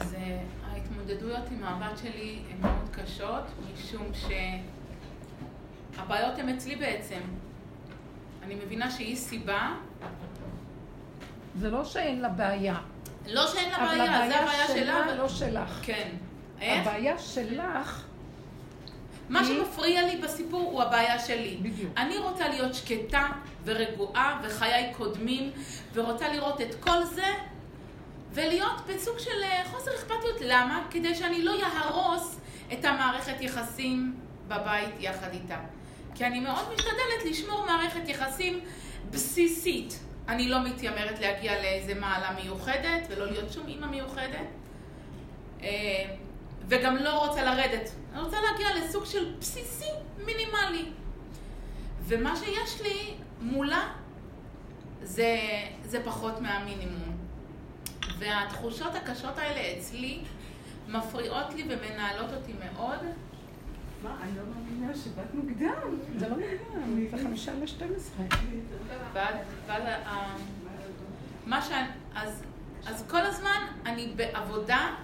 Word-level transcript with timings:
אז 0.00 0.14
אה, 0.14 0.40
ההתמודדויות 0.70 1.44
עם 1.50 1.64
הבת 1.64 1.98
שלי 1.98 2.38
הן 2.50 2.56
מאוד 2.60 2.88
קשות, 2.92 3.44
משום 3.74 4.06
שהבעיות 5.96 6.38
הן 6.38 6.48
אצלי 6.48 6.76
בעצם. 6.76 7.20
אני 8.42 8.54
מבינה 8.54 8.90
שהיא 8.90 9.16
סיבה. 9.16 9.74
זה 11.58 11.70
לא 11.70 11.84
שאין 11.84 12.20
לה 12.20 12.28
בעיה. 12.28 12.76
לא 13.26 13.46
שאין 13.46 13.70
לה 13.70 13.78
בעיה, 13.78 14.28
זה 14.28 14.40
הבעיה 14.40 14.66
שלה. 14.66 15.04
אבל... 15.04 15.14
לא 15.14 15.28
שלך. 15.28 15.78
כן. 15.82 16.08
איך? 16.60 16.86
הבעיה 16.86 17.18
שלך... 17.18 18.04
מה 19.28 19.44
שמפריע 19.44 20.02
לי 20.06 20.16
בסיפור 20.16 20.70
הוא 20.70 20.82
הבעיה 20.82 21.18
שלי. 21.18 21.58
בדיוק. 21.62 21.92
אני 21.96 22.18
רוצה 22.18 22.48
להיות 22.48 22.74
שקטה 22.74 23.28
ורגועה 23.64 24.40
וחיי 24.42 24.92
קודמים, 24.96 25.50
ורוצה 25.94 26.28
לראות 26.32 26.60
את 26.60 26.74
כל 26.80 27.04
זה, 27.04 27.26
ולהיות 28.32 28.80
בסוג 28.86 29.18
של 29.18 29.42
אה, 29.42 29.62
חוסר 29.70 29.90
אכפתיות. 29.94 30.40
למה? 30.40 30.86
כדי 30.90 31.14
שאני 31.14 31.42
לא 31.42 31.52
יהרוס 31.52 32.40
את 32.72 32.84
המערכת 32.84 33.40
יחסים 33.40 34.16
בבית 34.48 34.94
יחד 34.98 35.32
איתה. 35.32 35.58
כי 36.14 36.26
אני 36.26 36.40
מאוד 36.40 36.74
משתדלת 36.74 37.24
לשמור 37.30 37.66
מערכת 37.66 38.08
יחסים 38.08 38.60
בסיסית. 39.10 40.00
אני 40.28 40.48
לא 40.48 40.64
מתיימרת 40.64 41.20
להגיע 41.20 41.62
לאיזה 41.62 41.94
מעלה 41.94 42.32
מיוחדת, 42.42 43.06
ולא 43.08 43.26
להיות 43.26 43.52
שום 43.52 43.66
אימא 43.66 43.86
מיוחדת. 43.86 44.46
אה, 45.62 45.68
וגם 46.68 46.96
לא 46.96 47.26
רוצה 47.26 47.44
לרדת. 47.44 47.90
אני 48.12 48.22
רוצה 48.22 48.36
להגיע 48.40 48.68
לסוג 48.76 49.04
של 49.04 49.34
בסיסי 49.40 49.90
מינימלי. 50.24 50.84
ומה 52.02 52.36
שיש 52.36 52.80
לי 52.80 53.14
מולה 53.40 53.88
זה, 55.02 55.36
זה 55.84 56.04
פחות 56.04 56.40
מהמינימום. 56.40 57.09
והתחושות 58.20 58.94
הקשות 58.94 59.38
האלה 59.38 59.78
אצלי 59.78 60.20
מפריעות 60.88 61.54
לי 61.54 61.64
ומנהלות 61.68 62.32
אותי 62.32 62.52
מאוד. 62.52 62.98
מה, 64.02 64.16
אני 64.22 64.30
לא 64.36 64.42
מאמינה 64.54 64.94
שבאת 64.94 65.34
מוקדם. 65.34 65.96
זה 66.18 66.28
לא 66.28 66.36
מוקדם, 66.36 67.06
זה 67.10 67.24
חמישה 67.24 67.52
לשתים 67.62 67.88
עשרה. 67.96 68.24
ואז, 69.12 69.34
מה 71.46 71.62
שאני, 71.62 71.86
אז, 72.14 72.42
אז 72.86 73.04
כל 73.10 73.20
הזמן 73.20 73.66
אני 73.86 74.12
בעבודה 74.16 74.94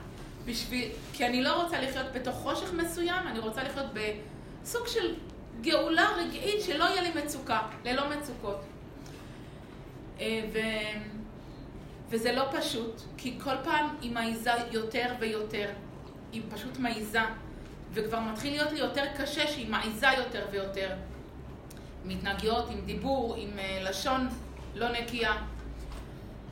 בשביל, 0.45 0.89
כי 1.13 1.27
אני 1.27 1.43
לא 1.43 1.63
רוצה 1.63 1.81
לחיות 1.81 2.07
בתוך 2.15 2.37
חושך 2.37 2.73
מסוים, 2.73 3.27
אני 3.27 3.39
רוצה 3.39 3.63
לחיות 3.63 3.87
בסוג 3.95 4.87
של 4.87 5.15
גאולה 5.61 6.09
רגעית 6.17 6.63
שלא 6.65 6.85
יהיה 6.85 7.03
לי 7.03 7.23
מצוקה, 7.23 7.61
ללא 7.85 8.03
מצוקות. 8.11 8.61
אה, 10.21 10.41
ו... 10.53 10.59
וזה 12.09 12.33
לא 12.33 12.45
פשוט, 12.53 13.01
כי 13.17 13.39
כל 13.45 13.55
פעם 13.65 13.97
היא 14.01 14.13
מעיזה 14.13 14.51
יותר 14.71 15.15
ויותר. 15.21 15.71
היא 16.33 16.43
פשוט 16.51 16.79
מעיזה. 16.79 17.21
וכבר 17.93 18.21
מתחיל 18.21 18.53
להיות 18.53 18.73
לי 18.73 18.79
יותר 18.79 19.05
קשה 19.19 19.47
שהיא 19.47 19.71
מעיזה 19.71 20.07
יותר 20.17 20.47
ויותר. 20.51 20.91
עם 22.05 22.11
התנהגויות, 22.11 22.71
עם 22.71 22.81
דיבור, 22.81 23.35
עם 23.39 23.51
uh, 23.57 23.89
לשון 23.89 24.29
לא 24.75 24.93
נקייה. 24.93 25.37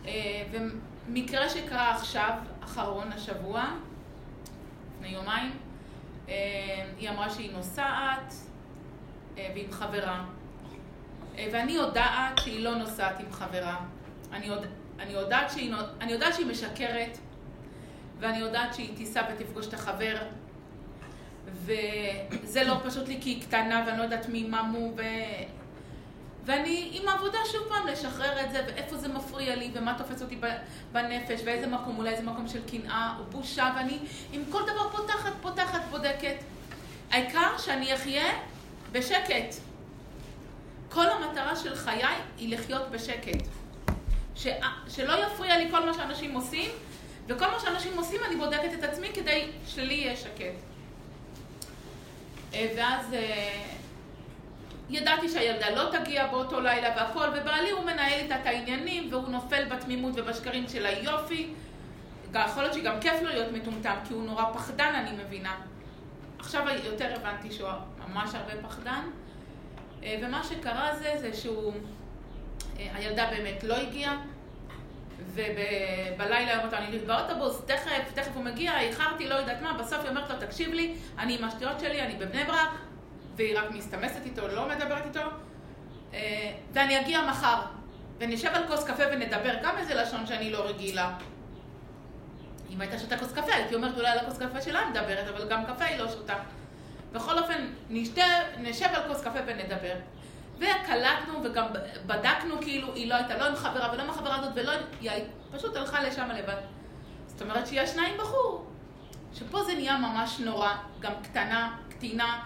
Uh, 0.04 0.08
ומקרה 0.50 1.48
שקרה 1.48 1.94
עכשיו, 1.94 2.32
אחרון 2.64 3.12
השבוע, 3.12 3.64
לפני 4.94 5.08
יומיים, 5.08 5.52
uh, 6.26 6.30
היא 6.98 7.10
אמרה 7.10 7.30
שהיא 7.30 7.52
נוסעת 7.52 8.34
ועם 9.36 9.70
חברה. 9.70 10.24
ואני 11.36 11.72
יודעת 11.72 12.38
שהיא 12.38 12.64
לא 12.64 12.74
נוסעת 12.74 13.20
עם 13.20 13.32
חברה. 13.32 13.76
אני, 14.32 14.46
יודע, 14.46 14.68
אני, 14.98 15.12
יודעת 15.12 15.50
שהיא, 15.50 15.74
אני 16.00 16.12
יודעת 16.12 16.34
שהיא 16.34 16.46
משקרת, 16.46 17.18
ואני 18.20 18.38
יודעת 18.38 18.74
שהיא 18.74 18.96
תיסע 18.96 19.22
ותפגוש 19.32 19.66
את 19.66 19.74
החבר, 19.74 20.16
וזה 21.64 22.64
לא 22.64 22.76
פשוט 22.84 23.08
לי 23.08 23.18
כי 23.20 23.30
היא 23.30 23.42
קטנה 23.42 23.84
ואני 23.86 23.98
לא 23.98 24.02
יודעת 24.02 24.28
מי 24.28 24.42
ממו 24.42 24.92
ו... 24.96 25.02
ואני 26.44 26.90
עם 26.92 27.08
העבודה 27.08 27.38
שוב 27.52 27.62
פעם 27.68 27.86
לשחרר 27.86 28.40
את 28.44 28.52
זה 28.52 28.64
ואיפה 28.66 28.96
זה 28.96 29.08
מפריע 29.08 29.56
לי 29.56 29.70
ומה 29.74 29.94
תופס 29.98 30.22
אותי 30.22 30.38
בנפש 30.92 31.40
ואיזה 31.44 31.66
מקום, 31.66 31.98
אולי 31.98 32.10
איזה 32.10 32.22
מקום 32.22 32.48
של 32.48 32.60
קנאה 32.70 33.14
או 33.18 33.24
בושה 33.24 33.72
ואני 33.76 33.98
עם 34.32 34.42
כל 34.50 34.62
דבר 34.62 34.90
פותחת, 34.96 35.32
פותחת, 35.42 35.80
בודקת. 35.90 36.36
העיקר 37.10 37.58
שאני 37.58 37.94
אחיה 37.94 38.24
בשקט. 38.92 39.54
כל 40.88 41.06
המטרה 41.08 41.56
של 41.56 41.74
חיי 41.74 42.02
היא 42.38 42.56
לחיות 42.56 42.90
בשקט. 42.90 43.46
ש... 44.36 44.46
שלא 44.88 45.12
יפריע 45.26 45.58
לי 45.58 45.70
כל 45.70 45.86
מה 45.86 45.94
שאנשים 45.94 46.34
עושים, 46.34 46.70
וכל 47.26 47.46
מה 47.50 47.60
שאנשים 47.60 47.98
עושים 47.98 48.20
אני 48.28 48.36
בודקת 48.36 48.74
את 48.78 48.84
עצמי 48.84 49.08
כדי 49.14 49.48
שלי 49.66 49.94
יהיה 49.94 50.16
שקט. 50.16 50.54
אה, 52.54 52.72
ואז 52.76 53.14
אה, 53.14 53.62
ידעתי 54.90 55.28
שהילדה 55.28 55.70
לא 55.70 55.98
תגיע 55.98 56.26
באותו 56.26 56.60
לילה 56.60 56.88
והכל, 56.96 57.28
ובעלי 57.36 57.70
הוא 57.70 57.84
מנהל 57.84 58.20
איתה 58.20 58.40
את 58.40 58.46
העניינים, 58.46 59.08
והוא 59.10 59.28
נופל 59.28 59.64
בתמימות 59.64 60.12
ובשקרים 60.16 60.68
של 60.68 60.86
היופי. 60.86 61.54
יכול 62.34 62.62
להיות 62.62 62.74
שגם 62.74 63.00
כיף 63.00 63.22
לו 63.22 63.28
להיות 63.28 63.52
מטומטם, 63.52 63.94
כי 64.08 64.14
הוא 64.14 64.24
נורא 64.24 64.44
פחדן, 64.52 64.92
אני 64.94 65.10
מבינה. 65.24 65.56
עכשיו 66.38 66.66
יותר 66.84 67.14
הבנתי 67.14 67.52
שהוא 67.52 67.68
ממש 68.08 68.30
הרבה 68.34 68.68
פחדן. 68.68 69.02
אה, 70.02 70.18
ומה 70.22 70.44
שקרה 70.44 70.96
זה, 70.96 71.14
זה 71.20 71.34
שהוא, 71.34 71.72
הילדה 72.76 73.26
באמת 73.30 73.64
לא 73.64 73.76
הגיעה, 73.76 74.16
ובלילה 75.34 76.36
היא 76.36 76.58
אומרת 76.58 76.72
לו, 76.72 76.78
אני 76.78 76.98
באוטובוס, 76.98 77.62
תכף, 77.66 78.12
תכף 78.14 78.30
הוא 78.34 78.44
מגיע, 78.44 78.80
איחרתי, 78.80 79.28
לא 79.28 79.34
יודעת 79.34 79.62
מה, 79.62 79.72
בסוף 79.72 80.00
היא 80.00 80.08
אומרת 80.08 80.30
לו, 80.30 80.36
תקשיב 80.40 80.72
לי, 80.72 80.94
אני 81.18 81.38
עם 81.38 81.44
השטויות 81.44 81.80
שלי, 81.80 82.02
אני 82.02 82.14
בבני 82.14 82.44
ברק, 82.44 82.70
והיא 83.36 83.58
רק 83.58 83.70
מסתמסת 83.70 84.20
איתו, 84.24 84.48
לא 84.48 84.68
מדברת 84.68 85.06
איתו, 85.06 85.20
אה, 86.14 86.52
ואני 86.72 87.00
אגיע 87.00 87.20
מחר, 87.30 87.60
ונשב 88.18 88.50
על 88.54 88.66
כוס 88.66 88.84
קפה 88.84 89.02
ונדבר, 89.12 89.54
גם 89.62 89.78
איזה 89.78 89.94
לשון 89.94 90.26
שאני 90.26 90.50
לא 90.50 90.66
רגילה. 90.68 91.14
אם 92.70 92.80
הייתה 92.80 92.98
שותה 92.98 93.18
כוס 93.18 93.32
קפה, 93.32 93.54
הייתי 93.54 93.74
אומרת 93.74 93.96
אולי 93.96 94.08
על 94.08 94.18
הכוס 94.18 94.38
קפה 94.38 94.60
שלה 94.60 94.80
מדברת, 94.90 95.28
אבל 95.28 95.48
גם 95.48 95.64
קפה 95.66 95.84
היא 95.84 95.98
לא 95.98 96.08
שותה. 96.08 96.34
בכל 97.12 97.38
אופן, 97.38 97.66
נשתה, 97.90 98.24
נשב 98.58 98.88
על 98.94 99.02
כוס 99.08 99.20
קפה 99.20 99.38
ונדבר. 99.46 99.94
וקלטנו 100.58 101.44
וגם 101.44 101.66
בדקנו 102.06 102.54
כאילו, 102.60 102.94
היא 102.94 103.08
לא 103.08 103.14
הייתה 103.14 103.38
לא 103.38 103.44
עם 103.44 103.54
חברה 103.56 103.92
ולא 103.92 104.02
עם 104.02 104.10
החברה 104.10 104.38
הזאת 104.38 104.52
ולא, 104.54 104.72
היא 105.00 105.10
פשוט 105.52 105.76
הלכה 105.76 106.02
לשם 106.02 106.28
לבד. 106.30 106.60
זאת 107.26 107.42
אומרת 107.42 107.66
שהיא 107.66 107.80
ישנה 107.80 108.06
עם 108.06 108.18
בחור. 108.18 108.66
שפה 109.34 109.64
זה 109.64 109.74
נהיה 109.74 109.98
ממש 109.98 110.40
נורא, 110.40 110.74
גם 111.00 111.12
קטנה, 111.22 111.76
קטינה, 111.88 112.42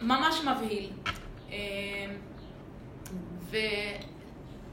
ממש 0.00 0.40
מבהיל. 0.44 0.90
אמ, 1.50 1.56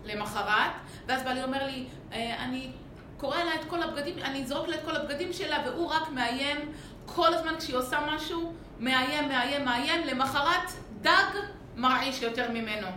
ולמחרת, 0.05 0.71
ואז 1.07 1.23
בעלי 1.23 1.43
אומר 1.43 1.65
לי, 1.65 1.85
אה, 2.13 2.43
אני 2.43 2.71
קורא 3.17 3.37
לה 3.37 3.55
את 3.55 3.65
כל 3.67 3.83
הבגדים, 3.83 4.19
אני 4.19 4.43
אזרוק 4.43 4.67
לה 4.67 4.75
את 4.75 4.81
כל 4.85 4.95
הבגדים 4.95 5.33
שלה, 5.33 5.63
והוא 5.65 5.87
רק 5.87 6.09
מאיים 6.09 6.71
כל 7.05 7.33
הזמן 7.33 7.55
כשהיא 7.59 7.75
עושה 7.75 7.99
משהו, 8.07 8.53
מאיים, 8.79 9.27
מאיים, 9.29 9.65
מאיים, 9.65 10.07
למחרת 10.07 10.71
דג 11.01 11.39
מרעיש 11.77 12.21
יותר 12.21 12.51
ממנו. 12.51 12.87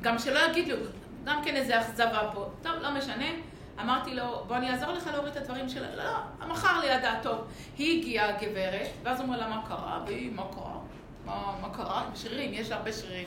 גם 0.00 0.18
שלא 0.18 0.40
יגיד 0.50 0.68
לו, 0.68 0.76
גם 1.24 1.44
כן 1.44 1.56
איזה 1.56 1.80
אכזבה 1.80 2.30
פה. 2.32 2.50
טוב, 2.62 2.72
לא 2.80 2.90
משנה. 2.90 3.26
אמרתי 3.80 4.14
לו, 4.14 4.44
בוא 4.46 4.56
אני 4.56 4.70
אעזור 4.70 4.92
לך 4.92 5.06
להוריד 5.06 5.36
את 5.36 5.42
הדברים 5.42 5.68
שלה. 5.68 5.96
לא, 5.96 6.04
לא, 6.40 6.46
מכר 6.46 6.80
לידה, 6.80 7.14
טוב. 7.22 7.46
היא 7.78 8.00
הגיעה 8.00 8.28
הגברת, 8.28 8.86
ואז 9.02 9.20
אומר 9.20 9.38
לה, 9.38 9.48
מה 9.48 9.62
קרה? 9.68 10.00
והיא, 10.06 10.32
מה 10.32 10.44
קרה? 10.54 10.78
מה, 11.24 11.54
מה 11.60 11.74
קרה? 11.74 12.04
שרירים, 12.14 12.54
יש 12.54 12.70
הרבה 12.70 12.92
שרירים. 12.92 13.26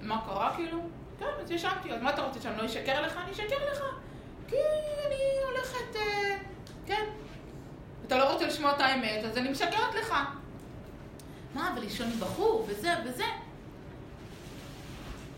מה 0.00 0.20
קרה 0.26 0.52
כאילו? 0.56 0.78
כן, 1.18 1.26
אז 1.42 1.50
ישנתי, 1.50 1.92
אז 1.92 2.02
מה 2.02 2.10
אתה 2.10 2.22
רוצה 2.22 2.40
שאני 2.40 2.58
לא 2.58 2.66
אשקר 2.66 3.02
לך? 3.02 3.16
אני 3.16 3.32
אשקר 3.32 3.56
לך. 3.72 3.82
כי 4.48 4.56
אני 5.06 5.16
הולכת, 5.50 5.96
אה, 5.96 6.36
כן. 6.86 7.04
אתה 8.06 8.16
לא 8.18 8.32
רוצה 8.32 8.46
לשמוע 8.46 8.72
את 8.72 8.80
האמת, 8.80 9.24
אז 9.24 9.38
אני 9.38 9.48
משקרת 9.48 9.94
לך. 9.94 10.14
מה, 11.54 11.74
ולישון 11.76 12.06
עם 12.12 12.20
בחור, 12.20 12.66
וזה 12.68 12.90
וזה. 13.04 13.24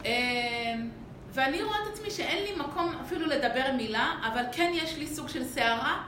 אמ, 0.05 0.91
ואני 1.33 1.63
רואה 1.63 1.77
את 1.83 1.93
עצמי 1.93 2.11
שאין 2.11 2.45
לי 2.45 2.57
מקום 2.57 2.95
אפילו 3.07 3.27
לדבר 3.27 3.73
מילה, 3.77 4.15
אבל 4.33 4.43
כן 4.53 4.73
יש 4.75 4.97
לי 4.97 5.07
סוג 5.07 5.29
של 5.29 5.45
סערה, 5.45 6.03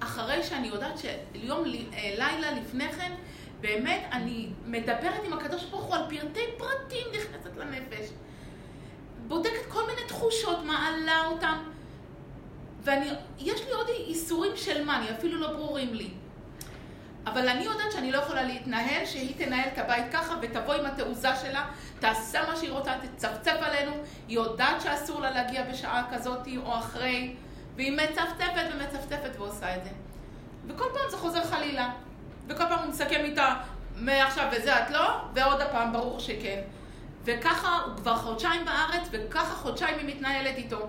אחרי 0.00 0.42
שאני 0.42 0.68
יודעת 0.68 0.98
שיום, 0.98 1.64
אה, 1.64 2.14
לילה 2.18 2.52
לפני 2.52 2.92
כן, 2.92 3.12
באמת 3.60 4.08
אני 4.12 4.48
מדברת 4.66 5.24
עם 5.24 5.32
הקדוש 5.32 5.64
ברוך 5.64 5.84
הוא 5.84 5.94
על 5.94 6.02
פרטי 6.08 6.40
פרטים 6.58 7.06
נכנסת 7.12 7.56
לנפש. 7.56 8.08
בודקת 9.28 9.66
כל 9.68 9.86
מיני 9.86 10.08
תחושות, 10.08 10.58
מעלה 10.64 11.26
אותם. 11.26 11.58
ויש 12.84 13.60
לי 13.66 13.72
עוד 13.72 13.86
איסורים 13.88 14.56
של 14.56 14.84
מה, 14.84 14.98
אני 14.98 15.10
אפילו 15.10 15.40
לא 15.40 15.52
ברורים 15.52 15.94
לי. 15.94 16.10
אבל 17.26 17.48
אני 17.48 17.64
יודעת 17.64 17.92
שאני 17.92 18.12
לא 18.12 18.18
יכולה 18.18 18.42
להתנהל, 18.42 19.06
שהיא 19.06 19.34
תנהל 19.36 19.68
את 19.72 19.78
הבית 19.78 20.04
ככה 20.12 20.34
ותבוא 20.42 20.74
עם 20.74 20.86
התעוזה 20.86 21.36
שלה, 21.36 21.64
תעשה 22.00 22.40
מה 22.48 22.56
שהיא 22.56 22.70
רוצה, 22.70 22.92
תצפצף 23.16 23.56
עלינו, 23.60 23.92
היא 24.28 24.36
יודעת 24.36 24.80
שאסור 24.80 25.20
לה 25.20 25.30
להגיע 25.30 25.62
בשעה 25.62 26.04
כזאת 26.12 26.48
או 26.66 26.78
אחרי, 26.78 27.34
והיא 27.76 27.92
מצפצפת 27.92 28.64
ומצפצפת 28.72 29.30
ועושה 29.38 29.76
את 29.76 29.84
זה. 29.84 29.90
וכל 30.66 30.84
פעם 30.92 31.10
זה 31.10 31.16
חוזר 31.16 31.44
חלילה. 31.44 31.90
וכל 32.48 32.64
פעם 32.68 32.78
הוא 32.78 32.88
מסכם 32.88 33.20
איתה, 33.24 33.54
מעכשיו 33.96 34.48
וזה 34.52 34.82
את 34.82 34.90
לא, 34.90 35.20
ועוד 35.34 35.60
הפעם 35.60 35.92
ברור 35.92 36.20
שכן. 36.20 36.60
וככה 37.24 37.78
הוא 37.86 37.96
כבר 37.96 38.16
חודשיים 38.16 38.64
בארץ, 38.64 39.08
וככה 39.10 39.54
חודשיים 39.54 39.98
היא 39.98 40.16
מתנהלת 40.16 40.56
איתו. 40.56 40.88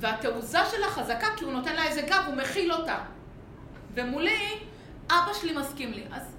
והתעוזה 0.00 0.58
שלה 0.70 0.86
חזקה 0.86 1.26
כי 1.36 1.44
הוא 1.44 1.52
נותן 1.52 1.76
לה 1.76 1.84
איזה 1.84 2.02
גב, 2.02 2.22
הוא 2.26 2.34
מכיל 2.34 2.72
אותה. 2.72 2.96
ומולי, 3.94 4.58
אבא 5.10 5.32
שלי 5.40 5.52
מסכים 5.52 5.92
לי. 5.92 6.02
אז 6.12 6.36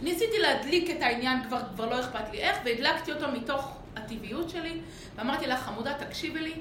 ניסיתי 0.00 0.38
להדליק 0.38 0.90
את 0.90 1.02
העניין, 1.02 1.44
כבר, 1.44 1.60
כבר 1.74 1.90
לא 1.90 2.00
אכפת 2.00 2.30
לי 2.32 2.38
איך, 2.38 2.58
והדלקתי 2.64 3.12
אותו 3.12 3.28
מתוך 3.28 3.76
הטבעיות 3.96 4.50
שלי, 4.50 4.80
ואמרתי 5.16 5.46
לה, 5.46 5.56
חמודה, 5.56 5.94
תקשיבי 5.94 6.40
לי. 6.40 6.54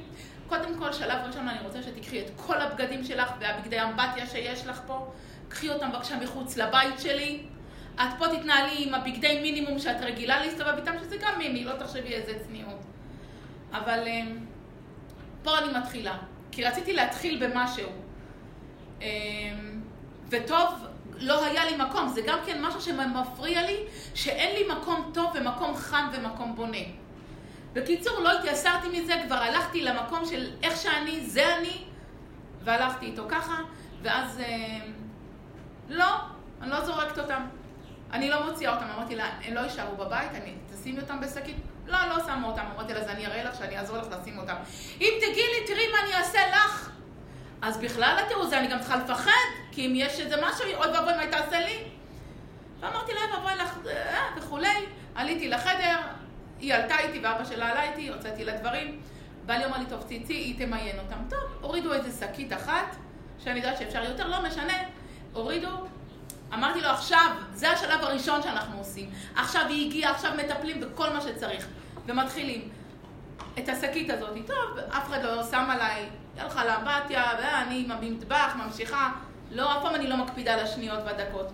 קודם 0.48 0.80
כל, 0.80 0.94
שלב 0.94 1.18
ראשון, 1.28 1.48
אני 1.48 1.60
רוצה 1.68 1.84
שתיקחי 1.84 2.22
את 2.22 2.32
כל 2.36 2.62
הבגדים 2.62 3.04
שלך 3.04 3.32
והבגדי 3.40 3.82
אמבטיה 3.82 4.28
שיש 4.28 4.68
לך 4.68 4.82
פה, 4.88 5.12
קחי 5.50 5.70
אותם 5.70 5.92
בבקשה 5.92 6.20
מחוץ 6.20 6.58
לבית 6.58 7.00
שלי. 7.00 7.44
את 7.96 8.10
פה 8.18 8.26
תתנהלי 8.28 8.76
עם 8.78 8.94
הבגדי 8.94 9.40
מינימום 9.42 9.80
שאת 9.80 10.02
רגילה 10.02 10.46
להסתובב 10.46 10.74
איתם, 10.78 10.92
שזה 11.00 11.18
גם 11.18 11.38
מיני, 11.38 11.64
לא 11.64 11.74
תחשבי 11.80 12.14
איזה 12.14 12.34
צניעות. 12.48 12.80
אבל 13.72 14.08
אמ, 14.08 14.38
פה 15.44 15.58
אני 15.58 15.78
מתחילה, 15.80 16.18
כי 16.52 16.64
רציתי 16.64 16.94
להתחיל 16.94 17.48
במשהו. 17.48 17.90
אמ, 19.02 19.82
וטוב, 20.30 20.70
לא 21.20 21.46
היה 21.46 21.66
לי 21.66 21.78
מקום, 21.78 22.08
זה 22.08 22.22
גם 22.26 22.40
כן 22.46 22.62
משהו 22.62 22.82
שמפריע 22.82 23.62
לי, 23.62 23.78
שאין 24.14 24.56
לי 24.56 24.76
מקום 24.76 25.12
טוב 25.14 25.32
ומקום 25.36 25.76
חם 25.76 26.10
ומקום 26.14 26.56
בונה. 26.56 26.78
בקיצור, 27.74 28.20
לא 28.20 28.40
התייסרתי 28.40 29.02
מזה, 29.02 29.14
כבר 29.28 29.36
הלכתי 29.36 29.82
למקום 29.82 30.26
של 30.26 30.52
איך 30.64 30.78
שאני, 30.78 31.22
זה 31.22 31.58
אני, 31.58 31.84
והלכתי 32.64 33.06
איתו 33.06 33.24
ככה, 33.30 33.56
ואז 34.02 34.40
אה, 34.40 34.80
לא, 35.90 36.16
אני 36.62 36.70
לא 36.72 36.86
זורקת 36.86 37.20
אותם. 37.20 37.42
אני 38.12 38.30
לא 38.30 38.46
מוציאה 38.46 38.74
אותם, 38.74 38.86
אמרתי 38.96 39.16
לה, 39.16 39.26
הם 39.44 39.54
לא 39.54 39.60
יישארו 39.60 39.96
בבית, 39.96 40.32
אני, 40.32 40.54
תשימי 40.74 41.00
אותם 41.00 41.20
בשקית. 41.22 41.56
לא, 41.88 41.98
לא 42.10 42.20
שמה 42.26 42.48
אותם, 42.48 42.64
אמרתי 42.76 42.94
לה, 42.94 43.00
אז 43.00 43.08
אני 43.08 43.26
אראה 43.26 43.44
לך 43.44 43.56
שאני 43.56 43.78
אעזור 43.78 43.98
לך 43.98 44.08
לשים 44.12 44.38
אותם. 44.38 44.56
אם 45.02 45.14
תגידי 45.20 45.42
לי, 45.42 45.68
תראי 45.68 45.92
מה 45.92 45.98
אני 46.04 46.14
אעשה 46.14 46.40
לך. 46.52 46.97
אז 47.62 47.78
בכלל 47.78 48.18
התיעוזה, 48.26 48.60
אני 48.60 48.68
גם 48.68 48.80
צריכה 48.80 48.96
לפחד, 48.96 49.32
כי 49.72 49.88
אם 49.88 49.94
יש 49.96 50.20
איזה 50.20 50.36
משהו, 50.36 50.66
אוי 50.76 50.88
ואבוי, 50.88 51.14
מה 51.18 51.28
תעשה 51.32 51.60
לי? 51.60 51.84
ואמרתי 52.80 53.14
לה, 53.14 53.20
ואבוי 53.34 53.56
לך, 53.56 53.78
אה, 53.88 54.26
וכולי. 54.38 54.86
עליתי 55.16 55.50
לחדר, 55.50 55.98
היא 56.60 56.74
עלתה 56.74 57.00
איתי 57.00 57.20
ואבא 57.20 57.46
שלה 57.46 57.72
עלה 57.72 57.84
איתי, 57.84 58.08
הוצאתי 58.08 58.46
לה 58.46 58.58
דברים. 58.58 59.02
בעלי 59.46 59.66
אומר 59.66 59.78
לי, 59.78 59.86
טוב, 59.86 60.04
צאי, 60.04 60.36
היא 60.36 60.66
תמיין 60.66 61.00
אותם. 61.00 61.18
טוב, 61.30 61.40
הורידו 61.62 61.94
איזה 61.94 62.26
שקית 62.26 62.54
אחת, 62.54 62.96
שאני 63.44 63.60
יודעת 63.60 63.78
שאפשר 63.78 64.04
יותר, 64.04 64.28
לא 64.28 64.42
משנה. 64.48 64.78
הורידו, 65.34 65.70
אמרתי 66.54 66.82
לו, 66.82 66.88
עכשיו, 66.88 67.32
זה 67.54 67.72
השלב 67.72 68.04
הראשון 68.04 68.42
שאנחנו 68.44 68.78
עושים. 68.78 69.10
עכשיו 69.36 69.66
היא 69.70 69.88
הגיעה, 69.88 70.12
עכשיו 70.12 70.32
מטפלים 70.38 70.82
בכל 70.82 71.10
מה 71.10 71.22
שצריך. 71.22 71.68
ומתחילים. 72.06 72.70
את 73.60 73.70
השקית 73.70 74.10
הזאת, 74.10 74.38
טוב, 74.48 74.78
אף 74.90 75.08
אחד 75.08 75.24
לא 75.24 75.44
שם 75.44 75.68
עליי, 75.70 76.10
הלכה 76.38 76.66
לאמבטיה, 76.66 77.24
ואני 77.40 77.88
במטבח, 78.02 78.56
ממשיכה. 78.66 79.12
לא, 79.52 79.78
אף 79.78 79.84
פעם 79.84 79.96
אני 79.96 80.08
לא 80.08 80.18
מקפידה 80.18 80.54
על 80.54 80.60
השניות 80.60 81.00
והדקות. 81.06 81.52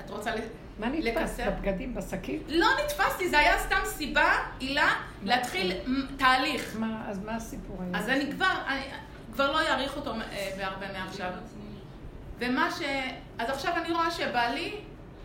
את 0.00 0.10
רוצה 0.10 0.30
מה 0.78 0.88
נתפס? 0.88 1.40
בבגדים, 1.40 1.94
בשקית? 1.94 2.42
לא 2.48 2.66
נתפסתי, 2.84 3.28
זה 3.28 3.38
היה 3.38 3.58
סתם 3.58 3.80
סיבה, 3.84 4.32
עילה, 4.58 4.94
להתחיל 5.22 5.72
תהליך. 6.16 6.76
מה, 6.78 7.02
אז 7.08 7.18
מה 7.24 7.36
הסיפור 7.36 7.76
היה? 7.82 7.98
אז 7.98 8.08
אני 8.08 8.32
כבר, 8.32 8.54
אני 8.68 8.80
כבר 9.32 9.52
לא 9.52 9.60
אעריך 9.60 9.96
אותו 9.96 10.12
אה, 10.14 10.50
בהרבה 10.58 10.86
מעכשיו. 10.92 11.30
ומה 12.38 12.70
ש... 12.70 12.82
אז 13.38 13.50
עכשיו 13.50 13.72
אני 13.76 13.92
רואה 13.92 14.10
שבעלי, 14.10 14.74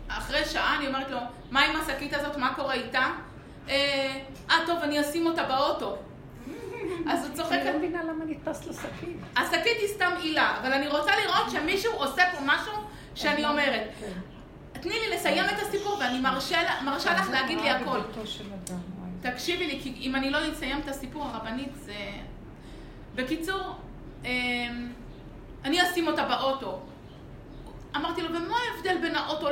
אחרי 0.08 0.44
שעה 0.44 0.76
אני 0.76 0.86
אומרת 0.86 1.10
לו, 1.10 1.18
מה 1.50 1.60
עם 1.60 1.76
השקית 1.76 2.14
הזאת, 2.14 2.36
מה 2.36 2.54
קורה 2.54 2.74
איתה? 2.74 3.06
אה, 3.68 4.18
אה 4.50 4.56
טוב, 4.66 4.78
אני 4.82 5.00
אשים 5.00 5.26
אותה 5.26 5.42
באוטו. 5.44 5.96
אז 7.08 7.26
הוא 7.26 7.36
צוחק... 7.36 7.52
אני 7.52 7.64
לא 7.64 7.78
מבינה 7.78 8.04
למה 8.04 8.24
נתפס 8.24 8.66
לשקית. 8.66 9.16
השקית 9.36 9.76
היא 9.80 9.88
סתם 9.88 10.10
עילה, 10.20 10.56
אבל 10.60 10.72
אני 10.72 10.88
רוצה 10.88 11.12
לראות 11.24 11.50
שמישהו 11.50 11.92
עושה 11.92 12.22
פה 12.32 12.38
משהו 12.44 12.72
שאני 13.14 13.44
אומרת. 13.44 13.90
כן. 14.00 14.12
תני 14.80 14.94
לי 14.94 15.16
לסיים 15.16 15.44
את 15.44 15.62
הסיפור 15.62 15.98
ואני 16.00 16.20
מרשה 16.20 17.12
לך 17.12 17.30
להגיד 17.30 17.58
לי 17.60 17.70
הכל. 17.70 18.00
תקשיבי 19.20 19.66
לי, 19.66 19.80
כי 19.82 19.94
אם 20.00 20.16
אני 20.16 20.30
לא 20.30 20.38
אסיים 20.52 20.80
את 20.80 20.88
הסיפור 20.88 21.24
הרבנית 21.24 21.70
זה... 21.74 21.94
בקיצור, 23.14 23.74
אמ, 24.24 24.92
אני 25.64 25.82
אשים 25.82 26.06
אותה 26.06 26.24
באוטו. 26.24 26.80
אמרתי 27.96 28.22
לו, 28.22 28.28
ומה 28.28 28.56
ההבדל 28.56 28.98
בין 29.00 29.16
האוטו 29.16 29.48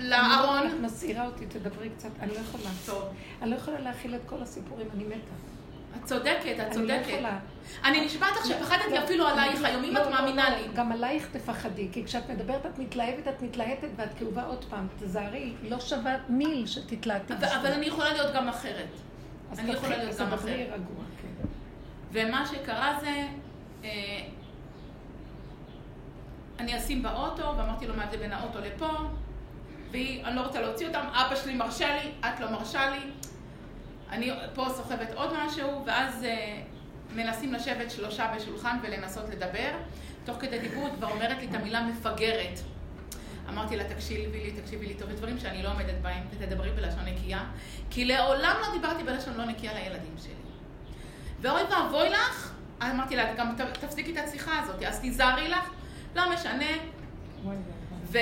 לארון? 0.00 0.66
את 0.66 0.72
מסעירה 0.80 1.26
אותי, 1.26 1.46
תדברי 1.46 1.90
קצת. 1.98 2.08
אני 2.20 2.34
לא 2.34 2.38
יכולה. 2.38 2.70
טוב. 2.86 3.02
אני 3.42 3.50
לא 3.50 3.56
יכולה 3.56 3.80
להכיל 3.80 4.14
את 4.14 4.20
כל 4.26 4.42
הסיפורים, 4.42 4.86
אני 4.94 5.04
מתה. 5.04 5.51
את 5.96 6.04
צודקת, 6.04 6.56
את 6.66 6.72
צודקת. 6.72 6.90
אני 6.90 7.12
לא 7.12 7.14
יכולה. 7.14 7.38
אני 7.84 8.06
נשבעת 8.06 8.32
לך 8.36 8.46
שפחדתי 8.46 8.90
לא, 8.90 9.04
אפילו 9.04 9.26
עלייך 9.26 9.64
היום, 9.64 9.84
אם 9.84 9.96
את 9.96 10.06
מאמינה 10.10 10.50
לי. 10.50 10.68
גם 10.74 10.92
עלייך 10.92 11.28
תפחדי, 11.32 11.88
כי 11.92 12.04
כשאת 12.04 12.30
מדברת 12.30 12.66
את 12.66 12.78
מתלהבת, 12.78 13.28
את 13.28 13.42
מתלהטת 13.42 13.88
ואת 13.96 14.14
כאובה 14.18 14.44
עוד 14.44 14.64
פעם. 14.64 14.86
תזהרי, 15.00 15.52
לא 15.62 15.80
שווה 15.80 16.16
מיל 16.28 16.66
שתתלהטי. 16.66 17.34
אבל 17.34 17.72
אני 17.72 17.86
יכולה 17.86 18.12
להיות 18.12 18.34
גם 18.34 18.48
אחרת. 18.48 18.88
אני 19.58 19.72
יכולה 19.72 19.96
להיות 19.96 20.16
גם 20.18 20.32
אחרת. 20.32 20.68
כן. 21.22 21.48
ומה 22.12 22.46
שקרה 22.46 22.98
זה... 23.00 23.26
אה, 23.84 23.90
אני 26.58 26.78
אשים 26.78 27.02
באוטו, 27.02 27.54
ואמרתי 27.56 27.86
לו 27.86 27.94
מה 27.96 28.06
זה 28.10 28.16
בין 28.16 28.32
האוטו 28.32 28.58
לפה, 28.60 28.88
והיא, 29.90 30.24
אני 30.24 30.36
לא 30.36 30.40
רוצה 30.40 30.60
להוציא 30.60 30.86
אותם, 30.86 31.04
אבא 31.12 31.36
שלי 31.36 31.54
מרשה 31.54 31.96
לי, 31.96 32.10
את 32.20 32.40
לא 32.40 32.50
מרשה 32.50 32.90
לי. 32.90 32.98
אני 34.12 34.30
פה 34.54 34.66
סוחבת 34.76 35.12
עוד 35.14 35.30
משהו, 35.44 35.82
ואז 35.86 36.24
אה, 36.24 36.60
מנסים 37.14 37.52
לשבת 37.52 37.90
שלושה 37.90 38.32
בשולחן 38.36 38.76
ולנסות 38.82 39.24
לדבר. 39.28 39.70
תוך 40.24 40.36
כדי 40.40 40.58
דיבור 40.58 40.88
כבר 40.96 41.10
אומרת 41.10 41.38
לי 41.38 41.46
את 41.50 41.54
המילה 41.54 41.82
מפגרת. 41.82 42.60
אמרתי 43.48 43.76
לה, 43.76 43.84
תקשיבי 43.84 44.40
לי, 44.40 44.50
תקשיבי 44.60 44.86
לי 44.86 44.94
טוב, 44.94 45.10
דברים 45.10 45.38
שאני 45.38 45.62
לא 45.62 45.72
עומדת 45.72 45.94
בהם, 46.02 46.22
ותדברי 46.30 46.70
בלשון 46.70 47.04
נקייה, 47.04 47.44
כי 47.90 48.04
לעולם 48.04 48.56
לא 48.60 48.72
דיברתי 48.72 49.02
בלשון 49.02 49.34
לא 49.36 49.44
נקייה 49.44 49.74
לילדים 49.74 50.14
שלי. 50.22 50.32
ואוי 51.40 51.62
ואבוי 51.62 52.10
לך, 52.10 52.52
אמרתי 52.82 53.16
לה, 53.16 53.34
גם 53.34 53.54
תפסיקי 53.80 54.12
את 54.12 54.28
השיחה 54.28 54.58
הזאת, 54.58 54.82
אז 54.82 55.00
תיזהרי 55.00 55.48
לך, 55.48 55.70
לא 56.14 56.34
משנה. 56.34 56.72
ו... 58.04 58.18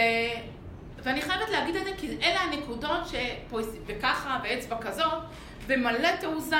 ואני 1.02 1.22
חייבת 1.22 1.48
להגיד 1.50 1.76
את 1.76 1.84
זה, 1.84 1.90
כי 1.98 2.16
אלה 2.22 2.40
הנקודות 2.40 3.00
שפה, 3.06 3.58
וככה, 3.86 4.40
ואצבע 4.44 4.78
כזאת, 4.80 5.22
ומלא 5.66 6.08
תעוזה. 6.20 6.56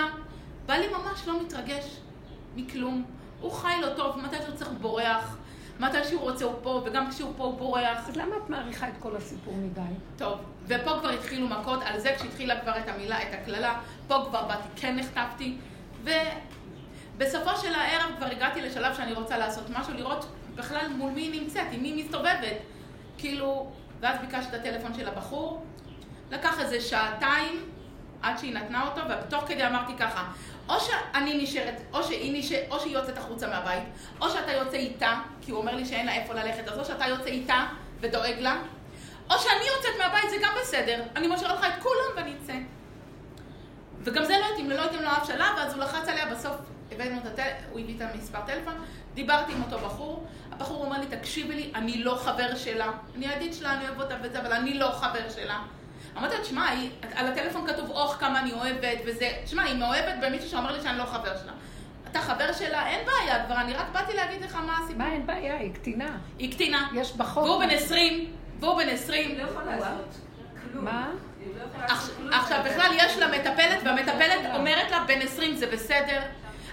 בעלי 0.67 0.89
ממש 0.89 1.29
לא 1.29 1.43
מתרגש 1.43 1.97
מכלום. 2.57 3.05
הוא 3.41 3.53
חי 3.53 3.75
לו 3.81 3.97
טוב, 3.97 4.19
מתי 4.19 4.37
שהוא 4.45 4.55
צריך 4.57 4.71
בורח, 4.81 5.37
מתי 5.81 6.05
שהוא 6.05 6.21
רוצה 6.21 6.45
הוא 6.45 6.55
פה, 6.63 6.83
וגם 6.85 7.11
כשהוא 7.11 7.33
פה 7.37 7.45
הוא 7.45 7.59
בורח. 7.59 8.09
אז 8.09 8.17
למה 8.17 8.37
את 8.37 8.51
מעריכה 8.51 8.89
את 8.89 8.95
כל 8.99 9.17
הסיפור 9.17 9.55
מדי? 9.55 9.81
טוב, 10.17 10.39
ופה 10.67 10.91
כבר 11.01 11.09
התחילו 11.09 11.49
מכות, 11.49 11.81
על 11.83 11.99
זה 12.01 12.13
כשהתחילה 12.17 12.61
כבר 12.61 12.79
את 12.79 12.89
המילה, 12.89 13.23
את 13.23 13.35
הקללה, 13.35 13.81
פה 14.09 14.25
כבר 14.29 14.45
באתי, 14.45 14.69
כן 14.77 14.97
נחטפתי, 14.97 15.57
ובסופו 16.05 17.57
של 17.57 17.75
הערב 17.75 18.11
כבר 18.17 18.27
הגעתי 18.27 18.63
לשלב 18.63 18.95
שאני 18.97 19.13
רוצה 19.13 19.39
לעשות 19.39 19.71
משהו, 19.71 19.95
לראות 19.95 20.27
בכלל 20.55 20.89
מול 20.97 21.11
מי 21.11 21.21
היא 21.21 21.43
נמצאת, 21.43 21.67
עם 21.73 21.83
מי 21.83 22.03
מסתובבת. 22.03 22.57
כאילו, 23.19 23.73
ואז 24.01 24.19
ביקשתי 24.21 24.57
את 24.57 24.61
הטלפון 24.61 24.95
של 24.95 25.09
הבחור, 25.09 25.67
לקח 26.31 26.61
איזה 26.61 26.81
שעתיים, 26.81 27.70
עד 28.23 28.39
שהיא 28.39 28.55
נתנה 28.55 28.87
אותו, 28.87 29.01
ותוך 29.09 29.45
כדי 29.49 29.67
אמרתי 29.67 29.93
ככה, 29.99 30.25
או 30.69 30.75
שאני 30.81 31.43
נשארת, 31.43 31.81
או 31.93 32.03
שהיא, 32.03 32.39
נשאר, 32.39 32.61
או 32.71 32.81
שהיא 32.81 32.95
יוצאת 32.95 33.19
החוצה 33.19 33.49
מהבית, 33.49 33.83
או 34.21 34.31
שאתה 34.31 34.53
יוצא 34.53 34.77
איתה, 34.77 35.21
כי 35.41 35.51
הוא 35.51 35.61
אומר 35.61 35.75
לי 35.75 35.87
שאין 35.87 36.07
לה 36.07 36.13
איפה 36.13 36.35
ללכת, 36.35 36.69
אז 36.69 36.79
או 36.79 36.85
שאתה 36.85 37.07
יוצא 37.07 37.27
איתה 37.27 37.67
ודואג 38.01 38.39
לה, 38.39 38.57
או 39.31 39.39
שאני 39.39 39.65
יוצאת 39.77 39.93
מהבית, 39.99 40.31
זה 40.31 40.37
גם 40.43 40.53
בסדר, 40.61 41.03
אני 41.17 41.27
משאירה 41.27 41.55
לך 41.55 41.65
את 41.65 41.83
כולם 41.83 42.17
ואני 42.17 42.35
אצא. 42.43 42.55
וגם 44.03 44.25
זה 44.25 44.35
לא 44.41 44.47
התאים, 44.53 44.71
לא 44.71 44.85
התאים 44.85 45.03
לו 45.03 45.09
אף 45.09 45.27
שלב, 45.27 45.55
ואז 45.57 45.75
הוא 45.75 45.85
לחץ 45.85 46.09
עליה, 46.09 46.27
בסוף 46.27 46.57
הבאנו 46.93 47.19
את 47.19 47.27
הטלפון, 47.27 47.71
הוא 47.71 47.81
הביא 47.81 47.97
את 47.97 48.01
המספר 48.01 48.39
טלפון, 48.47 48.75
דיברתי 49.15 49.53
עם 49.53 49.63
אותו 49.63 49.79
בחור, 49.79 50.27
הבחור 50.53 50.85
אומר 50.85 50.99
לי, 50.99 51.07
תקשיבי 51.07 51.55
לי, 51.55 51.73
אני 51.75 52.05
לא 52.05 52.15
חבר 52.15 52.55
שלה, 52.55 52.91
אני 53.17 53.29
הידיד 53.29 53.55
שלה, 53.55 53.73
אני 53.73 53.89
אוהב 53.89 54.01
אותה 54.01 54.17
וזה, 54.23 54.41
אבל 54.41 54.53
אני 54.53 54.79
לא 54.79 54.91
חבר 54.91 55.31
שלה. 55.35 55.63
אמרתי 56.19 56.35
לה, 56.35 56.43
תשמע, 56.43 56.71
על 57.15 57.27
הטלפון 57.27 57.67
כתוב 57.67 57.91
אוח 57.91 58.17
כמה 58.21 58.41
אני 58.41 58.53
אוהבת 58.53 58.99
וזה, 59.07 59.31
תשמע, 59.45 59.63
היא 59.63 59.75
מאוהבת 59.75 60.15
במישהו 60.23 60.51
שאומר 60.51 60.73
לי 60.73 60.83
שאני 60.83 60.99
לא 60.99 61.05
חבר 61.05 61.37
שלה. 61.43 61.53
אתה 62.11 62.21
חבר 62.21 62.53
שלה? 62.53 62.87
אין 62.89 63.07
בעיה 63.07 63.45
כבר, 63.45 63.61
אני 63.61 63.73
רק 63.73 63.87
באתי 63.93 64.17
להגיד 64.17 64.43
לך 64.43 64.55
מה 64.55 64.79
הסיבה. 64.85 65.05
מה 65.05 65.13
אין 65.13 65.27
בעיה? 65.27 65.57
היא 65.57 65.75
קטינה. 65.75 66.19
היא 66.39 66.53
קטינה. 66.53 66.89
יש 66.95 67.13
בחוק. 67.17 67.45
והוא 67.45 67.61
בן 67.61 67.71
20, 67.71 68.31
והוא 68.61 68.77
בן 68.77 68.89
20. 68.89 69.39
לא 69.39 69.43
יכולה 69.43 69.77
לעשות 69.77 70.15
כלום. 70.73 70.85
מה? 70.85 71.11
עכשיו, 72.33 72.61
בכלל 72.65 72.91
יש 72.97 73.17
לה 73.17 73.29
מטפלת, 73.29 73.79
והמטפלת 73.85 74.55
אומרת 74.55 74.91
לה, 74.91 75.05
בן 75.07 75.23
20 75.23 75.57
זה 75.57 75.67
בסדר. 75.67 76.21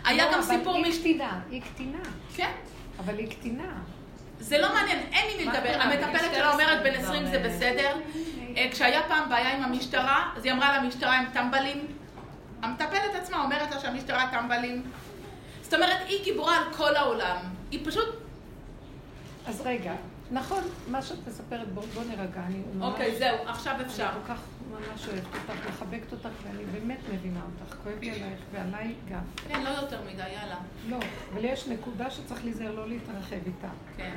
היה 0.05 0.25
לא, 0.25 0.31
גם 0.31 0.39
אבל 0.39 0.57
סיפור... 0.57 0.75
היא 0.75 0.99
קטינה, 0.99 1.39
היא 1.49 1.61
קטינה. 1.61 1.99
כן. 2.35 2.51
אבל 2.99 3.17
היא 3.17 3.31
קטינה. 3.31 3.73
זה 4.39 4.57
לא 4.57 4.73
מעניין, 4.73 4.99
אין 5.11 5.25
עם 5.31 5.37
מי 5.37 5.57
לדבר. 5.57 5.81
המטפלת 5.81 6.33
שלה 6.35 6.53
אומרת, 6.53 6.83
בן 6.83 6.93
12 6.93 7.09
20 7.09 7.23
כבר, 7.23 7.31
זה 7.31 7.49
בסדר. 7.49 7.91
אה, 8.57 8.67
כשהיה 8.71 9.01
פעם 9.07 9.29
בעיה 9.29 9.57
עם 9.57 9.63
המשטרה, 9.63 10.31
אז 10.37 10.45
היא 10.45 10.53
אמרה 10.53 10.77
למשטרה 10.77 11.17
הם 11.17 11.25
טמבלים. 11.33 11.87
המטפלת 12.61 13.15
עצמה 13.15 13.43
אומרת 13.43 13.71
לה 13.71 13.79
שהמשטרה 13.79 14.31
טמבלים. 14.31 14.83
זאת 15.61 15.73
אומרת, 15.73 15.97
היא 16.07 16.23
גיבורה 16.23 16.57
על 16.57 16.73
כל 16.73 16.95
העולם. 16.95 17.37
היא 17.71 17.85
פשוט... 17.85 18.05
אז 19.47 19.61
רגע, 19.65 19.93
נכון, 20.31 20.63
מה 20.87 21.01
שאת 21.01 21.27
מספרת, 21.27 21.67
בוא, 21.73 21.83
בוא 21.93 22.03
נירגע. 22.03 22.41
אני 22.47 22.61
ממש... 22.75 22.91
אוקיי, 22.91 23.19
זהו, 23.19 23.37
עכשיו 23.47 23.75
אני 23.75 23.83
אפשר. 23.83 24.09
כל 24.11 24.33
כך 24.33 24.39
ממש 24.71 25.07
אוהבת 25.07 25.25
אותך, 25.25 25.67
מחבקת 25.69 26.11
אותך, 26.11 26.29
ואני 26.43 26.65
באמת 26.65 26.99
מבינה 27.13 27.39
אותך. 27.39 27.75
כואב 27.83 27.95
לי 28.01 28.11
עלייך 28.11 28.39
ועליי 28.51 28.93
גם. 29.11 29.21
כן, 29.47 29.63
לא 29.63 29.69
יותר 29.69 29.99
מדי, 30.01 30.29
יאללה. 30.29 30.57
לא, 30.87 30.97
אבל 31.33 31.45
יש 31.45 31.67
נקודה 31.67 32.11
שצריך 32.11 32.43
להיזהר 32.43 32.71
לא 32.71 32.87
להתרחב 32.87 33.35
איתה. 33.45 33.67
כן, 33.97 34.15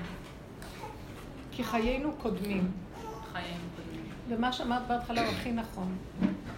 כי 1.52 1.64
חיינו 1.64 2.12
קודמים, 2.12 2.70
חיים 3.32 3.61
קודמים. 3.76 3.89
ומה 4.30 4.52
שאמרת 4.52 4.82
בהתחלה 4.88 5.26
הוא 5.26 5.34
הכי 5.34 5.52
נכון. 5.52 5.96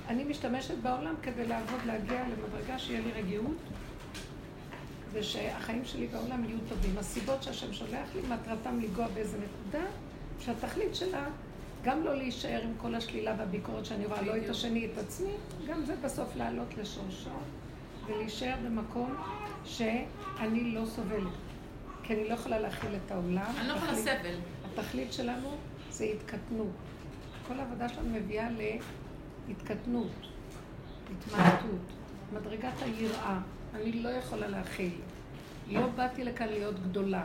אני 0.09 0.25
משתמשת 0.25 0.75
בעולם 0.83 1.14
כדי 1.23 1.47
לעבוד, 1.47 1.81
להגיע 1.87 2.23
למדרגה 2.23 2.79
שיהיה 2.79 3.00
לי 3.00 3.12
רגיעות, 3.12 3.57
ושהחיים 5.12 5.85
שלי 5.85 6.07
בעולם 6.07 6.45
יהיו 6.45 6.59
טובים. 6.69 6.99
הסיבות 6.99 7.43
שהשם 7.43 7.73
שולח 7.73 8.09
לי, 8.14 8.21
מטרתם 8.29 8.81
לנגוע 8.81 9.07
באיזה 9.14 9.38
נקודה, 9.38 9.85
שהתכלית 10.41 10.95
שלה 10.95 11.25
גם 11.85 12.05
לא 12.05 12.14
להישאר 12.14 12.61
עם 12.62 12.73
כל 12.79 12.95
השלילה 12.95 13.35
והביקורת 13.38 13.85
שאני 13.85 14.07
רואה, 14.07 14.23
לא 14.23 14.37
את. 14.37 14.50
השני, 14.50 14.87
את 14.93 14.99
עצמי, 14.99 15.33
גם 15.69 15.85
זה 15.85 15.95
בסוף 16.05 16.37
לעלות 16.37 16.75
לשורשו, 16.79 17.31
ולהישאר 18.07 18.55
במקום 18.64 19.17
שאני 19.64 20.75
לא 20.75 20.87
סובלת. 20.87 21.33
כי 22.02 22.14
אני 22.14 22.29
לא 22.29 22.35
יכולה 22.35 22.59
להכיל 22.59 22.91
את 23.07 23.11
העולם. 23.11 23.52
אני 23.61 23.69
לא 23.69 23.73
יכולה 23.73 23.95
סבל. 23.95 24.35
התכלית 24.64 25.12
שלנו 25.12 25.57
זה 25.91 26.05
התקטנות. 26.05 26.92
כל 27.49 27.61
העבודה 27.61 27.89
שלנו 27.89 28.11
מביאה 28.11 28.49
להתקטנות, 29.49 30.11
התמעטות, 31.11 31.93
מדרגת 32.33 32.83
היראה. 32.83 33.39
אני 33.75 33.93
לא 33.93 34.09
יכולה 34.09 34.49
להכיל. 34.49 34.93
לא 35.69 35.87
באתי 35.87 36.25
לכאן 36.25 36.49
להיות 36.49 36.83
גדולה. 36.83 37.25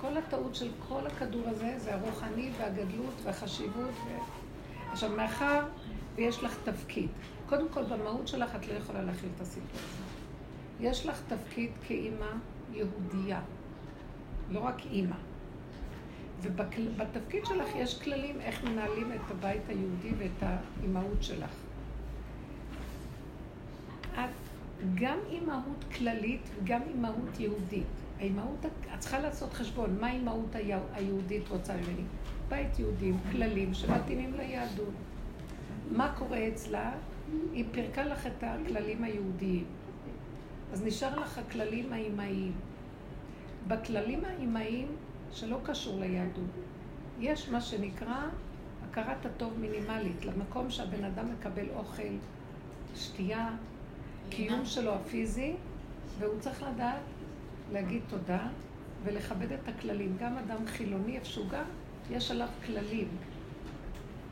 כל 0.00 0.16
הטעות 0.16 0.54
של 0.54 0.70
כל 0.88 1.06
הכדור 1.06 1.48
הזה 1.48 1.74
זה 1.78 1.94
הרוחני 1.94 2.50
והגדלות 2.58 3.14
והחשיבות. 3.22 3.94
ו... 4.06 4.18
עכשיו, 4.92 5.10
מאחר 5.10 5.66
ויש 6.14 6.42
לך 6.42 6.56
תפקיד, 6.64 7.08
קודם 7.48 7.68
כל 7.68 7.82
במהות 7.82 8.28
שלך 8.28 8.56
את 8.56 8.68
לא 8.68 8.72
יכולה 8.72 9.02
להכיל 9.02 9.28
את 9.36 9.40
הסיפור. 9.40 9.80
יש 10.80 11.06
לך 11.06 11.20
תפקיד 11.28 11.70
כאימא 11.86 12.26
יהודייה, 12.72 13.40
לא 14.50 14.60
רק 14.60 14.80
אימא. 14.90 15.16
ובתפקיד 16.44 17.44
שלך 17.46 17.68
יש 17.76 18.02
כללים 18.02 18.40
איך 18.40 18.64
מנהלים 18.64 19.12
את 19.12 19.30
הבית 19.30 19.62
היהודי 19.68 20.10
ואת 20.18 20.42
האימהות 20.42 21.22
שלך. 21.22 21.50
את 24.14 24.30
גם 24.94 25.18
אימהות 25.30 25.84
כללית 25.98 26.40
וגם 26.62 26.80
אימהות 26.88 27.40
יהודית. 27.40 27.86
האימהות, 28.20 28.66
את 28.66 28.98
צריכה 29.00 29.18
לעשות 29.18 29.52
חשבון, 29.52 29.96
מה 30.00 30.06
האימהות 30.06 30.54
היה- 30.54 30.78
היהודית 30.92 31.48
רוצה 31.48 31.74
ממני? 31.74 32.02
בית 32.48 32.78
יהודי 32.78 33.06
עם 33.08 33.16
כללים 33.32 33.74
שמתאימים 33.74 34.34
ליהדות. 34.34 34.94
מה 35.90 36.14
קורה 36.18 36.48
אצלה? 36.48 36.92
היא 37.52 37.64
פירקה 37.72 38.04
לך 38.04 38.26
את 38.26 38.42
הכללים 38.44 39.04
היהודיים. 39.04 39.64
אז 40.72 40.84
נשאר 40.84 41.18
לך 41.20 41.38
הכללים 41.38 41.92
האימהיים. 41.92 42.52
בכללים 43.68 44.24
האימהיים 44.24 44.86
שלא 45.34 45.58
קשור 45.64 46.00
ליהדות, 46.00 46.50
יש 47.20 47.48
מה 47.48 47.60
שנקרא 47.60 48.26
הכרת 48.90 49.26
הטוב 49.26 49.52
מינימלית, 49.60 50.24
למקום 50.24 50.70
שהבן 50.70 51.04
אדם 51.04 51.32
מקבל 51.32 51.66
אוכל, 51.76 52.02
שתייה, 52.96 53.50
קיום 54.30 54.64
שלו 54.64 54.94
הפיזי, 54.94 55.54
והוא 56.18 56.40
צריך 56.40 56.62
לדעת 56.62 57.00
להגיד 57.72 58.02
תודה 58.08 58.48
ולכבד 59.04 59.52
את 59.52 59.68
הכללים. 59.68 60.16
גם 60.20 60.38
אדם 60.38 60.66
חילוני, 60.66 61.16
איפה 61.16 61.26
שהוא 61.26 61.48
גר, 61.48 61.62
יש 62.10 62.30
עליו 62.30 62.48
כללים. 62.66 63.08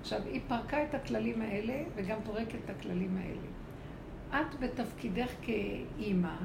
עכשיו, 0.00 0.20
היא 0.24 0.40
פרקה 0.48 0.84
את 0.84 0.94
הכללים 0.94 1.42
האלה 1.42 1.82
וגם 1.94 2.18
פורקת 2.24 2.58
את 2.64 2.70
הכללים 2.70 3.16
האלה. 3.16 3.48
את 4.30 4.60
בתפקידך 4.60 5.30
כאימא, 5.42 6.36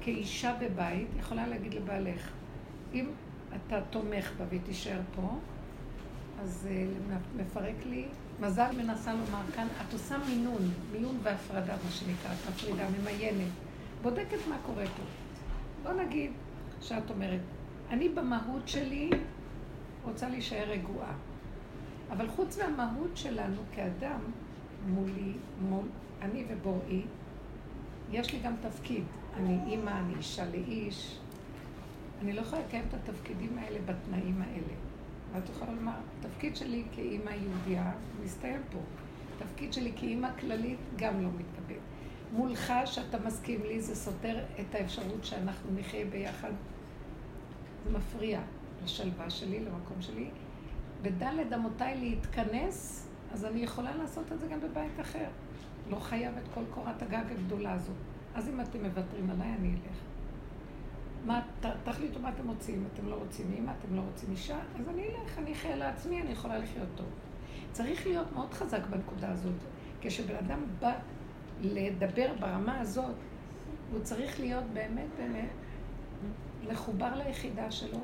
כאישה 0.00 0.54
בבית, 0.60 1.08
יכולה 1.18 1.46
להגיד 1.46 1.74
לבעלך, 1.74 2.30
אם 2.94 3.06
אתה 3.56 3.80
תומך 3.90 4.32
בה 4.38 4.44
והיא 4.48 4.60
תישאר 4.64 5.00
פה, 5.16 5.38
אז 6.42 6.68
uh, 6.70 7.12
מפרק 7.36 7.74
לי, 7.86 8.04
מזל 8.40 8.70
מנסה 8.76 9.12
לומר 9.12 9.42
כאן, 9.54 9.66
את 9.66 9.92
עושה 9.92 10.16
מינון, 10.28 10.70
מינון 10.92 11.16
והפרדה, 11.22 11.74
מה 11.84 11.90
שנקרא, 11.90 12.32
את 12.32 12.48
מפרידה, 12.48 12.86
ממיינת, 12.90 13.52
בודקת 14.02 14.38
מה 14.48 14.56
קורה 14.66 14.84
פה. 14.86 15.02
בוא 15.82 16.02
נגיד 16.02 16.32
שאת 16.80 17.10
אומרת, 17.10 17.40
אני 17.90 18.08
במהות 18.08 18.68
שלי 18.68 19.10
רוצה 20.04 20.28
להישאר 20.28 20.68
רגועה, 20.68 21.12
אבל 22.10 22.28
חוץ 22.28 22.58
מהמהות 22.58 23.16
שלנו 23.16 23.62
כאדם, 23.74 24.20
מולי, 24.86 25.32
מול, 25.68 25.84
אני 26.22 26.44
ובוראי, 26.48 27.02
יש 28.10 28.32
לי 28.32 28.38
גם 28.38 28.54
תפקיד. 28.60 29.04
אני 29.36 29.58
אימא, 29.66 29.90
אני 29.90 30.14
אישה 30.14 30.44
לאיש. 30.50 31.18
אני 32.24 32.32
לא 32.32 32.40
יכולה 32.40 32.62
לקיים 32.62 32.84
את 32.88 32.94
התפקידים 32.94 33.58
האלה 33.58 33.78
בתנאים 33.86 34.42
האלה. 34.42 34.74
ואת 35.32 35.48
יכולה 35.48 35.72
לומר, 35.72 35.92
התפקיד 36.18 36.56
שלי 36.56 36.84
כאימא 36.92 37.30
יהודייה 37.30 37.92
מסתיים 38.24 38.60
פה. 38.72 38.78
התפקיד 39.36 39.72
שלי 39.72 39.92
כאימא 39.96 40.28
כללית 40.40 40.78
גם 40.96 41.22
לא 41.22 41.28
מתקבל. 41.28 41.78
מולך, 42.32 42.72
שאתה 42.84 43.18
מסכים 43.26 43.62
לי, 43.62 43.80
זה 43.80 43.94
סותר 43.94 44.44
את 44.60 44.74
האפשרות 44.74 45.24
שאנחנו 45.24 45.70
נחיה 45.74 46.06
ביחד. 46.06 46.50
זה 47.84 47.98
מפריע 47.98 48.40
לשלווה 48.84 49.30
שלי, 49.30 49.60
למקום 49.60 49.96
שלי. 50.00 50.28
בדלת 51.02 51.52
אמותיי 51.54 52.00
להתכנס, 52.00 53.08
אז 53.32 53.44
אני 53.44 53.60
יכולה 53.60 53.96
לעשות 53.96 54.32
את 54.32 54.40
זה 54.40 54.46
גם 54.46 54.60
בבית 54.60 55.00
אחר. 55.00 55.28
לא 55.90 55.96
חייב 55.96 56.34
את 56.38 56.48
כל 56.54 56.62
קורת 56.70 57.02
הגג 57.02 57.24
הגדולה 57.30 57.72
הזאת. 57.72 57.96
אז 58.34 58.48
אם 58.48 58.60
אתם 58.60 58.82
מוותרים 58.82 59.30
עליי, 59.30 59.54
אני 59.60 59.68
אלך. 59.68 60.13
מה, 61.24 61.40
ת, 61.60 61.66
תחליטו 61.84 62.20
מה 62.20 62.28
אתם 62.28 62.48
רוצים. 62.48 62.84
אתם 62.94 63.08
לא 63.08 63.14
רוצים 63.14 63.52
אימא, 63.52 63.72
אתם 63.80 63.96
לא 63.96 64.00
רוצים 64.00 64.30
אישה, 64.30 64.58
אז 64.80 64.88
אני 64.88 65.02
אלך, 65.02 65.38
אני 65.38 65.52
אחיה 65.52 65.76
לעצמי, 65.76 66.22
אני 66.22 66.30
יכולה 66.30 66.58
לחיות 66.58 66.88
טוב. 66.94 67.06
צריך 67.72 68.06
להיות 68.06 68.32
מאוד 68.32 68.54
חזק 68.54 68.86
בנקודה 68.86 69.32
הזאת. 69.32 69.54
כשבן 70.00 70.36
אדם 70.36 70.60
בא 70.80 70.92
לדבר 71.60 72.32
ברמה 72.40 72.80
הזאת, 72.80 73.14
הוא 73.92 74.00
צריך 74.02 74.40
להיות 74.40 74.64
באמת 74.72 75.08
באמת 75.18 75.48
מחובר 76.68 77.14
ליחידה 77.16 77.70
שלו, 77.70 77.98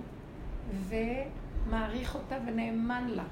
ומעריך 0.88 2.14
אותה 2.14 2.36
ונאמן 2.46 3.06
לה. 3.08 3.24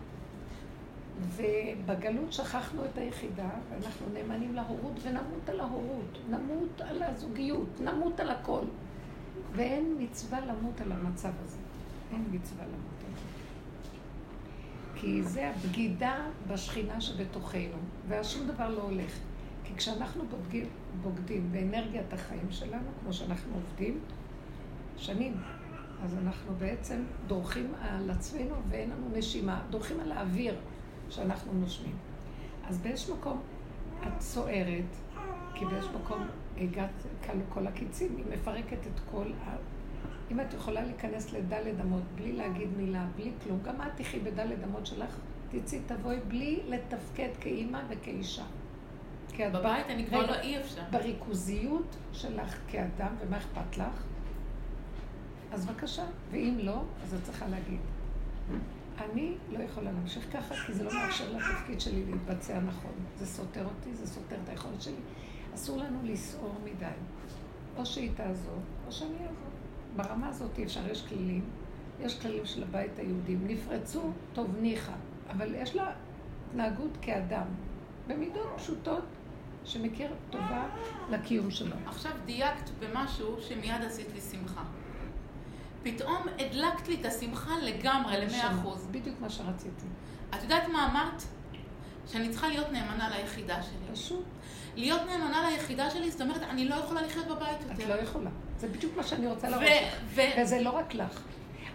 ובגלות 1.21 2.33
שכחנו 2.33 2.85
את 2.85 2.99
היחידה, 2.99 3.49
ואנחנו 3.71 4.07
נאמנים 4.13 4.55
להורות, 4.55 4.93
ונמות 5.03 5.49
על 5.49 5.61
ההורות, 5.61 6.19
נמות 6.31 6.81
על 6.81 7.03
הזוגיות, 7.03 7.81
נמות 7.81 8.21
על 8.21 8.31
הכל. 8.31 8.65
ואין 9.53 9.97
מצווה 9.99 10.41
למות 10.41 10.81
על 10.81 10.93
המצב 10.93 11.33
הזה. 11.45 11.59
אין 12.13 12.25
מצווה 12.31 12.65
למות 12.65 13.05
על 13.07 13.15
זה. 13.15 13.29
כי 15.01 15.23
זה 15.23 15.51
הבגידה 15.51 16.17
בשכינה 16.49 17.01
שבתוכנו, 17.01 17.79
ואז 18.09 18.31
שום 18.31 18.47
דבר 18.47 18.69
לא 18.69 18.83
הולך. 18.83 19.19
כי 19.65 19.75
כשאנחנו 19.77 20.25
בוגדים, 20.27 20.67
בוגדים 21.03 21.53
באנרגיית 21.53 22.13
החיים 22.13 22.51
שלנו, 22.51 22.89
כמו 23.03 23.13
שאנחנו 23.13 23.55
עובדים, 23.55 24.01
שנים, 24.97 25.35
אז 26.05 26.15
אנחנו 26.19 26.55
בעצם 26.59 27.03
דורכים 27.27 27.73
על 27.81 28.11
עצמנו 28.11 28.55
ואין 28.69 28.91
לנו 28.91 29.09
נשימה, 29.13 29.61
דורכים 29.71 30.01
על 30.01 30.13
האוויר 30.13 30.55
שאנחנו 31.11 31.53
נושמים. 31.53 31.97
אז 32.69 32.79
באיזשהו 32.79 33.17
מקום 33.17 33.41
את 34.03 34.21
סוערת, 34.21 34.97
כי 35.55 35.65
באיזשהו 35.65 35.99
מקום 35.99 36.27
הגעת, 36.61 37.07
כלו 37.27 37.41
כל 37.49 37.67
הקיצים, 37.67 38.17
היא 38.17 38.25
מפרקת 38.33 38.87
את 38.87 39.01
כל 39.11 39.33
ה... 39.45 39.57
אם 40.31 40.41
את 40.41 40.55
יכולה 40.55 40.83
להיכנס 40.83 41.33
לדלת 41.33 41.81
אמות 41.81 42.03
בלי 42.15 42.33
להגיד 42.33 42.69
מילה, 42.77 43.07
בלי 43.17 43.31
כלום, 43.45 43.59
גם 43.63 43.83
את 43.83 43.93
תחי 43.97 44.21
בדלת 44.21 44.65
אמות 44.65 44.87
שלך, 44.87 45.19
תצאי, 45.51 45.81
תבואי 45.87 46.17
בלי 46.29 46.61
לתפקד 46.67 47.29
כאימא 47.41 47.81
וכאישה. 47.89 48.45
כי 49.29 49.47
את 49.47 49.53
בבית 49.53 49.87
אני 49.87 50.07
כבר 50.07 50.27
לא 50.27 50.35
אי 50.35 50.61
אפשר. 50.61 50.83
בריכוזיות 50.91 51.97
שלך 52.13 52.57
כאדם, 52.69 53.15
ומה 53.21 53.37
אכפת 53.37 53.77
לך? 53.77 54.03
אז 55.53 55.67
בבקשה, 55.67 56.05
ואם 56.31 56.59
לא, 56.63 56.83
אז 57.03 57.15
את 57.15 57.23
צריכה 57.23 57.49
להגיד. 57.49 57.81
אני 58.99 59.35
לא 59.51 59.63
יכולה 59.63 59.93
להמשיך 59.93 60.33
ככה, 60.33 60.55
כי 60.55 60.73
זה 60.73 60.85
לא 60.85 60.91
מאפשר 60.95 61.33
לתפקיד 61.33 61.81
שלי 61.81 62.05
להתבצע 62.05 62.61
נכון. 62.61 62.93
זה 63.19 63.27
סותר 63.27 63.65
אותי, 63.65 63.95
זה 63.95 64.07
סותר 64.07 64.37
את 64.45 64.49
היכולת 64.49 64.83
שלי. 64.83 64.95
אסור 65.59 65.79
לנו 65.79 65.99
לסעור 66.05 66.55
מדי. 66.65 66.87
או 67.77 67.87
שהיא 67.87 68.11
תעזוב, 68.17 68.63
או 68.87 68.93
שאני 68.93 69.19
אעזוב. 69.23 69.51
ברמה 69.97 70.29
הזאת 70.29 70.59
אי 70.59 70.65
אפשר, 70.65 70.89
יש 70.91 71.07
כללים. 71.09 71.45
יש 72.01 72.21
כללים 72.21 72.47
של 72.47 72.63
הבית 72.63 72.99
היהודי. 72.99 73.37
נפרצו, 73.47 74.03
טוב, 74.33 74.57
ניחא. 74.61 74.93
אבל 75.31 75.55
יש 75.55 75.77
לה 75.77 75.93
התנהגות 76.51 76.97
כאדם, 77.03 77.47
במידות 78.07 78.47
פשוטות, 78.57 79.05
שמכיר 79.65 80.11
טובה 80.31 80.69
לקיום 81.11 81.51
שלו. 81.51 81.77
עכשיו 81.87 82.13
דייקת 82.25 82.71
במשהו 82.79 83.37
שמיד 83.41 83.83
עשית 83.87 84.07
לי 84.15 84.21
שמחה. 84.21 84.63
פתאום 85.83 86.27
הדלקת 86.39 86.89
לי 86.89 87.01
את 87.01 87.07
השמחה 87.07 87.53
לגמרי, 87.63 88.27
למאה 88.27 88.53
אחוז. 88.55 88.89
בדיוק 88.91 89.21
מה 89.21 89.31
שרציתי. 89.31 89.87
את 90.31 90.43
יודעת 90.43 90.69
מה 90.69 90.91
אמרת? 90.91 91.23
שאני 92.07 92.31
צריכה 92.31 92.49
להיות 92.49 92.73
נאמנה 92.73 93.09
ליחידה 93.09 93.63
שלי. 93.63 93.93
פשוט. 93.93 94.25
להיות 94.79 95.01
נאמנה 95.07 95.51
ליחידה 95.51 95.91
שלי, 95.91 96.11
זאת 96.11 96.21
אומרת, 96.21 96.43
אני 96.43 96.69
לא 96.69 96.75
יכולה 96.75 97.03
לחיות 97.03 97.27
בבית 97.27 97.61
יותר. 97.63 97.85
את 97.85 97.89
לא 97.89 97.95
יכולה. 97.95 98.31
זה 98.59 98.69
בדיוק 98.69 98.97
מה 98.97 99.03
שאני 99.03 99.27
רוצה 99.27 99.49
להראות 99.49 99.69
לך. 100.15 100.21
וזה 100.39 100.61
לא 100.61 100.71
רק 100.71 100.95
לך. 100.95 101.23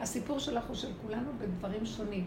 הסיפור 0.02 0.40
שלך 0.40 0.66
הוא 0.68 0.76
של 0.76 0.92
כולנו 1.02 1.32
בדברים 1.38 1.86
שונים. 1.86 2.26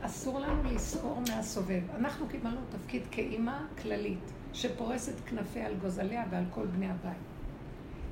אסור 0.00 0.40
לנו 0.40 0.62
לסעור 0.64 1.22
מהסובב. 1.28 1.82
אנחנו 1.96 2.28
קיבלנו 2.28 2.60
תפקיד 2.70 3.02
כאימא 3.10 3.58
כללית, 3.82 4.32
שפורסת 4.52 5.14
כנפיה 5.26 5.66
על 5.66 5.74
גוזליה 5.74 6.24
ועל 6.30 6.44
כל 6.50 6.66
בני 6.66 6.90
הבית. 6.90 7.16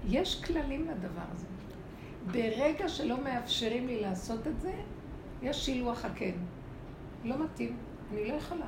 יש 0.09 0.44
כללים 0.44 0.88
לדבר 0.90 1.23
הזה. 1.32 1.47
ברגע 2.32 2.88
שלא 2.88 3.25
מאפשרים 3.25 3.87
לי 3.87 4.00
לעשות 4.00 4.47
את 4.47 4.61
זה, 4.61 4.73
יש 5.42 5.66
שילוח 5.66 6.04
הקן. 6.04 6.32
לא 7.25 7.44
מתאים, 7.44 7.76
אני 8.12 8.28
לא 8.28 8.35
יכולה. 8.35 8.66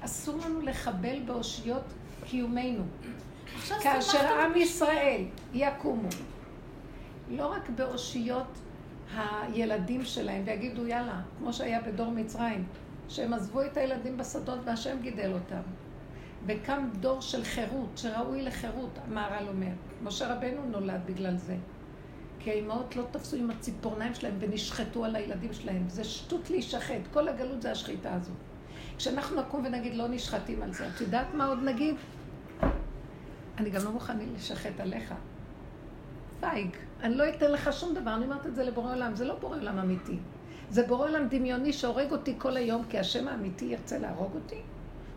אסור 0.00 0.36
לנו 0.46 0.60
לחבל 0.60 1.22
באושיות 1.26 1.84
קיומנו. 2.24 2.84
כאשר 3.82 4.40
עם 4.40 4.56
ישראל 4.56 5.24
יקומו, 5.54 6.08
לא 7.30 7.46
רק 7.46 7.70
באושיות 7.70 8.58
הילדים 9.16 10.04
שלהם 10.04 10.42
ויגידו 10.46 10.86
יאללה, 10.86 11.20
כמו 11.38 11.52
שהיה 11.52 11.80
בדור 11.80 12.10
מצרים, 12.10 12.64
שהם 13.08 13.32
עזבו 13.32 13.62
את 13.62 13.76
הילדים 13.76 14.16
בשדות 14.16 14.58
והשם 14.64 14.96
גידל 15.02 15.32
אותם. 15.32 15.62
וקם 16.46 16.88
דור 17.00 17.20
של 17.20 17.44
חירות, 17.44 17.98
שראוי 17.98 18.42
לחירות, 18.42 18.98
המהר"ל 19.04 19.48
אומר. 19.48 19.72
משה 20.02 20.34
רבנו 20.34 20.64
נולד 20.70 21.00
בגלל 21.06 21.36
זה. 21.36 21.56
כי 22.38 22.50
האימהות 22.50 22.96
לא 22.96 23.02
תפסו 23.10 23.36
עם 23.36 23.50
הציפורניים 23.50 24.14
שלהם 24.14 24.34
ונשחטו 24.38 25.04
על 25.04 25.16
הילדים 25.16 25.52
שלהם. 25.52 25.88
זה 25.88 26.04
שטות 26.04 26.50
להישחט, 26.50 27.00
כל 27.12 27.28
הגלות 27.28 27.62
זה 27.62 27.72
השחיטה 27.72 28.14
הזו. 28.14 28.32
כשאנחנו 29.02 29.40
נקום 29.40 29.64
ונגיד 29.64 29.94
לא 29.94 30.08
נשחטים 30.08 30.62
על 30.62 30.72
זה, 30.72 30.88
את 30.88 31.00
יודעת 31.00 31.34
מה 31.34 31.46
עוד 31.46 31.62
נגיד? 31.62 31.94
אני 33.58 33.70
גם 33.70 33.84
לא 33.84 33.90
מוכן 33.90 34.16
לשחט 34.36 34.80
עליך. 34.80 35.14
פייג. 36.40 36.68
אני 37.02 37.14
לא 37.14 37.28
אתן 37.28 37.52
לך 37.52 37.72
שום 37.72 37.94
דבר, 37.94 38.14
אני 38.14 38.24
אומרת 38.24 38.46
את 38.46 38.54
זה 38.54 38.64
לבורא 38.64 38.94
עולם, 38.94 39.16
זה 39.16 39.24
לא 39.24 39.34
בורא 39.34 39.56
עולם 39.56 39.78
אמיתי. 39.78 40.16
זה 40.70 40.86
בורא 40.86 41.08
עולם 41.08 41.28
דמיוני 41.28 41.72
שהורג 41.72 42.12
אותי 42.12 42.34
כל 42.38 42.56
היום, 42.56 42.84
כי 42.88 42.98
השם 42.98 43.28
האמיתי 43.28 43.64
ירצה 43.64 43.98
להרוג 43.98 44.34
אותי. 44.34 44.60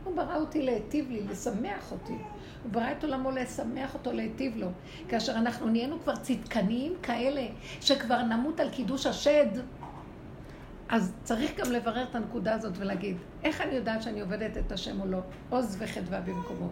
הוא 0.03 0.15
ברא 0.15 0.35
אותי 0.37 0.61
להיטיב 0.61 1.11
לי, 1.11 1.21
לשמח 1.23 1.91
אותי. 1.91 2.17
הוא 2.63 2.71
ברא 2.71 2.91
את 2.91 3.03
עולמו 3.03 3.31
לשמח 3.31 3.93
אותו, 3.93 4.11
להיטיב 4.11 4.57
לו. 4.57 4.67
כאשר 5.09 5.31
אנחנו 5.31 5.69
נהיינו 5.69 5.99
כבר 5.99 6.15
צדקניים 6.15 6.93
כאלה, 7.03 7.47
שכבר 7.81 8.21
נמות 8.21 8.59
על 8.59 8.69
קידוש 8.69 9.05
השד, 9.05 9.47
אז 10.89 11.13
צריך 11.23 11.51
גם 11.57 11.71
לברר 11.71 12.03
את 12.03 12.15
הנקודה 12.15 12.53
הזאת 12.53 12.73
ולהגיד, 12.77 13.17
איך 13.43 13.61
אני 13.61 13.75
יודעת 13.75 14.03
שאני 14.03 14.21
עובדת 14.21 14.57
את 14.57 14.71
השם 14.71 15.01
או 15.01 15.07
לא? 15.07 15.19
עוז 15.49 15.77
וחדווה 15.79 16.21
במקומו. 16.21 16.69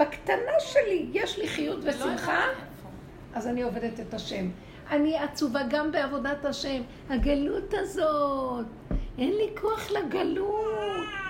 בקטנה 0.00 0.52
שלי 0.60 1.06
יש 1.12 1.38
לי 1.38 1.48
חיות 1.48 1.84
לא 1.84 1.90
ושמחה, 1.90 2.40
אז 3.34 3.46
אני 3.46 3.62
עובדת 3.62 4.00
את 4.00 4.14
השם. 4.14 4.50
אני 4.90 5.18
עצובה 5.18 5.60
גם 5.70 5.92
בעבודת 5.92 6.44
השם. 6.44 6.82
הגלות 7.10 7.74
הזאת, 7.74 8.66
אין 9.18 9.30
לי 9.30 9.50
כוח 9.60 9.90
לגלות. 9.90 11.27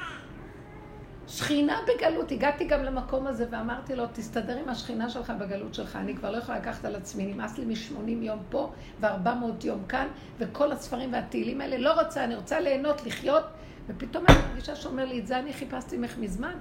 שכינה 1.29 1.81
בגלות, 1.88 2.33
הגעתי 2.33 2.64
גם 2.64 2.83
למקום 2.83 3.27
הזה 3.27 3.47
ואמרתי 3.51 3.97
לו, 3.97 4.05
תסתדר 4.12 4.59
עם 4.59 4.69
השכינה 4.69 5.11
שלך 5.11 5.33
בגלות 5.41 5.75
שלך, 5.75 5.97
אני 5.97 6.17
כבר 6.17 6.31
לא 6.31 6.37
יכולה 6.37 6.59
לקחת 6.59 6.85
על 6.85 6.97
עצמי, 6.97 7.27
נמאס 7.27 7.59
לי 7.59 7.64
מ-80 7.64 8.25
יום 8.25 8.38
פה 8.51 8.73
ו-400 9.01 9.64
יום 9.64 9.85
כאן, 9.88 10.07
וכל 10.38 10.73
הספרים 10.73 11.12
והתהילים 11.12 11.61
האלה, 11.61 11.79
לא 11.79 12.01
רוצה, 12.01 12.25
אני 12.25 12.35
רוצה 12.35 12.61
ליהנות, 12.61 13.07
לחיות, 13.07 13.45
ופתאום 13.88 14.25
אני 14.29 14.38
מרגישה 14.49 14.77
שאומר 14.77 15.05
לי, 15.05 15.19
את 15.19 15.27
זה 15.27 15.38
אני 15.38 15.53
חיפשתי 15.53 15.97
ממך 15.97 16.19
מזמן. 16.19 16.55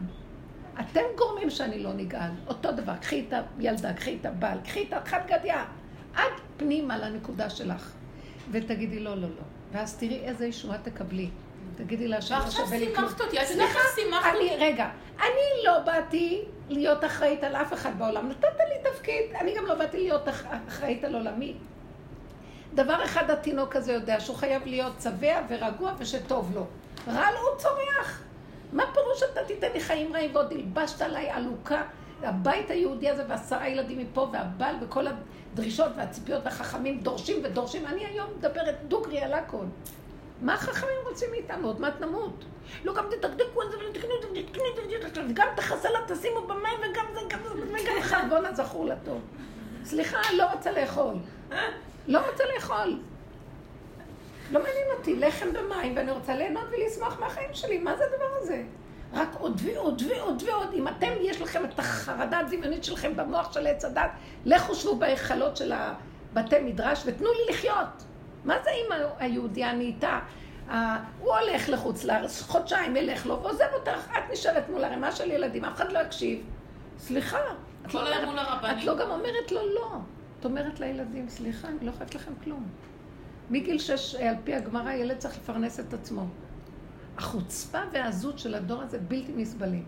אתם 0.79 1.01
גורמים 1.17 1.49
שאני 1.49 1.79
לא 1.83 1.93
נגאל. 1.93 2.29
אותו 2.47 2.71
דבר, 2.71 2.95
קחי 2.95 3.25
את 3.27 3.33
הילדה, 3.59 3.93
קחי 3.93 4.17
את 4.21 4.25
הבעל, 4.25 4.57
קחי 4.63 4.85
את 4.87 4.93
החד 4.93 5.19
גדיה, 5.27 5.65
עד 6.15 6.31
פנימה 6.57 6.97
לנקודה 6.97 7.49
שלך. 7.49 7.91
ותגידי 8.51 8.99
לא, 8.99 9.15
לא, 9.15 9.21
לא. 9.21 9.43
ואז 9.71 9.97
תראי 9.97 10.19
איזה 10.19 10.45
ישועה 10.47 10.77
תקבלי. 10.77 11.29
תגידי 11.77 12.07
לה 12.07 12.21
שלא 12.21 12.49
שווה 12.49 12.77
לי 12.77 12.85
כלום. 12.95 13.05
ועכשיו 13.05 13.19
סימכת 13.19 13.21
אותי, 13.21 13.41
את 13.41 13.49
יודעת 13.49 13.69
איך 13.69 13.87
סימכת 13.95 14.29
אותי? 14.33 14.55
רגע, 14.55 14.89
אני 15.19 15.65
לא 15.65 15.79
באתי 15.79 16.45
להיות 16.69 17.05
אחראית 17.05 17.43
על 17.43 17.55
אף 17.55 17.73
אחד 17.73 17.99
בעולם. 17.99 18.29
נתת 18.29 18.59
לי 18.59 18.91
תפקיד, 18.91 19.23
אני 19.41 19.55
גם 19.57 19.65
לא 19.65 19.75
באתי 19.75 19.97
להיות 19.97 20.27
אחראית 20.67 21.03
על 21.03 21.15
עולמי. 21.15 21.53
דבר 22.73 23.03
אחד 23.05 23.31
התינוק 23.31 23.75
הזה 23.75 23.93
יודע, 23.93 24.19
שהוא 24.19 24.35
חייב 24.35 24.65
להיות 24.65 24.93
שבע 25.03 25.41
ורגוע 25.49 25.93
ושטוב 25.97 26.51
לו. 26.55 26.65
רע 27.07 27.31
לו 27.31 27.39
הוא 27.39 27.57
צורח. 27.57 28.21
מה 28.73 28.83
פירוש 28.93 29.23
אתה 29.23 29.43
תיתן 29.47 29.67
לי 29.73 29.79
חיים 29.79 30.13
רעים 30.13 30.35
ועוד 30.35 30.51
הלבשת 30.53 31.01
עליי 31.01 31.29
עלוקה? 31.29 31.83
הבית 32.23 32.71
היהודי 32.71 33.09
הזה 33.09 33.23
ועשרה 33.27 33.67
ילדים 33.67 33.99
מפה 33.99 34.29
והבעל 34.31 34.75
וכל 34.81 35.05
הדרישות 35.07 35.91
והציפיות 35.97 36.45
והחכמים 36.45 36.99
דורשים 36.99 37.37
ודורשים. 37.43 37.85
אני 37.85 38.05
היום 38.05 38.27
מדברת 38.37 38.75
דוגרי 38.87 39.19
על 39.19 39.33
הכל. 39.33 39.65
מה 40.41 40.53
החכמים 40.53 40.95
רוצים 41.09 41.29
מאיתנו? 41.31 41.67
עוד 41.67 41.81
מעט 41.81 42.01
נמות. 42.01 42.45
לא, 42.83 42.93
גם 42.93 43.05
תדקדקו 43.09 43.61
על 43.61 43.71
זה 43.71 43.77
ותקנו 43.89 44.11
את 44.17 44.21
זה 44.21 44.27
ותקנו 44.39 44.63
את 45.07 45.15
זה 45.15 45.21
וגם 45.29 45.47
את 45.53 45.59
החסלה 45.59 45.99
תשימו 46.07 46.47
במים 46.47 46.79
וגם 46.79 47.05
זה, 47.13 47.19
גם 47.29 47.39
זה, 47.43 47.63
וגם 47.67 48.01
חרבון 48.01 48.45
הזכור 48.45 48.85
לטוב. 48.85 49.21
סליחה, 49.83 50.17
לא 50.33 50.43
רוצה 50.53 50.71
לאכול. 50.71 51.15
לא 52.07 52.19
רוצה 52.31 52.43
לאכול. 52.55 52.99
לא 54.51 54.59
מעניין 54.63 54.87
אותי, 54.97 55.15
לחם 55.15 55.47
ומים, 55.53 55.97
ואני 55.97 56.11
רוצה 56.11 56.35
ליהנות 56.35 56.63
ולשמוח 56.71 57.19
מהחיים 57.19 57.49
שלי. 57.53 57.77
מה 57.77 57.97
זה 57.97 58.03
הדבר 58.03 58.37
הזה? 58.37 58.63
רק 59.13 59.29
עוד 59.39 59.61
ועוד 59.63 60.01
ועוד 60.09 60.43
ועוד. 60.45 60.73
אם 60.73 60.87
אתם, 60.87 61.11
יש 61.21 61.41
לכם 61.41 61.65
את 61.65 61.79
החרדה 61.79 62.39
הדמיונית 62.39 62.83
שלכם 62.83 63.15
במוח 63.15 63.53
של 63.53 63.67
עץ 63.67 63.85
הדת, 63.85 64.11
לכו 64.45 64.75
שבו 64.75 64.95
בהיכלות 64.95 65.57
של 65.57 65.71
הבתי 65.71 66.59
מדרש 66.59 67.03
ותנו 67.05 67.27
לי 67.27 67.53
לחיות. 67.53 68.03
מה 68.47 68.55
זה 68.63 68.69
אם 68.69 68.91
היהודייה 69.19 69.73
נהייתה? 69.73 70.19
הוא 71.19 71.33
הולך 71.33 71.69
לחוץ 71.69 72.03
לארץ, 72.03 72.41
חודשיים 72.41 72.95
ילך 72.95 73.25
לו 73.25 73.43
ועוזב 73.43 73.67
אותך, 73.73 74.09
את 74.11 74.31
נשארת 74.31 74.69
מול 74.69 74.83
ערימה 74.83 75.11
של 75.11 75.31
ילדים, 75.31 75.65
אף 75.65 75.75
אחד 75.75 75.91
לא 75.91 75.99
יקשיב. 75.99 76.39
סליחה. 76.97 77.37
את 77.85 77.93
לא, 77.93 77.99
אומרת, 77.99 78.77
את 78.77 78.83
לא 78.83 78.97
גם 78.97 79.11
אומרת 79.11 79.51
לו 79.51 79.61
לא. 79.75 79.97
את 80.39 80.45
אומרת 80.45 80.79
לילדים, 80.79 81.29
סליחה, 81.29 81.67
אני 81.67 81.85
לא 81.85 81.91
חייבת 81.91 82.15
לכם 82.15 82.31
כלום. 82.43 82.67
מגיל 83.49 83.79
שש, 83.79 84.15
על 84.15 84.35
פי 84.43 84.55
הגמרא, 84.55 84.91
ילד 84.91 85.17
צריך 85.17 85.37
לפרנס 85.37 85.79
את 85.79 85.93
עצמו. 85.93 86.25
החוצפה 87.17 87.79
והעזות 87.91 88.39
של 88.39 88.55
הדור 88.55 88.81
הזה 88.81 88.99
בלתי 88.99 89.31
נסבלים. 89.35 89.85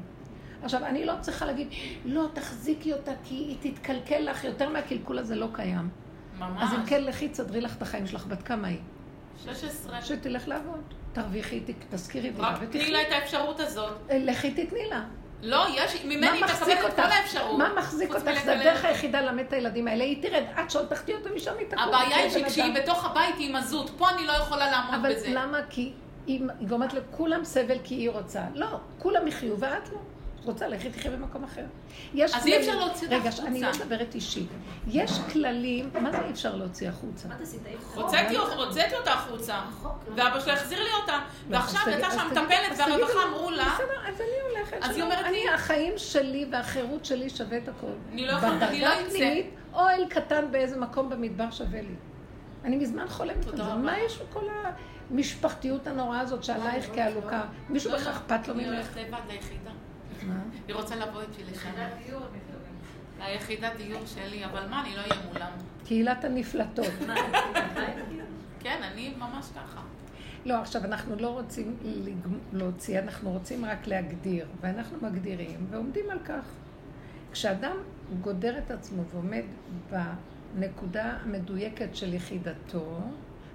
עכשיו, 0.64 0.86
אני 0.86 1.06
לא 1.06 1.14
צריכה 1.22 1.46
להגיד, 1.46 1.68
לא, 2.06 2.26
תחזיקי 2.34 2.94
אותה 2.94 3.12
כי 3.24 3.36
היא 3.36 3.58
תתקלקל 3.74 4.20
לך, 4.20 4.44
יותר 4.44 4.70
מהקלקול 4.70 5.20
הזה 5.20 5.36
לא 5.36 5.48
קיים. 5.54 5.90
ממש. 6.40 6.64
אז 6.64 6.74
אם 6.74 6.86
כן, 6.86 7.04
לכי, 7.04 7.30
תסדרי 7.30 7.62
לך 7.62 7.78
את 7.78 7.82
החיים 7.82 8.08
שלך. 8.08 8.26
בת 8.26 8.44
כמה 8.44 8.68
היא? 8.68 8.80
16. 9.46 10.02
שתלך 10.02 10.48
לעבוד. 10.48 10.82
תרוויחי, 11.14 11.62
תזכירי 11.90 12.30
דירה 12.30 12.56
ותקחי. 12.62 12.78
רק 12.78 12.84
תני 12.84 12.92
לה 12.92 13.02
את 13.02 13.12
האפשרות 13.12 13.60
הזאת. 13.60 13.94
אה, 14.10 14.18
לכי 14.20 14.52
תתני 14.52 14.90
לה. 14.90 15.04
לא, 15.42 15.66
יש, 15.76 16.06
ממני 16.06 16.28
היא 16.28 16.44
מקבלת 16.44 16.78
את 16.88 16.96
כל 16.96 17.02
האפשרות. 17.02 17.58
מה 17.58 17.70
מחזיק 17.78 18.16
אותך? 18.16 18.30
זה 18.46 18.60
הדרך 18.60 18.86
היחידה 18.86 19.22
ללמד 19.22 19.44
את 19.48 19.54
הילדים 19.54 19.88
האלה. 19.88 20.04
היא 20.04 20.22
תרד, 20.22 20.44
עד 20.56 20.70
שעוד 20.70 20.88
תחטיא 20.88 21.16
אותה 21.16 21.30
משם 21.36 21.54
היא 21.60 21.68
תקום. 21.68 21.84
הבעיה 21.84 22.18
היא 22.18 22.30
שכשהיא 22.30 22.74
בתוך 22.76 23.06
הבית 23.06 23.36
היא 23.38 23.58
הזות. 23.58 23.90
פה 23.98 24.10
אני 24.10 24.28
לא 24.28 24.32
יכולה 24.32 24.72
לעמוד 24.72 25.12
בזה. 25.12 25.28
אבל 25.28 25.38
למה? 25.38 25.58
כי 25.70 25.92
היא 26.28 26.42
גורמת 26.68 26.94
לכולם 26.94 27.46
סבל 27.46 27.78
כי 27.84 27.96
היא 27.96 28.10
רוצה. 28.10 28.42
לא, 28.54 28.68
כולם 28.98 29.28
יחיו 29.28 29.60
ואת 29.60 29.90
לא. 29.90 29.98
רוצה, 30.46 30.68
לכי 30.68 30.90
תחיה 30.90 31.12
במקום 31.12 31.44
אחר. 31.44 31.66
יש 32.14 32.34
אז 32.34 32.44
כללים... 32.44 32.60
אי 32.60 32.60
אפשר 32.60 32.80
להוציא 32.80 33.08
אותה 33.08 33.18
החוצה. 33.18 33.42
רגע, 33.42 33.50
אני 33.50 33.62
לא 33.62 33.70
מדברת 33.72 34.16
אישית. 34.16 34.50
יש 34.88 35.12
כללים, 35.34 35.90
מה 36.02 36.12
זה 36.12 36.26
אי 36.26 36.32
אפשר 36.32 36.56
להוציא 36.56 36.90
החוצה? 36.90 37.28
הוצאתי 37.96 38.38
אותה 38.98 39.14
החוצה, 39.14 39.60
ואבא 40.16 40.40
שלה 40.40 40.54
החזיר 40.54 40.84
לי 40.84 40.90
אותה, 41.02 41.20
לא, 41.50 41.58
ועכשיו 41.58 41.82
יצאה 41.98 42.12
שם 42.12 42.28
מטפלת, 42.32 42.78
והרווחה 42.78 43.20
אמרו 43.28 43.52
לה... 43.52 43.66
בסדר, 43.66 44.08
אז 44.08 44.22
אני 44.22 44.58
הולכת. 44.58 44.78
אז 44.82 44.96
היא 44.96 45.04
אומרת 45.04 45.26
לי... 45.32 45.50
החיים 45.50 45.94
שלי 45.98 46.48
והחירות 46.52 47.06
שלי 47.06 47.30
שווה 47.30 47.58
את 47.58 47.68
הכול. 47.68 47.94
אני 48.14 48.28
לא 48.28 48.32
יכולה, 48.32 48.68
אני 48.68 48.82
לא 48.82 48.88
אצא. 49.08 49.42
אוהל 49.74 50.06
קטן 50.10 50.52
באיזה 50.52 50.80
מקום 50.80 51.10
במדבר 51.10 51.52
שווה 51.52 51.82
לי. 51.82 51.96
אני 52.64 52.78
מזמן 52.78 53.08
חולמת 53.08 53.48
על 53.48 53.58
זה. 53.58 53.64
מה 53.64 54.00
יש 54.00 54.18
בכל 54.18 54.46
המשפחתיות 55.12 55.88
הנוראה 55.88 56.20
הזאת 56.20 56.44
שעלייך 56.44 56.90
כעלוקה? 56.96 57.42
מישהו 57.70 57.92
בכלל 57.92 58.14
אכפת 58.14 58.48
לו 58.48 58.54
ממך? 58.54 58.64
היא 58.64 58.74
הולכת 58.74 58.96
לבד 58.98 59.20
ליחידה. 59.28 59.72
היא 60.68 60.76
רוצה 60.76 60.96
לבוא 60.96 61.22
איתי 61.22 61.44
לשם. 61.52 61.70
היחידת 63.20 63.72
דיור 63.78 64.06
שלי, 64.06 64.46
אבל 64.46 64.68
מה, 64.70 64.82
אני 64.82 64.96
לא 64.96 65.02
אהיה 65.02 65.22
מולם. 65.28 65.52
קהילת 65.86 66.24
הנפלטות. 66.24 66.94
כן, 68.60 68.80
אני 68.84 69.14
ממש 69.18 69.46
ככה. 69.56 69.82
לא, 70.46 70.62
עכשיו 70.62 70.86
אנחנו 70.86 71.16
לא 71.16 71.28
רוצים 71.30 71.78
להוציא, 72.54 73.00
אנחנו 73.00 73.32
רוצים 73.32 73.66
רק 73.66 73.88
להגדיר, 73.88 74.48
ואנחנו 74.62 74.98
מגדירים 75.02 75.68
ועומדים 75.70 76.10
על 76.10 76.20
כך. 76.26 76.46
כשאדם 77.32 77.78
גודר 78.22 78.58
את 78.58 78.72
עצמו 78.72 79.04
ועומד 79.04 79.44
בנקודה 79.90 81.18
המדויקת 81.24 81.96
של 81.96 82.14
יחידתו, 82.14 83.00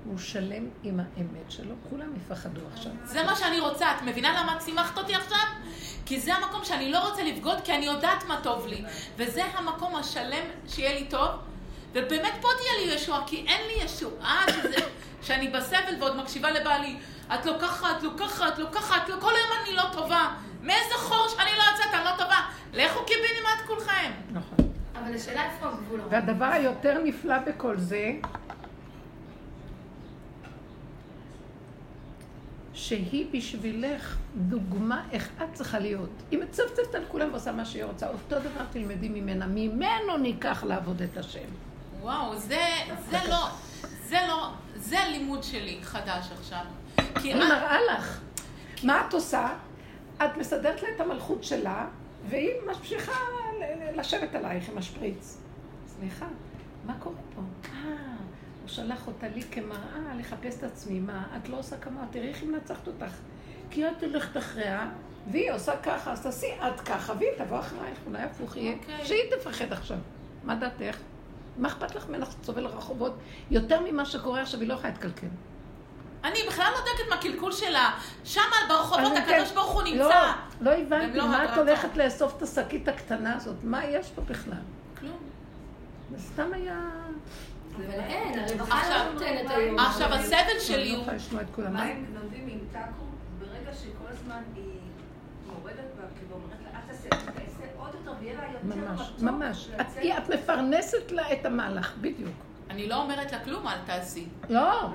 הוא 0.04 0.18
שלם 0.18 0.68
עם 0.82 1.00
האמת 1.00 1.50
שלו, 1.50 1.74
כולם 1.90 2.16
יפחדו 2.16 2.60
עכשיו. 2.72 2.92
זה 3.04 3.22
מה 3.22 3.36
שאני 3.36 3.60
רוצה, 3.60 3.92
את 3.96 4.02
מבינה 4.02 4.40
למה 4.40 4.56
את 4.56 4.62
שימחת 4.62 4.98
אותי 4.98 5.14
עכשיו? 5.14 5.38
כי 6.06 6.20
זה 6.20 6.34
המקום 6.34 6.64
שאני 6.64 6.92
לא 6.92 7.08
רוצה 7.08 7.22
לבגוד, 7.22 7.60
כי 7.64 7.72
אני 7.72 7.86
יודעת 7.86 8.24
מה 8.24 8.40
טוב 8.42 8.66
לי. 8.66 8.84
וזה 9.16 9.44
המקום 9.44 9.96
השלם 9.96 10.44
שיהיה 10.68 11.00
לי 11.00 11.04
טוב, 11.04 11.30
ובאמת 11.92 12.32
פה 12.40 12.48
תהיה 12.58 12.86
לי 12.86 12.94
ישועה, 12.94 13.22
כי 13.26 13.44
אין 13.48 13.66
לי 13.66 13.84
ישועה 13.84 14.44
שזה, 14.48 14.76
שאני 15.22 15.48
בסבל 15.48 15.94
ועוד 16.00 16.16
מקשיבה 16.16 16.50
לבעלי. 16.50 16.96
את 17.34 17.46
לא 17.46 17.54
ככה, 17.60 17.96
את 17.96 18.02
לא 18.02 18.10
ככה, 18.16 18.48
את 18.48 18.58
לא 18.58 18.66
ככה, 18.72 18.96
את 18.96 19.08
לא... 19.08 19.16
כל 19.20 19.32
היום 19.36 19.60
אני 19.64 19.76
לא 19.76 19.82
טובה. 19.92 20.34
מאיזה 20.62 20.94
חור 20.96 21.28
שאני 21.28 21.50
לא 21.58 21.62
יוצאת, 21.72 21.94
אני 21.94 22.04
לא 22.04 22.10
טובה. 22.18 22.40
לכו 22.72 23.04
קיבינימט 23.04 23.66
כולכם. 23.66 24.12
נכון. 24.32 24.56
אבל 24.94 25.14
השאלה 25.14 25.44
איפה 25.44 25.66
הגבול. 25.68 26.00
והדבר 26.10 26.44
היותר 26.44 26.98
נפלא 27.04 27.38
בכל 27.38 27.76
זה, 27.78 28.12
שהיא 32.74 33.26
בשבילך 33.32 34.16
דוגמה 34.36 35.02
איך 35.12 35.28
את 35.38 35.54
צריכה 35.54 35.78
להיות. 35.78 36.10
היא 36.30 36.38
מצפצפת 36.38 36.94
על 36.94 37.02
כולם 37.08 37.28
ועושה 37.32 37.52
מה 37.52 37.64
שהיא 37.64 37.84
רוצה. 37.84 38.08
אותו 38.08 38.38
דבר 38.38 38.64
תלמדי 38.72 39.08
ממנה. 39.08 39.46
ממנו 39.46 40.16
ניקח 40.16 40.64
לעבוד 40.64 41.02
את 41.02 41.16
השם. 41.16 41.48
וואו, 42.00 42.36
זה, 42.38 42.62
זה 43.10 43.18
לא, 43.28 43.46
זה 44.08 44.16
לא, 44.28 44.48
זה 44.76 44.96
לימוד 45.10 45.42
שלי 45.42 45.78
חדש 45.82 46.26
עכשיו. 46.38 46.64
כי 47.22 47.32
אני 47.34 47.42
את- 47.42 47.48
מראה 47.48 47.76
לך. 47.92 48.20
מה 48.82 49.02
את 49.08 49.14
עושה? 49.14 49.48
את 50.24 50.36
מסדרת 50.36 50.82
לה 50.82 50.88
את 50.96 51.00
המלכות 51.00 51.44
שלה, 51.44 51.86
והיא 52.28 52.50
ממשיכה 52.66 53.12
לשבת 53.96 54.34
עלייך 54.34 54.68
עם 54.68 54.78
השפריץ. 54.78 55.38
סליחה, 55.86 56.26
מה 56.86 56.94
קורה 56.98 57.14
הוא 58.64 58.70
שלח 58.70 59.06
אותה 59.06 59.28
לי 59.28 59.42
כמראה 59.42 60.14
לחפש 60.18 60.58
את 60.58 60.62
עצמי. 60.64 61.00
מה, 61.00 61.22
את 61.36 61.48
לא 61.48 61.58
עושה 61.58 61.76
כמוה? 61.78 62.04
תראי 62.10 62.28
איך 62.28 62.42
היא 62.42 62.50
מנצחת 62.50 62.86
אותך. 62.86 63.14
כי 63.70 63.88
את 63.88 64.02
הולכת 64.02 64.36
אחריה, 64.36 64.90
והיא 65.30 65.52
עושה 65.52 65.72
ככה, 65.82 66.12
אז 66.12 66.22
תעשי 66.22 66.46
את 66.68 66.80
ככה, 66.80 67.12
והיא 67.18 67.28
תבוא 67.38 67.60
אחרייך, 67.60 67.98
אולי 68.06 68.22
הפוך 68.22 68.56
יהיה. 68.56 68.74
אוקיי. 68.76 69.04
שהיא 69.04 69.30
תפחד 69.38 69.72
עכשיו. 69.72 69.96
מה 70.44 70.54
דעתך? 70.54 70.96
מה 71.58 71.68
אכפת 71.68 71.94
לך 71.94 72.08
ממנה 72.08 72.26
שתסובב 72.26 72.58
רחובות? 72.66 73.14
יותר 73.50 73.80
ממה 73.80 74.04
שקורה 74.04 74.42
עכשיו, 74.42 74.60
היא 74.60 74.68
לא 74.68 74.74
יכולה 74.74 74.88
להתקלקל. 74.88 75.26
אני 76.24 76.38
בכלל 76.48 76.66
לא 76.72 76.78
דואגת 76.78 77.10
מהקלקול 77.10 77.52
שלה. 77.52 77.90
שם 78.24 78.40
ברחובות 78.68 79.12
הקדוש 79.16 79.48
כן- 79.48 79.54
ברוך 79.54 79.72
הוא 79.72 79.82
לא, 79.82 79.88
נמצא. 79.90 80.32
לא 80.60 80.70
הבנתי, 80.70 81.06
במלוא 81.12 81.24
מה 81.28 81.44
את. 81.52 81.58
הולכת 81.58 81.96
לאסוף 81.96 82.36
את 82.36 82.42
השקית 82.42 82.88
הקטנה 82.88 83.36
הזאת? 83.36 83.56
מה 83.64 83.84
יש 83.84 84.10
פה 84.10 84.22
בכלל? 84.22 84.58
כלום. 85.00 85.18
זה 86.10 86.18
סתם 86.18 86.52
היה... 86.52 86.80
אבל 87.76 88.00
אין, 88.00 88.38
הרווחה 88.38 88.80
עכשיו- 88.80 89.06
לא 89.06 89.12
נותנת 89.12 89.50
היום. 89.50 89.78
עכשיו, 89.78 90.12
הסבל 90.14 90.58
שלי 90.60 90.92
לא 90.92 90.96
הוא... 90.96 91.40
כולם. 91.54 91.72
מה 91.72 91.82
הם 91.82 92.04
לומדים 92.14 92.48
עם 92.48 92.58
טאקו? 92.72 93.04
ברגע 93.38 93.74
שכל 93.74 94.06
הזמן 94.08 94.42
היא 94.56 94.64
מורדת 95.46 95.76
בה, 95.76 96.02
כאילו 96.18 96.34
אומרת 96.34 96.58
לה, 96.62 96.78
אל 96.78 96.84
תעשה, 96.86 97.08
תעשה 97.08 97.64
עוד 97.78 97.90
יותר, 97.94 98.12
ויהיה 98.20 98.34
לה 98.40 98.42
יותר 98.52 98.90
ממש, 98.90 99.10
ממש. 99.20 99.68
את 100.18 100.28
מפרנסת 100.34 101.10
לה 101.10 101.32
את 101.32 101.46
המהלך, 101.46 101.94
בדיוק. 102.00 102.30
אני 102.70 102.88
לא 102.88 103.02
אומרת 103.02 103.32
לה 103.32 103.44
כלום, 103.44 103.68
אל 103.68 103.78
תעשי. 103.86 104.26
לא, 104.50 104.88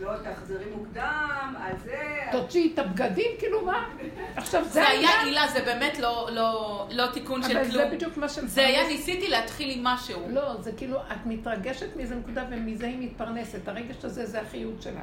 לא, 0.00 0.10
תחזרי 0.24 0.64
מוקדם, 0.76 1.54
על 1.62 1.72
זה... 1.84 1.98
תוציאי 2.32 2.70
את 2.74 2.78
הבגדים, 2.78 3.30
כאילו 3.38 3.64
מה? 3.64 3.88
עכשיו 4.36 4.64
זה 4.64 4.70
זה 4.70 4.88
היה 4.88 5.10
היה... 5.10 5.20
הילה, 5.20 5.48
זה 5.48 5.60
באמת 5.60 5.98
לא- 5.98 6.28
לא 6.32 6.86
לא 6.90 7.06
תיקון 7.06 7.42
של 7.42 7.58
אבל 7.58 7.70
כלום. 7.70 7.84
זה 7.84 7.96
בדיוק 7.96 8.16
מה 8.16 8.28
שמפרנס. 8.28 8.52
זה 8.52 8.66
היה, 8.66 8.88
ניסיתי 8.88 9.28
להתחיל 9.28 9.70
עם 9.70 9.84
משהו. 9.84 10.20
לא, 10.28 10.60
זה 10.60 10.72
כאילו, 10.72 10.98
את 11.00 11.26
מתרגשת 11.26 11.96
מאיזה 11.96 12.14
נקודה 12.14 12.44
ומזה 12.50 12.86
היא 12.86 12.98
מתפרנסת. 13.00 13.68
הרגש 13.68 14.04
הזה 14.04 14.26
זה 14.26 14.40
החיות 14.40 14.82
שלה. 14.82 15.02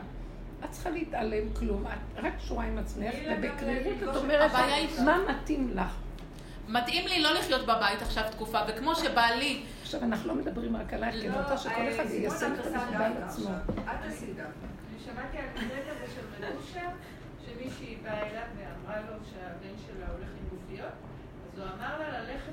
את 0.65 0.71
צריכה 0.71 0.89
להתעלם 0.89 1.53
כלום, 1.53 1.85
את 1.87 2.23
רק 2.23 2.33
קשורה 2.37 2.65
עם 2.65 2.77
עצמך, 2.77 3.13
ובקרירות 3.31 3.97
את 3.97 4.01
לפגוש 4.01 4.15
אומרת, 4.15 4.51
מה 5.05 5.17
מתאים 5.29 5.71
לך? 5.75 5.95
מתאים 6.67 7.07
לי 7.07 7.21
לא 7.21 7.33
לחיות 7.33 7.61
בבית 7.61 8.01
עכשיו 8.01 8.23
תקופה, 8.31 8.59
וכמו 8.67 8.95
שבעלי... 8.95 9.61
עכשיו, 9.81 10.03
אנחנו 10.03 10.27
לא 10.27 10.35
מדברים 10.35 10.75
רק 10.75 10.93
עלייך, 10.93 11.15
כי 11.15 11.27
אני 11.27 11.35
לא, 11.35 11.41
רוצה 11.41 11.57
שכל 11.57 11.69
אה, 11.81 11.95
אחד 11.95 12.11
יישם 12.11 12.53
את 12.53 12.65
הנקודה 12.65 13.05
על 13.05 13.11
עצמו. 13.23 13.49
אל 13.87 13.95
תעשי 14.03 14.25
דווקא. 14.25 14.78
שמעתי 15.05 15.37
על 15.37 15.45
מקרה 15.55 15.79
כזה 15.89 16.13
של 16.15 16.25
מנושה, 16.39 16.89
שמישהי 17.45 17.95
באה 18.03 18.29
אליו 18.29 18.47
ואמרה 18.57 19.01
לו 19.01 19.15
שהבן 19.31 19.75
שלה 19.87 20.05
הולך 20.07 20.29
עם 20.39 20.49
גופיות, 20.49 20.93
אז 21.53 21.59
הוא 21.59 21.67
אמר 21.77 21.99
לה 21.99 22.19
ללכת 22.19 22.51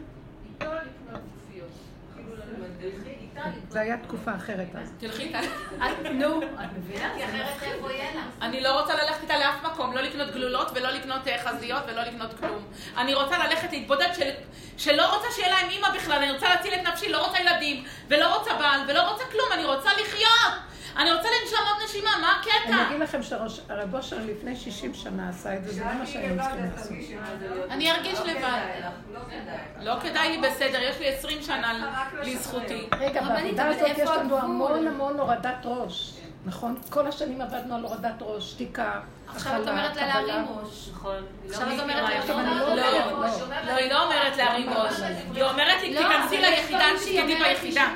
איתו 0.49 0.67
לקנות 0.67 1.21
גופיות. 1.35 1.71
כאילו 2.15 2.37
זה 3.69 3.81
היה 3.81 3.97
תקופה 3.97 4.35
אחרת 4.35 4.67
אז. 4.75 4.93
תלכי 4.99 5.23
איתה. 5.23 5.39
נו, 6.13 6.43
את 6.43 6.73
מבינה? 6.79 7.15
כי 7.17 7.25
אחרת 7.25 7.63
איפה 7.63 7.93
יהיה 7.93 8.15
לה? 8.15 8.23
אני 8.43 8.61
לא 8.61 8.81
רוצה 8.81 8.95
ללכת 8.95 9.23
איתה 9.23 9.39
לאף 9.39 9.65
מקום, 9.65 9.93
לא 9.93 10.01
לקנות 10.01 10.31
גלולות 10.31 10.71
ולא 10.75 10.91
לקנות 10.91 11.29
אה, 11.29 11.39
חזיות 11.45 11.83
ולא 11.87 12.03
לקנות 12.03 12.39
כלום. 12.39 12.65
אני 12.97 13.15
רוצה 13.15 13.39
ללכת 13.39 13.73
להתבודד 13.73 14.09
של... 14.15 14.31
שלא 14.77 15.15
רוצה 15.15 15.29
שיהיה 15.33 15.49
להם 15.49 15.71
אימא 15.71 15.89
בכלל, 15.95 16.23
אני 16.23 16.33
רוצה 16.33 16.49
להציל 16.49 16.75
את 16.75 16.89
נפשי, 16.89 17.09
לא 17.09 17.27
רוצה 17.27 17.39
ילדים, 17.41 17.85
ולא 18.09 18.37
רוצה 18.37 18.51
בעל, 18.59 18.81
ולא 18.89 19.11
רוצה 19.11 19.25
כלום, 19.25 19.49
אני 19.53 19.65
רוצה 19.65 19.91
לחיות! 20.03 20.76
אני 20.99 21.13
רוצה 21.13 21.29
לנשום 21.29 21.59
עוד 21.67 21.85
נשימה, 21.85 22.11
מה 22.21 22.33
אני 22.43 22.51
הקטע? 22.51 22.89
אגיד 22.89 23.01
לכם 23.01 23.23
שהרב 23.23 23.95
אושר 23.95 24.17
לפני 24.27 24.57
60 24.57 24.95
שנה 24.95 25.29
עשה 25.29 25.57
את 25.57 25.65
זה, 25.65 25.73
זה 25.73 25.85
לא 25.85 25.93
מה 25.99 26.07
שהיינו 26.07 26.43
צריכים 26.43 26.71
לעשות. 26.77 26.93
אני 27.71 27.91
ארגיש 27.91 28.19
לא 28.19 28.27
לבד. 28.27 28.61
לא 29.15 29.21
כדאי. 29.21 29.85
לא 29.85 30.01
כדאי 30.01 30.37
לי 30.37 30.49
בסדר, 30.49 30.79
יש 30.83 31.01
לי 31.01 31.09
20 31.09 31.43
שנה 31.43 31.73
לזכותי. 32.23 32.89
רגע, 32.99 33.21
רבנית, 33.23 33.57
בעבודה 33.57 33.87
הזאת 33.87 33.99
יש 33.99 34.09
לנו? 34.09 34.39
המון 34.39 34.87
המון 34.87 35.19
הורדת 35.21 35.57
ראש, 35.65 36.13
נכון? 36.45 36.77
כל 36.91 37.07
השנים 37.07 37.41
עבדנו 37.41 37.75
על 37.75 37.83
הורדת 37.83 38.15
ראש, 38.21 38.51
שתיקה, 38.51 39.01
עכשיו 39.29 39.63
את 39.63 39.69
אומרת 39.69 39.97
לה 39.97 40.07
להרים. 40.07 40.45
ראש. 40.49 40.89
נכון. 40.93 41.17
עכשיו 41.49 41.69
את 41.75 41.81
אומרת 41.81 42.09
לה 42.09 42.41
אני 42.41 42.61
לא 42.61 42.69
לא 42.69 42.75
להרים 42.75 43.17
לא. 43.17 43.25
ראש. 43.25 43.41
לא, 43.67 43.73
היא 43.73 43.93
לא 43.93 44.05
אומרת 44.05 44.37
להרים 44.37 44.71
ראש. 44.71 44.95
היא 45.35 45.43
אומרת 45.43 45.83
לי, 45.83 45.95
לא, 45.95 46.01
תיכנסי 46.01 46.39
ליחידה, 46.39 46.85
אומרת, 47.23 47.61
ביחידה. 47.63 47.87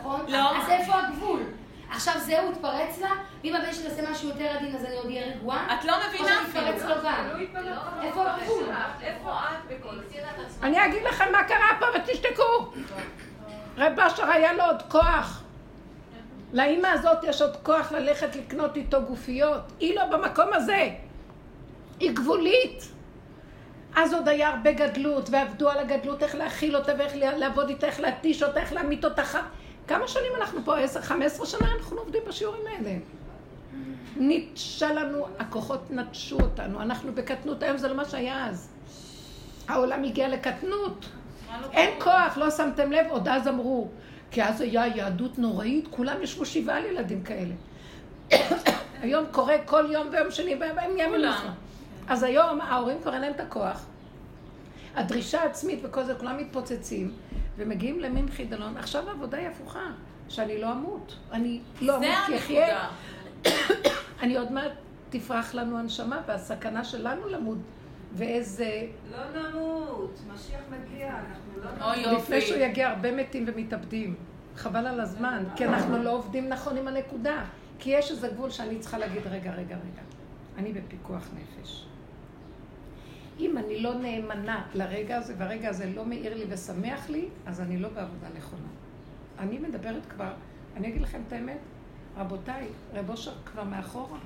נכון? 0.00 0.20
לא. 0.28 0.56
אז 0.56 0.70
איפה 0.70 0.92
הגבול? 0.98 1.42
עכשיו 1.90 2.14
זהו, 2.18 2.50
התפרץ 2.52 2.98
לה, 3.00 3.10
ואם 3.42 3.56
הבן 3.56 3.72
שלי 3.72 3.84
יעשה 3.84 4.10
משהו 4.10 4.28
יותר 4.28 4.46
עדין 4.56 4.74
אז 4.76 4.84
אני 4.84 4.96
עוד 4.96 5.06
אהיה 5.06 5.26
רגועה? 5.26 5.74
את 5.74 5.84
לא 5.84 5.92
או 5.92 5.98
מבינה 6.08 6.28
שאני 6.28 6.46
אתפרץ 6.48 6.82
אפילו. 6.82 6.94
לו 6.94 7.02
גם? 7.04 7.28
תלוי 7.30 7.46
במצב 7.46 7.66
איפה 8.02 8.30
הגבול? 8.30 8.64
איפה 9.02 9.32
את 9.32 9.78
בכל 9.80 9.94
זה? 10.48 10.66
אני 10.66 10.86
אגיד 10.86 11.02
לכם 11.02 11.32
מה 11.32 11.44
קרה 11.44 11.68
פה 11.80 11.86
ותשתקו. 11.94 12.72
רב 13.76 14.00
אשר 14.00 14.30
היה 14.30 14.52
לו 14.52 14.64
עוד 14.64 14.82
כוח. 14.88 15.42
לאימא 16.52 16.86
הזאת 16.86 17.18
יש 17.22 17.42
עוד 17.42 17.56
כוח 17.62 17.92
ללכת 17.92 18.36
לקנות 18.36 18.76
איתו 18.76 19.02
גופיות. 19.02 19.60
היא 19.80 19.96
לא 19.96 20.04
במקום 20.04 20.48
הזה. 20.52 20.88
היא 22.00 22.12
גבולית. 22.12 22.84
אז 23.96 24.14
עוד 24.14 24.28
היה 24.28 24.48
הרבה 24.48 24.72
גדלות, 24.72 25.30
ועבדו 25.30 25.70
על 25.70 25.78
הגדלות, 25.78 26.22
איך 26.22 26.34
להכיל 26.34 26.76
אותה, 26.76 26.92
ואיך 26.98 27.12
לעבוד 27.16 27.68
איתה, 27.68 27.86
איך 27.86 28.00
להתיש 28.00 28.42
אותה, 28.42 28.60
איך 28.60 28.72
להמית 28.72 29.04
אותה. 29.04 29.22
כמה 29.90 30.08
שנים 30.08 30.32
אנחנו 30.40 30.60
פה? 30.64 30.78
עשר, 30.78 31.00
חמש 31.00 31.26
עשרה 31.26 31.46
שנה 31.46 31.68
אנחנו 31.78 31.98
עובדים 31.98 32.22
בשיעורים 32.28 32.62
האלה. 32.66 32.96
ניטשה 34.16 34.92
לנו, 34.92 35.26
הכוחות 35.38 35.90
נטשו 35.90 36.40
אותנו, 36.40 36.82
אנחנו 36.82 37.14
בקטנות, 37.14 37.62
היום 37.62 37.76
זה 37.76 37.88
לא 37.88 37.96
מה 37.96 38.04
שהיה 38.04 38.46
אז. 38.46 38.68
העולם 39.68 40.04
הגיע 40.04 40.28
לקטנות. 40.28 41.06
אין? 41.72 42.00
כוח, 42.00 42.36
לא 42.38 42.50
שמתם 42.50 42.92
לב, 42.92 43.06
עוד 43.10 43.28
אז 43.28 43.48
אמרו. 43.48 43.88
כי 44.30 44.42
אז 44.44 44.60
היה 44.60 44.86
יהדות 44.86 45.38
נוראית, 45.38 45.88
כולם 45.90 46.22
ישבו 46.22 46.46
שבעה 46.46 46.76
על 46.76 46.84
ילדים 46.84 47.22
כאלה. 47.22 47.54
היום 49.02 49.24
קורה 49.30 49.54
כל 49.64 49.88
יום 49.92 50.08
ויום 50.12 50.30
שני, 50.30 50.54
והם 50.60 50.98
ימים. 50.98 51.20
לזה. 51.20 51.48
אז 52.08 52.22
היום 52.22 52.60
ההורים 52.60 52.98
כבר 53.02 53.14
אין 53.14 53.22
להם 53.22 53.32
את 53.32 53.40
הכוח. 53.40 53.86
הדרישה 54.94 55.42
העצמית 55.42 55.78
וכל 55.82 56.04
זה, 56.04 56.14
כולם 56.14 56.38
מתפוצצים, 56.38 57.12
ומגיעים 57.56 58.00
למין 58.00 58.28
חידלון. 58.30 58.76
עכשיו 58.76 59.08
העבודה 59.08 59.38
היא 59.38 59.48
הפוכה, 59.48 59.86
שאני 60.28 60.60
לא 60.60 60.72
אמות. 60.72 61.16
אני 61.32 61.60
לא 61.80 61.96
אמות. 61.96 62.08
הנקודה. 62.28 62.88
אני 64.22 64.36
עוד 64.36 64.52
מעט 64.52 64.72
תפרח 65.10 65.54
לנו 65.54 65.78
הנשמה, 65.78 66.22
והסכנה 66.26 66.84
שלנו 66.84 67.28
למות. 67.28 67.58
ואיזה... 68.12 68.86
לא 69.10 69.42
נמות, 69.42 70.20
משיח 70.34 70.60
מגיע, 70.70 71.08
אנחנו 71.08 71.62
לא 71.64 71.96
נמות. 71.96 72.22
לפני 72.22 72.40
שהוא. 72.40 72.58
יגיע 72.58 72.88
הרבה 72.88 73.12
מתים 73.12 73.44
ומתאבדים. 73.46 74.14
חבל 74.56 74.86
על 74.86 75.00
הזמן, 75.00 75.44
כי 75.56 75.64
אנחנו 75.64 76.02
לא 76.02 76.10
עובדים 76.10 76.48
נכון 76.48 76.76
עם 76.76 76.88
הנקודה. 76.88 77.44
כי 77.78 77.90
יש 77.90 78.10
איזה 78.10 78.28
גבול 78.28 78.50
שאני 78.50 78.78
צריכה 78.78 78.98
להגיד, 78.98 79.26
רגע, 79.26 79.50
רגע, 79.52 79.76
רגע. 79.76 80.02
אני 80.58 80.72
בפיקוח 80.72 81.28
נפש. 81.34 81.86
אם 83.40 83.58
אני 83.58 83.80
לא 83.80 83.94
נאמנה 83.94 84.64
לרגע 84.74 85.16
הזה, 85.16 85.34
והרגע 85.38 85.68
הזה 85.68 85.86
לא 85.86 86.06
מאיר 86.06 86.34
לי 86.34 86.44
ושמח 86.48 87.10
לי, 87.10 87.28
אז 87.46 87.60
אני 87.60 87.78
לא 87.78 87.88
בעבודה 87.88 88.26
נכונה. 88.36 88.68
אני 89.38 89.58
מדברת 89.58 90.06
כבר, 90.08 90.32
אני 90.76 90.88
אגיד 90.88 91.02
לכם 91.02 91.20
את 91.28 91.32
האמת, 91.32 91.58
רבותיי, 92.16 92.68
רב 92.94 93.10
אושר 93.10 93.32
כבר 93.44 93.64
מאחורה. 93.64 94.18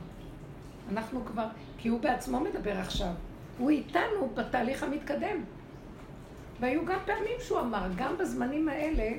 אנחנו 0.92 1.24
כבר, 1.24 1.46
כי 1.78 1.88
הוא 1.88 2.00
בעצמו 2.00 2.40
מדבר 2.40 2.78
עכשיו. 2.78 3.12
הוא 3.58 3.70
איתנו 3.70 4.30
בתהליך 4.34 4.82
המתקדם. 4.82 5.44
והיו 6.60 6.86
גם 6.86 6.98
פעמים 7.06 7.36
שהוא 7.40 7.60
אמר, 7.60 7.88
גם 7.96 8.18
בזמנים 8.18 8.68
האלה, 8.68 9.10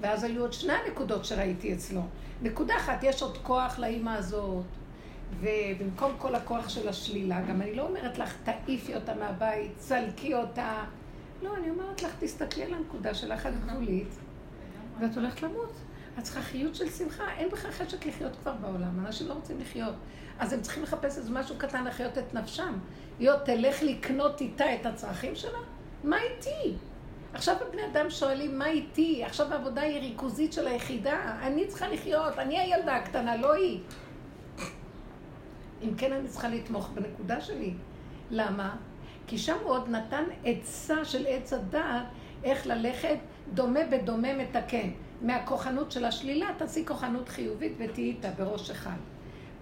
ואז 0.00 0.24
היו 0.24 0.40
עוד 0.42 0.52
שני 0.52 0.72
הנקודות 0.72 1.24
שראיתי 1.24 1.74
אצלו. 1.74 2.02
נקודה 2.42 2.76
אחת, 2.76 2.98
יש 3.02 3.22
עוד 3.22 3.38
כוח 3.38 3.78
לאימא 3.78 4.10
הזאת, 4.10 4.64
ובמקום 5.40 6.12
כל 6.18 6.34
הכוח 6.34 6.68
של 6.68 6.88
השלילה, 6.88 7.40
גם 7.42 7.62
אני 7.62 7.74
לא 7.74 7.82
אומרת 7.82 8.18
לך, 8.18 8.34
תעיפי 8.44 8.94
אותה 8.94 9.14
מהבית, 9.14 9.72
צלקי 9.76 10.34
אותה. 10.34 10.84
לא, 11.42 11.56
אני 11.56 11.70
אומרת 11.70 12.02
לך, 12.02 12.12
תסתכלי 12.18 12.64
על 12.64 12.74
הנקודה 12.74 13.14
שלך 13.14 13.46
הגבולית, 13.46 14.08
ואת 15.00 15.16
הולכת 15.16 15.42
למות. 15.42 15.72
את 16.18 16.22
צריכה 16.22 16.42
חיות 16.42 16.74
של 16.74 16.90
שמחה, 16.90 17.24
אין 17.38 17.48
בכלל 17.48 17.70
חשק 17.70 18.06
לחיות 18.06 18.36
כבר 18.42 18.52
בעולם, 18.52 19.06
אנשים 19.06 19.28
לא 19.28 19.34
רוצים 19.34 19.60
לחיות. 19.60 19.94
אז 20.38 20.52
הם 20.52 20.60
צריכים 20.60 20.82
לחפש 20.82 21.18
איזה 21.18 21.32
משהו 21.32 21.56
קטן 21.58 21.84
לחיות 21.84 22.18
את 22.18 22.34
נפשם. 22.34 22.78
להיות, 23.18 23.44
תלך 23.44 23.82
לקנות 23.82 24.40
איתה 24.40 24.74
את 24.74 24.86
הצרכים 24.86 25.34
שלה? 25.34 25.58
מה 26.04 26.16
איתי? 26.22 26.74
עכשיו 27.34 27.56
הבני 27.68 27.82
אדם 27.92 28.10
שואלים, 28.10 28.58
מה 28.58 28.66
איתי? 28.66 29.24
עכשיו 29.24 29.52
העבודה 29.52 29.82
היא 29.82 30.00
ריכוזית 30.00 30.52
של 30.52 30.66
היחידה, 30.66 31.36
אני 31.42 31.66
צריכה 31.66 31.88
לחיות, 31.88 32.38
אני 32.38 32.58
הילדה 32.58 32.96
הקטנה, 32.96 33.36
לא 33.36 33.52
היא. 33.52 33.80
אם 35.84 35.94
כן, 35.94 36.12
אני 36.12 36.28
צריכה 36.28 36.48
לתמוך 36.48 36.90
בנקודה 36.94 37.40
שלי. 37.40 37.72
למה? 38.30 38.76
כי 39.26 39.38
שם 39.38 39.56
הוא 39.62 39.70
עוד 39.70 39.88
נתן 39.88 40.24
עצה 40.44 41.04
של 41.04 41.24
עץ 41.28 41.52
הדעת 41.52 42.04
איך 42.44 42.66
ללכת 42.66 43.16
דומה 43.54 43.80
בדומה 43.90 44.34
מתקן. 44.34 44.90
מהכוחנות 45.22 45.92
של 45.92 46.04
השלילה 46.04 46.46
תעשי 46.56 46.86
כוחנות 46.86 47.28
חיובית 47.28 47.72
ותהיי 47.78 48.04
איתה 48.04 48.28
בראש 48.38 48.70
אחד. 48.70 48.96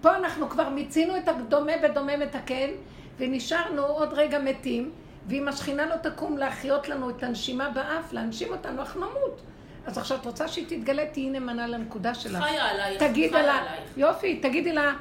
פה 0.01 0.15
אנחנו 0.15 0.49
כבר 0.49 0.69
מיצינו 0.69 1.17
את 1.17 1.27
הדומה 1.27 1.71
בדומה 1.83 2.17
מתקן, 2.17 2.69
ונשארנו 3.17 3.81
עוד 3.81 4.13
רגע 4.13 4.39
מתים, 4.39 4.91
ואם 5.27 5.47
השכינה 5.47 5.85
לא 5.85 5.95
תקום 5.95 6.37
להחיות 6.37 6.89
לנו 6.89 7.09
את 7.09 7.23
הנשימה 7.23 7.69
באף, 7.69 8.13
להנשים 8.13 8.51
אותנו, 8.51 8.79
אנחנו 8.79 9.01
נמות. 9.01 9.41
אז 9.85 9.97
עכשיו 9.97 10.17
את 10.17 10.25
רוצה 10.25 10.47
שהיא 10.47 10.65
תתגלה, 10.67 11.05
תהיי 11.11 11.29
נאמנה 11.29 11.67
לנקודה 11.67 12.13
שלך. 12.13 12.43
חיה 12.43 12.65
עלייך, 12.65 13.03
חיה 13.13 13.39
עלייך. 13.39 13.97
יופי, 13.97 14.39
תגידי 14.39 14.73
לה, 14.73 14.93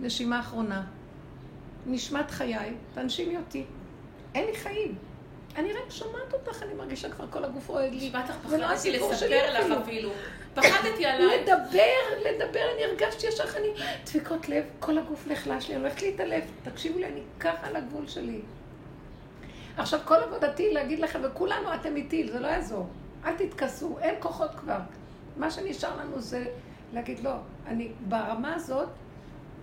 נשימה 0.00 0.40
אחרונה. 0.40 0.84
נשמת 1.86 2.30
חיי, 2.30 2.74
תנשימי 2.94 3.36
אותי. 3.36 3.64
אין 4.34 4.46
לי 4.46 4.56
חיים. 4.56 4.94
אני 5.56 5.72
רק 5.72 5.90
שומעת 5.90 6.32
אותך, 6.32 6.62
אני 6.62 6.74
מרגישה 6.74 7.10
כבר 7.10 7.24
כל 7.30 7.44
הגוף 7.44 7.68
רועד 7.68 7.92
לי. 7.92 8.10
לך, 8.10 8.48
זה 8.48 8.58
לא 8.58 8.66
פחדתי 8.66 8.90
לספר 8.90 9.60
לך 9.60 9.78
אפילו. 9.82 10.10
פחדתי 10.54 11.06
עליי. 11.06 11.42
לדבר, 11.42 12.30
לדבר, 12.30 12.60
אני 12.74 12.84
הרגשתי 12.84 13.26
ישר, 13.26 13.44
אני 13.56 13.68
דפיקות 14.04 14.48
לב, 14.48 14.64
כל 14.80 14.98
הגוף 14.98 15.26
נחלש 15.26 15.68
לי, 15.68 15.74
אני 15.74 15.82
הולכת 15.82 16.02
להתעלף. 16.02 16.44
תקשיבו 16.62 16.98
לי, 16.98 17.06
אני 17.06 17.20
ככה 17.40 17.66
על 17.66 17.76
הגבול 17.76 18.06
שלי. 18.06 18.40
עכשיו, 19.76 20.00
כל 20.04 20.14
עבודתי 20.14 20.72
להגיד 20.72 20.98
לכם, 20.98 21.20
וכולנו 21.24 21.74
אתם 21.74 21.96
איתי, 21.96 22.28
זה 22.32 22.40
לא 22.40 22.46
יעזור. 22.46 22.88
אל 23.24 23.32
תתכסו, 23.36 23.98
אין 24.00 24.14
כוחות 24.18 24.54
כבר. 24.54 24.78
מה 25.36 25.50
שנשאר 25.50 25.96
לנו 25.96 26.20
זה 26.20 26.44
להגיד, 26.92 27.24
לא, 27.24 27.34
אני 27.66 27.92
ברמה 28.08 28.54
הזאת, 28.54 28.88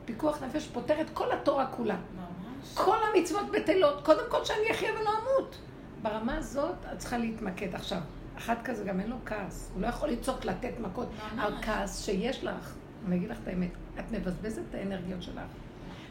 פיקוח 0.06 0.44
נפש 0.44 0.68
פותר 0.68 1.02
את 1.02 1.10
כל 1.14 1.32
התורה 1.32 1.68
כולה. 1.68 1.96
ממש. 1.96 2.74
כל 2.74 2.98
המצוות 3.14 3.52
בטלות, 3.52 4.06
קודם 4.06 4.24
כל 4.30 4.46
שאני 4.46 4.72
אחיה 4.72 4.92
ולא 4.94 5.10
אמות. 5.10 5.58
ברמה 6.02 6.38
הזאת 6.38 6.76
את 6.94 7.00
צריכה 7.00 7.18
להתמקד 7.18 7.76
עכשיו. 7.76 8.00
אחד 8.38 8.56
כזה 8.64 8.84
גם 8.84 9.00
אין 9.00 9.10
לו 9.10 9.16
כעס, 9.26 9.72
הוא 9.74 9.82
לא 9.82 9.88
יכול 9.88 10.10
לצעוק 10.10 10.46
לתת 10.46 10.80
מכות 10.80 11.08
ממש. 11.10 11.46
על 11.46 11.54
כעס 11.62 12.06
שיש 12.06 12.44
לך. 12.44 12.76
אני 13.08 13.16
אגיד 13.16 13.30
לך 13.30 13.38
את 13.44 13.48
האמת, 13.48 13.70
את 14.00 14.12
מבזבזת 14.12 14.62
את 14.70 14.76
האנרגיות 14.76 15.24
שלך, 15.24 15.44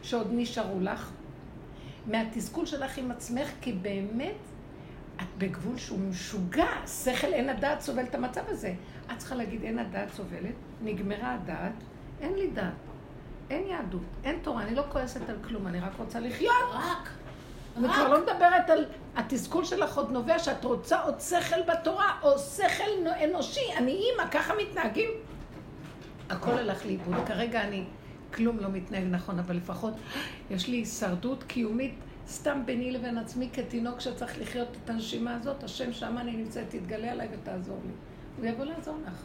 שעוד 0.01 0.27
נשארו 0.31 0.79
לך, 0.79 1.11
מהתסכול 2.07 2.65
שלך 2.65 2.97
עם 2.97 3.11
עצמך, 3.11 3.49
כי 3.61 3.73
באמת 3.73 4.35
את 5.17 5.37
בגבול 5.37 5.77
שהוא 5.77 5.99
משוגע, 5.99 6.67
שכל 6.87 7.33
אין 7.33 7.49
הדעת 7.49 7.81
סובל 7.81 8.03
את 8.03 8.15
המצב 8.15 8.41
הזה. 8.47 8.73
את 9.11 9.17
צריכה 9.17 9.35
להגיד, 9.35 9.63
אין 9.63 9.79
הדעת 9.79 10.13
סובלת, 10.13 10.55
נגמרה 10.83 11.33
הדעת, 11.33 11.73
אין 12.21 12.33
לי 12.33 12.47
דעת. 12.47 12.73
אין 13.49 13.67
יהדות, 13.67 14.01
אין 14.23 14.39
תורה, 14.41 14.63
אני 14.63 14.75
לא 14.75 14.83
כועסת 14.91 15.29
על 15.29 15.35
כלום, 15.47 15.67
אני 15.67 15.79
רק 15.79 15.91
רוצה 15.97 16.19
לחיות. 16.19 16.53
רק. 16.73 17.09
אני 17.77 17.87
כבר 17.93 18.07
לא 18.07 18.21
מדברת 18.21 18.69
על 18.69 18.85
התסכול 19.15 19.65
שלך 19.65 19.97
עוד 19.97 20.11
נובע 20.11 20.39
שאת 20.39 20.63
רוצה 20.63 21.01
עוד 21.01 21.19
שכל 21.19 21.61
בתורה, 21.61 22.19
או 22.21 22.39
שכל 22.39 23.07
אנושי. 23.23 23.73
אני 23.77 23.91
אימא, 23.91 24.29
ככה 24.31 24.53
מתנהגים? 24.61 25.09
הכל 26.29 26.51
הלך 26.51 26.85
לאיבוד. 26.85 27.15
כרגע 27.25 27.61
אני, 27.61 27.83
כלום 28.33 28.59
לא 28.59 28.69
מתנהג 28.69 29.03
נכון, 29.09 29.39
אבל 29.39 29.55
לפחות 29.55 29.93
יש 30.51 30.67
לי 30.67 30.77
הישרדות 30.77 31.43
קיומית 31.43 31.95
סתם 32.27 32.61
ביני 32.65 32.91
לבין 32.91 33.17
עצמי 33.17 33.49
כתינוק 33.53 33.99
שצריך 33.99 34.41
לחיות 34.41 34.67
את 34.83 34.89
הנשימה 34.89 35.35
הזאת. 35.35 35.63
השם 35.63 35.93
שם 35.93 36.17
אני 36.17 36.31
נמצאת, 36.31 36.69
תתגלה 36.69 37.11
עליי 37.11 37.27
ותעזור 37.31 37.79
לי. 37.85 37.93
הוא 38.37 38.45
יבוא 38.45 38.65
לעזור 38.65 38.97
לך. 39.07 39.21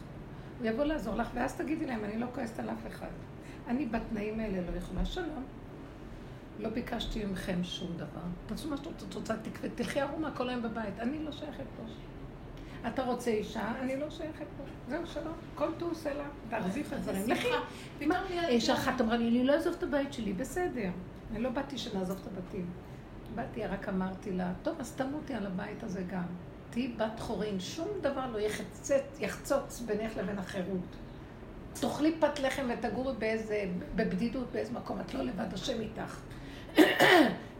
הוא 0.59 0.67
יבוא 0.67 0.83
לעזור 0.83 1.15
לך, 1.15 1.27
ואז 1.33 1.55
תגידי 1.55 1.85
להם, 1.85 2.05
אני 2.05 2.19
לא 2.19 2.25
כועסת 2.35 2.59
על 2.59 2.69
אף 2.69 2.87
אחד. 2.87 3.07
אני 3.71 3.85
בתנאים 3.85 4.39
האלה 4.39 4.71
לא 4.71 4.77
יכולה. 4.77 5.05
שלום. 5.05 5.43
לא 6.59 6.69
ביקשתי 6.69 7.25
מכם 7.25 7.63
שום 7.63 7.91
דבר. 7.95 8.21
תעשו 8.45 8.69
מה 8.69 8.77
שאת 8.77 9.13
רוצה, 9.15 9.35
תקווה, 9.37 9.69
תלכי 9.75 9.99
ערומה 9.99 10.31
כל 10.31 10.49
היום 10.49 10.61
בבית. 10.61 10.99
אני 10.99 11.23
לא 11.23 11.31
שייכת 11.31 11.63
פה. 11.77 11.83
אתה 12.87 13.03
רוצה 13.03 13.31
אישה, 13.31 13.71
אני 13.81 13.99
לא 13.99 14.09
שייכת 14.09 14.45
פה. 14.57 14.63
זהו, 14.89 15.07
שלום. 15.07 15.33
כל 15.55 15.69
טוב 15.77 16.03
לה. 16.17 16.23
תעזבי 16.49 16.81
את 16.81 16.93
הדברים. 16.93 17.29
לכי. 17.29 17.47
אישה 18.47 18.73
אחת 18.73 19.01
אמרה 19.01 19.17
לי, 19.17 19.27
אני 19.29 19.43
לא 19.43 19.53
אעזוב 19.53 19.73
את 19.77 19.83
הבית 19.83 20.13
שלי. 20.13 20.33
בסדר. 20.33 20.89
אני 21.31 21.41
לא 21.41 21.49
באתי 21.49 21.77
שנעזוב 21.77 22.17
את 22.21 22.27
הבתים. 22.27 22.65
באתי, 23.35 23.65
רק 23.65 23.89
אמרתי 23.89 24.31
לה, 24.31 24.53
טוב, 24.63 24.75
אז 24.79 24.91
תמותי 24.91 25.33
על 25.33 25.45
הבית 25.45 25.83
הזה 25.83 26.03
גם. 26.03 26.25
תהיי 26.69 26.87
בת 26.87 27.19
חורין, 27.19 27.59
שום 27.59 27.87
דבר 28.01 28.31
לא 28.31 28.39
יחצץ, 28.39 29.19
יחצוץ 29.19 29.79
בינך 29.79 30.17
לבין 30.17 30.39
החירות. 30.39 30.95
תאכלי 31.73 32.15
פת 32.19 32.39
לחם 32.39 32.69
ותגורי 32.69 33.13
באיזה, 33.19 33.65
בבדידות 33.95 34.51
באיזה 34.51 34.73
מקום, 34.73 34.99
את 35.01 35.13
לא 35.13 35.23
לבד, 35.23 35.53
השם 35.53 35.81
איתך. 35.81 36.19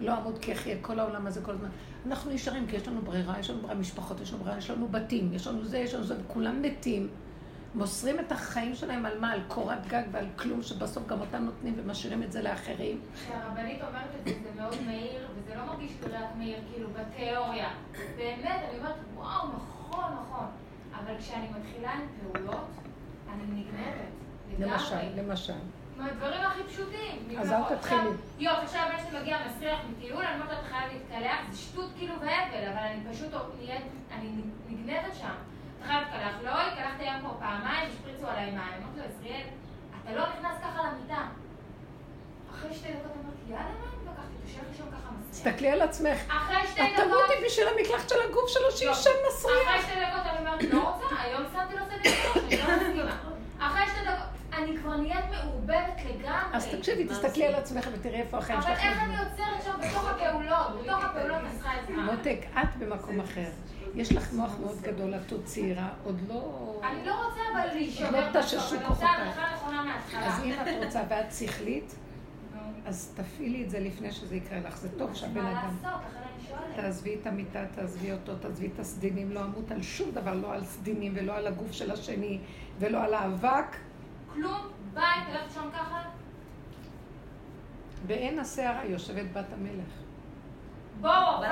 לא 0.01 0.13
עמוד 0.13 0.37
כי 0.39 0.53
אחיה, 0.53 0.75
כל 0.81 0.99
העולם 0.99 1.27
הזה 1.27 1.41
כל 1.41 1.51
הזמן. 1.51 1.69
אנחנו 2.05 2.31
נשארים 2.31 2.67
כי 2.67 2.75
יש 2.75 2.87
לנו 2.87 3.01
ברירה, 3.01 3.39
יש 3.39 3.49
לנו 3.49 3.61
ברירה 3.61 3.75
משפחות, 3.75 4.21
יש 4.21 4.33
לנו 4.33 4.43
ברירה, 4.43 4.57
יש 4.57 4.69
לנו 4.69 4.87
בתים, 4.87 5.33
יש 5.33 5.47
לנו 5.47 5.65
זה, 5.65 5.77
יש 5.77 5.93
לנו 5.93 6.03
זה, 6.03 6.15
וכולם 6.25 6.61
מתים. 6.61 7.09
מוסרים 7.75 8.19
את 8.19 8.31
החיים 8.31 8.75
שלהם 8.75 9.05
על 9.05 9.19
מה? 9.19 9.31
על 9.31 9.41
קורת 9.47 9.87
גג 9.87 10.03
ועל 10.11 10.25
כלום, 10.35 10.61
שבסוף 10.61 11.07
גם 11.07 11.21
אותם 11.21 11.43
נותנים 11.43 11.73
ומשאירים 11.77 12.23
את 12.23 12.31
זה 12.31 12.41
לאחרים. 12.41 13.01
כשהרבנית 13.15 13.81
אומרת 13.81 14.09
את 14.19 14.27
זה, 14.27 14.33
זה 14.43 14.61
מאוד 14.61 14.75
מהיר, 14.85 15.27
וזה 15.35 15.55
לא 15.55 15.65
מרגיש 15.65 15.91
לי 16.03 16.11
רק 16.13 16.35
מהיר, 16.37 16.57
כאילו, 16.73 16.87
בתיאוריה. 16.89 17.69
באמת, 18.17 18.61
אני 18.69 18.77
אומרת, 18.77 18.95
וואו, 19.15 19.47
נכון, 19.47 20.13
נכון. 20.13 20.45
אבל 20.93 21.17
כשאני 21.19 21.47
מתחילה 21.59 21.91
עם 21.91 22.07
פעולות, 22.33 22.67
אני. 23.33 23.60
למשל, 24.61 24.95
למשל. 25.17 25.53
מהדברים 25.97 26.41
הכי 26.41 26.63
פשוטים. 26.63 27.39
אז. 27.39 27.51
אל 27.51 27.75
תתחילי. 27.75 28.09
יופי, 28.39 28.61
עכשיו 28.65 28.81
הבן 28.81 29.09
שלי 29.09 29.19
מגיע 29.19 29.37
מסריח 29.47 29.79
מטיול, 29.89 30.23
אני 30.25 30.41
אומרת 30.41 30.49
לו, 30.49 30.59
אתה 30.59 30.67
חייב 30.69 30.91
להתקלח, 30.93 31.39
זה 31.51 31.57
שטות 31.57 31.89
כאילו 31.97 32.13
והבל, 32.19 32.67
אבל 32.67 32.77
אני 32.77 33.13
פשוט 33.13 33.33
נהיית, 33.59 33.83
אני 34.11 34.29
נגנבת 34.69 35.15
שם. 35.19 35.33
אתה 35.77 35.87
חייב 35.87 36.03
להתקלח, 36.03 36.35
לא, 36.43 36.61
התקלחתי 36.61 37.03
היום 37.03 37.19
כבר 37.19 37.33
פעמיים, 37.39 37.89
השפריצו 37.89 38.27
עליי 38.27 38.45
מים. 38.45 38.59
אמרתי 38.59 38.99
לו, 38.99 39.03
עזריאל, 39.05 39.47
אתה 40.03 40.15
לא 40.15 40.23
נכנס 40.29 40.57
ככה 40.61 40.81
למיטה. 40.83 41.21
אחרי 42.51 42.73
שתי 42.73 42.87
דקות 42.87 43.11
אמרתי, 43.23 43.41
יאללה, 43.49 43.63
מה 43.63 43.85
אני 43.93 44.11
לקחתי? 44.11 44.35
תשב 44.45 44.59
לי 44.71 44.77
שם 44.77 44.83
ככה 44.83 45.09
מסריח. 45.19 45.31
תסתכלי 45.31 45.69
על 45.69 45.81
עצמך. 45.81 46.17
אחרי 46.27 46.67
שתי 46.67 46.81
את 46.81 46.87
דקות... 46.93 47.03
תמותי 47.03 47.45
בשביל 47.45 47.67
המקלחת 47.67 48.09
של 48.09 48.15
הגוף 48.29 48.49
שלו, 48.49 48.63
לא. 48.63 48.71
שישן 48.71 49.09
מסריח. 49.27 49.57
אחרי 49.67 49.81
שתי 49.81 49.95
דקות 50.05 50.25
אני 50.25 50.39
אומרת, 50.39 50.63
לא 50.63 50.89
רוצה, 50.89 51.21
היום 51.21 51.43
שמתי 51.53 51.73
לו 51.75 51.85
סדר 51.85 52.11
ראש, 52.29 52.53
אני 52.53 52.57
לא 52.57 52.75
מסכימה. 52.75 53.15
אחרי 53.59 53.87
שתי 53.87 54.01
דקות, 54.05 54.27
אני 54.63 54.77
כבר 54.77 54.97
נהיית 54.97 55.25
מעורבבת 55.31 56.01
לגמרי. 56.05 56.53
אז 56.53 56.67
תקשיבי, 56.67 57.07
תסתכלי 57.07 57.45
על 57.45 57.55
עצמך 57.55 57.89
ותראי 57.93 58.21
איפה 58.21 58.37
החיים 58.37 58.59
אבל 58.59 58.67
שלך. 58.67 58.83
איך 58.83 59.01
אני. 59.01 59.17
עוצרת 59.19 59.63
שם 59.63 59.89
בתוך 59.89 60.09
הפעולות? 60.09 60.67
בתוך 60.83 61.03
הפעולות 61.03 61.41
צריכה 61.51 61.71
עזרה. 61.71 62.15
מותק, 62.15 62.39
את 62.53 62.77
במקום 62.79 63.19
אחר. 63.19 63.49
יש 63.95 64.11
לך 64.11 64.33
מוח 64.33 64.55
מאוד 64.59 64.81
גדול, 64.81 65.15
את 65.15 65.31
עוד 65.31 65.41
צעירה, 65.45 65.89
עוד 66.03 66.19
לא... 66.29 66.81
אני 66.83 67.05
לא 67.05 67.25
רוצה 67.25 67.39
אבל 67.53 67.73
להישבר 67.73 68.29
לא 68.33 68.41
תששו 68.41 68.57
בסוף, 68.57 68.73
אני 68.73 68.85
רוצה. 68.87 69.05
הדרכה 69.09 69.55
נכונה 69.55 69.83
מההתחלה. 69.83 70.27
אז 70.27 70.43
אם 70.43 70.53
את 70.53 70.67
רוצה 70.85 71.01
ואת 71.09 71.33
שכלית, 71.33 71.95
אז 72.85 73.13
תפעילי 73.15 73.63
את 73.63 73.69
זה 73.69 73.79
לפני 73.79 74.11
שזה 74.11 74.35
יקרה 74.35 74.59
לך. 74.59 74.77
זה 74.77 74.89
טוב 74.97 75.13
שהבן 75.13 75.41
מה 75.41 75.51
אדם... 75.51 75.77
לעשות? 75.83 76.01
לכן 76.09 76.19
אני 76.35 76.47
שואלת. 76.47 76.75
תעזבי 76.75 77.15
את 77.21 77.27
המיטה, 77.27 77.65
תעזבי 77.75 78.11
אותו, 78.11 78.35
תעזבי 78.35 78.69
את 78.73 78.79
הסדינים, 78.79 79.31
לא 79.31 79.43
אמות 79.43 79.71
על 79.71 79.81
שום 79.81 80.11
דבר, 80.11 80.33
לא 80.33 80.53
על 80.53 80.65
סדינים 80.65 81.13
ולא 81.15 81.35
על 81.35 81.47
הגוף 81.47 81.71
של 81.71 81.91
השני 81.91 82.39
ולא 82.79 83.03
על 83.03 83.13
האבק. 83.13 83.75
כלום, 84.33 84.67
בית, 84.93 85.27
הולכת 85.27 85.53
שם 85.53 85.69
ככה? 85.73 86.01
בעין 88.07 88.39
הסערה 88.39 88.85
יושבת 88.85 89.31
בת 89.33 89.45
המלך. 89.53 89.91
בואו, 91.01 91.43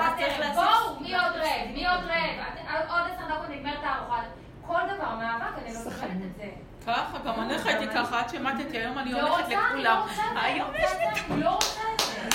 בואו, 0.54 1.00
מי 1.00 1.14
עוד 1.14 1.32
רעב, 1.36 1.68
מי 1.74 1.86
עוד 1.86 2.00
רעב, 2.04 2.90
עוד 2.90 3.00
עשר 3.10 3.34
דקות 3.34 3.48
נגמרת 3.50 3.78
הארוחה, 3.82 4.22
כל 4.66 4.80
דבר 4.96 5.14
מאבק, 5.16 5.58
אני 5.58 5.74
לא 5.74 5.80
מסוגלת 5.80 6.00
את 6.30 6.36
זה. 6.36 6.50
ככה, 6.86 7.18
גם 7.24 7.40
אני 7.40 7.54
הייתי 7.64 7.94
ככה, 7.94 8.20
עד 8.20 8.28
שמטתי, 8.28 8.78
היום 8.78 8.98
אני 8.98 9.12
לא 9.12 9.36
הולכת 9.36 9.48
לכולם. 9.48 9.82
לא 9.84 10.02
רוצה 10.02 10.12
את 10.12 10.34
זה. 10.34 10.40
היום 10.42 10.68
יש 10.74 10.90
לי... 11.30 11.42
לא 11.42 11.50
רוצה 11.50 11.80
את 11.94 12.00
זה. 12.00 12.30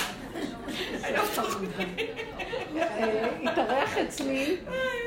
אה, 2.78 3.28
התארח 3.52 3.98
אצלי 3.98 4.56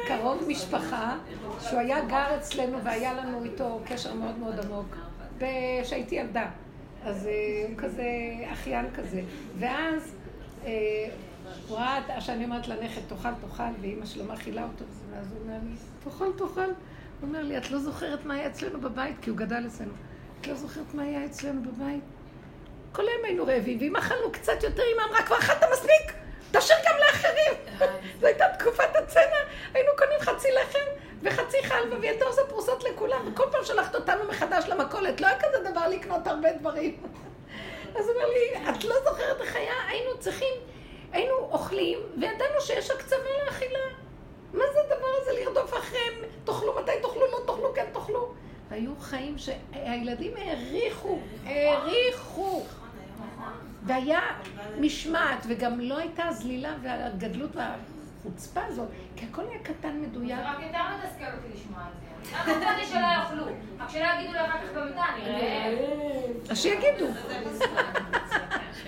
קרוב 0.07 0.43
משפחה, 0.47 1.15
שהוא 1.61 1.79
היה 1.79 2.01
גר 2.01 2.35
אצלנו 2.37 2.83
והיה 2.83 3.13
לנו 3.13 3.43
איתו 3.43 3.79
קשר 3.85 4.13
מאוד 4.13 4.37
מאוד 4.37 4.59
עמוק, 4.65 4.95
כשהייתי 5.39 6.15
ילדה. 6.15 6.45
אז 7.03 7.27
אה, 7.27 7.65
הוא 7.69 7.77
כזה 7.77 8.03
אחיין 8.53 8.85
כזה. 8.95 9.21
ואז 9.59 10.15
אה, 10.65 10.71
הוא 11.67 11.77
ראה 11.77 12.21
שאני 12.21 12.43
אומרת 12.43 12.67
לנכד, 12.67 13.01
תאכל, 13.07 13.29
תאכל, 13.41 13.63
ואימא 13.81 14.05
שלו 14.05 14.23
מאכילה 14.23 14.63
אותו, 14.63 14.85
ואז 15.11 15.31
הוא 15.31 15.41
אומר 15.41 15.57
לי, 15.63 15.75
תאכל, 16.03 16.31
תאכל. 16.37 16.61
הוא 16.61 17.27
אומר 17.29 17.43
לי, 17.43 17.57
את 17.57 17.71
לא 17.71 17.79
זוכרת 17.79 18.25
מה 18.25 18.33
היה 18.33 18.47
אצלנו 18.47 18.81
בבית? 18.81 19.15
כי 19.21 19.29
הוא 19.29 19.37
גדל 19.37 19.63
אצלנו. 19.67 19.91
את 20.41 20.47
לא 20.47 20.55
זוכרת 20.55 20.93
מה 20.93 21.03
היה 21.03 21.25
אצלנו 21.25 21.61
בבית? 21.63 22.03
כל 22.91 23.01
היום 23.01 23.25
היינו 23.25 23.45
רעבים, 23.45 23.77
ואם 23.79 23.95
אכלנו 23.95 24.31
קצת 24.31 24.63
יותר, 24.63 24.83
אמא 24.95 25.01
אמרה, 25.09 25.23
כבר 25.23 25.37
אכלת 25.37 25.63
מספיק, 25.73 26.13
תשאיר 26.51 26.77
גם 26.87 26.95
לאחרים. 26.99 27.53
זו 28.19 28.27
הייתה 28.27 28.45
תקופת 28.59 28.95
הצנע, 28.95 29.39
היינו 29.73 29.89
קונים 29.97 30.19
חצי 30.19 30.47
לחם 30.61 30.89
וחצי 31.23 31.57
חלבה, 31.63 31.99
והיא 31.99 32.09
הייתה 32.09 32.25
עושה 32.25 32.41
פרוסות 32.49 32.83
לכולם, 32.83 33.31
וכל 33.31 33.43
פעם 33.51 33.63
שלחת 33.63 33.95
אותנו 33.95 34.23
מחדש 34.29 34.65
למכולת, 34.67 35.21
לא 35.21 35.27
היה 35.27 35.39
כזה 35.39 35.69
דבר 35.71 35.87
לקנות 35.87 36.27
הרבה 36.27 36.53
דברים. 36.53 36.97
אז 37.95 38.05
הוא 38.09 38.15
אומר 38.15 38.27
לי, 38.27 38.69
את 38.69 38.83
לא 38.83 38.95
זוכרת 39.09 39.41
איך 39.41 39.55
היה? 39.55 39.73
היינו 39.87 40.17
צריכים, 40.19 40.53
היינו 41.11 41.33
אוכלים, 41.35 41.99
וידענו 42.19 42.61
שיש 42.61 42.91
הקצבה 42.91 43.45
לאכילה. 43.45 43.79
מה 44.53 44.63
זה 44.73 44.79
הדבר 44.79 45.07
הזה 45.21 45.31
לרדוף 45.33 45.73
אחריהם? 45.73 46.13
תאכלו, 46.43 46.75
מתי 46.81 46.91
תאכלו, 47.01 47.21
לא 47.31 47.37
תאכלו, 47.45 47.73
כן 47.75 47.85
תאכלו. 47.93 48.33
היו 48.71 48.91
חיים 48.99 49.35
שהילדים 49.37 50.33
העריכו, 50.37 51.19
העריכו. 51.45 52.65
והיה 53.85 54.19
משמעת, 54.79 55.45
וגם 55.49 55.79
לא 55.79 55.97
הייתה 55.97 56.23
זלילה 56.31 56.75
והגדלות 56.83 57.55
והחוצפה 58.29 58.61
הזאת, 58.67 58.87
כי 59.15 59.25
הכל 59.31 59.41
היה 59.49 59.59
קטן 59.63 60.01
מדויק. 60.01 60.35
זה 60.37 60.49
רק 60.49 60.57
יותר 60.59 60.79
מתסכל 60.97 61.25
אותי 61.37 61.47
לשמוע 61.55 61.81
את 61.81 62.45
זה. 62.45 62.51
למה 62.55 62.77
לי 62.77 62.85
שלא 62.85 62.99
יאכלו? 62.99 63.45
רק 63.79 63.89
שלא 63.89 64.05
יגידו 64.17 64.33
לי 64.33 64.39
אחר 64.45 64.57
כך 64.57 64.73
במיטה, 64.75 65.01
אני 65.15 65.23
רעב. 65.25 66.51
אז 66.51 66.61
שיגידו, 66.61 67.05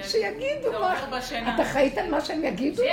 שיגידו 0.04 0.72
זה 0.72 0.80
מה. 0.80 0.94
עובר 0.94 1.18
בשינה. 1.18 1.56
את 1.56 1.62
אחראית 1.62 1.98
על 1.98 2.12
מה 2.12 2.22
שהם 2.22 2.44
יגידו? 2.44 2.84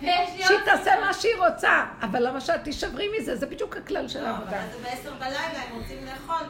שהיא 0.00 0.58
תעשה 0.64 1.00
מה 1.00 1.14
שהיא 1.14 1.34
רוצה, 1.38 1.84
אבל 2.02 2.26
למה 2.28 2.40
שאת 2.40 2.64
תישברי 2.64 3.08
מזה? 3.18 3.36
זה 3.36 3.46
בדיוק 3.46 3.76
הכלל 3.76 4.08
של 4.08 4.22
לא, 4.22 4.28
אבל 4.28 4.34
העבודה. 4.34 4.62
זה 4.72 4.78
בעשר 4.82 5.12
בלילה, 5.18 5.38
הם 5.38 5.78
רוצים 5.80 6.06
לאכול, 6.06 6.46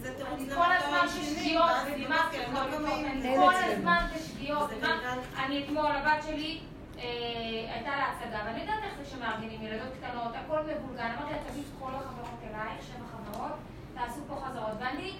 וזה 0.00 0.14
תירוץ 0.16 0.40
למה 0.40 0.54
כל 0.54 0.60
לא 0.60 0.96
הם 2.88 3.22
לא 3.24 3.46
כל. 3.46 3.54
הזמן 3.64 4.06
בשגיאות. 4.16 4.70
אני 5.46 5.64
אתמול, 5.64 5.86
הבת 5.86 6.22
שלי 6.26 6.60
הייתה 7.74 7.90
לה 7.90 8.06
הצגה, 8.12 8.38
ואני 8.46 8.60
יודעת 8.60 8.78
איך 8.84 8.94
זה 8.98 9.04
שמארגנים 9.10 9.62
ילדות 9.62 9.92
קטנות, 9.98 10.32
הכל 10.34 10.58
מבולגן. 10.60 11.10
אמרתי 11.18 11.32
לה, 11.32 11.38
תביאי 11.48 11.64
את 11.64 11.80
כל 11.80 11.90
החברות 11.94 12.38
אלייך, 12.42 12.82
שבע 12.82 13.06
חברות, 13.12 13.52
תעשו 13.94 14.20
פה 14.28 14.36
חזרות. 14.46 14.76
ואני 14.80 15.12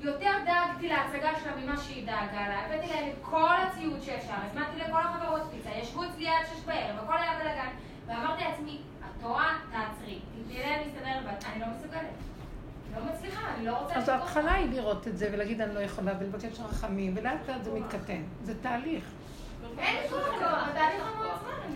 יותר 0.00 0.32
דאגתי 0.44 0.88
להצגה 0.88 1.30
שלה 1.40 1.56
ממה 1.56 1.76
שהיא 1.76 2.06
דאגה 2.06 2.48
לה. 2.48 2.66
הבאתי 2.66 2.86
להם 2.86 3.08
את 3.08 3.16
כל 3.22 3.54
הציוד 3.66 4.02
שאפשר, 4.02 4.34
הזמנתי 4.50 4.78
לכל 4.78 5.00
החברות 5.00 5.42
פיצה, 5.50 5.70
ישבו 5.70 6.04
אצלי 6.04 6.28
עד 6.28 6.46
שש 6.46 6.64
בערב, 6.66 7.04
הכל 7.04 7.16
היה 7.18 7.38
בלאגן. 7.38 7.70
ואמרתי 8.06 8.44
לעצמי, 8.44 8.78
את 9.00 9.22
טועה, 9.22 9.58
תעצרי. 9.70 10.18
תתני 10.18 10.58
להם 10.58 10.80
להסתדר, 10.80 11.30
ואני 11.44 11.60
לא 11.60 11.66
מסוגלת. 11.76 12.14
לא 12.96 13.12
מצליחה, 13.12 13.40
אני 13.54 13.66
לא 13.66 13.76
רוצה... 13.78 13.94
אז. 13.94 14.08
ההתחלה 14.08 14.52
היא 14.52 14.70
לראות 14.70 15.08
את 15.08 15.18
זה 15.18 15.28
ולהגיד 15.32 15.60
אני 15.60 15.74
לא 15.74 15.80
יכולה 15.80 16.12
ולבקש 16.20 16.60
רחמים, 16.60 17.14
ולאט 17.16 17.48
לאט 17.48 17.64
זה 17.64 17.72
מתקטן. 17.72 18.22
זה 18.42 18.62
תהליך. 18.62 19.04
אין 19.78 19.96
לי 20.02 20.08
כוח, 20.08 20.26
לא, 20.40 20.48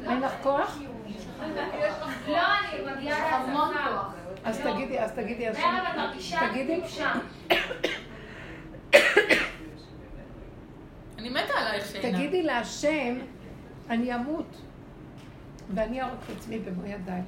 זמן. 0.00 0.10
אין 0.10 0.20
לך 0.20 0.32
כוח? 0.42 0.78
לא, 2.28 2.38
אני 2.38 2.96
מגיעה 2.96 3.36
המון 3.36 3.68
להצלחה. 3.68 3.90
כוח. 3.90 4.14
אז 4.44 4.60
תגידי, 4.60 5.00
אז 5.00 5.12
תגידי, 5.12 5.48
אז 5.48 5.56
תגידי. 6.50 6.80
אני 11.18 11.30
מתה 11.30 11.52
עלייך 11.58 11.86
שינה. 11.86 12.12
תגידי 12.12 12.42
להשם, 12.42 13.18
אני 13.90 14.14
אמות, 14.14 14.56
ואני 15.74 16.02
ארוג 16.02 16.14
את 16.24 16.36
עצמי 16.36 16.58
במו 16.58 16.86
ידיי. 16.86 17.22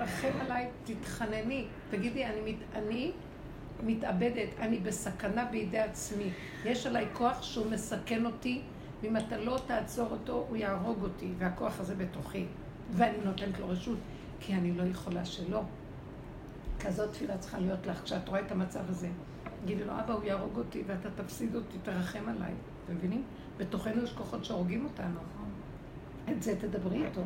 רחם 0.00 0.40
עליי, 0.40 0.66
תתחנני. 0.84 1.66
תגידי, 1.90 2.24
אני, 2.24 2.40
מת, 2.52 2.56
אני 2.74 3.12
מתאבדת, 3.82 4.48
אני 4.60 4.78
בסכנה 4.78 5.44
בידי 5.44 5.78
עצמי. 5.78 6.30
יש 6.64 6.86
עליי 6.86 7.06
כוח 7.12 7.42
שהוא 7.42 7.70
מסכן 7.70 8.26
אותי, 8.26 8.62
ואם 9.02 9.16
אתה 9.16 9.36
לא 9.36 9.58
תעצור 9.66 10.08
אותו, 10.10 10.46
הוא 10.48 10.56
יהרוג 10.56 11.02
אותי, 11.02 11.32
והכוח 11.38 11.80
הזה 11.80 11.94
בתוכי. 11.94 12.46
ואני 12.90 13.18
נותנת 13.24 13.58
לו 13.58 13.68
רשות, 13.68 13.98
כי 14.40 14.54
אני 14.54 14.72
לא 14.72 14.82
יכולה 14.82 15.24
שלא. 15.24 15.62
כזאת 16.80 17.12
תפילה 17.12 17.38
צריכה 17.38 17.58
להיות 17.58 17.86
לך, 17.86 18.02
כשאת 18.04 18.28
רואה 18.28 18.40
את 18.40 18.52
המצב 18.52 18.80
הזה. 18.88 19.08
תגידי 19.64 19.84
לו, 19.84 19.92
אבא, 19.92 20.14
הוא 20.14 20.24
יהרוג 20.24 20.58
אותי 20.58 20.82
ואתה 20.86 21.08
תפסיד 21.10 21.54
אותי, 21.54 21.78
תרחם 21.82 22.28
עליי. 22.28 22.52
אתם 22.84 22.94
מבינים? 22.94 23.22
בתוכנו 23.56 24.02
יש 24.02 24.12
כוחות 24.12 24.44
שהורגים 24.44 24.84
אותנו. 24.84 25.20
את 26.30 26.42
זה 26.42 26.56
תדברי 26.60 27.06
איתו. 27.06 27.20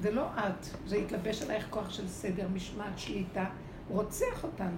זה 0.00 0.10
לא 0.10 0.26
את, 0.26 0.66
זה 0.86 0.96
יתלבש 0.96 1.42
עלייך 1.42 1.66
כוח 1.70 1.90
של 1.90 2.08
סדר, 2.08 2.48
משמעת, 2.54 2.98
שליטה. 2.98 3.44
הוא 3.88 4.02
רוצח 4.02 4.44
אותנו. 4.44 4.76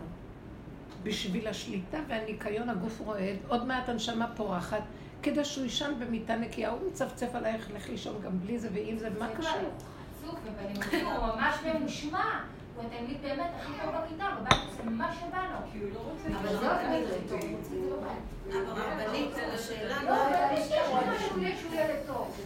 בשביל 1.02 1.48
השליטה 1.48 1.98
והניקיון 2.08 2.68
הגוף 2.68 3.00
רועד, 3.00 3.36
עוד 3.48 3.66
מעט 3.66 3.88
הנשמה 3.88 4.26
פורחת, 4.36 4.82
כדי 5.22 5.44
שהוא 5.44 5.64
יישן 5.64 5.92
במיטה 5.98 6.36
נקייה. 6.36 6.70
הוא 6.70 6.90
מצפצף 6.90 7.34
עלייך, 7.34 7.70
לך 7.74 7.88
לישון 7.88 8.22
גם 8.22 8.38
בלי 8.40 8.58
זה 8.58 8.68
ועם 8.74 8.98
זה, 8.98 9.10
מה 9.18 9.28
זה 9.28 9.34
קשור? 9.38 9.52
כבר 9.52 10.30
חצוף 10.30 10.40
ובלימודים 10.44 11.06
הוא 11.06 11.26
ממש 11.26 11.54
ממושמע. 11.64 12.40
הוא 12.76 12.84
התלמיד 12.86 13.22
באמת 13.22 13.50
הכי 13.60 13.72
טוב 13.84 13.94
בכיתה, 13.94 14.26
בבית 14.40 14.58
עושה 14.68 14.82
מה 14.84 15.14
שבא 15.14 15.42
לו. 15.42 15.88
אבל 16.36 16.48
זה 16.48 16.66
לא 16.66 16.72
תמיד 16.82 17.04
טוב, 17.28 17.40
הוא 17.40 17.58
את 17.58 17.64
זה 17.64 17.76
בבית. 17.76 18.66
אבל 18.68 18.82
הרבנית, 18.82 19.30
השאלה 19.54 20.02
לא. 20.02 20.26
אבל 20.26 20.58
יש 20.58 20.72
לו 20.72 20.96
משהו 21.12 21.58
שהוא 21.60 21.74
ילד 21.74 21.96
טוב. 22.06 22.40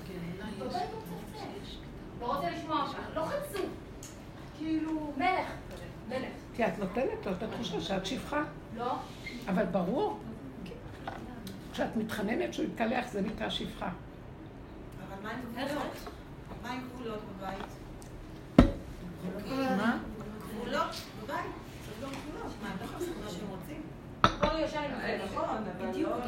בבית 0.59 0.59
הוא 0.59 0.67
מצפצף. 0.67 1.77
לא 2.21 2.27
רוצה 2.27 2.51
לשמוע 2.51 2.83
אותך. 2.83 2.99
לא 3.15 3.25
חצוף. 3.25 3.67
כאילו, 4.59 5.13
מלך. 5.17 5.53
מלך. 6.09 6.33
כי 6.57 6.67
את 6.67 6.79
נותנת 6.79 7.27
לו 7.27 7.33
את 7.33 7.43
התחושה 7.43 7.81
שאת 7.81 8.07
שפחה. 8.07 8.43
לא? 8.77 8.95
אבל 9.49 9.65
ברור, 9.65 10.19
כשאת 11.73 11.97
מתחננת 11.97 12.55
שהוא 12.55 12.67
יתקלח 12.67 13.09
זה 13.09 13.21
נקרא 13.21 13.51
שפחה. 13.51 13.89
אבל 15.09 15.23
מה 15.23 15.31
עם 15.31 15.67
גבולות? 15.67 15.93
מה 16.63 16.71
עם 16.71 16.81
גבולות 16.89 17.21
בבית? 17.39 17.67
מה? 19.77 19.99
גבולות 20.49 20.91
בבית? 21.23 21.51
צריך 21.85 22.01
גם 22.03 22.11
גבולות. 22.11 22.53
מה, 22.63 22.69
הם 22.69 22.77
לא. 25.19 25.25
נכון, 25.25 25.65
לא. 26.15 26.19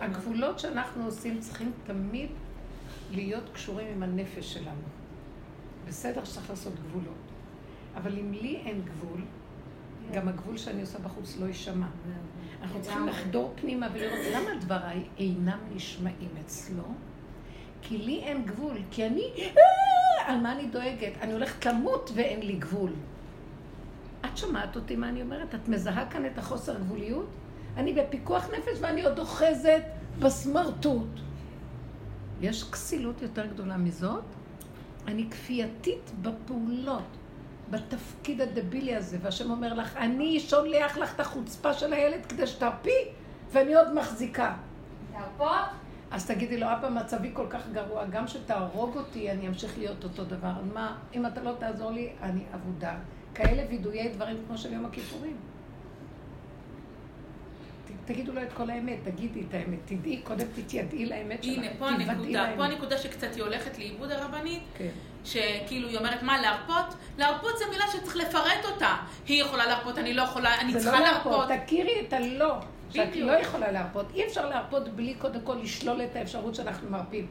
הגבולות 0.00 0.58
שאנחנו 0.58 1.04
עושים 1.04 1.40
צריכים 1.40 1.72
תמיד 1.86 2.30
להיות 3.10 3.44
קשורים 3.52 3.86
עם 3.86 4.02
הנפש 4.02 4.54
שלנו. 4.54 4.82
בסדר 5.88 6.24
שצריך 6.24 6.50
לעשות 6.50 6.72
גבולות, 6.74 7.14
אבל 7.96 8.18
אם 8.18 8.32
לי 8.32 8.56
אין 8.56 8.82
גבול, 8.84 9.20
גם 10.12 10.28
הגבול 10.28 10.56
שאני 10.56 10.80
עושה 10.80 10.98
בחוץ 10.98 11.36
לא 11.40 11.46
יישמע. 11.46 11.86
אנחנו 12.62 12.82
צריכים 12.82 13.06
לחדור 13.06 13.52
פנימה 13.60 13.88
ולראות 13.92 14.20
למה 14.34 14.60
דבריי 14.60 15.04
אינם 15.18 15.58
נשמעים 15.74 16.30
אצלו? 16.44 16.82
כי 17.82 17.98
לי 17.98 18.20
אין 18.22 18.44
גבול, 18.46 18.78
כי 18.90 19.06
אני, 19.06 19.32
אה, 19.38 19.52
על 20.26 20.40
מה 20.40 20.52
אני 20.52 20.66
דואגת? 20.66 21.12
אני 21.20 21.32
הולכת 21.32 21.66
למות 21.66 22.10
ואין 22.14 22.40
לי 22.40 22.52
גבול. 22.52 22.92
את 24.24 24.36
שומעת 24.36 24.76
אותי 24.76 24.96
מה 24.96 25.08
אני 25.08 25.22
אומרת? 25.22 25.54
את 25.54 25.68
מזהה 25.68 26.10
כאן 26.10 26.26
את 26.26 26.38
החוסר 26.38 26.78
גבוליות? 26.78 27.28
אני 27.76 27.92
בפיקוח 27.92 28.46
נפש 28.46 28.78
ואני 28.80 29.02
עוד 29.02 29.18
אוחזת 29.18 29.82
בסמרטוט. 30.18 31.20
יש 32.40 32.64
כסילות 32.64 33.22
יותר 33.22 33.46
גדולה 33.46 33.76
מזאת? 33.76 34.24
אני 35.06 35.30
כפייתית 35.30 36.10
בפעולות, 36.22 37.16
בתפקיד 37.70 38.40
הדבילי 38.40 38.96
הזה, 38.96 39.18
והשם 39.22 39.50
אומר 39.50 39.74
לך, 39.74 39.96
אני 39.96 40.40
שולח 40.40 40.96
לך 40.96 41.14
את 41.14 41.20
החוצפה 41.20 41.72
של 41.72 41.92
הילד 41.92 42.26
כדי 42.26 42.46
שתרפי, 42.46 43.04
ואני 43.52 43.74
עוד 43.74 43.94
מחזיקה. 43.94 44.54
תרפות? 45.12 45.68
אז 46.10 46.26
תגידי 46.26 46.58
לו, 46.58 46.66
אבא, 46.72 46.88
מצבי 46.88 47.30
כל 47.32 47.46
כך 47.50 47.68
גרוע, 47.72 48.04
גם 48.04 48.28
שתהרוג 48.28 48.96
אותי, 48.96 49.30
אני 49.30 49.48
אמשיך 49.48 49.78
להיות 49.78 50.04
אותו 50.04 50.24
דבר. 50.24 50.52
מה, 50.74 50.96
אם 51.14 51.26
אתה 51.26 51.42
לא 51.42 51.52
תעזור 51.58 51.90
לי, 51.90 52.12
אני 52.22 52.42
אבודה. 52.54 52.94
כאלה 53.34 53.62
וידויי 53.68 54.08
דברים 54.08 54.36
כמו 54.46 54.58
של 54.58 54.72
יום 54.72 54.84
הכיפורים. 54.84 55.36
תגידו 58.04 58.32
לו 58.32 58.42
את 58.42 58.52
כל 58.52 58.70
האמת, 58.70 58.98
תגידי 59.04 59.42
את 59.48 59.54
האמת, 59.54 59.78
תדעי, 59.84 60.20
קודם 60.24 60.46
תתיידעי 60.54 61.06
לאמת 61.06 61.44
שלך, 61.44 61.58
הנה, 61.58 61.68
פה 61.78 61.88
הנקודה, 61.88 62.50
פה. 62.56 62.64
הנקודה 62.64 62.98
שקצת 62.98 63.34
היא 63.34 63.42
הולכת 63.42 63.78
לאיבוד 63.78 64.10
הרבנית, 64.10 64.62
כן. 64.76 64.88
שכאילו 65.24 65.88
היא 65.88 65.98
אומרת, 65.98 66.22
מה, 66.22 66.40
להרפות? 66.40 66.94
להרפות 67.18 67.58
זה 67.58 67.64
מילה 67.70 67.84
שצריך 67.92 68.16
לפרט 68.16 68.64
אותה. 68.72 68.96
היא 69.26 69.42
יכולה 69.42 69.66
להרפות, 69.66 69.98
אני 69.98 70.14
לא 70.14 70.22
יכולה, 70.22 70.60
אני 70.60 70.72
צריכה 70.72 70.98
לא 71.00 71.04
להרפות, 71.04 71.32
להרפות. 71.32 71.66
תכירי 71.66 72.04
את 72.08 72.12
הלא, 72.12 72.54
שאת 72.90 73.08
בדיוק. 73.08 73.30
לא 73.30 73.32
יכולה 73.32 73.72
להרפות. 73.72 74.06
אי 74.14 74.26
אפשר 74.26 74.48
להרפות 74.48 74.88
בלי 74.88 75.14
קודם 75.14 75.40
כל 75.40 75.56
לשלול 75.62 76.02
את 76.02 76.16
האפשרות 76.16 76.54
שאנחנו 76.54 76.90
מרפים. 76.90 77.26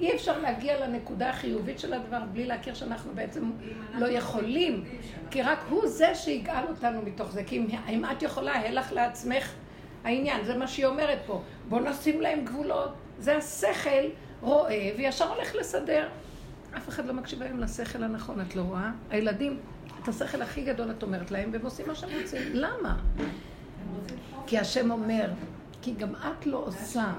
אי 0.00 0.14
אפשר 0.14 0.38
להגיע 0.38 0.86
לנקודה 0.86 1.30
החיובית 1.30 1.78
של 1.78 1.94
הדבר 1.94 2.20
בלי 2.32 2.46
להכיר 2.46 2.74
שאנחנו 2.74 3.12
בעצם 3.14 3.50
לא 3.94 4.06
יכולים. 4.06 4.84
כי 5.30 5.42
רק 5.42 5.58
הוא 5.70 5.86
זה 5.86 6.14
שיגאל 6.14 6.64
אותנו 6.68 7.02
מתוך 7.02 7.30
זה. 7.30 7.44
כי 7.44 7.56
אם, 7.58 7.66
אם 7.88 8.04
את 8.04 8.22
יכולה, 8.22 8.52
הלך 8.52 8.92
לעצמך 8.92 9.52
העניין, 10.04 10.44
זה 10.44 10.56
מה 10.56 10.66
שהיא 10.66 10.86
אומרת 10.86 11.18
פה. 11.26 11.42
בוא 11.68 11.80
נשים 11.80 12.20
להם 12.20 12.44
גבולות. 12.44 12.90
זה 13.18 13.36
השכל 13.36 14.04
רואה 14.40 14.90
וישר 14.96 15.28
הולך 15.34 15.54
לסדר. 15.54 16.08
אף 16.76 16.88
אחד 16.88 17.06
לא 17.06 17.12
מקשיב 17.12 17.42
היום 17.42 17.60
לשכל 17.60 18.02
הנכון, 18.02 18.40
את 18.40 18.56
לא 18.56 18.62
רואה? 18.62 18.90
הילדים, 19.10 19.60
את 20.02 20.08
השכל 20.08 20.42
הכי 20.42 20.64
גדול 20.64 20.90
את 20.90 21.02
אומרת 21.02 21.30
להם, 21.30 21.50
והם 21.52 21.64
עושים 21.64 21.88
מה 21.88 21.94
שהם 21.94 22.10
רוצים. 22.22 22.42
למה? 22.52 22.96
כי 24.46 24.58
השם 24.58 24.90
אומר, 24.90 25.30
כי 25.82 25.94
גם 25.94 26.14
את 26.14 26.46
לא 26.46 26.58
עושה 26.58 27.12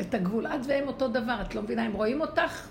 את 0.00 0.14
הגבול. 0.14 0.46
את 0.46 0.60
והם 0.68 0.88
אותו 0.88 1.08
דבר, 1.08 1.36
את 1.40 1.54
לא 1.54 1.62
מבינה, 1.62 1.82
הם 1.82 1.92
רואים 1.92 2.20
אותך? 2.20 2.68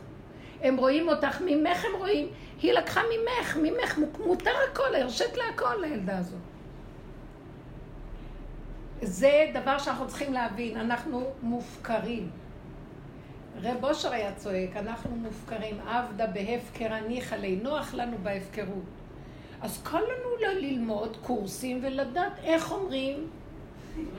הם 0.61 0.77
רואים 0.77 1.09
אותך, 1.09 1.41
ממך 1.45 1.85
הם 1.85 1.99
רואים. 1.99 2.27
היא 2.61 2.73
לקחה 2.73 3.01
ממך, 3.01 3.57
ממך, 3.57 3.99
מותר 4.25 4.51
הכל, 4.71 4.95
הרשית 4.95 5.37
לה 5.37 5.43
הכל 5.53 5.75
לילדה 5.81 6.17
הזאת. 6.17 6.39
זה 9.01 9.51
דבר 9.53 9.77
שאנחנו 9.77 10.07
צריכים 10.07 10.33
להבין, 10.33 10.77
אנחנו 10.77 11.23
מופקרים. 11.41 12.29
רב 13.63 13.83
אושר 13.85 14.11
היה 14.11 14.31
צועק, 14.35 14.75
אנחנו 14.77 15.15
מופקרים, 15.15 15.79
עבדה 15.87 16.27
בהפקר 16.27 16.93
הניחא 16.93 17.35
לי, 17.35 17.55
נוח 17.55 17.93
לנו 17.93 18.17
בהפקרות. 18.23 18.83
אז 19.61 19.81
קל 19.83 19.97
לנו 19.99 20.35
ל- 20.53 20.59
ללמוד 20.65 21.17
קורסים 21.21 21.79
ולדעת 21.83 22.31
איך 22.43 22.71
אומרים, 22.71 23.27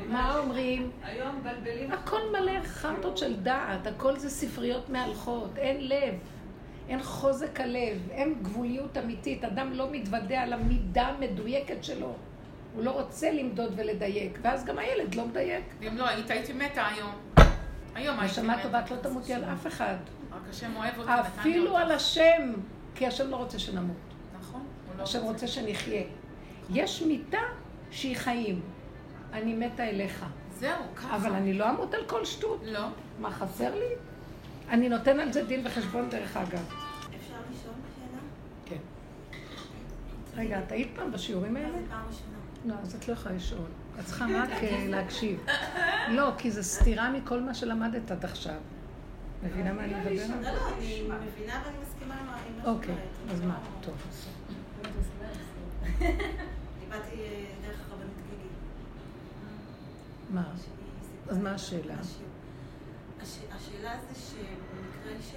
מה 0.09 0.38
אומרים. 0.38 0.91
היום 1.05 1.36
מבלבלים... 1.41 1.93
הכל 1.93 2.20
מלא 2.32 2.62
חרטות 2.64 3.18
של 3.18 3.41
דעת, 3.41 3.86
הכל 3.86 4.16
זה 4.18 4.30
ספריות 4.30 4.91
מהלכות, 4.91 5.51
אין 5.57 5.88
לב, 5.88 6.14
אין 6.88 7.03
חוזק 7.03 7.61
הלב, 7.61 8.09
אין 8.11 8.34
גבוליות 8.43 8.99
אמיתית, 8.99 9.45
אדם 9.45 9.72
לא 9.72 9.88
מתוודע 9.93 10.41
על 10.41 10.53
המידה 10.53 11.03
המדויקת 11.03 11.84
שלו. 11.84 12.12
הוא 12.74 12.84
לא 12.84 12.91
רוצה 12.91 13.30
למדוד 13.30 13.72
ולדייק, 13.76 14.38
ואז 14.43 14.64
גם 14.64 14.78
הילד 14.78 15.14
לא 15.14 15.26
מדייק. 15.26 15.64
אם 15.88 15.99
לא 15.99 16.09
היית, 16.09 16.30
הייתי 16.30 16.53
מתה 16.53 16.86
היום. 16.86 17.11
היום 17.95 18.20
נשמה. 18.20 18.62
טובה, 18.62 18.80
את 18.80 18.91
לא 18.91 18.97
תמותי 18.97 19.34
על 19.34 19.45
אף 19.45 19.66
אחד. 19.66 19.97
רק 20.32 20.41
השם 20.51 20.76
אוהב 20.76 20.99
אותי, 20.99 21.11
נתן 21.11 21.22
לי 21.22 21.28
אפילו. 21.41 21.76
על 21.76 21.93
השם, 21.93 22.53
כי 22.95 23.07
השם 23.07 23.30
לא 23.30 23.36
רוצה 23.36 23.59
שנמות. 23.59 23.97
נכון. 24.41 24.61
הוא 24.86 24.99
לא 24.99 25.03
השם 25.03 25.22
רוצה 25.22 25.47
שנחיה. 25.47 26.03
יש 26.70 27.03
מיתה 27.03 27.38
שהיא 27.91 28.16
חיים. 28.16 28.61
אני 29.32 29.55
מתה 29.55 29.84
אליך. 29.84 30.24
זהו, 30.59 30.70
ככה. 30.97 31.16
אבל 31.16 31.32
אני 31.32 31.55
לא 31.55 31.70
אמות 31.70 31.95
על 31.95 32.05
כל 32.07 32.24
שטות. 32.24 32.61
לא. 32.64 32.86
מה 33.20 33.30
חסר 33.30 33.74
לי? 33.74 33.95
אני 34.68 34.88
נותן 34.88 35.20
על 35.20 35.32
זה 35.32 35.45
דין 35.45 35.66
וחשבון 35.66 36.11
דרך 36.11 36.36
אגב. 36.36 36.49
אפשר 36.49 37.34
לשאול 37.51 37.74
שאלה? 37.97 38.20
כן. 38.66 38.76
רגע, 40.36 40.59
את 40.59 40.72
היית 40.72 40.88
פעם 40.97 41.12
בשיעורים 41.12 41.57
האלה? 41.57 41.68
זה 41.68 41.78
פעם 41.88 42.03
ראשונה? 42.09 42.36
לא, 42.64 42.74
אז 42.82 42.95
את 42.95 43.09
לא 43.09 43.12
יכולה 43.12 43.34
לשאול. 43.34 43.66
את 44.01 44.05
צריכה 44.05 44.26
רק 44.34 44.51
אה, 44.51 44.86
להקשיב. 44.88 45.46
לא, 46.09 46.32
כי 46.38 46.51
זה 46.51 46.62
סתירה 46.62 47.11
מכל 47.11 47.40
מה 47.40 47.55
שלמדת 47.55 48.11
עד 48.11 48.24
עכשיו. 48.24 48.55
מבינה 49.42 49.72
מה 49.72 49.84
אני 49.84 49.94
מדברת? 49.94 50.28
לא, 50.28 50.53
לא, 50.53 50.68
אני 50.78 51.03
מבינה 51.03 51.62
ואני 51.64 51.76
מסכימה 51.82 52.14
עם 52.14 52.26
מה 52.26 52.38
שאת 52.38 52.66
אוקיי. 52.66 52.94
אז 53.30 53.40
מה? 53.40 53.59
טוב. 53.80 53.94
באתי 56.88 57.14
אה, 57.20 57.44
דרך 57.62 57.80
הרבנית 57.90 58.16
גיגי. 58.30 58.48
מה? 60.30 60.44
אז 61.28 61.38
מה 61.38 61.55
השאלה? 61.55 61.94
השאלה 63.53 63.94
זה 64.09 64.20
שבמקרה 64.20 65.22
ש... 65.22 65.32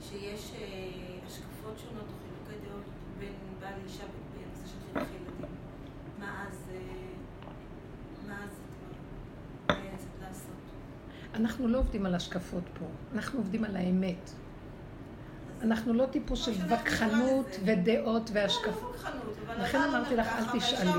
שיש 0.00 0.52
אה, 0.54 0.66
השקפות 1.26 1.78
שונות 1.78 2.04
או 2.08 2.14
חילוקי 2.22 2.68
דעות 2.68 2.84
בין 3.18 3.32
בעל 3.60 3.72
לאישה 3.82 4.04
בנושא 4.04 4.66
של 4.66 4.92
חינוך 4.92 5.27
אנחנו 11.34 11.68
לא 11.68 11.78
עובדים 11.78 12.06
על 12.06 12.14
השקפות 12.14 12.64
פה, 12.78 12.86
אנחנו 13.14 13.38
עובדים 13.38 13.64
על 13.64 13.76
האמת. 13.76 14.30
אנחנו 15.62 15.94
לא 15.94 16.06
טיפוס 16.06 16.44
של 16.44 16.52
וכחנות. 16.74 17.46
ודעות 17.64 18.30
לא, 18.30 18.40
והשקפות. 18.40 18.82
לא 18.82 18.90
בכוחנות, 18.90 19.36
אבל 19.46 19.62
לכן 19.62 19.78
אמרתי 19.80 20.16
לך, 20.16 20.26
אל 20.26 20.58
תשאלי. 20.58 20.90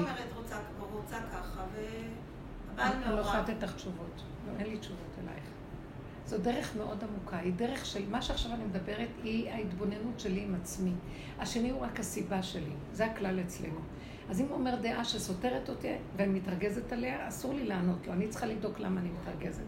אני 2.78 3.16
לא. 3.16 3.20
יכולה 3.20 3.42
לתת 3.42 3.64
לך 3.64 3.76
תשובות. 3.76 4.22
לא, 4.48 4.60
אין 4.60 4.68
לי 4.68 4.78
תשובות 4.78 5.16
אלייך. 5.24 5.44
זו 6.26 6.38
דרך 6.38 6.76
מאוד 6.78 7.04
עמוקה. 7.04 7.38
היא 7.38 7.54
דרך 7.54 7.86
של 7.86 8.10
מה 8.10 8.22
שעכשיו 8.22 8.54
אני 8.54 8.64
מדברת, 8.64 9.10
היא 9.24 9.50
ההתבוננות 9.50 10.20
שלי 10.20 10.42
עם 10.42 10.56
עצמי. 10.56 10.94
השני 11.40 11.70
הוא 11.70 11.82
רק 11.82 12.00
הסיבה 12.00 12.44
שלי. 12.44 12.74
זה 12.94 13.06
הכלל 13.06 13.40
אצלנו. 13.40 13.80
אז 14.30 14.42
אם 14.42 14.46
הוא 14.46 14.56
אומר 14.58 14.76
דעה 14.76 15.06
שסותרת 15.06 15.70
אותי 15.70 15.94
ואני 16.16 16.40
מתרגזת 16.40 16.92
עליה, 16.92 17.28
אסור 17.28 17.54
לי 17.54 17.66
לענות 17.66 18.08
לו. 18.08 18.14
אני 18.14 18.28
צריכה 18.28 18.46
לבדוק 18.46 18.80
למה 18.80 19.00
אני 19.00 19.10
מתרגזת. 19.10 19.64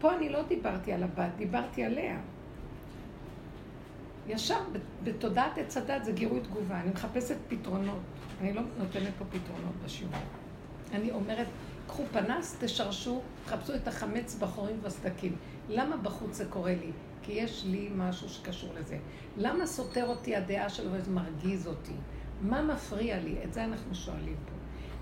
פה 0.00 0.16
אני 0.16 0.28
לא 0.28 0.42
דיברתי 0.42 0.92
על 0.92 1.02
הבת, 1.02 1.30
דיברתי 1.36 1.84
עליה. 1.84 2.20
ישר, 4.28 4.58
בתודעת 5.04 5.58
עץ 5.58 5.76
הדת 5.76 6.04
זה 6.04 6.12
גירוי 6.12 6.40
תגובה. 6.40 6.80
אני 6.80 6.90
מחפשת 6.90 7.36
פתרונות. 7.48 8.00
אני 8.40 8.52
לא 8.52 8.62
נותנת 8.78 9.12
פה 9.18 9.24
פתרונות 9.24 9.74
בשיעור. 9.84 10.14
אני 10.92 11.10
אומרת, 11.10 11.46
קחו 11.86 12.02
פנס, 12.12 12.56
תשרשו, 12.60 13.20
חפשו 13.46 13.74
את 13.74 13.88
החמץ 13.88 14.34
בחורים 14.34 14.76
ובסדקים. 14.80 15.36
למה 15.68 15.96
בחוץ 15.96 16.36
זה 16.36 16.44
קורה 16.44 16.74
לי? 16.74 16.90
כי 17.22 17.32
יש 17.32 17.64
לי 17.66 17.88
משהו 17.96 18.28
שקשור 18.28 18.74
לזה. 18.74 18.98
למה 19.36 19.66
סותר 19.66 20.06
אותי 20.06 20.36
הדעה 20.36 20.68
שלו 20.68 20.92
וזה 20.92 21.10
מרגיז 21.10 21.66
אותי? 21.66 21.92
מה 22.42 22.62
מפריע 22.62 23.18
לי? 23.20 23.34
את 23.44 23.52
זה 23.52 23.64
אנחנו 23.64 23.94
שואלים 23.94 24.36
פה. 24.46 24.52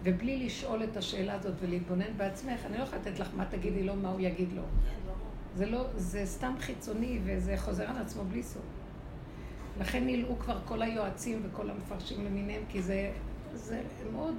ובלי 0.02 0.46
לשאול 0.46 0.84
את 0.84 0.96
השאלה 0.96 1.34
הזאת 1.34 1.54
ולהתבונן 1.60 2.16
בעצמך, 2.16 2.60
אני 2.66 2.78
לא 2.78 2.82
יכולה 2.82 3.02
לתת 3.02 3.18
לך 3.18 3.28
מה 3.36 3.44
תגידי 3.44 3.82
לו, 3.82 3.96
מה 3.96 4.08
הוא 4.08 4.20
יגיד 4.20 4.52
לו. 4.52 4.62
כן. 4.62 4.94
זה 5.54 5.66
לא, 5.66 5.86
זה 5.96 6.22
סתם 6.26 6.54
חיצוני 6.60 7.18
וזה 7.24 7.54
חוזר 7.56 7.84
על 7.90 7.98
עצמו 7.98 8.24
בלי 8.24 8.42
סוף. 8.42 8.62
לכן 9.80 10.06
נלאו 10.06 10.38
כבר 10.38 10.58
כל 10.64 10.82
היועצים 10.82 11.42
וכל 11.44 11.70
המפרשים 11.70 12.24
למיניהם, 12.24 12.62
כי 12.68 12.82
זה, 12.82 13.12
זה 13.54 13.80
מאוד. 14.12 14.34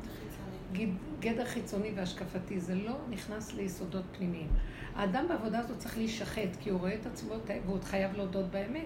גד- 0.74 0.88
גדר 1.20 1.46
חיצוני 1.46 1.92
והשקפתי, 1.96 2.60
זה 2.60 2.76
לא 2.76 2.96
נכנס 3.10 3.54
ליסודות 3.54 4.04
פנימיים. 4.18 4.48
האדם 4.96 5.26
בעבודה 5.30 5.60
הזאת 5.60 5.78
צריך 5.78 5.98
להישחט, 5.98 6.50
כי 6.60 6.70
הוא 6.70 6.80
רואה 6.80 6.96
את 6.96 7.06
עצמו, 7.06 7.34
והוא 7.48 7.74
עוד 7.74 7.84
חייב 7.84 8.16
להודות 8.18 8.46
באמת. 8.52 8.86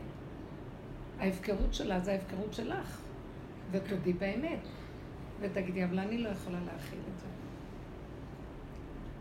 ההפקרות 1.19 1.73
שלה 1.73 1.99
זה 1.99 2.11
ההפקרות 2.11 2.53
שלך, 2.53 2.99
ותודי 3.71 4.13
באמת. 4.13 4.59
ותגידי, 5.39 5.83
אבל 5.83 5.99
אני 5.99 6.17
לא 6.17 6.29
יכולה 6.29 6.59
להכיל 6.59 6.99
את 7.13 7.19
זה. 7.19 7.25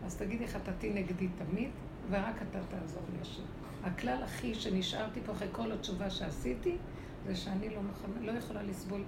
אז 0.05 0.15
תגידי, 0.15 0.47
חטאתי 0.47 0.93
נגדי 0.93 1.27
תמיד, 1.27 1.69
ורק 2.09 2.35
אתה 2.49 2.59
תעזור 2.69 3.03
לי 3.13 3.21
השם. 3.21 3.43
הכלל 3.83 4.23
הכי 4.23 4.55
שנשארתי 4.55 5.19
פה 5.25 5.31
אחרי 5.31 5.47
כל 5.51 5.71
התשובה 5.71 6.09
שעשיתי, 6.09 6.77
זה 7.25 7.35
שאני 7.35 7.69
לא, 7.69 7.81
מוכנה, 7.81 8.31
לא 8.31 8.37
יכולה 8.37 8.63
לסבול 8.63 9.03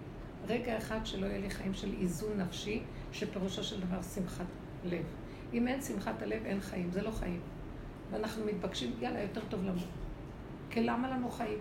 רגע 0.48 0.78
אחד 0.78 1.06
שלא 1.06 1.26
יהיה 1.26 1.40
לי 1.40 1.50
חיים 1.50 1.74
של 1.74 1.94
איזון 2.02 2.42
נפשי, 2.42 2.84
שפירושו 3.12 3.64
של 3.64 3.82
דבר 3.82 4.02
שמחת 4.02 4.46
לב. 4.86 5.06
אם 5.54 5.68
אין 5.68 5.82
שמחת 5.82 6.22
הלב, 6.22 6.46
אין 6.46 6.60
חיים, 6.60 6.92
זה 6.92 7.02
לא 7.02 7.12
חיים. 7.12 7.40
ואנחנו 8.12 8.46
מתבקשים, 8.46 8.92
יאללה, 9.02 9.22
יותר 9.22 9.42
טוב 9.50 9.64
למות. 9.64 9.90
כי 10.70 10.84
למה 10.84 11.10
לנו 11.10 11.30
חיים? 11.30 11.58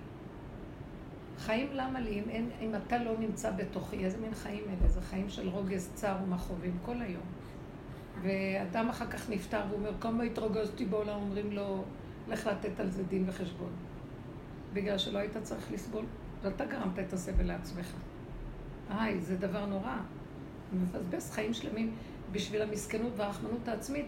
חיים 1.38 1.68
למה 1.72 2.00
לי, 2.00 2.10
אם, 2.10 2.28
אין, 2.28 2.50
אם 2.60 2.74
אתה 2.74 3.04
לא 3.04 3.18
נמצא 3.18 3.50
בתוכי, 3.50 4.04
איזה 4.04 4.18
מין 4.18 4.34
חיים 4.34 4.64
אלה? 4.68 4.88
זה 4.88 5.00
חיים 5.00 5.28
של 5.28 5.48
רוגז, 5.48 5.90
צער 5.94 6.16
ומכאובים 6.24 6.78
כל 6.84 7.02
היום. 7.02 7.22
ואדם 8.22 8.88
אחר 8.88 9.06
כך 9.06 9.30
נפטר 9.30 9.60
ואומר, 9.70 9.90
כמה 10.00 10.22
התרגזתי 10.22 10.84
בעולם, 10.84 11.20
אומרים 11.20 11.52
לו, 11.52 11.84
לך 12.28 12.46
לתת 12.46 12.80
על 12.80 12.90
זה 12.90 13.02
דין 13.02 13.24
וחשבון. 13.26 13.70
בגלל 14.72 14.98
שלא 14.98 15.18
היית 15.18 15.36
צריך 15.36 15.72
לסבול, 15.72 16.04
ואתה 16.42 16.64
גרמת 16.64 16.98
את 16.98 17.12
הסבל 17.12 17.46
לעצמך. 17.46 17.92
היי, 18.90 19.20
זה 19.20 19.36
דבר 19.36 19.66
נורא. 19.66 19.96
מבזבז 20.72 21.30
חיים 21.30 21.54
שלמים 21.54 21.94
בשביל 22.32 22.62
המסכנות 22.62 23.12
והרחמנות 23.16 23.68
העצמית, 23.68 24.06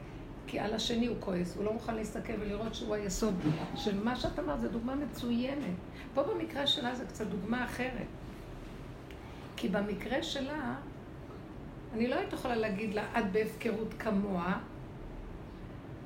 כי 0.49 0.59
על 0.59 0.75
השני 0.75 1.07
הוא 1.07 1.17
כועס, 1.21 1.57
הוא 1.57 1.65
לא 1.65 1.73
מוכן 1.73 1.95
להסתכל 1.95 2.33
ולראות 2.41 2.75
שהוא 2.75 2.95
היסוד 2.95 3.35
של 3.77 4.05
מה 4.05 4.17
שאת 4.17 4.39
אמרת, 4.39 4.61
זו 4.61 4.69
דוגמה 4.69 4.95
מצוינת. 4.95 5.75
פה 6.15 6.23
במקרה 6.23 6.67
שלה 6.67 6.95
זה 6.95 7.07
קצת 7.07 7.27
דוגמה 7.27 7.65
אחרת. 7.65 8.07
כי 9.57 9.69
במקרה 9.69 10.23
שלה, 10.23 10.75
אני 11.95 12.09
לא 12.09 12.15
הייתי 12.15 12.35
יכולה 12.35 12.57
להגיד 12.57 12.95
לה, 12.95 13.03
את 13.19 13.33
בהפקרות 13.33 13.95
כמוה, 13.99 14.59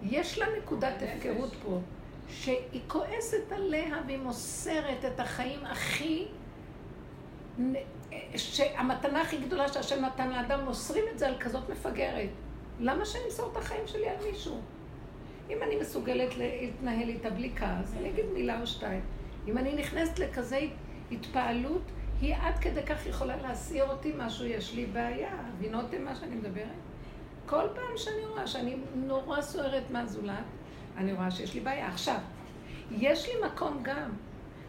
יש 0.03 0.39
לה 0.39 0.47
נקודת 0.59 0.95
הפקרות 1.03 1.55
פה, 1.65 1.81
שהיא 2.29 2.81
כועסת 2.87 3.53
עליה 3.53 3.97
והיא 4.07 4.19
מוסרת 4.19 5.05
את 5.15 5.21
החיים 5.21 5.67
הכי... 5.67 6.27
שהמתנה 8.37 9.21
הכי 9.21 9.39
גדולה 9.39 9.69
שהשם 9.69 10.05
נתן 10.05 10.31
לאדם, 10.31 10.65
מוסרים 10.65 11.05
את 11.15 11.19
זה 11.19 11.29
על 11.29 11.39
כזאת 11.39 11.71
מפגרת. 11.71 12.29
למה 12.83 13.05
שאני 13.05 13.25
אמסור 13.25 13.51
את 13.53 13.57
החיים 13.57 13.87
שלי 13.87 14.09
על 14.09 14.17
מישהו? 14.31 14.61
אם 15.51 15.57
אני 15.63 15.77
מסוגלת 15.77 16.37
להתנהל 16.37 17.09
איתה 17.09 17.31
בלי 17.31 17.53
כעס, 17.57 17.95
אני 17.99 18.11
אגיד 18.11 18.25
מילה 18.35 18.61
או 18.61 18.67
שתיים. 18.67 19.01
אם 19.49 19.59
אני 19.59 19.75
נכנסת 19.75 20.19
לכזה 20.19 20.61
התפעלות, 21.13 21.83
היא 22.21 22.35
עד 22.35 22.59
כדי 22.59 22.83
כך 22.83 23.07
יכולה 23.07 23.37
להסיר 23.37 23.91
אותי 23.91 24.13
משהו, 24.17 24.47
יש 24.47 24.75
לי 24.75 24.87
בעיה. 24.87 25.31
מבינות 25.57 25.95
מה 26.05 26.15
שאני 26.15 26.37
מדברת? 26.37 26.67
כל 27.47 27.67
פעם 27.75 27.97
שאני 27.97 28.27
רואה 28.27 28.47
שאני 28.47 28.77
נורא 28.95 29.43
סוערת 29.43 29.91
מהזולת, 29.91 30.45
אני 30.97 31.13
רואה 31.13 31.31
שיש 31.31 31.55
לי 31.55 31.61
בעיה. 31.61 31.89
עכשיו, 31.89 32.19
יש 32.91 33.29
לי 33.29 33.33
מקום 33.47 33.79
גם, 33.83 34.11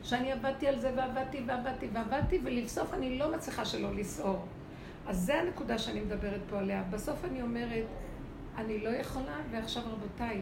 שאני 0.03 0.31
עבדתי 0.31 0.67
על 0.67 0.79
זה 0.79 0.91
ועבדתי 0.95 1.41
ועבדתי 1.45 1.87
ועבדתי, 1.93 2.39
ולבסוף 2.43 2.93
אני 2.93 3.19
לא 3.19 3.31
מצליחה 3.31 3.65
שלא 3.65 3.95
לסעור. 3.95 4.45
אז 5.07 5.17
זה 5.17 5.41
הנקודה 5.41 5.77
שאני 5.77 6.01
מדברת 6.01 6.41
פה 6.49 6.59
עליה. 6.59 6.83
בסוף 6.89 7.25
אני 7.25 7.41
אומרת, 7.41 7.85
אני 8.57 8.79
לא 8.83 8.89
יכולה, 8.89 9.37
ועכשיו 9.51 9.83
רבותיי, 9.85 10.41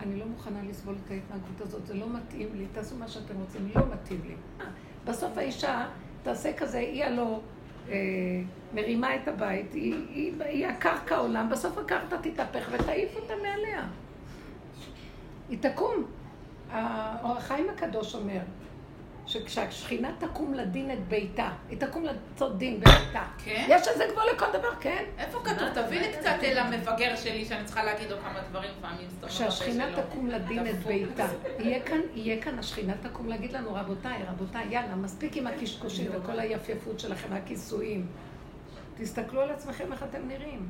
אני 0.00 0.18
לא 0.18 0.26
מוכנה 0.26 0.62
לסבול 0.68 0.94
את 1.04 1.10
ההתנהגות 1.10 1.60
הזאת, 1.60 1.86
זה 1.86 1.94
לא 1.94 2.06
מתאים 2.08 2.48
לי, 2.54 2.66
תעשו 2.72 2.96
מה 2.96 3.08
שאתם 3.08 3.34
רוצים, 3.40 3.68
לא 3.74 3.82
מתאים 3.92 4.20
לי. 4.24 4.34
בסוף 5.04 5.38
האישה 5.38 5.88
תעשה 6.22 6.52
כזה, 6.52 6.78
היא 6.78 7.04
הלא 7.04 7.40
אה, 7.88 7.94
מרימה 8.74 9.16
את 9.16 9.28
הבית, 9.28 9.72
היא, 9.72 9.94
היא, 10.08 10.42
היא 10.42 10.66
הקרקע 10.66 11.16
עולם, 11.16 11.48
בסוף 11.50 11.78
הקרקע 11.78 12.16
תתהפך 12.22 12.68
ותעיף 12.72 13.16
אותה 13.16 13.34
מעליה. 13.42 13.86
היא 15.48 15.58
תקום. 15.60 16.04
האור 16.70 17.36
החיים 17.36 17.66
הקדוש 17.70 18.14
אומר, 18.14 18.40
שכשהשכינה 19.28 20.10
תקום 20.18 20.54
לדין 20.54 20.90
את 20.90 21.08
ביתה, 21.08 21.50
היא 21.68 21.78
תקום 21.78 22.04
לעשות 22.04 22.58
דין 22.58 22.80
בביתה. 22.80 23.22
כן? 23.44 23.66
יש 23.68 23.88
איזה 23.88 24.04
גבול 24.12 24.24
לכל 24.34 24.46
דבר, 24.52 24.74
כן? 24.80 25.04
איפה 25.18 25.40
כתוב? 25.44 25.68
תביא 25.74 26.00
לי 26.00 26.12
קצת 26.12 26.36
אל 26.42 26.58
המפגר 26.58 27.16
שלי, 27.16 27.44
שאני 27.44 27.64
צריכה 27.64 27.84
להגיד 27.84 28.10
לו 28.10 28.16
כמה 28.18 28.40
דברים 28.50 28.70
פעמים. 28.80 29.08
כשהשכינה. 29.26 29.84
תקום 30.02 30.26
לדין 30.26 30.66
את. 30.66 30.74
ביתה. 30.74 31.26
יהיה 31.58 31.80
כאן, 31.80 32.00
יהיה 32.14 32.42
כאן, 32.42 32.58
השכינה 32.58 32.92
תקום 33.02 33.28
להגיד 33.28 33.52
לנו, 33.52 33.74
רבותיי, 33.74 34.22
רבותיי, 34.28 34.66
יאללה, 34.70 34.96
מספיק 34.96 35.36
עם 35.36 35.46
הקשקושים 35.46 36.10
וכל 36.14 36.40
היפייפות 36.40 37.00
שלכם, 37.00 37.32
הכיסויים. 37.32 38.06
תסתכלו 38.96 39.40
על 39.40 39.50
עצמכם 39.50 39.92
איך 39.92 40.02
אתם 40.02 40.28
נראים. 40.28 40.68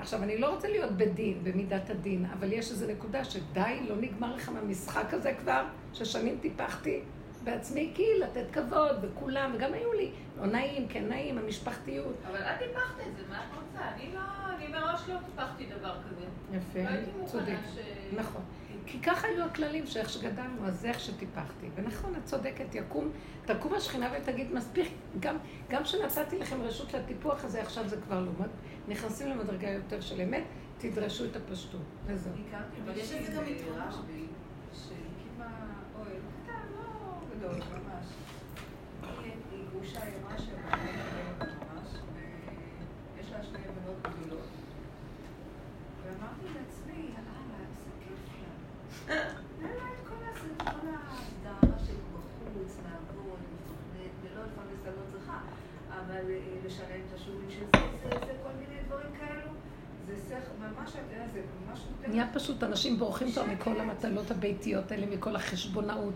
עכשיו, 0.00 0.22
אני 0.22 0.38
לא 0.38 0.54
רוצה 0.54 0.68
להיות 0.68 0.92
בדין, 0.92 1.44
במידת 1.44 1.90
הדין, 1.90 2.24
אבל 2.38 2.52
יש 2.52 2.70
איזו 2.70 2.86
נקודה 2.86 3.24
שדי, 3.24 3.80
לא 3.88 3.96
נגמר 3.96 4.36
לך 4.36 4.48
מהמשחק 4.48 5.14
הזה 5.14 5.32
כבר, 5.40 5.64
ששנים 5.92 6.38
טיפחתי 6.40 7.00
בעצמי, 7.44 7.92
כי 7.94 8.04
לתת 8.20 8.44
כבוד, 8.52 8.96
וכולם, 9.02 9.50
וגם 9.54 9.72
היו 9.72 9.92
לי, 9.92 10.10
לא 10.40 10.46
נעים, 10.46 10.88
כן 10.88 11.08
נעים, 11.08 11.38
המשפחתיות. 11.38 12.14
אבל 12.28 12.42
את 12.42 12.58
טיפחת 12.58 12.94
את 13.08 13.16
זה, 13.16 13.22
מה 13.30 13.38
את 13.38 13.56
רוצה? 13.56 13.88
אני 13.94 14.14
לא, 14.14 14.20
אני 14.56 14.68
מראש 14.68 15.00
לא 15.08 15.14
טיפחתי 15.26 15.66
דבר 15.78 15.94
כזה. 16.08 16.24
יפה, 16.56 16.90
לא 16.90 17.26
צודק. 17.26 17.58
ש... 17.74 17.78
נכון. 18.12 18.42
כי 18.90 19.00
ככה 19.00 19.26
היו 19.26 19.44
הכללים 19.44 19.86
שאיך 19.86 20.10
שגדלנו, 20.10 20.66
אז 20.66 20.80
זה 20.80 20.88
איך 20.88 21.00
שטיפחתי. 21.00 21.66
ונכון, 21.74 22.14
את 22.14 22.24
צודקת, 22.24 22.74
יקום, 22.74 23.10
תקום 23.44 23.74
השכינה 23.74 24.10
ותגיד, 24.16 24.52
מספיק, 24.52 24.88
גם, 25.20 25.36
גם 25.68 25.84
שנתתי 25.84 26.38
לכם 26.38 26.62
רשות 26.62 26.94
לטיפוח 26.94 27.44
הזה, 27.44 27.62
עכשיו 27.62 27.88
זה 27.88 27.96
כבר 27.96 28.20
לא. 28.20 28.30
נכנסים 28.88 29.28
למדרגה 29.28 29.70
יותר 29.70 30.00
של 30.00 30.20
אמת, 30.20 30.44
תדרשו 30.78 31.24
את 31.24 31.36
הפשטות. 31.36 31.80
וזהו. 32.06 32.32
אבל 32.84 32.96
יש 32.96 33.12
לזה 33.12 33.32
גם. 33.32 33.44
ברשב"י, 33.44 34.26
שהקימה 34.72 35.46
אוהל 35.98 36.08
קטן, 36.44 36.52
לא 36.76 37.20
גדול, 37.36 37.50
ממש. 37.54 38.06
היא 39.24 39.32
היא 39.52 39.64
גרושה, 39.72 40.02
היא 40.02 40.12
אמרה 40.22 40.38
שהיא 40.38 40.54
ממש, 41.38 41.88
ויש 43.16 43.32
לה 43.32 43.42
שתי 43.42 43.58
בנות 43.58 43.96
גדולות. 44.02 44.46
ואמרתי 46.04 46.46
לעצמי, 46.58 46.92
יאללה, 46.92 47.56
איזה 47.60 47.90
כיף 48.00 48.22
לה. 48.42 49.14
אין 49.60 49.76
לה 49.76 49.84
את 49.94 50.08
כל 50.08 50.14
הזה, 50.30 50.46
את 50.56 50.62
כל 50.62 50.88
ההסדרה 50.88 51.78
של 51.86 51.94
בחוץ, 52.12 52.76
לעבוד, 52.84 53.38
לפרנס, 53.38 54.12
ולא 54.22 54.42
לפרנס 54.44 54.86
אני 54.86 54.96
לא 54.96 55.02
צריכה, 55.12 55.38
אבל 55.88 56.30
אה, 56.30 56.59
לשלם 56.70 57.00
את 57.08 57.14
השיעורים 57.14 57.50
של 57.50 57.64
זה, 57.72 57.80
זה, 58.02 58.26
זה, 58.26 58.32
כל 58.42 58.48
מיני 58.60 58.82
דברים 58.86 59.12
כאלו. 59.18 59.50
זה 60.06 60.14
שכל, 60.28 60.66
ממש, 60.66 60.90
אתה 60.90 60.98
יודע, 60.98 61.26
זה 61.32 61.42
ממש. 61.68 61.80
נהיה 62.08 62.26
פשוט, 62.34 62.62
אנשים 62.62 62.98
בורחים 62.98 63.32
כבר 63.32 63.44
מכל 63.46 63.80
המטלות 63.80 64.30
הביתיות 64.30 64.92
האלה, 64.92 65.06
מכל 65.06 65.36
החשבונאות. 65.36 66.14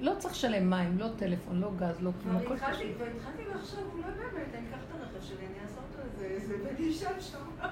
לא 0.00 0.12
צריך 0.18 0.34
לשלם 0.34 0.70
מים, 0.70 0.98
לא 0.98 1.06
טלפון, 1.16 1.60
לא 1.60 1.70
גז, 1.76 2.00
לא 2.00 2.10
כלום, 2.22 2.38
כבר 2.38 2.44
הכל 2.44 2.54
התחלתי, 2.54 2.76
פשוט. 2.76 2.86
והתחלתי 2.98 3.42
לחשוב, 3.54 3.90
אולי 3.92 4.02
באמת, 4.02 4.54
אני 4.54 4.68
אקח 4.68 4.78
את 4.88 5.00
הרכב 5.00 5.26
שלי, 5.26 5.46
אני 5.46 5.62
אעשה 5.62 5.80
אותו 5.80 6.08
איזה, 6.12 6.24
איזה 6.24 6.56
בן 6.58 6.84
אישה 6.84 7.20
שם. 7.20 7.66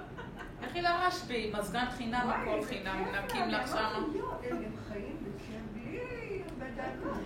לכי 0.62 0.82
לרשב"י, 0.82 1.52
מזגן 1.58 1.90
חינם, 1.90 2.30
הכל 2.30 2.64
חינם, 2.64 3.04
נקים 3.24 3.48
לה, 3.48 3.62
לך 3.62 3.68
שמה. 3.68 3.98
יואו, 4.14 4.30
הם 4.50 4.72
חיים 4.88 5.16
בכיף 5.20 5.60
בלי 5.74 6.42
הרבה 6.48 6.66
דאגות. 6.76 7.18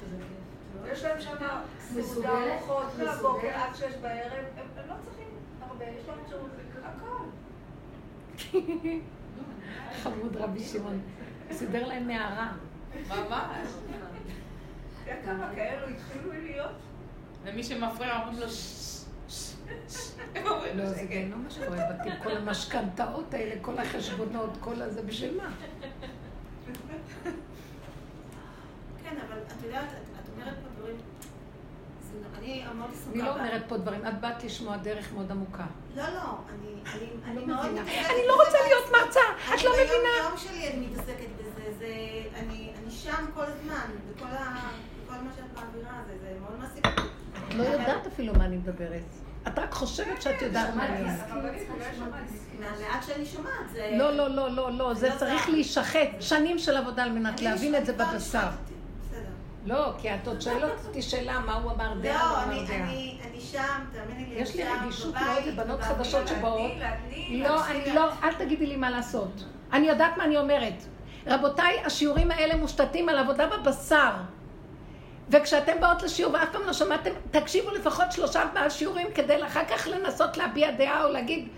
יש 0.93 1.05
להם 1.05 1.21
שם 1.21 1.31
סעודה 1.31 2.01
מסוגלת? 2.01 2.33
ארוחות 2.59 2.87
מהבוקר? 2.99 3.49
עד 3.49 3.75
שש 3.75 3.95
בערב, 4.01 4.45
הם 4.57 4.66
אפשרות, 5.83 6.51
הכל. 6.83 7.25
חמוד 10.03 10.37
רבי 10.37 10.61
שמעון. 10.61 11.01
סידר 11.53 11.87
להם 11.87 12.07
מערה. 12.07 12.53
ממש. 13.09 13.69
אתה 15.05 15.11
יודע 15.11 15.23
כמה 15.25 15.51
כאלו 15.55 15.87
התחילו 15.89 16.33
להיות? 16.33 16.71
ומי 17.45 17.65
שמפריע 17.65 18.23
אומרים 18.23 18.35
לו 18.41 18.47
לא, 20.75 20.87
זה 20.89 20.97
שקט. 20.99 21.09
גיהנום 21.09 21.45
מה 21.45 21.51
שקורה 21.51 21.79
בתים, 21.93 22.13
כל 22.23 22.37
המשכנתאות 22.37 23.35
האלה, 23.35 23.55
כל 23.63 23.79
החשבונות, 23.79 24.51
כל 24.61 24.83
הזה, 24.83 25.03
בשביל 25.03 25.37
מה? 25.37 25.51
כן, 29.03 29.17
אבל 29.29 29.39
את 29.47 29.63
יודעת, 29.65 29.85
את 29.93 29.97
את 30.25 30.29
אומרת 30.33 30.55
פה 30.55 30.69
דברים... 30.79 30.97
זה- 32.01 32.06
אני 32.39 32.65
מאוד 32.75 32.91
עסוקה... 32.93 33.11
אני 33.13 33.23
לא 33.23 33.35
אומרת 33.35 33.63
פה 33.69 33.77
דברים, 33.77 34.07
את 34.07 34.21
באת 34.21 34.45
לשמוע 34.45 34.77
דרך 34.77 35.13
מאוד 35.15 35.31
עמוקה. 35.31 35.65
לא, 35.97 36.03
לא, 36.03 36.09
אני- 36.49 36.83
לא 37.37 37.47
מאוד 37.47 37.67
מבינה. 37.67 37.83
מתעסקת 37.83 38.11
אני 38.11 38.27
לא 38.29 38.35
רוצה 38.45 38.59
להיות. 38.67 38.85
מרצה, 38.93 39.21
את 39.55 39.65
לא 39.65 39.71
מבינה. 39.73 40.09
ביום 40.23 40.37
שלי 40.37 40.69
אני 40.69 40.87
מתעסקת 40.87 41.29
בזה, 41.39 41.73
זה... 41.79 41.87
אני 42.37 42.71
שם 42.91 43.25
כל 43.35 43.45
הזמן, 43.45 43.87
בכל 44.17 44.25
מה 45.15 45.31
שאת 45.37 45.45
מעבירה, 45.55 45.93
זה 46.07 46.37
מאוד 46.41 46.59
מעסיק 46.61 46.87
אותי. 46.87 47.01
את 47.49 47.55
לא 47.55 47.63
יודעת 47.63 48.07
אפילו 48.07 48.35
מה 48.35 48.45
אני 48.45 48.57
מדברת. 48.57 49.03
את 49.49 49.59
רק 49.59 49.73
חושבת 49.73 50.23
שאת 50.23 50.43
יודעת 50.43 50.75
מה 50.75 50.87
אני. 50.87 51.05
מהמעט 52.61 53.03
שאני 53.07 53.27
שומעת, 53.27 53.71
זה... 53.73 53.91
לא, 53.99 54.17
לא, 54.17 54.29
לא, 54.29 54.51
לא, 54.51 54.73
לא, 54.73 54.95
זה 54.95 55.09
לא 55.09 55.15
צריך 55.19 55.49
להישחט. 55.49 56.09
שנים 56.21 56.59
של 56.59 56.77
עבודה 56.77 57.03
על 57.05 57.13
מנת 57.13 57.41
להבין 57.43 57.75
את 57.75 57.87
זה 57.87 57.93
בבשר. 57.93 58.49
לא, 59.67 59.93
כי 59.99 60.15
את 60.15 60.29
עוד 60.29 60.41
שואלת 60.41 60.85
אותי 60.87 61.03
שאלה, 61.03 61.39
מה 61.41 61.55
הוא 61.55 61.73
אמר 61.73 61.95
דעה, 62.03 62.33
לא, 62.33 62.43
אני- 62.43 62.67
דעה. 62.67 62.77
אני 62.77 63.19
אני 63.31 63.41
שם, 63.41 63.85
תאמיני 63.93 64.35
לי, 64.35 64.41
יש 64.43 64.55
לי 64.57 64.63
אני 64.63 64.73
שם, 64.79 64.85
רגישות 64.85 65.15
בבית, 65.15 65.25
מאוד 65.27 65.45
לבנות. 65.47 65.81
חדשות 65.83 66.29
שבאות. 66.29 66.71
לא, 67.31 67.67
אני. 67.67 67.95
לא, 67.95 68.09
אל 68.25 68.33
תגידי 68.35 68.67
לי 68.67 68.77
מה 68.77 68.91
לעשות. 68.91 69.45
אני 69.73 69.87
יודעת 69.89 70.17
מה 70.17 70.25
אני 70.25 70.37
אומרת. 70.37 70.75
רבותיי, 71.27 71.81
השיעורים 71.85 72.31
האלה 72.31 72.57
מושתתים 72.57 73.09
על 73.09 73.19
עבודה 73.19 73.47
בבשר. 73.47 74.11
וכשאתם 75.31 75.81
באות 75.81 76.03
לשיעור 76.03 76.35
ואף 76.35 76.49
פעם 76.53 76.63
לא 76.67 76.73
שמעתם, 76.73 77.11
תקשיבו 77.31 77.71
לפחות 77.71 78.13
שלושה 78.13 78.43
ארבעה 78.43 78.71
שיעורים 78.71 79.07
כדי 79.15 79.47
אחר 79.47 79.65
כך 79.65 79.87
לנסות 79.89 80.37
להביע 80.37 80.71
דעה 80.71 81.05
או 81.05 81.13
להגיד, 81.13 81.49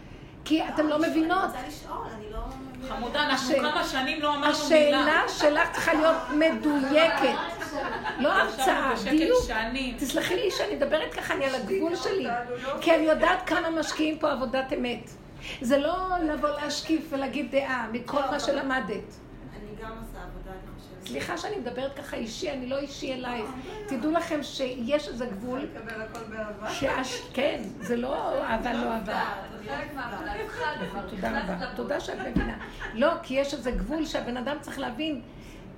כי 0.44 0.62
אתם 0.68 0.86
לא 0.88 0.96
אני 0.96 1.08
מבינות. 1.08 1.38
רוצה 1.44 1.58
לשאול, 1.68 1.96
אני 1.98 2.06
לא... 2.06 2.16
מבינה. 2.16 2.17
חמודה, 2.88 3.22
אנחנו 3.22 3.52
השאלה- 3.52 3.72
כמה 3.72 3.84
שנים 3.84 4.22
לא 4.22 4.34
אמרנו 4.34 4.44
מילה. 4.70 4.98
השאלה 5.00 5.22
שלך 5.28 5.72
צריכה 5.72 5.92
להיות 5.94 6.16
מדויקת. 6.34 7.38
לא 8.22 8.32
הרצאה, 8.32 8.92
דיוק. 9.10 9.38
תסלחי 9.98 10.34
לי 10.36 10.50
שאני 10.50 10.74
מדברת 10.74 11.14
ככה, 11.14 11.34
אני 11.34 11.44
על 11.44 11.54
הגבול 11.54 11.96
שלי. 11.96 12.26
כי 12.80 12.94
אני 12.94 13.04
יודעת 13.04 13.48
כמה 13.48 13.70
משקיעים 13.70 14.18
פה 14.18 14.30
עבודת 14.32 14.72
אמת. 14.72 15.10
זה 15.60 15.78
לא 15.78 15.96
לבוא 16.22 16.48
להשקיף 16.48 17.02
ולהגיד 17.10 17.50
דעה 17.50 17.86
מכל 17.92 18.20
מה 18.30 18.40
שלמדת. 18.40 18.88
אני 18.90 19.70
גם 19.82 19.90
עושה 19.90 20.18
עבודה, 20.24 20.50
אני 20.50 20.70
חושבת. 20.78 20.97
סליחה 21.08 21.38
שאני 21.38 21.56
מדברת 21.56 21.96
ככה 21.96 22.16
אישי, 22.16 22.50
אני 22.50 22.66
לא 22.66 22.78
אישי 22.78 23.14
אלייך. 23.14 23.50
תדעו 23.86 24.10
לכם 24.10 24.42
שיש 24.42 25.08
איזה 25.08 25.26
גבול, 25.26 25.60
לקבל 25.60 26.02
הכל 26.02 26.20
באהבה. 26.24 26.68
כן, 27.34 27.62
זה 27.80 27.96
לא 27.96 28.42
אהבה 28.44 28.72
לא 28.72 28.92
אהבה. 28.92 29.22
התחלנו. 30.44 31.08
תודה 31.10 31.40
רבה. 31.40 31.66
תודה 31.76 32.00
שאת 32.00 32.18
מבינה. 32.18 32.56
לא, 32.94 33.10
כי 33.22 33.34
יש 33.34 33.54
איזה 33.54 33.70
גבול 33.70 34.06
שהבן 34.06 34.36
אדם 34.36 34.56
צריך 34.60 34.78
להבין. 34.78 35.20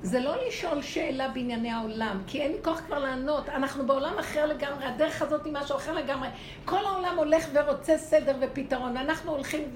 זה 0.02 0.20
לא 0.20 0.46
לשאול 0.46 0.82
שאלה 0.82 1.28
בענייני 1.28 1.70
העולם, 1.70 2.22
כי 2.26 2.42
אין 2.42 2.52
לי 2.52 2.58
כוח 2.62 2.80
כבר 2.80 2.98
לענות. 2.98 3.48
אנחנו 3.48 3.86
בעולם 3.86 4.18
אחר 4.18 4.46
לגמרי, 4.46 4.84
הדרך 4.84 5.22
הזאת 5.22 5.44
היא 5.44 5.52
משהו 5.52 5.76
אחר 5.76 5.92
לגמרי. 5.92 6.28
כל 6.64 6.84
העולם 6.86 7.16
הולך 7.16 7.46
ורוצה 7.52 7.98
סדר 7.98 8.36
ופתרון, 8.40 8.96
ואנחנו 8.96 9.32
הולכים 9.32 9.70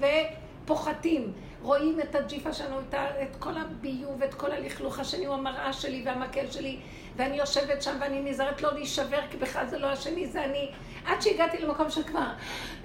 פוחתים, 0.65 1.33
רואים 1.61 1.99
את 1.99 2.15
הג'יפה 2.15 2.53
שלנו, 2.53 2.79
את, 2.89 3.35
כל 3.39 3.57
הביוב, 3.57 4.23
את 4.23 4.33
כל 4.33 4.51
הלכלוך 4.51 4.99
השני, 4.99 5.25
הוא 5.25 5.35
המראה 5.35 5.73
שלי 5.73 6.03
והמקל 6.05 6.51
שלי, 6.51 6.79
ואני 7.15 7.37
יושבת 7.37 7.81
שם 7.81 7.97
ואני 7.99 8.21
נזהרת 8.31 8.61
לא 8.61 8.73
להישבר, 8.73 9.19
כי 9.31 9.37
בכלל 9.37 9.67
זה 9.67 9.79
לא 9.79 9.87
השני, 9.87 10.27
זה 10.27 10.45
אני. 10.45 10.71
עד 11.05 11.21
שהגעתי 11.21 11.57
למקום 11.57 11.89
של 11.89 12.03
כבר, 12.03 12.27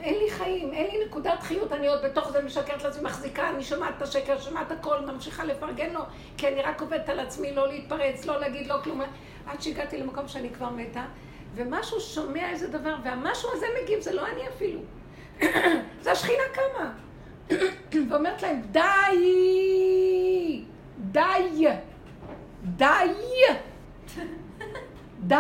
אין 0.01 0.15
לי 0.15 0.31
חיים, 0.31 0.73
אין 0.73 0.87
לי 0.87 1.05
נקודת 1.07 1.43
חיות, 1.43 1.73
אני 1.73 1.89
עוד 1.89 2.05
בתוך 2.05 2.31
זה 2.31 2.43
משקרת 2.43 2.83
לעצמי, 2.83 3.03
מחזיקה, 3.03 3.51
אני 3.51 3.65
שומעת 3.65 3.95
את 3.97 4.03
השקר, 4.03 4.41
שומעת 4.41 4.73
הכל, 4.73 5.01
ממשיכה 5.01 5.45
לפרגן 5.45 5.91
לו, 5.91 6.01
כי 6.37 6.49
אני 6.49 6.63
רק 6.63 6.81
עובדת 6.81 7.09
על 7.09 7.21
עצמי, 7.21 7.53
לא 7.53 7.69
להתפרץ, 7.69 8.27
לא 8.27 8.41
להגיד 8.41 8.67
לא 8.67 8.77
כלום. 8.85 9.01
עד 9.47 9.63
שהגעתי 9.63 9.99
למקום 9.99 10.29
שאני 10.29 10.51
כבר 10.51 10.71
מתה, 10.71 11.05
ומשהו 11.55 12.01
שומע 12.01 12.51
איזה 12.51 12.69
דבר, 12.69 12.95
והמשהו 13.05 13.49
הזה 13.53 13.67
מגיב, 13.83 14.01
זה 14.01 14.13
לא 14.13 14.27
אני 14.27 14.49
אפילו. 14.49 14.81
זה 16.03 16.13
השכינה 16.13 16.43
קמה. 16.53 16.93
ואומרת 18.11 18.43
להם, 18.43 18.63
די! 18.71 20.65
די! 20.99 21.67
די! 22.65 23.15
די! 25.21 25.37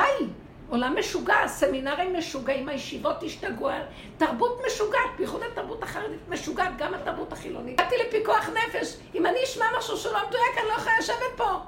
עולם 0.69 0.99
משוגע, 0.99 1.47
סמינרים 1.47 2.17
משוגעים, 2.17 2.69
הישיבות 2.69 3.23
השתגעו, 3.23 3.69
תרבות 4.17 4.61
משוגעת, 4.67 5.11
בייחוד 5.19 5.41
התרבות 5.53 5.83
החרדית 5.83 6.29
משוגעת, 6.29 6.77
גם 6.79 6.95
התרבות 6.95 7.33
החילונית. 7.33 7.81
באתי 7.81 7.95
לפיקוח 8.07 8.49
נפש, 8.49 8.97
אם 9.15 9.27
אני 9.27 9.39
אשמע 9.45 9.65
משהו 9.79 9.97
שלא 9.97 10.19
מדויק, 10.29 10.59
אני 10.59 10.69
לא 10.69 10.73
יכולה 10.73 10.95
לשבת 10.99 11.37
פה. 11.37 11.59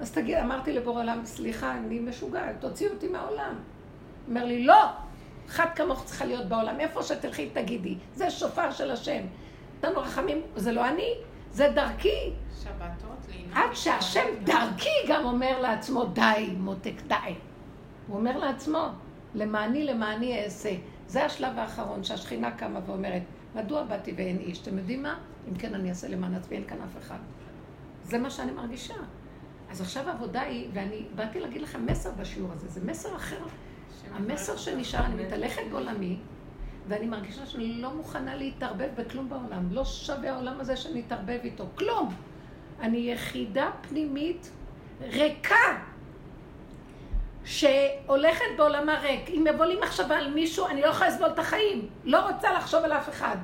אז 0.00 0.12
תגיד, 0.12 0.36
אמרתי 0.36 0.72
לבורא 0.72 1.00
עולם, 1.00 1.20
סליחה, 1.24 1.72
אני 1.72 1.98
משוגעת, 1.98 2.60
תוציאו 2.60 2.92
אותי 2.92 3.08
מהעולם. 3.08 3.54
אומר 4.28 4.44
לי, 4.44 4.64
לא, 4.64 4.84
אחת 5.48 5.76
כמוך 5.76 6.04
צריכה 6.04 6.24
להיות 6.24 6.48
בעולם, 6.48 6.80
איפה 6.80 7.02
שתלכי 7.02 7.50
תגידי, 7.52 7.94
זה 8.14 8.30
שופר 8.30 8.70
של 8.70 8.90
השם. 8.90 9.22
נתנו 9.78 10.00
רחמים, 10.00 10.42
זה 10.56 10.72
לא 10.72 10.88
אני, 10.88 11.14
זה 11.52 11.72
דרכי. 11.74 12.32
שבתות. 12.62 13.26
עד 13.52 13.74
שהשם 13.74 14.26
דרכי 14.44 14.88
גם 15.08 15.24
אומר 15.24 15.60
לעצמו, 15.60 16.04
די, 16.04 16.54
מותק, 16.58 16.94
די. 17.08 17.34
הוא 18.06 18.16
אומר 18.16 18.38
לעצמו, 18.38 18.88
למעני 19.34 19.84
למעני 19.84 20.44
אעשה. 20.44 20.70
זה 21.06 21.24
השלב 21.24 21.58
האחרון 21.58 22.04
שהשכינה 22.04 22.50
קמה 22.50 22.80
ואומרת, 22.86 23.22
מדוע 23.54 23.82
באתי 23.82 24.12
ואין 24.16 24.38
איש? 24.38 24.62
אתם 24.62 24.78
יודעים 24.78 25.02
מה? 25.02 25.18
אם 25.48 25.54
כן 25.54 25.74
אני 25.74 25.88
אעשה 25.88 26.08
למען 26.08 26.34
עצמי, 26.34 26.56
אין 26.56 26.64
כאן 26.64 26.78
אף 26.82 26.98
אחד. 26.98 27.18
זה 28.04 28.18
מה 28.18 28.30
שאני 28.30 28.52
מרגישה. 28.52 28.94
אז 29.70 29.80
עכשיו 29.80 30.08
העבודה 30.08 30.40
היא, 30.40 30.68
ואני 30.72 31.02
באתי 31.14 31.40
להגיד 31.40 31.62
לכם 31.62 31.86
מסר 31.86 32.10
בשיעור 32.10 32.52
הזה, 32.52 32.68
זה 32.68 32.80
מסר 32.84 33.16
אחר. 33.16 33.40
המסר 34.14 34.56
שנשאר, 34.56 35.04
אני 35.04 35.24
מתהלכת 35.24 35.62
בעולמי, 35.70 36.18
ואני 36.88 37.06
מרגישה 37.06 37.46
שאני 37.46 37.82
לא 37.82 37.94
מוכנה 37.94 38.34
להתערבב 38.34 38.88
בכלום 38.96 39.28
בעולם. 39.28 39.68
לא 39.70 39.84
שווה 39.84 40.32
העולם 40.32 40.60
הזה 40.60 40.76
שאני 40.76 41.02
אתערבב 41.06 41.38
איתו. 41.44 41.64
כלום. 41.74 42.14
אני 42.80 42.98
יחידה 42.98 43.70
פנימית 43.88 44.50
ריקה, 45.00 45.78
שהולכת 47.44 48.44
בעולמה 48.56 48.98
ריק. 48.98 49.30
אם 49.30 49.44
יבוא 49.48 49.64
לי 49.64 49.80
מחשבה 49.80 50.16
על 50.16 50.34
מישהו, 50.34 50.66
אני 50.66 50.82
לא 50.82 50.86
יכולה 50.86 51.10
לסבול 51.10 51.28
את 51.28 51.38
החיים. 51.38 51.88
לא 52.04 52.30
רוצה 52.30 52.52
לחשוב 52.52 52.84
על 52.84 52.92
אף 52.92 53.08
אחד, 53.08 53.36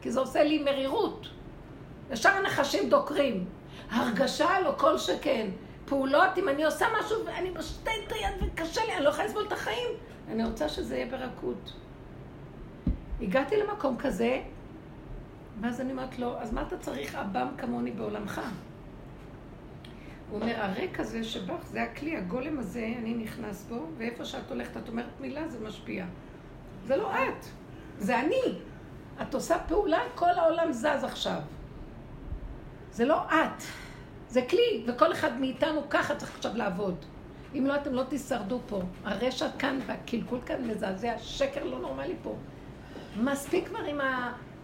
כי 0.00 0.10
זה 0.10 0.20
עושה 0.20 0.44
לי 0.44 0.58
מרירות. 0.58 1.26
ישר 2.10 2.28
הנחשים 2.28 2.90
דוקרים. 2.90 3.44
הרגשה 3.90 4.60
לא 4.60 4.74
כל 4.76 4.98
שכן. 4.98 5.50
פעולות, 5.84 6.38
אם 6.38 6.48
אני 6.48 6.64
עושה 6.64 6.86
משהו 7.00 7.26
ואני 7.26 7.50
משתה 7.50 7.90
את 8.06 8.12
היד 8.12 8.52
וקשה 8.52 8.80
לי, 8.86 8.94
אני 8.94 9.04
לא 9.04 9.08
יכולה 9.08 9.26
לסבול 9.26 9.44
את 9.46 9.52
החיים. 9.52 9.88
אני 10.28 10.44
רוצה 10.44 10.68
שזה 10.68 10.96
יהיה 10.96 11.06
ברכות. 11.06 11.72
הגעתי 13.22 13.56
למקום 13.56 13.96
כזה, 13.98 14.40
ואז 15.60 15.80
אני 15.80 15.92
אומרת 15.92 16.18
לו, 16.18 16.38
אז 16.38 16.52
מה 16.52 16.62
אתה 16.62 16.78
צריך 16.78 17.14
עב"ם 17.14 17.48
כמוני 17.58 17.90
בעולמך? 17.90 18.40
הוא 20.30 20.40
אומר, 20.40 20.60
הריק 20.60 21.00
הזה 21.00 21.24
שבך, 21.24 21.66
זה 21.66 21.82
הכלי, 21.82 22.16
הגולם 22.16 22.58
הזה, 22.58 22.94
אני 22.98 23.14
נכנס 23.14 23.64
בו, 23.68 23.86
ואיפה 23.96 24.24
שאת 24.24 24.50
הולכת, 24.50 24.76
את 24.76 24.88
אומרת 24.88 25.20
מילה, 25.20 25.48
זה 25.48 25.66
משפיע. 25.68 26.04
זה 26.86 26.96
לא 26.96 27.12
את, 27.14 27.44
זה 27.98 28.20
אני. 28.20 28.58
את 29.22 29.34
עושה 29.34 29.58
פעולה, 29.58 30.00
כל 30.14 30.30
העולם 30.30 30.72
זז 30.72 31.04
עכשיו. 31.04 31.40
זה 32.92 33.04
לא 33.04 33.22
את, 33.24 33.62
זה 34.28 34.42
כלי, 34.42 34.84
וכל 34.86 35.12
אחד 35.12 35.40
מאיתנו 35.40 35.82
ככה 35.90 36.16
צריך 36.16 36.34
עכשיו 36.34 36.56
לעבוד. 36.56 37.04
אם 37.54 37.66
לא, 37.66 37.74
אתם 37.74 37.94
לא 37.94 38.02
תישרדו 38.02 38.60
פה. 38.66 38.82
הרשע 39.04 39.46
כאן 39.58 39.78
והקלקול 39.86 40.40
כאן 40.46 40.70
מזעזע, 40.70 41.18
שקר 41.18 41.64
לא 41.64 41.78
נורמלי 41.78 42.14
פה. 42.22 42.34
מספיק 43.20 43.68
כבר 43.68 43.78
עם 43.78 44.00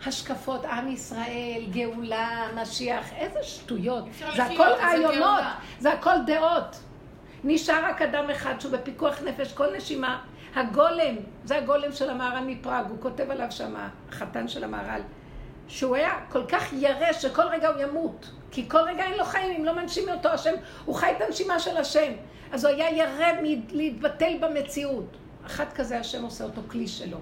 ההשקפות, 0.04 0.64
עם 0.64 0.88
ישראל, 0.88 1.62
גאולה, 1.70 2.46
משיח, 2.62 3.12
איזה 3.12 3.42
שטויות. 3.42 4.04
זה 4.36 4.44
הכל 4.44 4.62
רעיונות. 4.62 5.42
זה 5.78 5.92
הכל 5.92 6.16
דעות. 6.26 6.76
נשאר 7.44 7.84
רק 7.84 8.02
אדם 8.02 8.30
אחד 8.30 8.60
שהוא 8.60 8.72
בפיקוח 8.72 9.22
נפש, 9.22 9.52
כל 9.52 9.76
נשימה. 9.76 10.20
הגולם, 10.54 11.14
זה 11.44 11.56
הגולם 11.58 11.92
של 11.92 12.10
המהר"ל 12.10 12.44
מפראג, 12.46 12.86
הוא 12.88 12.96
כותב 13.00 13.30
עליו 13.30 13.46
שמה, 13.50 13.88
החתן 14.08 14.48
של 14.48 14.64
המהר"ל, 14.64 15.00
שהוא 15.68 15.96
היה 15.96 16.12
כל 16.30 16.46
כך 16.48 16.72
ירא 16.72 17.12
שכל 17.12 17.42
רגע 17.42 17.68
הוא 17.68 17.82
ימות. 17.82 18.30
כי 18.50 18.68
כל 18.68 18.78
רגע 18.78 19.04
אין 19.04 19.18
לו 19.18 19.24
חיים, 19.24 19.56
אם 19.56 19.64
לא 19.64 19.72
מנשימים 19.74 20.14
אותו 20.14 20.28
השם, 20.28 20.54
הוא 20.84 20.94
חי 20.94 21.12
את 21.16 21.22
הנשימה 21.22 21.58
של 21.58 21.76
השם. 21.76 22.12
אז 22.52 22.64
הוא 22.64 22.74
היה 22.74 22.96
ירא 22.96 23.26
מלהתבטל 23.42 24.32
במציאות. 24.40 25.16
אחד 25.46 25.72
כזה 25.74 25.98
השם 25.98 26.22
עושה 26.22 26.44
אותו 26.44 26.60
כלי 26.68 26.88
שלו. 26.88 27.18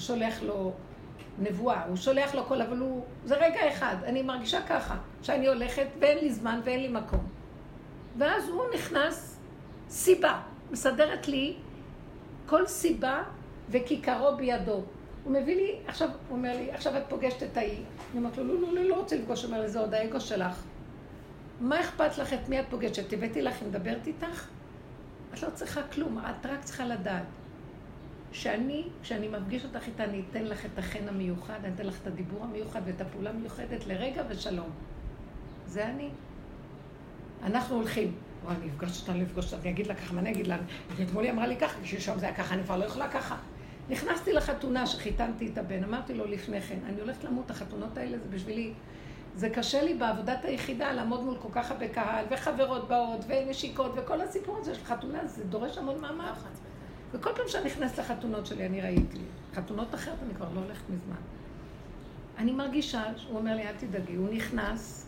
הוא 0.00 0.06
שולח 0.06 0.42
לו 0.42 0.72
נבואה, 1.38 1.84
הוא 1.84 1.96
שולח 1.96 2.34
לו 2.34 2.44
כל, 2.44 2.62
אבל 2.62 2.78
הוא... 2.78 3.04
זה 3.24 3.34
רגע 3.36 3.68
אחד, 3.68 3.96
אני 4.04 4.22
מרגישה 4.22 4.62
ככה, 4.62 4.96
שאני 5.22 5.48
הולכת 5.48 5.86
ואין 5.98 6.18
לי 6.18 6.32
זמן 6.32 6.60
ואין 6.64 6.80
לי 6.80 6.88
מקום. 6.88 7.26
ואז 8.18 8.48
הוא 8.48 8.62
נכנס, 8.74 9.38
סיבה, 9.88 10.40
מסדרת 10.70 11.28
לי 11.28 11.56
כל 12.46 12.66
סיבה 12.66 13.22
וכיכרו 13.70 14.36
בידו. 14.36 14.82
הוא 15.24 15.32
מביא 15.32 15.56
לי, 15.56 15.76
עכשיו, 15.86 16.08
הוא 16.08 16.36
אומר 16.38 16.56
לי, 16.56 16.72
עכשיו 16.72 16.96
את 16.96 17.02
פוגשת 17.08 17.42
את 17.42 17.56
ההיא. 17.56 17.84
אני 18.10 18.18
אומרת 18.18 18.38
לו, 18.38 18.44
לא, 18.44 18.60
לא, 18.60 18.74
לא, 18.74 18.88
לא 18.88 18.94
רוצה 18.94 19.16
לפגוש, 19.16 19.42
הוא 19.42 19.50
אומר 19.52 19.62
לי, 19.62 19.68
זה 19.68 19.80
עוד 19.80 19.94
האגו 19.94 20.20
שלך. 20.20 20.62
מה 21.60 21.80
אכפת 21.80 22.18
לך 22.18 22.32
את 22.32 22.48
מי 22.48 22.60
את 22.60 22.64
פוגשת? 22.70 23.12
הבאתי 23.12 23.42
לך, 23.42 23.62
אני 23.62 23.68
מדברת 23.68 24.06
איתך? 24.06 24.46
את 25.34 25.42
לא 25.42 25.48
צריכה 25.54 25.82
כלום, 25.82 26.18
את 26.18 26.46
רק 26.46 26.64
צריכה 26.64 26.84
לדעת. 26.84 27.39
שאני, 28.32 28.84
כשאני 29.02 29.28
מפגיש 29.28 29.64
אותך 29.64 29.86
איתה, 29.86 30.04
אני 30.04 30.22
אתן 30.30 30.44
לך 30.44 30.66
את 30.66 30.78
החן 30.78 31.08
המיוחד, 31.08 31.58
אני 31.64 31.74
אתן 31.74 31.86
לך 31.86 31.98
את 32.02 32.06
הדיבור 32.06 32.44
המיוחד 32.44 32.80
ואת 32.84 33.00
הפעולה 33.00 33.30
המיוחדת 33.30 33.86
לרגע 33.86 34.22
ושלום. 34.28 34.70
זה 35.66 35.86
אני. 35.86 36.08
אנחנו 37.42 37.76
הולכים. 37.76 38.14
וואי, 38.44 38.56
אני 38.56 38.70
אפגש 38.70 39.00
אותה, 39.00 39.12
אני 39.12 39.22
אפגוש 39.22 39.52
אותה, 39.52 39.62
אני 39.62 39.70
אגיד 39.70 39.86
לה 39.86 39.94
ככה, 39.94 40.14
מה 40.14 40.20
אני 40.20 40.30
אגיד 40.30 40.46
לה? 40.46 40.56
אתמול 41.02 41.24
היא 41.24 41.32
אמרה 41.32 41.46
לי 41.46 41.56
ככה, 41.56 41.78
שלשום 41.84 42.18
זה 42.18 42.26
היה 42.26 42.34
ככה, 42.34 42.54
אני 42.54 42.64
כבר 42.64 42.76
לא 42.76 42.84
יכולה 42.84 43.08
ככה. 43.08 43.36
נכנסתי 43.90 44.32
לחתונה 44.32 44.86
שחיתנתי 44.86 45.50
את 45.52 45.58
הבן, 45.58 45.84
אמרתי 45.84 46.14
לו 46.14 46.26
לפני 46.26 46.60
כן, 46.60 46.78
אני 46.86 47.00
הולכת 47.00 47.24
למות, 47.24 47.50
החתונות 47.50 47.96
האלה 47.96 48.18
זה 48.18 48.28
בשבילי, 48.30 48.72
זה 49.36 49.50
קשה 49.50 49.82
לי 49.82 49.94
בעבודת 49.94 50.44
היחידה 50.44 50.92
לעמוד 50.92 51.24
מול 51.24 51.36
כל 51.42 51.48
כך 51.52 51.70
הרבה 51.70 51.88
קהל, 51.88 52.24
וחברות 52.30 52.88
באות, 52.88 53.24
ונשיקות, 53.28 53.92
וכל 53.96 54.20
הסיפור 54.20 54.58
הזה 54.58 54.74
של 54.74 54.84
חתונה, 54.84 55.26
זה 55.26 55.44
דורש 55.44 55.78
המון 55.78 56.00
מאמץ. 56.00 56.60
וכל 57.12 57.30
פעם 57.36 57.48
שאני 57.48 57.64
נכנסת 57.64 57.98
לחתונות 57.98 58.46
שלי, 58.46 58.66
אני 58.66 58.80
ראיתי. 58.80 59.18
חתונות 59.54 59.94
אחרת 59.94 60.18
אני 60.22 60.34
כבר 60.34 60.48
לא 60.54 60.60
הולכת 60.60 60.90
מזמן. 60.90 61.16
אני 62.38 62.52
מרגישה, 62.52 63.04
הוא 63.28 63.38
אומר 63.38 63.56
לי, 63.56 63.68
אל 63.68 63.74
תדאגי, 63.78 64.14
הוא 64.14 64.28
נכנס, 64.28 65.06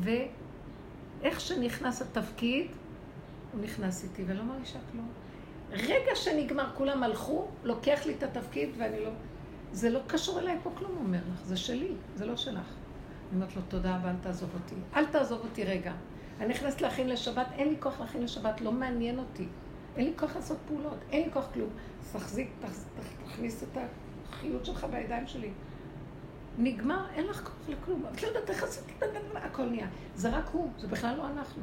ואיך 0.00 1.40
שנכנס 1.40 2.02
התפקיד, 2.02 2.66
הוא 3.52 3.60
נכנס 3.62 4.04
איתי, 4.04 4.24
ולא 4.26 4.42
מרגישה 4.42 4.78
כלום. 4.92 5.08
רגע 5.70 6.14
שנגמר, 6.14 6.70
כולם 6.74 7.02
הלכו, 7.02 7.48
לוקח 7.64 8.00
לי 8.06 8.14
את 8.14 8.22
התפקיד, 8.22 8.68
ואני 8.78 9.04
לא... 9.04 9.10
זה 9.72 9.90
לא 9.90 10.00
קשור 10.06 10.40
אליי 10.40 10.58
פה 10.62 10.70
כלום, 10.78 10.92
הוא 10.92 11.00
אומר 11.00 11.18
לך, 11.32 11.44
זה 11.44 11.56
שלי, 11.56 11.92
זה 12.16 12.26
לא 12.26 12.36
שלך. 12.36 12.56
אני 12.56 13.34
אומרת 13.34 13.56
לו, 13.56 13.62
תודה 13.68 13.96
רבה, 13.96 14.10
אל 14.10 14.16
תעזוב 14.22 14.50
אותי. 14.54 14.74
אל 14.96 15.06
תעזוב 15.06 15.40
אותי 15.44 15.64
רגע. 15.64 15.92
אני 16.40 16.48
נכנסת 16.48 16.80
להכין 16.80 17.08
לשבת, 17.08 17.46
אין 17.52 17.68
לי 17.68 17.76
כוח 17.80 18.00
להכין 18.00 18.22
לשבת, 18.22 18.60
לא 18.60 18.72
מעניין 18.72 19.18
אותי. 19.18 19.46
אין 19.98 20.06
לי 20.06 20.12
כוח 20.16 20.36
לעשות 20.36 20.58
פעולות, 20.68 20.98
אין 21.12 21.24
לי 21.26 21.32
כוח 21.32 21.48
כלום. 21.54 21.68
תחזיק, 22.12 22.48
תכ- 22.62 22.66
תכ- 22.66 23.28
תכניס 23.32 23.62
את 23.62 23.78
החיות 24.28 24.64
שלך 24.64 24.86
בידיים 24.90 25.26
שלי. 25.26 25.50
נגמר, 26.58 27.06
אין 27.14 27.26
לך 27.26 27.40
כוח 27.44 27.54
לכלום. 27.68 28.02
את 28.14 28.22
לא 28.22 28.28
יודעת 28.28 28.50
איך 28.50 28.62
עשית 28.62 28.84
הכל 29.34 29.62
נהיה. 29.66 29.86
זה 30.14 30.28
רק 30.38 30.48
הוא, 30.52 30.70
זה 30.78 30.86
בכלל 30.88 31.16
לא 31.16 31.26
אנחנו. 31.28 31.62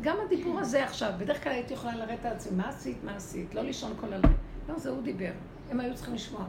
גם 0.00 0.16
הדיבור 0.26 0.60
הזה 0.60 0.84
עכשיו, 0.84 1.12
בדרך 1.18 1.44
כלל 1.44 1.52
הייתי 1.52 1.74
יכולה 1.74 1.96
לרדת 1.96 2.24
על 2.24 2.32
עצמי, 2.32 2.56
מה 2.56 2.68
עשית, 2.68 3.04
מה 3.04 3.16
עשית? 3.16 3.54
לא 3.54 3.62
לישון 3.62 3.92
כל 4.00 4.06
הלילה. 4.06 4.28
לא, 4.68 4.78
זה 4.78 4.90
הוא 4.90 5.02
דיבר. 5.02 5.30
הם 5.70 5.80
היו 5.80 5.94
צריכים 5.94 6.14
לשמוע. 6.14 6.44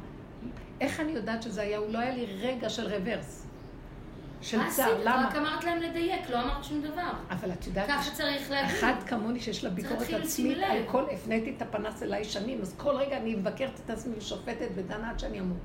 איך 0.81 0.99
אני 0.99 1.11
יודעת 1.11 1.43
שזה 1.43 1.61
היה? 1.61 1.77
הוא 1.77 1.93
לא 1.93 1.99
היה 1.99 2.15
לי 2.15 2.25
רגע 2.25 2.69
של 2.69 2.87
רוורס. 2.87 3.46
של 4.41 4.57
מה 4.57 4.67
עשית? 4.67 4.85
צער, 4.85 5.01
למה? 5.03 5.27
רק 5.27 5.35
אמרת 5.35 5.63
להם 5.63 5.81
לדייק, 5.81 6.29
לא 6.29 6.41
אמרת 6.41 6.63
שום 6.63 6.81
דבר. 6.81 7.11
אבל 7.29 7.51
את 7.51 7.67
יודעת, 7.67 7.87
ככה 7.87 8.11
צריך 8.11 8.51
להגיד. 8.51 8.75
אחת 8.75 9.03
כמוני 9.03 9.39
שיש 9.39 9.63
לה 9.63 9.69
ביקורת 9.69 10.09
עצמית 10.09 10.57
על. 10.63 10.77
כל, 10.85 11.03
הפניתי 11.13 11.53
את 11.57 11.61
הפנס 11.61 12.03
אליי 12.03 12.23
שנים, 12.23 12.61
אז 12.61 12.75
כל 12.77 12.95
רגע 12.95 13.17
אני 13.17 13.35
מבקרת 13.35 13.79
את 13.85 13.89
עצמי 13.89 14.15
ושופטת 14.17 14.67
ודנה 14.75 15.09
עד 15.09 15.19
שאני 15.19 15.39
אמות. 15.39 15.57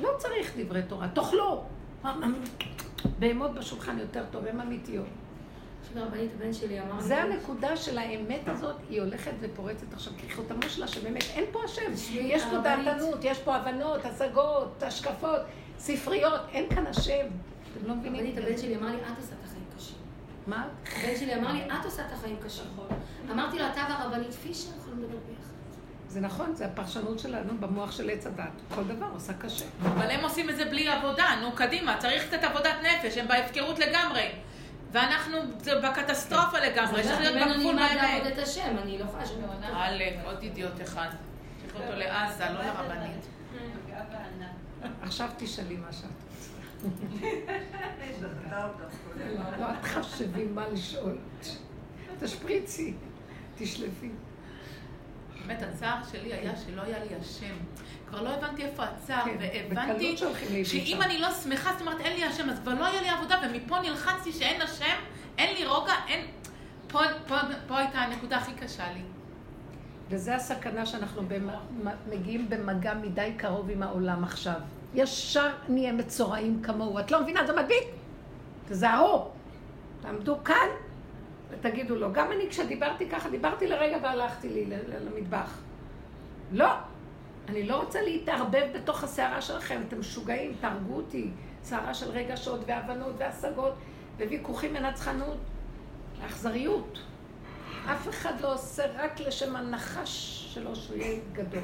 לא 0.00 0.10
צריך 0.18 0.52
דברי 0.58 0.82
תורה, 0.82 1.08
תאכלו. 1.08 1.64
בהמות 3.18 3.54
בשולחן 3.54 3.98
יותר 3.98 4.24
טוב, 4.30 4.46
הן 4.46 4.60
אמיתיות. 4.60 5.06
הבן 5.96 6.52
שלי 6.52 6.80
אמר 6.80 7.00
זה 7.00 7.22
הנקודה 7.22 7.76
של 7.76 7.98
האמת 7.98 8.40
הזאת, 8.46 8.76
היא 8.90 9.00
הולכת 9.00 9.32
ופורצת 9.40 9.92
עכשיו 9.92 10.12
כחותמו 10.18 10.68
שלה, 10.68 10.88
שבאמת 10.88 11.24
אין 11.34 11.44
פה 11.52 11.64
השם. 11.64 11.92
יש 12.12 12.42
פה. 12.44 12.58
דעתנות, 12.58 13.18
יש 13.22 13.38
פה 13.38 13.54
הבנות, 13.54 14.04
השגות, 14.04 14.82
השקפות, 14.82 15.40
ספריות, 15.78 16.40
אין 16.52 16.68
כאן 16.68 16.86
השם. 16.86 17.26
אתם 17.78 17.88
לא 17.88 17.94
מבינים? 17.94 18.26
הרבנית, 18.26 18.38
הבן 18.38 18.58
שלי 18.58 18.76
אמר 18.76 18.86
לי, 18.88 18.96
את 18.96 19.18
עושה 19.18 19.32
את 19.34 19.44
החיים 19.44 19.64
קשים. 19.76 19.96
מה? 20.46 20.68
הבן 20.96 21.16
שלי 21.20 21.34
אמר 21.34 21.52
לי, 21.52 21.66
את 21.66 21.84
עושה 21.84 22.06
את 22.06 22.12
החיים 22.12 22.36
קשים. 22.44 22.64
אמרתי 23.30 23.58
לו, 23.58 23.64
אתה 23.66 23.86
והרבנית 23.88 24.34
פישר 24.34 24.68
יכולים 24.78 25.02
לדבר 25.02 25.18
ביחד. 25.28 25.54
זה 26.08 26.20
נכון, 26.20 26.54
זה 26.54 26.66
הפרשנות 26.66 27.18
שלנו 27.18 27.52
במוח 27.60 27.92
של 27.92 28.10
עץ 28.10 28.26
הדת. 28.26 28.44
כל 28.74 28.84
דבר 28.84 29.06
עושה 29.12 29.32
קשה. 29.34 29.64
אבל 29.82 30.10
הם 30.10 30.24
עושים 30.24 30.50
את 30.50 30.56
זה 30.56 30.64
בלי 30.64 30.88
עבודה, 30.88 31.26
נו 31.42 31.52
קדימה, 31.52 31.96
צריך 31.98 32.26
קצת 32.26 32.44
עבודת 32.44 32.74
נפש, 32.82 33.18
הם 33.18 33.28
בהפקרות 33.28 33.78
לגמרי. 33.78 34.28
ואנחנו 34.92 35.38
זה 35.58 35.80
בקטסטרופה 35.80 36.58
לגמרי, 36.58 37.02
צריך 37.02 37.20
להיות 37.20 37.36
ממנו 37.36 37.54
בגבול 37.54 37.74
נלמד 37.74 37.88
מהאמת. 37.94 38.02
לעבוד 38.02 38.32
את 38.32 38.38
השם, 38.38 38.76
אני 38.82 38.98
לא 38.98 39.04
יכולה 39.04 39.22
אותך. 39.22 39.76
עלק, 39.76 40.14
עוד 40.24 40.42
אידיוט 40.42 40.82
אחד. 40.82 41.08
צריך 41.62 41.74
אותו 41.74 41.98
לעזה, 41.98 42.44
לא 42.50 42.60
לרבנית. 42.62 43.26
עכשיו 45.02 45.28
תשאלי 45.36 45.76
מה 45.76 45.92
שאת 45.92 46.04
רוצה. 46.04 46.50
דחתה 46.50 46.52
אותך 46.54 46.64
קודם. 46.64 46.73
לא, 49.60 49.70
את 49.80 49.84
חשבי 49.84 50.44
מה 50.44 50.68
לשאול. 50.68 51.18
תשפריצי, 52.20 52.94
תשלפי. 53.58 54.10
באמת, 55.46 55.62
הצער 55.62 55.96
שלי 56.12 56.32
היה 56.34 56.52
שלא 56.56 56.82
היה 56.82 57.04
לי 57.04 57.14
השם. 57.20 57.54
כבר 58.08 58.22
לא 58.22 58.28
הבנתי 58.34 58.64
איפה 58.64 58.82
הצער, 58.84 59.24
כן, 59.24 59.36
והבנתי 59.40 60.16
שאם. 60.64 61.02
אני 61.02 61.18
לא 61.18 61.32
שמחה, 61.32 61.72
זאת 61.72 61.80
אומרת, 61.80 62.00
אין 62.00 62.16
לי 62.16 62.24
השם, 62.24 62.50
אז 62.50 62.58
כבר 62.60 62.74
לא 62.74 62.86
היה 62.86 63.02
לי 63.02 63.08
עבודה, 63.08 63.40
ומפה 63.46 63.80
נלחצתי 63.80 64.32
שאין 64.32 64.62
השם, 64.62 64.96
אין 65.38 65.56
לי 65.56 65.66
רוגע, 65.66 65.92
אין... 66.08 66.26
פה, 66.88 67.00
פה, 67.28 67.36
פה 67.66 67.78
הייתה 67.78 67.98
הנקודה 67.98 68.36
הכי 68.36 68.52
קשה 68.54 68.92
לי. 68.92 69.00
וזה 70.10 70.34
הסכנה 70.36 70.86
שאנחנו 70.86 71.22
במ- 71.28 71.88
מגיעים 72.10 72.48
במגע 72.50 72.94
מדי 72.94 73.32
קרוב 73.36 73.70
עם 73.70 73.82
העולם 73.82 74.24
עכשיו. 74.24 74.60
ישר 74.94 75.50
נהיה 75.68 75.92
מצורעים 75.92 76.62
כמוהו. 76.62 76.98
את 76.98 77.10
לא 77.10 77.22
מבינה, 77.22 77.46
זה 77.46 77.52
מדביק. 77.52 77.84
תזהרו. 78.68 79.28
תעמדו 80.02 80.44
כאן 80.44 80.68
ותגידו 81.50 81.94
לו. 81.94 82.12
גם 82.12 82.32
אני 82.32 82.48
כשדיברתי 82.48 83.08
ככה, 83.08 83.30
דיברתי 83.30 83.66
לרגע 83.66 83.96
והלכתי 84.02 84.48
לי 84.48 84.66
למטבח. 85.04 85.58
לא. 86.52 86.70
אני 87.48 87.66
לא 87.68 87.80
רוצה 87.80 88.02
להתערבב 88.02 88.66
בתוך 88.74 89.04
הסערה 89.04 89.42
שלכם. 89.42 89.82
אתם 89.88 90.00
משוגעים, 90.00 90.54
תהרגו 90.60 90.96
אותי. 90.96 91.30
סערה 91.62 91.94
של 91.94 92.10
רגשות 92.10 92.60
והבנות 92.66 93.12
והשגות 93.18 93.74
וויכוחים 94.18 94.72
מנצחנות. 94.72 95.38
אכזריות. 96.26 96.98
אף 97.86 98.08
אחד 98.08 98.40
לא 98.40 98.54
עושה 98.54 98.82
רק 98.94 99.20
לשם 99.20 99.56
הנחש 99.56 100.44
שלו 100.54 100.76
שהוא 100.76 100.96
יהיה 100.96 101.20
גדול. 101.32 101.62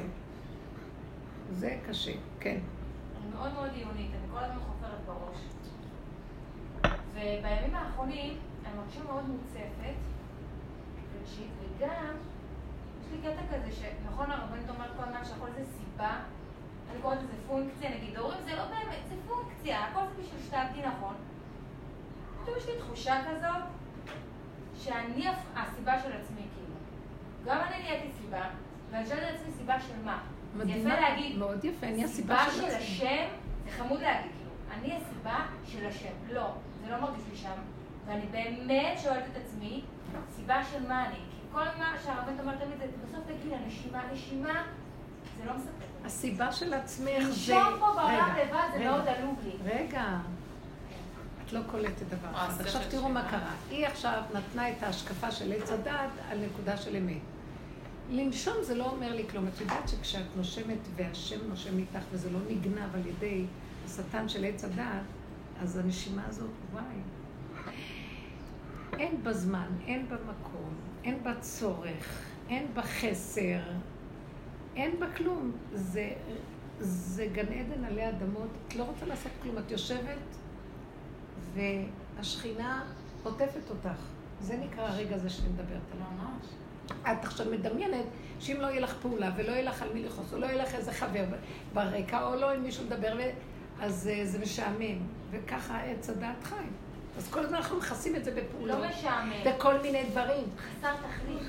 זה 1.51 1.77
קשה, 1.89 2.11
כן. 2.39 2.59
מאוד 3.41 3.53
מאוד 3.53 3.69
עיונית, 3.73 4.11
אני 4.11 4.27
כל 4.31 4.43
הזמן 4.43 4.59
חופרת 4.59 4.99
בראש. 5.05 5.37
ובימים 7.13 7.75
האחרונים 7.75 8.37
אני 8.65 8.73
מרגישה 8.77 9.03
מאוד 9.03 9.23
מוצפת, 9.29 9.95
רגשית, 11.19 11.49
וגם 11.59 12.15
יש 13.01 13.11
לי 13.11 13.17
קטע 13.17 13.41
כזה 13.55 13.71
שנכון 13.71 14.31
הרבנית 14.31 14.69
אומרת 14.69 14.89
כל 14.97 15.03
הזמן 15.03 15.25
שהכל 15.25 15.47
זה 15.55 15.65
סיבה, 15.65 16.19
אני 16.91 17.01
קוראת 17.01 17.17
לזה 17.17 17.33
פונקציה, 17.47 17.89
נגיד 17.89 18.17
הורים 18.17 18.43
זה 18.43 18.55
לא 18.55 18.65
באמת, 18.65 18.99
זה 19.09 19.15
פונקציה, 19.27 19.85
הכל 19.87 20.01
זה 20.01 20.21
בשביל 20.21 20.41
שתעבדי 20.41 20.81
נכון. 20.87 21.15
פתאום 22.41 22.57
יש 22.57 22.65
לי 22.65 22.77
תחושה 22.79 23.15
כזאת 23.29 23.63
שאני 24.75 25.27
הסיבה 25.55 25.99
של 25.99 26.11
עצמי, 26.11 26.41
כאילו. 26.55 26.75
גם 27.45 27.57
אני 27.61 27.83
נהייתי 27.83 28.11
סיבה, 28.21 28.43
ואני 28.91 29.05
שואלת 29.05 29.23
את 29.23 29.35
עצמי 29.35 29.51
סיבה 29.57 29.79
של 29.79 30.05
מה? 30.05 30.19
זה 30.57 30.63
יפה 30.63 30.71
מדהימה, 30.71 30.99
להגיד, 30.99 31.37
מאוד 31.37 31.65
יפה, 31.65 31.87
אני 31.87 32.03
הסיבה 32.03 32.35
סיבה 32.49 32.51
של 32.55 32.65
עצמי. 32.65 32.77
השם, 32.77 33.27
זה 33.65 33.71
חמוד 33.71 34.01
להגיד, 34.01 34.31
כאילו, 34.37 34.51
אני 34.79 34.95
הסיבה 34.95 35.37
של 35.65 35.85
השם. 35.85 36.33
לא, 36.33 36.47
זה 36.83 36.91
לא 36.91 37.01
מרגיש 37.01 37.23
לי 37.31 37.37
שם. 37.37 37.61
ואני 38.05 38.25
באמת 38.31 38.99
שואלת 39.03 39.23
את 39.31 39.37
עצמי, 39.45 39.81
סיבה 40.35 40.61
של 40.71 40.87
מה 40.87 41.05
אני? 41.05 41.15
כי 41.15 41.37
כל 41.51 41.65
מה 41.79 41.93
שהרבנית 42.05 42.39
אומרת 42.39 42.59
תמיד 42.59 42.77
זה, 42.77 42.85
בסוף 43.07 43.23
תגידי, 43.25 43.55
הנשימה, 43.55 44.01
נשימה, 44.13 44.63
זה 45.37 45.45
לא 45.45 45.53
מספק. 45.53 46.05
הסיבה 46.05 46.51
של 46.51 46.73
עצמך 46.73 47.23
זה... 47.29 47.55
לנשום 47.55 47.79
פה 47.79 47.93
בעולם 47.95 48.35
לבד 48.41 48.67
זה 48.73 48.79
מאוד 48.83 49.07
עלוב 49.07 49.39
לי. 49.43 49.73
רגע. 49.73 50.05
את 51.45 51.53
לא 51.53 51.59
קולטת 51.71 52.03
דבר 52.07 52.27
אה, 52.35 52.47
אחד. 52.47 52.61
עכשיו 52.61 52.81
תראו. 52.89 53.09
מה 53.09 53.29
קרה. 53.29 53.51
היא 53.69 53.87
עכשיו 53.87 54.21
נתנה 54.33 54.69
את 54.69 54.83
ההשקפה 54.83 55.31
של 55.31 55.51
עץ 55.51 55.71
הדעת 55.71 56.09
על 56.31 56.37
נקודה 56.45 56.77
של 56.77 56.95
אמת. 56.95 57.17
לנשום 58.09 58.53
זה 58.61 58.75
לא 58.75 58.89
אומר 58.89 59.15
לי 59.15 59.27
כלום. 59.27 59.47
את 59.47 59.61
יודעת 59.61 59.89
שכשאת 59.89 60.25
נושמת 60.35 60.79
והשם 60.95 61.49
נושם 61.49 61.77
איתך 61.77 62.03
וזה 62.11 62.31
לא 62.31 62.39
נגנב 62.49 62.95
על 62.95 63.07
ידי 63.07 63.45
השטן 63.85 64.29
של 64.29 64.45
עץ 64.45 64.63
הדעת, 64.63 65.03
אז 65.61 65.77
הנשימה 65.77 66.25
הזאת, 66.27 66.49
וואי. 66.73 66.83
אין 68.99 69.23
בה 69.23 69.33
זמן, 69.33 69.67
אין 69.87 70.09
בה 70.09 70.15
מקום, 70.15 70.73
אין 71.03 71.23
בה 71.23 71.39
צורך, 71.39 72.21
אין 72.49 72.67
בה 72.73 72.81
חסר, 72.81 73.59
אין 74.75 74.99
בה 74.99 75.11
כלום. 75.15 75.51
זה, 75.73 76.09
זה 76.79 77.27
גן 77.33 77.53
עדן 77.53 77.85
עלי 77.85 78.09
אדמות. 78.09 78.49
את 78.67 78.75
לא 78.75 78.83
רוצה 78.83 79.05
לעשות 79.05 79.31
כלום. 79.43 79.57
את 79.57 79.71
יושבת 79.71 80.37
והשכינה 81.53 82.83
עוטפת 83.23 83.69
אותך. 83.69 84.01
זה 84.41 84.57
נקרא 84.57 84.83
הרגע 84.83 85.15
הזה 85.15 85.29
שאני 85.29 85.49
מדברת 85.49 85.81
עליו. 85.93 86.07
ממש. 86.17 86.45
את 87.01 87.25
עכשיו 87.25 87.45
מדמיינת 87.51 88.05
שאם 88.39 88.57
לא 88.61 88.67
יהיה 88.67 88.81
לך 88.81 88.93
פעולה 89.01 89.31
ולא 89.37 89.51
יהיה 89.51 89.63
לך 89.63 89.81
על 89.81 89.89
מי 89.93 90.03
לכעוס, 90.03 90.33
או 90.33 90.39
לא 90.39 90.45
יהיה 90.45 90.63
לך 90.63 90.75
איזה 90.75 90.91
חבר 90.91 91.25
ברקע, 91.73 92.23
או 92.23 92.35
לא 92.35 92.51
עם 92.51 92.63
מישהו 92.63 92.85
לדבר, 92.85 93.13
ו- 93.17 93.83
אז 93.83 94.09
אה, 94.13 94.25
זה 94.25 94.39
משעמם. 94.39 94.97
וככה 95.31 95.81
עץ 95.81 96.09
הדעת 96.09 96.43
חי. 96.43 96.55
אז 97.17 97.31
כל 97.31 97.39
הזמן 97.39 97.57
אנחנו 97.57 97.77
מכסים 97.77 98.15
את 98.15 98.23
זה 98.25 98.31
בפעולות. 98.31 98.79
לא 98.79 98.89
משעמם. 98.89 99.33
בכל 99.45 99.77
מיני 99.81 100.03
דברים. 100.03 100.43
חסר 100.57 100.93
תכלית. 100.95 101.47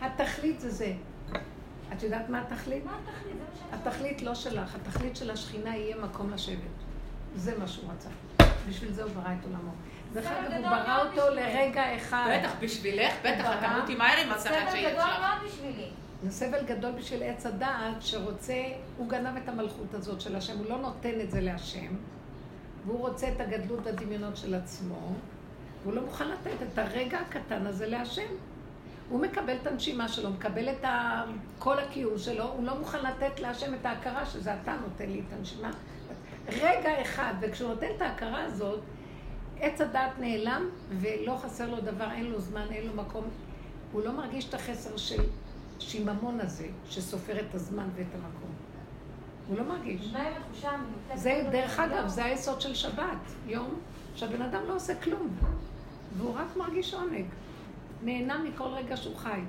התכלית 0.00 0.60
זה 0.60 0.70
זה. 0.70 0.92
את 1.92 2.02
יודעת 2.02 2.28
מה 2.28 2.40
התכלית? 2.40 2.84
מה 2.84 2.98
התכלית? 3.02 3.36
זה 3.38 3.44
מה 3.44 3.70
שאני. 3.70 3.90
התכלית 3.90 4.22
לא 4.22 4.34
שלך, 4.34 4.74
התכלית 4.74 5.16
של 5.16 5.30
השכינה 5.30 5.76
יהיה 5.76 5.96
מקום 5.96 6.30
לשבת. 6.30 6.56
זה 7.36 7.58
מה 7.58 7.68
שהוא 7.68 7.90
רצה. 7.92 8.08
בשביל 8.68 8.92
זה 8.92 9.02
הוא 9.02 9.10
ברא 9.12 9.32
את 9.40 9.44
עולמו. 9.44 9.72
דרך 10.12 10.24
סבל 10.24 10.34
אגב, 10.34 10.52
הוא 10.52 10.58
גדול 10.58 10.70
ברא 10.70 11.02
אותו. 11.02 11.34
לרגע 11.34 11.96
אחד. 11.96 12.38
בטח, 12.38 12.52
בשבילך, 12.60 13.14
בטח. 13.22 13.50
את 13.52 13.70
תמותי 13.70 13.94
מהר 13.94 14.18
עם 14.18 14.38
סבל 14.38 14.70
שיש 14.70 14.92
גדול 14.92 15.00
לך. 15.00 15.20
מאוד 15.20 15.50
בשבילי. 15.50 15.88
זה 16.22 16.30
סבל 16.30 16.64
גדול 16.66 16.92
בשביל 16.92 17.22
עץ 17.22 17.46
הדעת 17.46 17.96
שרוצה, 18.00 18.62
הוא 18.96 19.08
גנב 19.08 19.36
את 19.36 19.48
המלכות 19.48 19.94
הזאת 19.94 20.20
של 20.20 20.36
השם, 20.36 20.58
הוא 20.58 20.66
לא 20.68 20.78
נותן 20.78 21.20
את 21.20 21.30
זה 21.30 21.40
להשם, 21.40 21.94
והוא 22.86 22.98
רוצה 23.00 23.28
את 23.28 23.40
הגדלות 23.40 23.80
והדמיונות 23.84 24.36
של 24.36 24.54
עצמו, 24.54 25.14
והוא 25.82 25.94
לא 25.94 26.02
מוכן 26.02 26.28
לתת 26.28 26.62
את 26.72 26.78
הרגע 26.78 27.18
הקטן 27.18 27.66
הזה 27.66 27.86
להשם. 27.86 28.26
הוא 29.08 29.20
מקבל 29.20 29.56
את 29.62 29.66
הנשימה 29.66 30.08
שלו, 30.08 30.30
מקבל 30.30 30.68
את 30.68 30.84
ה... 30.84 31.24
כל 31.58 31.78
הקיום 31.78 32.18
שלו, 32.18 32.44
הוא 32.44 32.64
לא 32.64 32.78
מוכן 32.78 32.98
לתת 33.04 33.40
להשם 33.40 33.74
את 33.74 33.86
ההכרה 33.86 34.26
שזה 34.26 34.54
אתה 34.62 34.74
נותן 34.82 35.10
לי 35.10 35.22
את 35.28 35.38
הנשימה. 35.38 35.70
רגע 36.48 37.02
אחד, 37.02 37.34
וכשהוא 37.40 37.68
נותן 37.68 37.86
את 37.96 38.02
ההכרה 38.02 38.44
הזאת, 38.44 38.80
עץ 39.62 39.80
הדעת 39.80 40.18
נעלם 40.18 40.68
ולא 41.00 41.38
חסר 41.42 41.70
לו 41.70 41.80
דבר, 41.80 42.10
אין 42.12 42.26
לו 42.26 42.40
זמן, 42.40 42.66
אין 42.70 42.86
לו 42.86 42.94
מקום. 42.94 43.24
הוא 43.92 44.02
לא 44.02 44.12
מרגיש 44.12 44.48
את 44.48 44.54
החסר 44.54 44.96
של 44.96 45.22
שיממון 45.78 46.40
הזה, 46.40 46.66
שסופר 46.88 47.40
את 47.40 47.54
הזמן 47.54 47.88
ואת 47.94 48.06
המקום. 48.14 48.50
הוא 49.48 49.58
לא 49.58 49.64
מרגיש. 49.64 50.12
מה 50.12 50.18
עם 50.18 50.32
התחושה 50.42 50.70
המנותקת? 50.70 51.18
זה, 51.18 51.48
דרך 51.52 51.78
אגב, 51.78 52.08
זה 52.08 52.24
היסוד 52.24 52.60
של 52.60 52.74
שבת. 52.74 53.32
יום 53.46 53.80
שהבן 54.14 54.42
אדם 54.42 54.62
לא 54.68 54.76
עושה 54.76 54.94
כלום, 54.94 55.36
והוא 56.16 56.34
רק 56.34 56.56
מרגיש 56.56 56.94
עונג. 56.94 57.24
נהנה 58.02 58.38
מכל 58.38 58.68
רגע 58.68 58.96
שהוא 58.96 59.16
חי. 59.16 59.40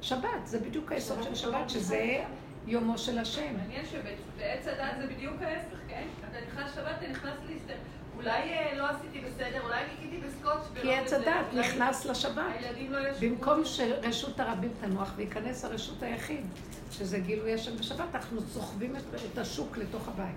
שבת, 0.00 0.28
זה 0.44 0.58
בדיוק 0.58 0.92
היסוד 0.92 1.22
של 1.22 1.34
שבת, 1.34 1.70
שזה 1.70 2.24
יומו 2.66 2.98
של 2.98 3.18
השם. 3.18 3.56
מעניין 3.56 3.84
שבעץ 3.86 4.66
הדת 4.66 4.98
זה 4.98 5.14
בדיוק 5.14 5.42
ההפך, 5.42 5.76
כן? 5.88 6.06
אתה 6.30 6.38
נכנס 6.46 6.74
שבת, 6.74 6.96
אתה 6.98 7.08
נכנס 7.08 7.34
להסתכל. 7.48 7.91
אולי 8.22 8.52
אה, 8.52 8.74
לא 8.78 8.88
עשיתי 8.88 9.20
בסדר, 9.20 9.60
אולי 9.64 9.84
ניקיתי 9.90 10.26
בסקוץ' 10.26 10.68
ולא 10.72 10.82
כי 10.82 10.94
עץ 10.94 11.12
הדת 11.12 11.54
נכנס 11.54 12.04
לשבת. 12.04 12.44
הילדים 12.54 12.92
לא 12.92 13.08
ישבו. 13.08 13.26
במקום 13.26 13.64
שרשות 13.64 14.40
הרבים 14.40 14.70
תנוח 14.80 15.12
וייכנס 15.16 15.64
הרשות 15.64 16.02
היחיד, 16.02 16.46
שזה 16.90 17.18
גילוי 17.18 17.54
השם 17.54 17.76
בשבת, 17.76 18.14
אנחנו 18.14 18.40
סוחבים 18.40 18.96
את, 19.32 19.38
השוק 19.38 19.76
לתוך 19.76 20.08
הבית. 20.08 20.36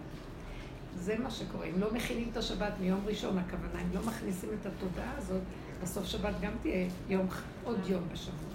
זה 0.95 1.17
מה 1.19 1.31
שקורה. 1.31 1.65
אם 1.65 1.81
לא 1.81 1.93
מכינים 1.93 2.29
את 2.31 2.37
השבת 2.37 2.73
מיום 2.79 3.01
ראשון, 3.05 3.37
הכוונה, 3.37 3.81
אם 3.81 3.95
לא 3.95 4.01
מכניסים 4.01 4.49
את 4.61 4.65
התודעה 4.65 5.11
הזאת, 5.17 5.41
בסוף 5.83 6.05
שבת 6.05 6.33
גם 6.41 6.51
תהיה 6.61 6.87
יום, 7.09 7.27
עוד 7.63 7.79
יום 7.87 8.03
בשבוע. 8.11 8.49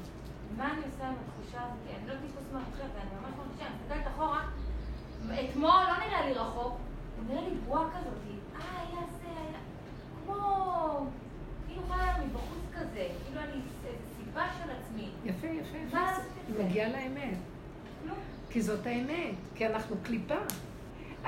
מה 0.57 0.73
אני 0.73 0.81
עושה 0.93 1.09
עם 1.09 1.15
התחושה 1.15 1.63
הזאת? 1.65 1.97
אני 1.99 2.09
לא 2.09 2.13
יודעת 2.13 2.29
לתפוס 2.29 2.45
מהמחשב, 2.53 2.85
ואני 2.95 3.11
ממש 3.21 3.35
מרגישה, 3.39 3.67
אני 3.67 3.75
מסתכלת 3.83 4.15
אחורה, 4.15 4.45
אתמול 5.51 5.71
לא 5.71 6.07
נראה 6.07 6.27
לי 6.27 6.33
רחוק, 6.33 6.79
נראה 7.29 7.49
לי 7.49 7.55
בועה 7.67 7.91
כזאת, 7.91 8.15
אה, 8.55 8.61
היה... 8.81 9.20
כמו... 10.35 11.07
כאילו 11.69 11.83
חיה 11.89 12.15
מבחוץ 12.25 12.63
כזה, 12.79 13.09
כאילו 13.25 13.41
אני 13.41 13.53
איזה 13.53 13.97
סיבה 14.17 14.45
של 14.59 14.71
עצמי. 14.71 15.09
יפה, 15.25 15.47
יפה, 15.47 15.77
יפה. 15.89 15.99
מגיעה 16.59 16.89
לאמת. 16.89 17.39
כלום. 18.03 18.19
כי 18.51 18.63
זאת 18.63 18.87
האמת, 18.87 19.35
כי 19.55 19.67
אנחנו 19.67 19.97
קליפה. 20.03 20.39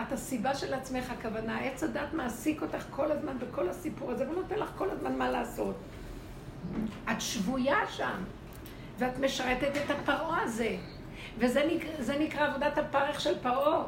את 0.01 0.13
הסיבה 0.13 0.55
של 0.55 0.75
עצמך, 0.75 1.11
הכוונה, 1.11 1.61
עץ 1.61 1.83
הדת 1.83 2.13
מעסיק 2.13 2.63
אותך 2.63 2.85
כל 2.91 3.13
הזמן 3.13 3.39
בכל 3.39 3.69
הסיפור 3.69 4.11
הזה, 4.11 4.31
ונותן 4.31 4.59
לך 4.59 4.71
כל 4.77 4.91
הזמן 4.91 5.19
מה 5.19 5.31
לעשות. 5.31 5.75
את 7.13 7.21
שבויה 7.21 7.87
שם, 7.91 8.23
ואת 8.99 9.19
משרתת 9.19 9.73
את 9.85 9.91
הפרעה 9.91 10.43
הזה. 10.43 10.77
וזה 11.39 11.67
נקרא, 11.67 12.19
נקרא 12.19 12.47
עבודת 12.47 12.79
הפרך 12.79 13.21
של 13.21 13.39
פרעה. 13.43 13.85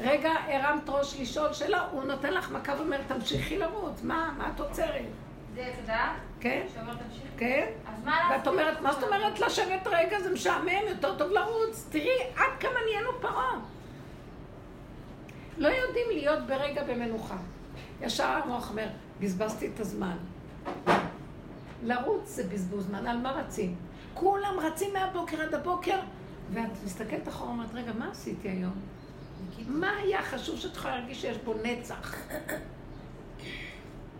רגע, 0.00 0.32
הרמת 0.48 0.88
ראש 0.88 1.20
לשאול 1.20 1.52
שאלה, 1.52 1.86
הוא 1.92 2.04
נותן 2.04 2.32
לך 2.32 2.50
מכה 2.50 2.74
ואומר, 2.78 3.00
תמשיכי 3.08 3.58
לרוץ, 3.58 4.02
מה, 4.02 4.32
מה 4.38 4.50
את 4.54 4.60
עוצרת? 4.60 5.04
זה 5.54 5.60
עץ 5.66 5.74
הדעת? 5.84 6.12
כן? 6.40 6.66
כן? 7.36 7.66
אז 7.86 8.04
מה 8.04 8.16
לעשות? 8.20 8.36
ואת 8.38 8.48
אומרת, 8.48 8.80
מה 8.80 8.92
זאת 8.92 9.02
אומרת 9.02 9.40
לשבת 9.40 9.86
רגע, 9.86 10.20
זה 10.20 10.32
משעמם, 10.32 10.88
יותר 10.88 11.18
טוב 11.18 11.30
לרוץ. 11.30 11.86
תראי 11.90 12.18
עד 12.36 12.60
כמה 12.60 12.78
נהיינו 12.90 13.10
פרעה. 13.20 13.58
לא 15.58 15.68
יודעים 15.68 16.06
להיות 16.10 16.46
ברגע 16.46 16.82
במנוחה. 16.82 17.36
ישר 18.00 18.24
המוח 18.44 18.70
אומר, 18.70 18.88
בזבזתי 19.20 19.70
את 19.74 19.80
הזמן. 19.80 20.16
לרוץ 21.82 22.28
זה 22.28 22.44
בזבוז 22.52 22.86
זמן, 22.86 23.06
על 23.06 23.18
מה 23.18 23.32
רצים? 23.32 23.76
כולם 24.14 24.54
רצים 24.62 24.92
מהבוקר 24.92 25.42
עד 25.42 25.54
הבוקר, 25.54 25.98
ואת 26.52 26.70
מסתכלת 26.84 27.28
אחורה 27.28 27.50
ואומרת, 27.50 27.74
רגע, 27.74 27.92
מה 27.98 28.10
עשיתי 28.10 28.48
היום? 28.48 28.74
מה 29.68 29.90
היה 29.96 30.22
חשוב 30.22 30.58
שאת 30.60 30.76
יכולה 30.76 30.98
להרגיש 30.98 31.20
שיש 31.20 31.36
בו 31.44 31.54
נצח? 31.64 32.14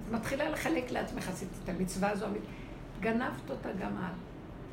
אז 0.06 0.12
מתחילה 0.12 0.50
לחלק 0.50 0.90
לעצמך, 0.90 1.28
עשיתי 1.28 1.54
את 1.64 1.68
המצווה 1.68 2.10
הזו, 2.10 2.26
גנבת 3.00 3.50
אותה 3.50 3.68
גם 3.72 3.96
את. 3.98 4.14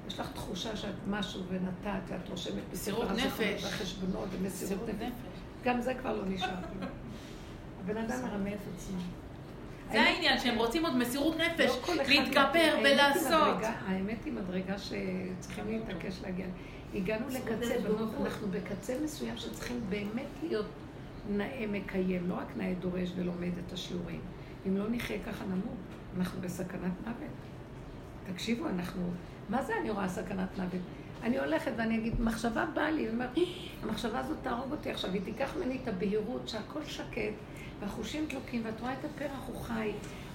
יש 0.07 0.19
לך 0.19 0.31
תחושה 0.33 0.75
שאת 0.75 0.93
משהו 1.09 1.41
ונתת, 1.49 1.99
ואת 2.07 2.29
רושמת 2.29 2.53
בספר 2.71 2.91
הזיכרונות 3.03 3.17
נפש. 3.25 3.63
והחשבונות 3.63 4.27
ומסירות 4.31 4.43
מסירות 4.43 4.89
נפש. 4.89 5.01
נפש. 5.01 5.11
גם 5.63 5.81
זה 5.81 5.93
כבר 5.93 6.15
לא 6.15 6.23
נשאר. 6.25 6.49
הבן 7.83 7.97
אדם 7.97 8.21
מרמה 8.25 8.49
את 8.49 8.59
עצמו. 8.75 8.97
זה 9.91 10.01
העניין, 10.01 10.39
שהם 10.39 10.57
רוצים 10.57 10.85
עוד 10.85 10.95
מסירות 10.97 11.35
נפש, 11.37 11.69
לא 11.87 11.93
אחד- 12.01 12.07
להתגבר 12.09 12.77
ולעשות. 12.83 13.57
האמת 13.87 14.25
היא 14.25 14.33
מדרגה 14.33 14.75
שצריכים 14.77 15.67
להתעקש 15.67 16.21
להגיע. 16.23 16.45
הגענו 16.95 17.27
לקצה, 17.29 17.75
אנחנו 18.21 18.47
בקצה 18.47 18.93
מסוים 19.03 19.37
שצריכים 19.37 19.79
באמת 19.89 20.27
להיות 20.43 20.65
נאה 21.29 21.65
מקיים, 21.69 22.29
לא 22.29 22.33
רק 22.33 22.57
נאה 22.57 22.73
דורש 22.79 23.11
ולומד 23.15 23.51
את 23.65 23.73
השיעורים. 23.73 24.21
אם 24.67 24.77
לא 24.77 24.85
נחיה 24.89 25.17
ככה 25.23 25.45
נמות, 25.45 25.77
אנחנו 26.17 26.41
בסכנת 26.41 26.91
מוות. 27.05 27.31
תקשיבו, 28.33 28.67
אנחנו... 28.67 29.01
מה 29.49 29.63
זה 29.63 29.73
אני 29.81 29.89
רואה 29.89 30.09
סכנת 30.09 30.57
מוות? 30.57 30.81
אני 31.23 31.39
הולכת 31.39 31.71
ואני 31.77 31.97
אגיד, 31.97 32.21
מחשבה 32.21 32.65
באה 32.73 32.91
לי, 32.91 33.09
ואומרת, 33.09 33.29
המחשבה 33.83 34.19
הזאת 34.19 34.37
תהרוג 34.41 34.71
אותי 34.71 34.91
עכשיו, 34.91 35.13
היא 35.13 35.21
תיקח 35.21 35.55
ממני 35.57 35.79
את 35.83 35.87
הבהירות 35.87 36.47
שהכל 36.47 36.85
שקט, 36.85 37.33
והחושים 37.79 38.25
דלוקים, 38.29 38.61
ואת 38.65 38.81
רואה 38.81 38.93
את 38.93 39.05
הפרח 39.05 39.47
הוא 39.47 39.61
חי, 39.61 39.91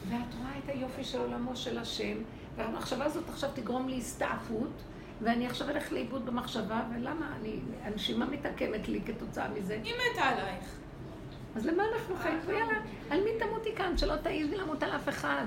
ואת 0.08 0.34
רואה 0.38 0.58
את 0.64 0.68
היופי 0.68 1.04
של 1.04 1.18
עולמו 1.18 1.56
של 1.56 1.78
השם, 1.78 2.16
והמחשבה 2.56 3.04
הזאת 3.04 3.28
עכשיו 3.28 3.50
תגרום 3.54 3.88
לי 3.88 3.98
הסתעפות, 3.98 4.82
ואני 5.20 5.46
עכשיו 5.46 5.70
אלך 5.70 5.92
לאיבוד 5.92 6.26
במחשבה, 6.26 6.82
ולמה? 6.94 7.36
אני, 7.40 7.56
הנשימה 7.82 8.26
מתעקמת 8.26 8.88
לי 8.88 9.00
כתוצאה 9.06 9.48
מזה. 9.48 9.78
היא 9.84 9.94
מתה 9.94 10.22
עלייך. 10.22 10.64
אז 11.56 11.66
למה 11.66 11.82
אנחנו 11.94 12.16
חיים? 12.16 12.40
ויאללה, 12.46 12.78
על 13.10 13.24
מי 13.24 13.30
תמותי 13.38 13.74
כאן? 13.76 13.98
שלא 13.98 14.16
תעיזי 14.16 14.56
למות 14.56 14.82
על 14.82 14.90
אף 14.90 15.08
אחד. 15.08 15.44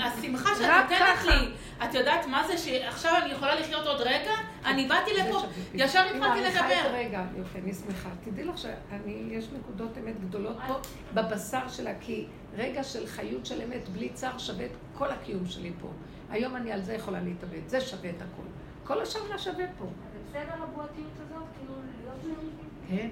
השמחה 0.00 0.50
שאת 0.54 0.90
נותנת. 0.90 1.24
לי, 1.24 1.52
את 1.84 1.94
יודעת 1.94 2.26
מה 2.26 2.46
זה 2.46 2.58
שעכשיו 2.58 3.12
אני 3.22 3.32
יכולה 3.32 3.54
לחיות 3.54 3.86
עוד 3.86 4.00
רגע? 4.00 4.32
אני 4.64 4.88
באתי 4.88 5.10
לפה. 5.14 5.42
ישר 5.74 6.00
התחלתי 6.00 6.40
לדבר. 6.40 6.82
הרגע, 6.84 7.24
יופי, 7.36 7.58
אני 7.58 7.74
שמחה. 7.74 8.08
תדעי 8.24 8.44
לך 8.44 8.58
שאני, 8.58 9.24
יש 9.30 9.48
נקודות 9.58 9.98
אמת 9.98 10.20
גדולות 10.20 10.56
פה 10.66 10.74
בבשר 11.14 11.68
שלה, 11.68 11.92
כי 12.00 12.26
רגע 12.56 12.84
של 12.84 13.06
חיות 13.06 13.46
של 13.46 13.62
אמת 13.62 13.88
בלי 13.88 14.08
צער 14.08 14.38
שווה 14.38 14.64
את 14.64 14.70
כל 14.98 15.10
הקיום 15.10 15.46
שלי 15.46 15.72
פה. 15.80 15.88
היום 16.30 16.56
אני 16.56 16.72
על 16.72 16.82
זה 16.82 16.94
יכולה 16.94 17.20
להתאבד, 17.20 17.68
זה 17.68 17.80
שווה 17.80 18.10
את 18.10 18.22
הכל. 18.22 18.42
כל 18.84 19.02
השאר 19.02 19.20
לא 19.30 19.38
שווה 19.38 19.64
פה. 19.78 19.84
זה 19.84 20.18
בסדר 20.28 20.62
הבועתיות 20.62 21.10
הזאת? 21.26 21.42
כאילו 21.58 21.74
להיות 22.02 22.24
מאמינים? 22.24 22.68
כן. 22.88 23.08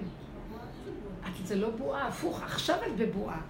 את 1.41 1.47
זה 1.47 1.55
לא 1.55 1.69
בועה, 1.69 2.07
הפוך, 2.07 2.43
עכשיו 2.43 2.77
את 2.87 2.95
בבועה. 2.95 3.41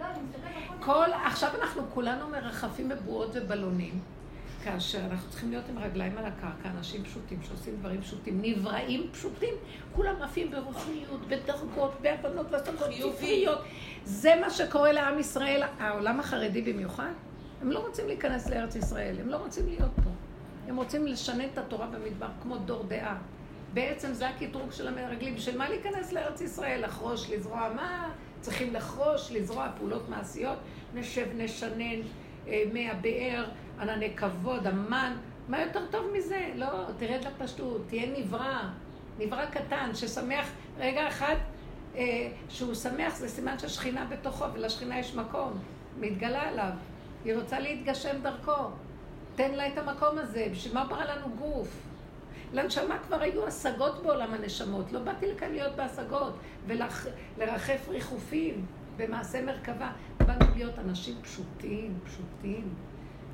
לא, 0.00 0.04
אני 0.04 0.18
מסתכלת 0.22 0.80
כל, 0.80 1.08
עכשיו 1.24 1.50
אנחנו 1.60 1.82
כולנו 1.94 2.28
מרחפים 2.28 2.88
בבועות 2.88 3.30
ובלונים, 3.34 4.00
כאשר 4.64 5.00
אנחנו 5.10 5.30
צריכים 5.30 5.50
להיות 5.50 5.64
עם 5.68 5.78
רגליים 5.78 6.18
על 6.18 6.24
הקרקע, 6.24 6.68
אנשים 6.78 7.04
פשוטים 7.04 7.38
שעושים 7.42 7.76
דברים 7.76 8.00
פשוטים, 8.00 8.38
נבראים 8.42 9.08
פשוטים, 9.12 9.54
כולם 9.92 10.22
עפים 10.22 10.50
ברוחניות, 10.50 11.20
בדרגות, 11.28 11.92
בהבנות 12.00 12.46
והשגות 12.50 12.88
חיובי. 12.88 13.16
ספריות. 13.16 13.58
זה 14.04 14.34
מה 14.40 14.50
שקורה 14.50 14.92
לעם 14.92 15.18
ישראל, 15.18 15.62
העולם 15.78 16.20
החרדי 16.20 16.62
במיוחד. 16.62 17.12
הם 17.62 17.70
לא 17.70 17.78
רוצים 17.78 18.06
להיכנס 18.06 18.50
לארץ 18.50 18.76
ישראל, 18.76 19.16
הם 19.20 19.28
לא 19.28 19.36
רוצים 19.36 19.66
להיות 19.66 19.90
פה. 20.01 20.01
הם 20.68 20.76
רוצים 20.76 21.06
לשנן 21.06 21.44
את 21.52 21.58
התורה 21.58 21.86
במדבר 21.86 22.28
כמו 22.42 22.56
דור 22.56 22.84
דעה. 22.88 23.18
בעצם 23.74 24.12
זה 24.12 24.28
הקטרוג 24.28 24.72
של 24.72 24.88
המרגלים. 24.88 25.34
בשביל 25.34 25.58
מה 25.58 25.68
להיכנס 25.68 26.12
לארץ 26.12 26.40
ישראל? 26.40 26.84
לחרוש, 26.84 27.30
לזרוע 27.30 27.68
מה? 27.74 28.10
צריכים 28.40 28.74
לחרוש, 28.74 29.32
לזרוע 29.32 29.68
פעולות 29.78 30.08
מעשיות. 30.08 30.58
נשב, 30.94 31.26
נשנן 31.36 32.00
אה, 32.48 32.62
מי 32.72 32.90
הבאר, 32.90 33.44
ענני 33.80 34.16
כבוד, 34.16 34.66
המן. 34.66 35.16
מה 35.48 35.60
יותר 35.60 35.86
טוב 35.90 36.06
מזה? 36.16 36.50
לא, 36.54 36.84
תרד 36.98 37.24
לפשטות, 37.24 37.82
תהיה 37.86 38.18
נברא. 38.18 38.58
נברא 39.18 39.46
קטן 39.46 39.90
ששמח 39.94 40.50
רגע 40.78 41.08
אחד 41.08 41.36
אה, 41.96 42.28
שהוא 42.48 42.74
שמח 42.74 43.16
זה 43.16 43.28
סימן 43.28 43.58
שהשכינה 43.58 44.04
בתוכו 44.04 44.44
ולשכינה 44.52 44.98
יש 44.98 45.14
מקום, 45.14 45.52
מתגלה 46.00 46.42
עליו. 46.42 46.70
היא 47.24 47.34
רוצה 47.34 47.60
להתגשם 47.60 48.22
דרכו. 48.22 48.68
תן 49.34 49.54
לה 49.54 49.68
את 49.68 49.78
המקום 49.78 50.18
הזה, 50.18 50.48
בשביל 50.52 50.74
מה 50.74 50.84
ברא 50.84 51.04
לנו 51.04 51.36
גוף? 51.38 51.68
לנשמה 52.52 52.98
כבר 52.98 53.20
היו 53.20 53.46
השגות 53.46 54.02
בעולם 54.02 54.34
הנשמות, 54.34 54.92
לא 54.92 55.00
באתי 55.00 55.26
לכאן 55.26 55.52
להיות 55.52 55.76
בהשגות 55.76 56.34
ולרחף 56.66 57.88
ריחופים 57.88 58.66
במעשה 58.96 59.42
מרכבה. 59.42 59.92
באנו 60.26 60.54
להיות 60.56 60.78
אנשים 60.78 61.14
פשוטים, 61.22 61.98
פשוטים, 62.04 62.74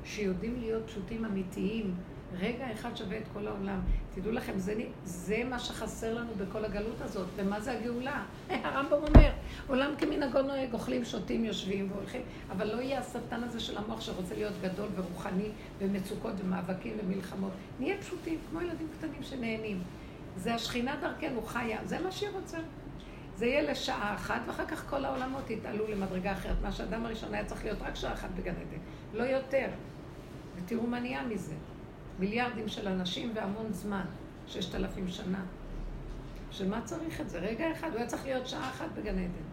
שיודעים 0.03 0.59
להיות 0.59 0.87
פשוטים 0.87 1.25
אמיתיים. 1.25 1.95
רגע 2.39 2.71
אחד 2.73 2.97
שווה 2.97 3.17
את 3.17 3.23
כל 3.33 3.47
העולם. 3.47 3.79
תדעו 4.15 4.31
לכם, 4.31 4.59
זה, 4.59 4.73
זה 5.03 5.43
מה 5.49 5.59
שחסר 5.59 6.13
לנו 6.13 6.31
בכל 6.37 6.65
הגלות 6.65 7.01
הזאת. 7.01 7.27
ומה 7.35 7.59
זה 7.59 7.71
הגאולה? 7.71 8.23
הרמב"ם 8.63 8.97
אומר, 9.07 9.31
עולם 9.67 9.91
כמנהגו 9.97 10.41
נוהג, 10.41 10.73
אוכלים, 10.73 11.05
שותים, 11.05 11.45
יושבים 11.45 11.91
והולכים, 11.91 12.21
אבל 12.51 12.75
לא 12.75 12.81
יהיה 12.81 12.99
השטן 12.99 13.43
הזה 13.43 13.59
של 13.59 13.77
המוח 13.77 14.01
שרוצה 14.01 14.35
להיות 14.35 14.53
גדול 14.61 14.87
ורוחני 14.95 15.49
ומצוקות 15.79 16.33
ומאבקים 16.37 16.93
ומלחמות. 17.03 17.51
נהיה 17.79 17.97
פשוטים, 17.97 18.39
כמו 18.49 18.61
ילדים 18.61 18.87
קטנים 18.97 19.23
שנהנים. 19.23 19.81
זה 20.37 20.53
השכינה 20.53 20.95
דרכנו 21.01 21.41
חיה, 21.41 21.79
זה 21.85 21.99
מה 21.99 22.11
שהיא 22.11 22.29
רוצה. 22.29 22.57
זה 23.35 23.45
יהיה 23.45 23.71
לשעה 23.71 24.15
אחת, 24.15 24.41
ואחר 24.47 24.65
כך 24.65 24.89
כל 24.89 25.05
העולמות 25.05 25.49
יתעלו 25.49 25.87
למדרגה 25.87 26.33
אחרת. 26.33 26.55
מה 26.61 26.71
שהאדם 26.71 27.05
הראשון 27.05 27.33
היה 27.33 27.45
צריך 27.45 27.63
להיות 27.63 27.81
רק 27.81 27.95
שעה 27.95 28.13
אחת 28.13 28.29
בגן 28.29 28.51
עדן, 28.51 28.77
לא 29.13 29.23
יותר. 29.23 29.67
ותראו 30.55 30.87
מה 30.87 30.99
נהיה 30.99 31.23
מזה. 31.23 31.55
מיליארדים 32.19 32.67
של 32.67 32.87
אנשים 32.87 33.31
והמון 33.33 33.73
זמן, 33.73 34.05
ששת 34.47 34.75
אלפים 34.75 35.07
שנה. 35.07 35.43
של 36.51 36.69
מה 36.69 36.81
צריך 36.81 37.21
את 37.21 37.29
זה? 37.29 37.39
רגע 37.39 37.71
אחד, 37.71 37.89
הוא 37.89 37.97
היה 37.97 38.07
צריך 38.07 38.25
להיות 38.25 38.47
שעה 38.47 38.69
אחת 38.69 38.87
בגן 38.95 39.19
עדן. 39.19 39.49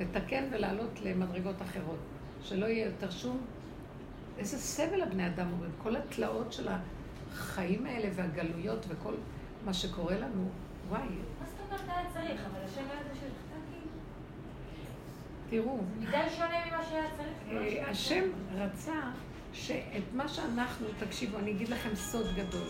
לתקן 0.00 0.44
ולעלות 0.50 1.00
למדרגות 1.02 1.62
אחרות. 1.62 1.98
שלא 2.42 2.66
יהיה 2.66 2.86
יותר 2.86 3.10
שום... 3.10 3.40
איזה 4.38 4.58
סבל 4.58 5.02
הבני 5.02 5.26
אדם 5.26 5.50
עוברים. 5.50 5.70
כל 5.82 5.96
התלאות 5.96 6.52
של 6.52 6.68
החיים 7.32 7.86
האלה 7.86 8.08
והגלויות 8.14 8.86
וכל 8.88 9.14
מה 9.64 9.74
שקורה 9.74 10.18
לנו, 10.18 10.48
וואי, 10.88 11.00
מה 11.00 11.46
זאת 11.46 11.58
אומרת 11.66 11.80
היה 11.88 12.10
צריך? 12.14 12.40
אבל 12.50 12.64
השם 12.64 12.80
היה 12.90 13.00
זה. 13.20 13.28
תראו, 15.50 15.78
זה 16.00 16.06
מדי 16.06 16.30
שונה 16.36 16.66
ממה 16.66 16.84
שהיה 16.84 17.10
צריך. 17.16 17.52
לא 17.52 17.60
אה, 17.60 17.90
השם. 17.90 18.24
רצה 18.54 18.92
שאת 19.54 20.02
מה 20.12 20.28
שאנחנו, 20.28 20.86
תקשיבו, 20.98 21.38
אני 21.38 21.50
אגיד 21.50 21.68
לכם 21.68 21.94
סוד 21.94 22.26
גדול. 22.36 22.68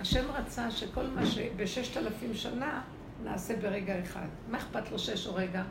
השם 0.00 0.30
רצה 0.30 0.70
שכל 0.70 1.06
מה 1.06 1.26
שבששת 1.26 1.96
אלפים 1.96 2.34
שנה 2.34 2.82
נעשה 3.24 3.56
ברגע 3.56 4.00
אחד. 4.02 4.26
מה 4.48 4.58
אכפת 4.58 4.90
לו 4.90 4.98
שש 4.98 5.26
או 5.26 5.34
רגע? 5.34 5.62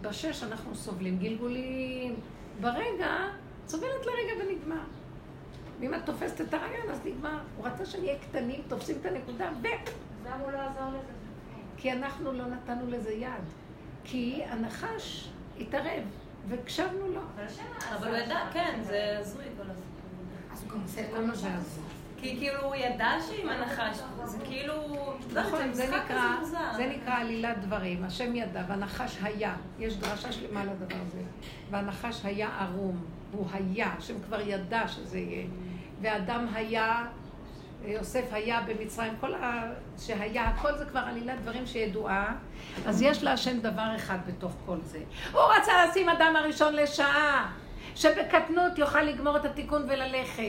בשש 0.00 0.42
אנחנו 0.42 0.74
סובלים 0.74 1.18
גלגולים. 1.18 2.16
ברגע, 2.60 3.16
סובלת 3.66 4.06
לרגע 4.06 4.44
ונגמר. 4.44 4.84
ואם 5.80 5.94
את 5.94 6.00
תופסת 6.06 6.40
את 6.40 6.54
הרעיון, 6.54 6.90
אז 6.90 7.00
נגמר. 7.04 7.38
הוא 7.56 7.66
רצה 7.66 7.86
שנהיה 7.86 8.18
קטנים, 8.18 8.62
תופסים 8.68 8.96
את 9.00 9.06
הנקודה, 9.06 9.50
ו... 9.62 9.66
למה 10.26 10.44
הוא 10.44 10.52
לא 10.52 10.58
עזר 10.58 10.88
לזה? 10.88 11.12
כי 11.76 11.92
אנחנו 11.92 12.32
לא 12.32 12.46
נתנו 12.46 12.90
לזה 12.90 13.12
יד. 13.12 13.44
כי 14.04 14.42
הנחש 14.44 15.30
התערב, 15.60 16.02
והקשבנו 16.48 17.08
לו. 17.14 17.20
אבל 17.96 18.08
הוא 18.08 18.16
ידע, 18.16 18.38
כן, 18.52 18.80
זה 18.82 19.16
הזוי 19.20 19.44
כל 19.56 19.70
הסיפור. 19.70 19.88
אז 20.52 20.62
הוא 20.62 20.70
גם 20.70 20.80
עושה 20.82 21.00
את 21.00 21.06
כל 21.10 21.24
מה 21.24 21.34
זה 21.34 21.38
שזה. 21.40 21.48
הזוי? 21.54 21.84
כי 22.20 22.36
כאילו 22.38 22.60
הוא 22.60 22.74
ידע 22.74 23.10
שעם 23.28 23.48
הנחש, 23.48 23.98
זה 24.24 24.38
כאילו... 24.44 24.74
לא 25.32 25.42
נכון, 25.42 25.72
זה 25.72 25.86
נקרא. 25.86 26.44
זה 26.76 26.86
נקרא 26.86 27.14
עלילת 27.14 27.60
דברים. 27.60 28.04
השם 28.04 28.34
ידע, 28.34 28.62
והנחש 28.68 29.18
היה. 29.22 29.54
יש 29.78 29.96
דרשה 29.96 30.32
שלמה 30.32 30.64
לדבר 30.64 30.96
הזה. 31.06 31.22
והנחש 31.70 32.24
היה 32.24 32.48
ערום, 32.60 33.04
והוא 33.30 33.46
היה, 33.52 33.94
השם 33.98 34.14
כבר 34.26 34.40
ידע 34.40 34.88
שזה 34.88 35.18
יהיה. 35.18 35.46
ואדם 36.00 36.46
היה, 36.54 37.06
יוסף 37.84 38.24
היה 38.30 38.60
במצרים, 38.60 39.12
כל 39.20 39.34
ה... 39.34 39.62
שהיה, 39.98 40.44
הכל 40.44 40.78
זה 40.78 40.84
כבר 40.84 41.00
עלילת 41.00 41.40
דברים 41.40 41.66
שידועה. 41.66 42.32
אז 42.86 43.02
יש 43.02 43.22
להשם 43.22 43.60
דבר 43.60 43.96
אחד 43.96 44.18
בתוך 44.26 44.52
כל 44.66 44.76
זה. 44.82 44.98
הוא 45.32 45.42
רצה 45.42 45.72
לשים 45.84 46.08
אדם 46.08 46.36
הראשון 46.36 46.74
לשעה, 46.74 47.52
שבקטנות 47.94 48.78
יוכל 48.78 49.02
לגמור 49.02 49.36
את 49.36 49.44
התיקון 49.44 49.82
וללכת. 49.88 50.42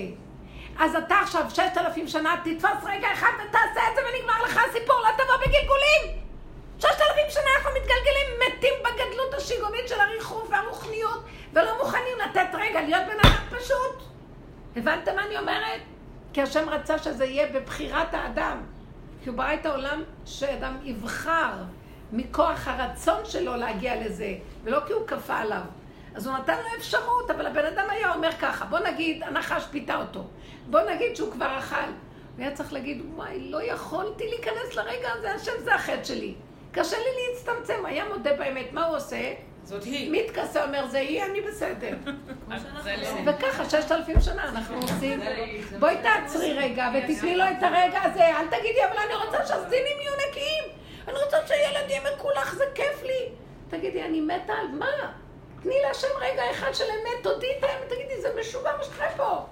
אז 0.80 0.96
אתה 0.96 1.16
עכשיו 1.16 1.46
ששת 1.50 1.78
אלפים 1.78 2.08
שנה 2.08 2.36
תתפוס 2.44 2.84
רגע 2.84 3.08
אחד 3.14 3.32
ותעשה 3.36 3.82
את 3.92 3.96
זה 3.96 4.02
ונגמר 4.02 4.44
לך 4.44 4.60
הסיפור, 4.70 4.96
לא 4.96 5.24
תבוא 5.24 5.36
בגלגולים! 5.36 6.20
ששת 6.80 7.02
אלפים 7.10 7.30
שנה 7.30 7.50
אנחנו 7.58 7.70
מתגלגלים, 7.72 8.40
מתים 8.48 8.74
בגדלות 8.80 9.34
השיגעונית 9.34 9.88
של 9.88 10.00
הריחוף 10.00 10.50
והרוחניות 10.50 11.24
ולא 11.54 11.78
מוכנים 11.78 12.18
לתת 12.26 12.48
רגע 12.54 12.82
להיות 12.82 13.04
בן 13.06 13.20
אדם 13.30 13.60
פשוט. 13.60 14.04
הבנתם 14.76 15.16
מה 15.16 15.26
אני 15.26 15.38
אומרת? 15.38 15.82
כי 16.34 16.42
השם 16.42 16.70
רצה 16.70 16.98
שזה 16.98 17.26
יהיה 17.26 17.48
בבחירת 17.54 18.14
האדם. 18.14 18.58
כי 19.24 19.30
הוא 19.30 19.38
ברא 19.38 19.54
את 19.54 19.66
העולם 19.66 20.04
שאדם 20.26 20.78
יבחר 20.84 21.54
מכוח 22.12 22.68
הרצון 22.68 23.26
שלו 23.26 23.56
להגיע 23.56 24.06
לזה, 24.06 24.34
ולא 24.64 24.80
כי 24.88 24.94
הוא 24.94 25.08
כפה 25.08 25.38
עליו. 25.38 25.62
אז 26.16 26.28
הוא 26.28 26.38
נתן 26.38 26.58
לו 26.58 26.78
אפשרות, 26.78 27.32
אבל 27.32 27.48
הבן 27.48 27.66
אדם 27.66 27.86
היה 27.90 28.14
אומר 28.14 28.32
ככה, 28.32 28.66
בוא 28.66 28.80
נגיד, 28.80 29.24
הנחש 29.24 29.66
פיתה 29.72 29.96
אותו. 29.96 30.24
בוא 30.70 30.82
נגיד 30.82 31.16
שהוא 31.16 31.32
כבר 31.32 31.60
אכל. 31.60 31.76
הוא 31.76 32.46
היה 32.46 32.52
צריך 32.52 32.74
להגיד, 32.74 33.02
וואי, 33.16 33.50
לא 33.50 33.64
יכולתי 33.64 34.28
להיכנס 34.30 34.76
לרגע 34.76 35.10
הזה, 35.14 35.32
השם 35.32 35.52
זה 35.64 35.76
החטא 35.76 36.04
שלי. 36.04 36.36
קשה 36.72 36.98
לי 36.98 37.34
להצטמצם, 37.34 37.86
היה 37.86 38.06
מודה 38.10 38.34
באמת, 38.34 38.74
מה 38.74 38.86
הוא 38.86 38.98
עושה? 38.98 39.34
זאת 39.70 39.84
היא. 39.84 40.12
מתכסה, 40.12 40.66
אומר, 40.66 40.88
זה 40.88 41.00
היא, 41.00 41.24
אני 41.24 41.42
בסדר. 41.42 41.96
וככה, 43.26 43.70
ששת 43.70 43.92
אלפים 43.92 44.22
שנה 44.22 44.50
אנחנו 44.50 44.76
עושים. 44.82 45.22
בואי 45.80 45.96
תעצרי 46.02 46.54
רגע 46.54 46.90
ותתני 46.94 47.36
לו 47.36 47.44
את 47.44 47.64
הרגע 47.64 48.02
הזה, 48.04 48.26
אל 48.26 48.48
תגידי, 48.48 48.86
אבל 48.86 48.98
אני 48.98 49.26
רוצה 49.26 49.46
שהסינים 49.48 49.98
יהיו 50.02 50.14
נקיים. 50.30 50.64
אני 51.08 51.18
רוצה 51.24 51.38
שהילדים 51.48 52.02
מקולח, 52.14 52.54
זה 52.54 52.64
כיף 52.76 53.04
לי. 53.04 53.30
תגידי, 53.70 54.04
אני 54.04 54.22
מתה 54.22 54.54
על 54.54 54.68
מה? 54.68 55.12
תני 55.64 55.76
להשם 55.88 56.08
רגע 56.22 56.52
אחד 56.52 56.74
של 56.74 56.84
אמת, 56.84 57.24
תודי 57.24 57.48
את 57.58 57.64
האמת, 57.64 57.90
תגידי, 57.90 58.22
זה 58.22 58.30
משוגע 58.40 58.78
מה 58.78 58.84
שקורה 58.84 59.10
פה. 59.18 59.46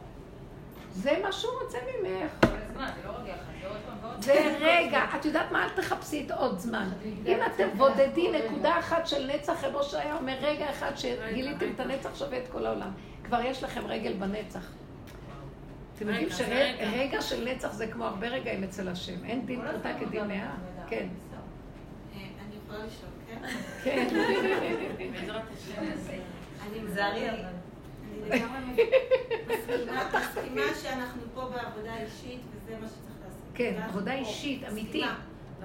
זה 0.94 1.12
מה 1.24 1.32
שהוא 1.32 1.54
רוצה 1.62 1.78
ממך. 1.78 2.32
כל 2.42 2.48
הזמן, 2.70 2.90
זה 2.96 3.08
לא 3.08 3.14
רגע 3.24 3.34
אחד, 3.34 3.47
זה 3.62 3.68
עוד 3.68 3.78
פעם 3.86 3.98
ועוד 4.02 4.22
זה 4.22 4.58
רגע, 4.60 5.06
את 5.20 5.26
יודעת 5.26 5.52
מה? 5.52 5.64
אל 5.64 5.70
תחפשי 5.70 6.24
את 6.26 6.32
עוד 6.32 6.60
זמן. 6.60 6.90
אם 7.26 7.38
אתם 7.46 7.68
בודדים 7.78 8.36
נקודה 8.36 8.80
אחת 8.80 9.08
של 9.08 9.32
נצח, 9.36 9.66
כמו 9.72 9.84
שהיה 9.84 10.16
אומר, 10.16 10.38
רגע 10.42 10.70
אחד 10.70 10.92
שגיליתם 10.96 11.66
את 11.76 11.80
הנצח 11.80 12.16
שווה 12.16 12.38
את 12.38 12.48
כל 12.52 12.66
העולם. 12.66 12.92
כבר 13.24 13.42
יש 13.42 13.64
לכם 13.64 13.88
רגל 13.88 14.14
בנצח. 14.14 14.72
אתם 15.96 16.10
יודעים. 16.10 16.30
שרגע 16.30 17.22
של 17.22 17.50
נצח 17.50 17.72
זה 17.72 17.88
כמו 17.88 18.06
הרבה 18.06 18.28
רגעים 18.28 18.64
אצל 18.64 18.88
השם. 18.88 19.26
אין 19.26 19.46
דין 19.46 19.62
פרוטה 19.72 19.90
כדין 20.00 20.28
מאה. 20.28 20.56
כן, 20.90 21.08
אה, 22.16 22.20
אני 22.20 22.56
יכולה 22.64 22.80
לשאול, 22.86 23.12
כן? 23.28 23.48
כן. 23.84 24.08
בעזרת 25.12 25.42
השם. 25.54 25.82
אני 26.68 26.80
תיזהרי 26.80 27.30
אבל. 27.30 27.40
אני 27.40 28.40
לגמרי 28.40 28.60
מסכימה 30.14 30.62
שאנחנו 30.82 31.22
פה 31.34 31.42
בעבודה 31.42 31.98
אישית 31.98 32.42
וזה 32.52 32.76
מה 32.82 32.88
שצריך. 32.88 33.07
כן, 33.58 33.82
עבודה. 33.84 34.14
אישית, 34.14 34.64
אמיתית. 34.72 34.90
מסכימה. 34.90 35.16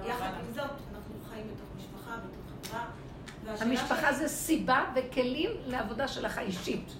יחד 0.06 0.30
עם 0.40 0.52
זאת, 0.54 0.70
אנחנו 0.94 1.14
חיים 1.30 1.46
בתוך 1.46 1.68
משפחה, 1.76 2.16
בתוך 2.16 2.70
חברה. 2.70 3.66
המשפחה 3.66 4.12
זה 4.12 4.28
סיבה 4.28 4.84
וכלים 4.94 5.50
לעבודה 5.66 6.08
שלך 6.08 6.38
האישית. 6.38 6.92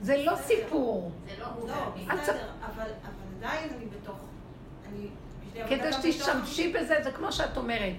זה 0.00 0.22
לא 0.24 0.36
סיפור. 0.36 1.12
זה 1.26 1.32
לא 1.38 1.46
לא, 1.68 2.14
בסדר, 2.14 2.48
אבל 2.60 2.84
אבל 3.04 3.24
עדיין 3.38 3.68
אני 3.76 3.86
בתוך... 3.86 4.16
כדי 5.68 5.92
שתשתמשי 5.92 6.72
בזה, 6.72 6.94
זה 7.04 7.10
כמו 7.10 7.32
שאת 7.32 7.56
אומרת. 7.56 7.94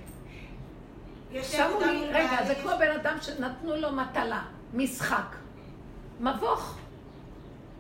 שמו 1.43 1.80
לי, 1.80 2.08
רגע, 2.08 2.46
זה 2.48 2.56
כמו 2.56 2.72
בן 2.80 2.91
אדם 2.91 3.18
שנתנו 3.22 3.76
לו 3.76 3.91
מטלה, 3.91 4.43
משחק. 4.74 5.36
מבוך. 6.20 6.78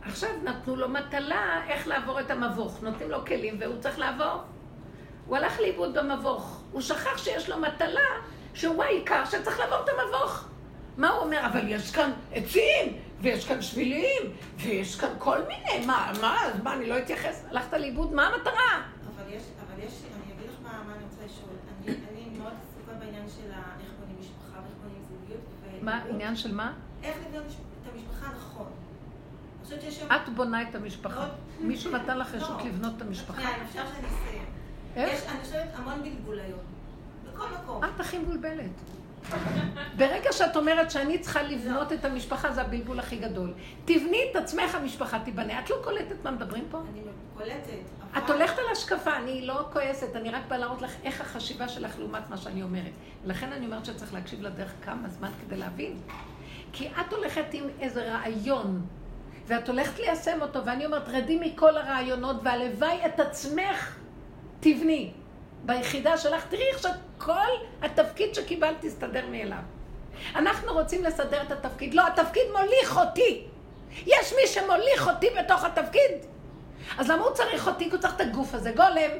עכשיו 0.01 0.29
נתנו 0.43 0.75
לו 0.75 0.89
מטלה 0.89 1.61
איך 1.67 1.87
לעבור 1.87 2.19
את 2.19 2.31
המבוך. 2.31 2.83
נותנים 2.83 3.09
לו 3.09 3.25
כלים 3.25 3.57
והוא 3.59 3.75
צריך 3.79 3.99
לעבור. 3.99 4.41
הוא 5.27 5.37
הלך 5.37 5.59
לאיבוד 5.59 5.97
במבוך. 5.97 6.61
הוא 6.71 6.81
שכח 6.81 7.17
שיש 7.17 7.49
לו 7.49 7.57
מטלה 7.57 8.09
שהוא 8.53 8.83
העיקר 8.83 9.25
שצריך 9.25 9.59
לעבור 9.59 9.77
את 9.83 9.89
המבוך. 9.89 10.45
מה 10.97 11.09
הוא 11.09 11.23
אומר? 11.23 11.45
אבל 11.45 11.67
יש 11.67 11.91
כאן 11.91 12.11
עצים, 12.31 12.97
ויש 13.21 13.47
כאן 13.47 13.61
שבילים, 13.61 14.21
ויש 14.57 14.95
כאן 14.95 15.09
כל 15.17 15.37
מיני, 15.47 15.85
מה, 15.85 16.11
מה, 16.21 16.45
אז 16.45 16.61
מה, 16.63 16.73
אני 16.73 16.85
לא 16.89 16.97
אתייחס? 16.97 17.45
הלכת 17.49 17.73
לאיבוד, 17.73 18.13
מה 18.13 18.27
המטרה? 18.27 18.53
אבל 19.15 19.33
יש, 19.33 19.43
אבל 19.67 19.83
יש, 19.83 19.93
אני 20.15 20.33
אגיד 20.33 20.49
לך 20.49 20.55
מה, 20.63 20.83
מה 20.87 20.93
אני 20.95 21.03
רוצה 21.03 21.25
לשאול. 21.25 21.49
אני, 21.85 21.95
אני 22.11 22.37
מאוד 22.39 22.53
עסוקה 22.63 22.91
בעניין 22.99 23.29
של 23.29 23.51
איך 23.81 23.89
בונים 23.99 24.15
משפחה 24.19 24.59
ואיך 24.61 24.75
בונים 24.83 25.03
זוגיות. 25.09 25.41
מה, 25.81 26.03
עניין 26.09 26.35
של 26.35 26.53
מה? 26.53 26.73
איך 27.03 27.15
לבנות 27.27 27.45
את 27.45 27.89
המשפחה 27.93 28.27
נכון. 28.37 28.67
שם... 29.89 30.07
את 30.15 30.29
בונה 30.29 30.61
את 30.69 30.75
המשפחה. 30.75 31.27
מישהו 31.59 31.91
נתן 31.91 32.17
לך 32.17 32.35
רשות 32.35 32.61
לא. 32.61 32.67
לבנות 32.67 32.93
את 32.97 33.01
המשפחה? 33.01 33.41
אפשר 33.41 33.83
שאני 33.93 34.07
אסיים. 34.07 34.44
יש, 34.95 35.19
אני 35.29 35.39
חושבת, 35.41 35.67
המון 35.75 36.03
בלבוליות. 36.03 36.59
בכל 37.33 37.45
מקום. 37.63 37.83
את 37.83 37.99
הכי 37.99 38.17
מבולבלת. 38.17 38.69
ברגע 39.97 40.31
שאת 40.31 40.55
אומרת 40.55 40.91
שאני 40.91 41.19
צריכה 41.19 41.41
לבנות 41.43 41.93
את 41.93 42.05
המשפחה, 42.05 42.51
זה 42.51 42.61
הבלבול 42.61 42.99
הכי 42.99 43.15
גדול. 43.15 43.53
תבני 43.85 44.19
את 44.31 44.35
עצמך, 44.35 44.75
המשפחה 44.75 45.19
תיבנה. 45.19 45.59
את 45.59 45.69
לא 45.69 45.75
קולטת 45.83 46.15
מה 46.23 46.31
מדברים 46.31 46.65
פה? 46.71 46.81
אני 46.93 47.01
קולטת. 47.37 47.69
אבל- 48.13 48.23
את 48.23 48.29
הולכת 48.29 48.57
על 48.59 48.65
השקפה, 48.71 49.17
אני 49.17 49.45
לא 49.45 49.65
כועסת, 49.73 50.15
אני 50.15 50.29
רק 50.29 50.41
באה 50.47 50.57
להראות 50.57 50.81
לך 50.81 50.91
איך 51.03 51.21
החשיבה 51.21 51.67
שלך 51.69 51.99
לעומת 51.99 52.29
מה 52.29 52.37
שאני 52.37 52.63
אומרת. 52.63 52.91
לכן 53.25 53.51
אני 53.51 53.65
אומרת 53.65 53.85
שצריך 53.85 54.13
להקשיב 54.13 54.41
לדרך 54.41 54.71
כמה 54.85 55.09
זמן 55.09 55.29
כדי 55.41 55.57
להבין. 55.57 55.97
כי 56.73 56.87
את 56.87 57.13
הולכת 57.13 57.45
עם 57.51 57.63
איזה 57.79 58.13
רעיון, 58.13 58.81
ואת 59.47 59.69
הולכת 59.69 59.99
ליישם 59.99 60.41
אותו, 60.41 60.65
ואני 60.65 60.85
אומרת, 60.85 61.09
רדי 61.09 61.39
מכל 61.41 61.77
הרעיונות, 61.77 62.35
והלוואי 62.43 63.05
את 63.05 63.19
עצמך 63.19 63.95
תבני. 64.59 65.11
ביחידה 65.65 66.17
שלך, 66.17 66.45
תראי 66.49 66.63
איך 66.73 66.79
שכל 66.79 67.33
התפקיד 67.81 68.35
שקיבלת 68.35 68.75
תסתדר 68.81 69.25
מאליו. 69.31 69.57
אנחנו 70.35 70.73
רוצים 70.73 71.03
לסדר 71.03 71.41
את 71.41 71.51
התפקיד. 71.51 71.93
לא, 71.93 72.07
התפקיד 72.07 72.43
מוליך 72.51 72.97
אותי. 72.97 73.47
יש 74.05 74.33
מי 74.33 74.47
שמוליך 74.47 75.07
אותי 75.07 75.27
בתוך 75.39 75.63
התפקיד. 75.63 76.11
אז 76.97 77.09
למה 77.09 77.23
הוא 77.23 77.33
צריך 77.33 77.67
אותי? 77.67 77.85
כי 77.85 77.91
הוא 77.91 77.99
צריך 77.99 78.15
את 78.15 78.21
הגוף 78.21 78.53
הזה, 78.53 78.71
גולם. 78.71 79.11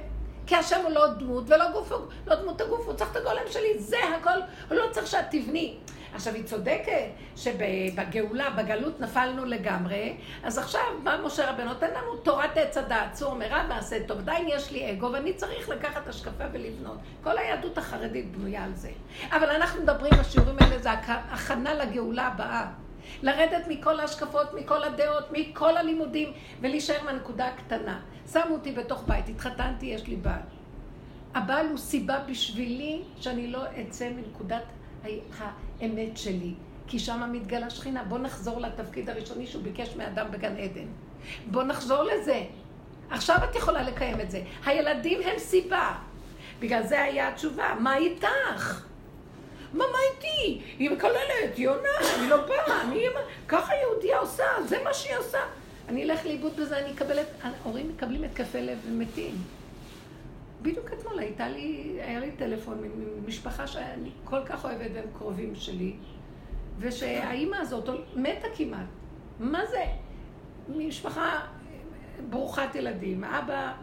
כי 0.48 0.56
השם 0.56 0.80
הוא 0.84 0.92
לא 0.92 1.08
דמות 1.08 1.44
ולא 1.48 1.72
גוף, 1.72 1.92
לא 2.28 2.36
דמות 2.36 2.62
הגוף, 2.62 2.86
הוא 2.86 2.94
צריך 2.94 3.12
את 3.12 3.16
הגולם 3.16 3.42
שלי, 3.52 3.80
זה 3.80 3.98
הכל, 4.20 4.40
הוא 4.70 4.78
לא 4.78 4.86
צריך 4.92 5.08
שאת 5.08 5.26
תבני. 5.32 5.78
עכשיו, 6.16 6.34
היא 6.34 6.44
צודקת 6.44 7.06
שבגאולה, 7.36 8.50
בגלות 8.50 9.00
נפלנו 9.02 9.46
לגמרי, 9.46 10.14
אז 10.44 10.58
עכשיו 10.58 10.82
בא 11.04 11.18
משה 11.26 11.52
רבנו, 11.52 11.66
נותן 11.66 11.88
לנו 11.90 12.16
תורת 12.24 12.58
עץ 12.58 12.78
הדעת, 12.78 13.14
צור 13.14 13.36
מרע 13.36 13.64
ועשה 13.70 14.08
טוב, 14.08 14.18
עדיין 14.20 14.48
יש 14.50 14.72
לי 14.72 14.92
אגו 14.92 15.10
ואני 15.14 15.34
צריך 15.34 15.70
לקחת 15.70 16.08
השקפה 16.08 16.44
ולבנות. 16.52 16.98
כל 17.24 17.38
היהדות 17.38 17.78
החרדית 17.78 18.32
בנויה 18.38 18.64
על 18.64 18.76
זה. 18.76 18.90
אבל 19.32 19.50
אנחנו 19.50 19.82
מדברים, 19.84 20.14
השיעורים 20.20 20.56
האלה 20.62 20.80
זה 20.80 20.92
הכ- 20.94 21.08
הכנה 21.34 21.74
לגאולה 21.74 22.28
הבאה. 22.28 22.68
לרדת 23.24 23.68
מכל 23.68 24.00
ההשקפות, 24.00 24.54
מכל 24.54 24.84
הדעות, 24.84 25.24
מכל 25.32 25.78
הלימודים, 25.78 26.32
ולהישאר 26.62 27.04
מהנקודה 27.06 27.46
הקטנה. 27.48 28.00
שמו 28.32 28.42
אותי 28.54 28.72
בתוך 28.72 29.04
בית, 29.08 29.30
התחתנתי, 29.30 29.86
יש 29.86 30.08
לי 30.08 30.16
בעל. 30.16 30.40
הבעל 31.36 31.68
הוא 31.70 31.78
סיבה 31.78 32.20
בשבילי 32.30 33.02
שאני 33.18 33.48
לא 33.48 33.64
אצא 33.82 34.10
מנקודת 34.10 34.64
האמת 35.38 36.18
שלי. 36.18 36.54
כי 36.88 37.00
שם 37.00 37.30
מתגלה 37.32 37.70
שכינה. 37.70 38.04
בוא 38.04 38.18
נחזור 38.20 38.62
לתפקיד 38.62 39.10
הראשוני 39.10 39.48
שהוא 39.48 39.64
ביקש 39.64 39.96
מאדם 39.96 40.32
בגן 40.32 40.58
עדן. 40.58 40.88
בוא 41.52 41.64
נחזור 41.64 42.04
לזה. 42.04 42.44
עכשיו 43.10 43.38
את 43.50 43.56
יכולה 43.56 43.84
לקיים 43.84 44.22
את 44.22 44.32
זה. 44.32 44.42
הילדים 44.66 45.20
הם 45.26 45.40
סיבה. 45.40 45.96
בגלל 46.60 46.84
זה 46.84 47.02
היה 47.02 47.28
התשובה. 47.28 47.76
מה 47.80 47.98
איתך? 47.98 48.82
מה, 49.74 49.84
מה 49.92 49.98
איתי? 50.16 50.62
היא 50.80 50.90
מקללת, 50.92 51.58
היא 51.58 51.70
עונה, 51.70 51.90
אני 52.20 52.30
לא 52.30 52.38
באה, 52.38 52.82
אני... 52.82 53.04
ככה 53.48 53.74
יהודייה 53.76 54.20
עושה, 54.20 54.44
זה 54.66 54.78
מה 54.84 54.94
שהיא 54.94 55.18
עושה. 55.18 55.40
אני 55.90 56.04
אלך 56.04 56.26
לאיבוד 56.26 56.56
בזה, 56.56 56.80
אני 56.80 56.92
אקבל 56.92 57.20
את... 57.20 57.28
ההורים 57.44 57.90
מקבלים 57.90 58.24
התקפי 58.24 58.62
לב 58.62 58.78
ומתים. 58.88 59.36
בדיוק 60.62 60.94
אתמול 60.94 61.20
הייתה 61.20 61.48
לי, 61.48 61.98
היה 62.02 62.20
לי 62.20 62.32
טלפון 62.32 62.82
ממשפחה 63.24 63.68
שאני 63.68 64.10
כל 64.24 64.46
כך 64.46 64.66
אוהבת 64.66 64.92
והם 64.94 65.08
קרובים 65.18 65.56
שלי, 65.56 65.96
ושהאימא 66.80 67.56
הזאת 67.56 67.90
מתה 68.16 68.48
כמעט. 68.56 68.86
מה 69.40 69.66
זה? 69.66 69.84
משפחה 70.70 71.40
ברוכת 72.30 72.76
ילדים, 72.76 73.24
אבא 73.24 73.74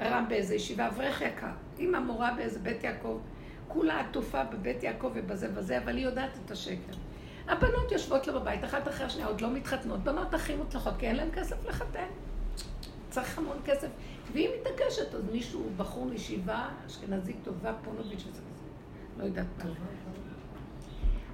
רם 0.00 0.24
באיזה 0.28 0.54
ישיבה, 0.54 0.86
אברך 0.86 1.20
יקר, 1.20 1.50
אימא 1.78 1.98
מורה 1.98 2.32
באיזה 2.36 2.58
בית 2.58 2.84
יעקב, 2.84 3.18
כולה 3.68 4.00
עטופה 4.00 4.44
בבית 4.44 4.82
יעקב 4.82 5.10
ובזה 5.14 5.48
וזה, 5.54 5.78
אבל 5.78 5.96
היא 5.96 6.04
יודעת 6.04 6.30
את 6.44 6.50
השקר. 6.50 6.92
הבנות 7.48 7.92
יושבות 7.92 8.26
לו 8.26 8.40
בבית, 8.40 8.64
אחת 8.64 8.88
אחרי 8.88 9.06
השנייה, 9.06 9.28
עוד 9.28 9.40
לא 9.40 9.50
מתחתנות, 9.50 10.00
בנות 10.00 10.34
הכי 10.34 10.56
מוצלחות, 10.56 10.94
כי 10.98 11.06
אין 11.06 11.16
להן 11.16 11.28
כסף 11.34 11.66
לחתן. 11.66 12.06
צריך 13.10 13.38
המון 13.38 13.56
כסף. 13.64 13.88
והיא 14.32 14.48
מתעקשת, 14.60 15.14
אז 15.14 15.22
מישהו, 15.32 15.62
בחור 15.76 16.04
מישיבה, 16.04 16.68
אשכנזית 16.86 17.36
טובה, 17.42 17.72
פונוביץ' 17.84 18.24
וזה 18.28 18.42
וזה, 18.52 18.64
לא 19.18 19.24
יודעת 19.24 19.46
מה. 19.58 19.70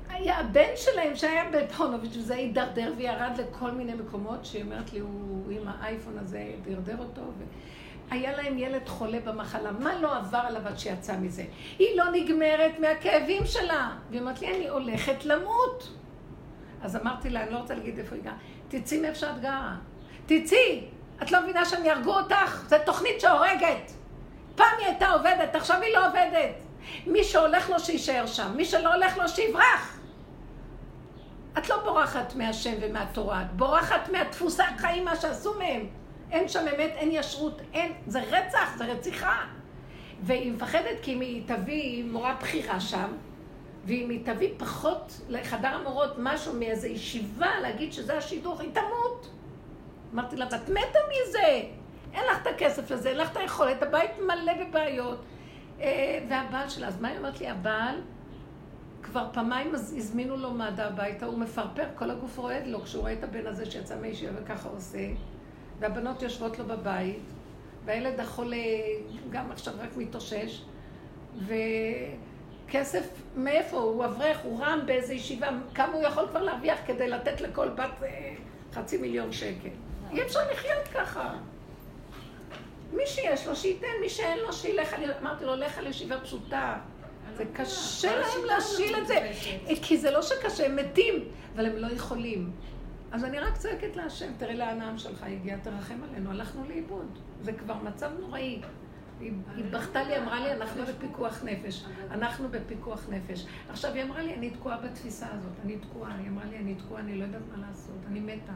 היה 0.09 0.39
הבן 0.39 0.71
שלהם 0.77 1.17
שהיה 1.17 1.51
בפונוביץ' 1.51 2.17
וזה 2.17 2.35
הידרדר 2.35 2.93
וירד 2.97 3.33
לכל 3.39 3.71
מיני 3.71 3.95
מקומות, 3.95 4.45
שהיא 4.45 4.63
אומרת 4.63 4.93
לי, 4.93 4.99
הוא 4.99 5.51
עם 5.51 5.69
האייפון 5.69 6.19
הזה 6.19 6.53
דרדר 6.65 6.99
אותו. 6.99 7.23
ו... 7.39 7.45
היה 8.11 8.37
להם 8.37 8.59
ילד 8.59 8.89
חולה 8.89 9.21
במחלה, 9.21 9.73
מה 9.73 10.01
לא 10.01 10.17
עבר 10.17 10.39
עליו 10.39 10.69
עד 10.69 10.79
שיצא 10.79 11.17
מזה? 11.17 11.45
היא 11.79 11.97
לא 11.97 12.05
נגמרת 12.13 12.79
מהכאבים 12.81 13.47
שלה. 13.47 13.97
והיא 14.11 14.21
אמרת 14.21 14.41
לי, 14.41 14.57
אני 14.57 14.69
הולכת 14.69 15.25
למות. 15.25 15.93
אז 16.83 16.97
אמרתי 16.97 17.31
לה, 17.31 17.43
אני 17.43 17.53
לא 17.53 17.59
רוצה 17.59 17.75
להגיד 17.75 17.99
איפה 17.99 18.15
היא 18.15 18.25
גרה, 18.25 18.37
תצאי 18.69 19.01
מאיפה 19.01 19.19
שאת 19.19 19.41
גרה. 19.41 19.77
תצאי, 20.27 20.85
את 21.23 21.33
לא 21.33 21.43
מבינה 21.43 21.65
שהם 21.65 21.85
יהרגו 21.85 22.13
אותך? 22.13 22.65
זו 22.69 22.77
תוכנית 22.87 23.21
שהורגת. 23.21 23.93
פעם 24.55 24.75
היא 24.79 24.87
הייתה 24.87 25.09
עובדת, 25.09 25.55
עכשיו 25.55 25.81
היא 25.83 25.95
לא 25.95 26.07
עובדת. 26.07 26.55
מי 27.07 27.25
שהולך 27.25 27.71
לו 27.71 27.81
שיישאר 27.81 28.27
שם, 28.27 28.53
מי 28.57 28.65
שלא 28.65 28.95
הולך 28.95 29.17
לו 29.17 29.29
שיברח. 29.29 29.99
את 31.59 31.69
לא 31.69 31.85
בורחת 31.85 32.35
מהשם 32.35 32.75
ומהתורה, 32.81 33.43
את 33.43 33.53
בורחת 33.53 34.09
מהדפוסי 34.09 34.63
החיים, 34.63 35.05
מה 35.05 35.17
שעשו 35.17 35.59
מהם. 35.59 35.87
אין 36.31 36.49
שם 36.49 36.61
אמת, 36.61 36.91
אין 36.97 37.09
ישרות, 37.13 37.61
אין, 37.73 37.93
זה 38.07 38.21
רצח, 38.21 38.77
זה 38.77 38.85
רציחה. 38.85 39.45
והיא 40.23 40.53
מפחדת 40.53 41.01
כי 41.03 41.15
אם 41.15 41.21
היא 41.21 41.43
תביא 41.47 42.05
מורה 42.05 42.35
בכירה 42.41 42.81
שם, 42.81 43.13
ואם 43.85 44.11
היא 44.11 44.21
תביא 44.25 44.51
פחות 44.57 45.21
לחדר 45.29 45.69
המורות 45.69 46.15
משהו 46.19 46.53
מאיזו 46.53 46.87
ישיבה, 46.87 47.61
להגיד 47.63 47.93
שזה 47.93 48.19
השידוך, 48.19 48.61
היא 48.61 48.71
תמות. 48.73 49.31
אמרתי 50.15 50.37
לה, 50.37 50.47
ואת 50.51 50.69
מתה 50.69 50.99
מזה. 51.11 51.63
אין 52.15 52.25
לך 52.31 52.43
את 52.43 52.47
הכסף 52.47 52.91
לזה, 52.91 53.09
אין 53.09 53.19
לך 53.19 53.33
את 53.33 53.37
היכולת, 53.37 53.83
הבית 53.83 54.11
מלא 54.19 54.53
בבעיות. 54.65 55.19
אה, 55.81 56.19
והבעל 56.29 56.69
שלה, 56.69 56.89
אז 56.89 57.01
מה 57.01 57.09
היא 57.09 57.19
אומרת 57.19 57.41
לי? 57.41 57.49
הבעל, 57.49 58.01
כבר 59.03 59.29
פעמיים 59.33 59.75
הזמינו 59.75 60.37
לו 60.37 60.51
מד"א 60.51 60.83
הביתה, 60.83 61.27
הוא 61.27 61.39
מפרפר, 61.39 61.85
כל 61.95 62.11
הגוף 62.11 62.39
רועד 62.39 62.67
לו 62.67 62.83
כשהוא 62.83 63.01
רואה 63.01 63.13
את 63.13 63.25
הבן 63.25 63.47
הזה 63.47 63.71
שיצא 63.71 63.97
מישיבה 63.97 64.33
וככה 64.43 64.69
עושה. 64.69 64.99
והבנות 65.79 66.23
יושבות 66.23 66.59
לו 66.59 66.65
בבית, 66.65 67.23
והילד 67.85 68.21
החולה 68.21 68.57
גם 69.31 69.51
עכשיו 69.51 69.75
רק 69.79 69.97
מתאושש, 69.97 70.63
וכסף, 71.39 73.09
מאיפה? 73.37 73.77
הוא 73.77 74.05
אברך, 74.05 74.39
הוא 74.45 74.61
רם 74.65 74.81
באיזה 74.87 75.15
ישיבה, 75.15 75.49
כמה 75.75 75.93
הוא 75.93 76.03
יכול 76.03 76.27
כבר 76.31 76.43
להרוויח 76.43 76.79
כדי 76.87 77.09
לתת 77.09 77.41
לכל 77.41 77.69
בת 77.69 78.03
אה, 78.03 78.35
חצי 78.73 78.99
מיליון 78.99 79.33
שקל. 79.33 79.69
אי 80.17 80.23
אפשר 80.23 80.41
לחיות 80.53 80.89
ככה. 80.95 81.35
מי 82.93 83.07
שיש 83.07 83.47
לו, 83.47 83.57
שייתן, 83.57 83.87
מי 84.01 84.09
שאין 84.09 84.39
לו, 84.39 84.53
שילך, 84.53 84.95
אמרתי 85.21 85.45
לו, 85.45 85.57
לך 85.57 85.79
על 85.79 85.87
ישיבה 85.87 86.21
פשוטה. 86.21 86.79
זה 87.37 87.45
קשה 87.53 88.17
להם 88.17 88.45
להשיל 88.47 88.97
את 88.97 89.07
זה, 89.07 89.31
כי 89.83 89.97
זה 89.97 90.11
לא 90.11 90.23
שקשה, 90.23 90.67
הם 90.67 90.77
מתים, 90.77 91.25
אבל 91.55 91.67
הם 91.67 91.77
לא 91.77 91.87
יכולים. 91.87 92.51
אז 93.13 93.25
אני 93.25 93.39
רק 93.39 93.57
צועקת 93.57 93.97
להשם, 93.97 94.33
תראה 94.39 94.55
לאן 94.55 94.83
העם 94.83 94.99
שלך 94.99 95.23
הגיע, 95.23 95.57
תרחם 95.63 96.03
עלינו, 96.11 96.31
הלכנו 96.31 96.65
לאיבוד. 96.69 97.19
זה 97.41 97.53
כבר 97.53 97.75
מצב 97.75 98.11
נוראי. 98.21 98.61
היא 99.21 99.33
בכתה 99.71 100.03
לי, 100.03 100.19
אמרה 100.19 100.41
לי, 100.41 100.53
אנחנו 100.53 100.83
בפיקוח 100.87 101.45
נפש. 101.45 101.85
אנחנו 102.11 102.49
בפיקוח 102.49 103.07
נפש. 103.09 103.47
עכשיו, 103.69 103.95
היא 103.95 104.03
אמרה 104.03 104.23
לי, 104.23 104.35
אני 104.35 104.51
תקועה 104.51 104.77
בתפיסה 104.77 105.27
הזאת, 105.33 105.53
אני 105.65 105.77
תקועה. 105.79 106.17
היא 106.17 106.29
אמרה 106.29 106.45
לי, 106.45 106.57
אני 106.57 106.75
תקועה, 106.75 107.01
אני 107.01 107.19
לא 107.19 107.25
יודעת 107.25 107.43
מה 107.57 107.67
לעשות, 107.67 107.97
אני 108.07 108.21
מתה. 108.21 108.53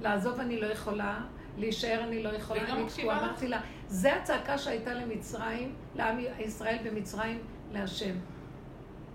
לעזוב 0.00 0.40
אני 0.40 0.60
לא 0.60 0.66
יכולה, 0.66 1.20
להישאר 1.58 2.00
אני 2.04 2.22
לא 2.22 2.28
יכולה, 2.28 2.60
אני 2.72 2.84
תקועה. 2.98 3.18
אמרתי 3.20 3.48
לה, 3.48 3.60
זה 3.88 4.16
הצעקה 4.16 4.58
שהייתה 4.58 4.94
למצרים, 4.94 5.74
לעם 5.94 6.18
ישראל 6.38 6.76
במצרים, 6.84 7.38
להשם. 7.72 8.14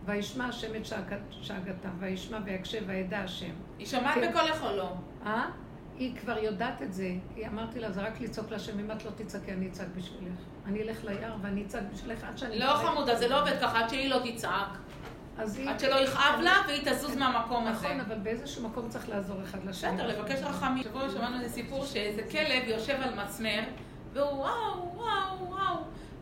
וישמע 0.05 0.45
השם 0.45 0.75
את 0.75 0.85
שאגתה, 1.41 1.89
וישמע 1.99 2.37
ויקשב 2.45 2.83
וידע 2.87 3.19
השם. 3.19 3.51
היא 3.79 3.87
שמעת 3.87 4.15
כן. 4.15 4.31
בקול 4.31 4.49
יכולו. 4.49 4.89
אה? 5.25 5.49
היא 5.97 6.15
כבר 6.15 6.37
יודעת 6.37 6.81
את 6.81 6.93
זה. 6.93 7.11
היא 7.35 7.47
אמרתי 7.47 7.79
לה, 7.79 7.91
זה 7.91 8.01
רק 8.01 8.21
לצעוק 8.21 8.51
להשם, 8.51 8.79
אם 8.79 8.91
את 8.91 9.05
לא 9.05 9.11
תצעקי, 9.15 9.51
אני 9.51 9.67
אצעק 9.67 9.87
בשבילך. 9.95 10.39
אני 10.65 10.81
אלך 10.81 11.03
ליער 11.03 11.35
ואני 11.41 11.63
אצעק 11.63 11.83
בשבילך 11.93 12.23
עד 12.23 12.37
שאני... 12.37 12.59
לא 12.59 12.73
חמודה, 12.73 13.15
זה 13.15 13.27
לא 13.27 13.41
עובד 13.41 13.59
ככה, 13.61 13.79
עד 13.79 13.89
שהיא 13.89 14.09
לא 14.09 14.19
תצעק. 14.23 14.77
עד 15.67 15.79
שלא 15.79 15.95
יכאב 15.95 16.39
לה 16.41 16.53
והיא 16.67 16.81
תזוז 16.85 17.15
מהמקום 17.15 17.67
הזה. 17.67 17.87
נכון, 17.87 17.99
אבל 17.99 18.15
באיזשהו 18.15 18.69
מקום 18.69 18.89
צריך 18.89 19.09
לעזור 19.09 19.43
אחד 19.43 19.65
לשני. 19.65 19.91
בסדר, 19.91 20.07
לבקש 20.07 20.39
רחמים. 20.43 20.83
שבוע 20.83 21.09
שמענו 21.09 21.41
איזה 21.41 21.53
סיפור 21.53 21.85
שאיזה 21.85 22.21
כלב 22.31 22.63
יושב 22.67 22.97
על 23.01 23.25
מסמר, 23.25 23.59
והוא 24.13 24.31
וואו, 24.31 24.91
וואו, 24.95 25.49
וואו. 25.49 25.75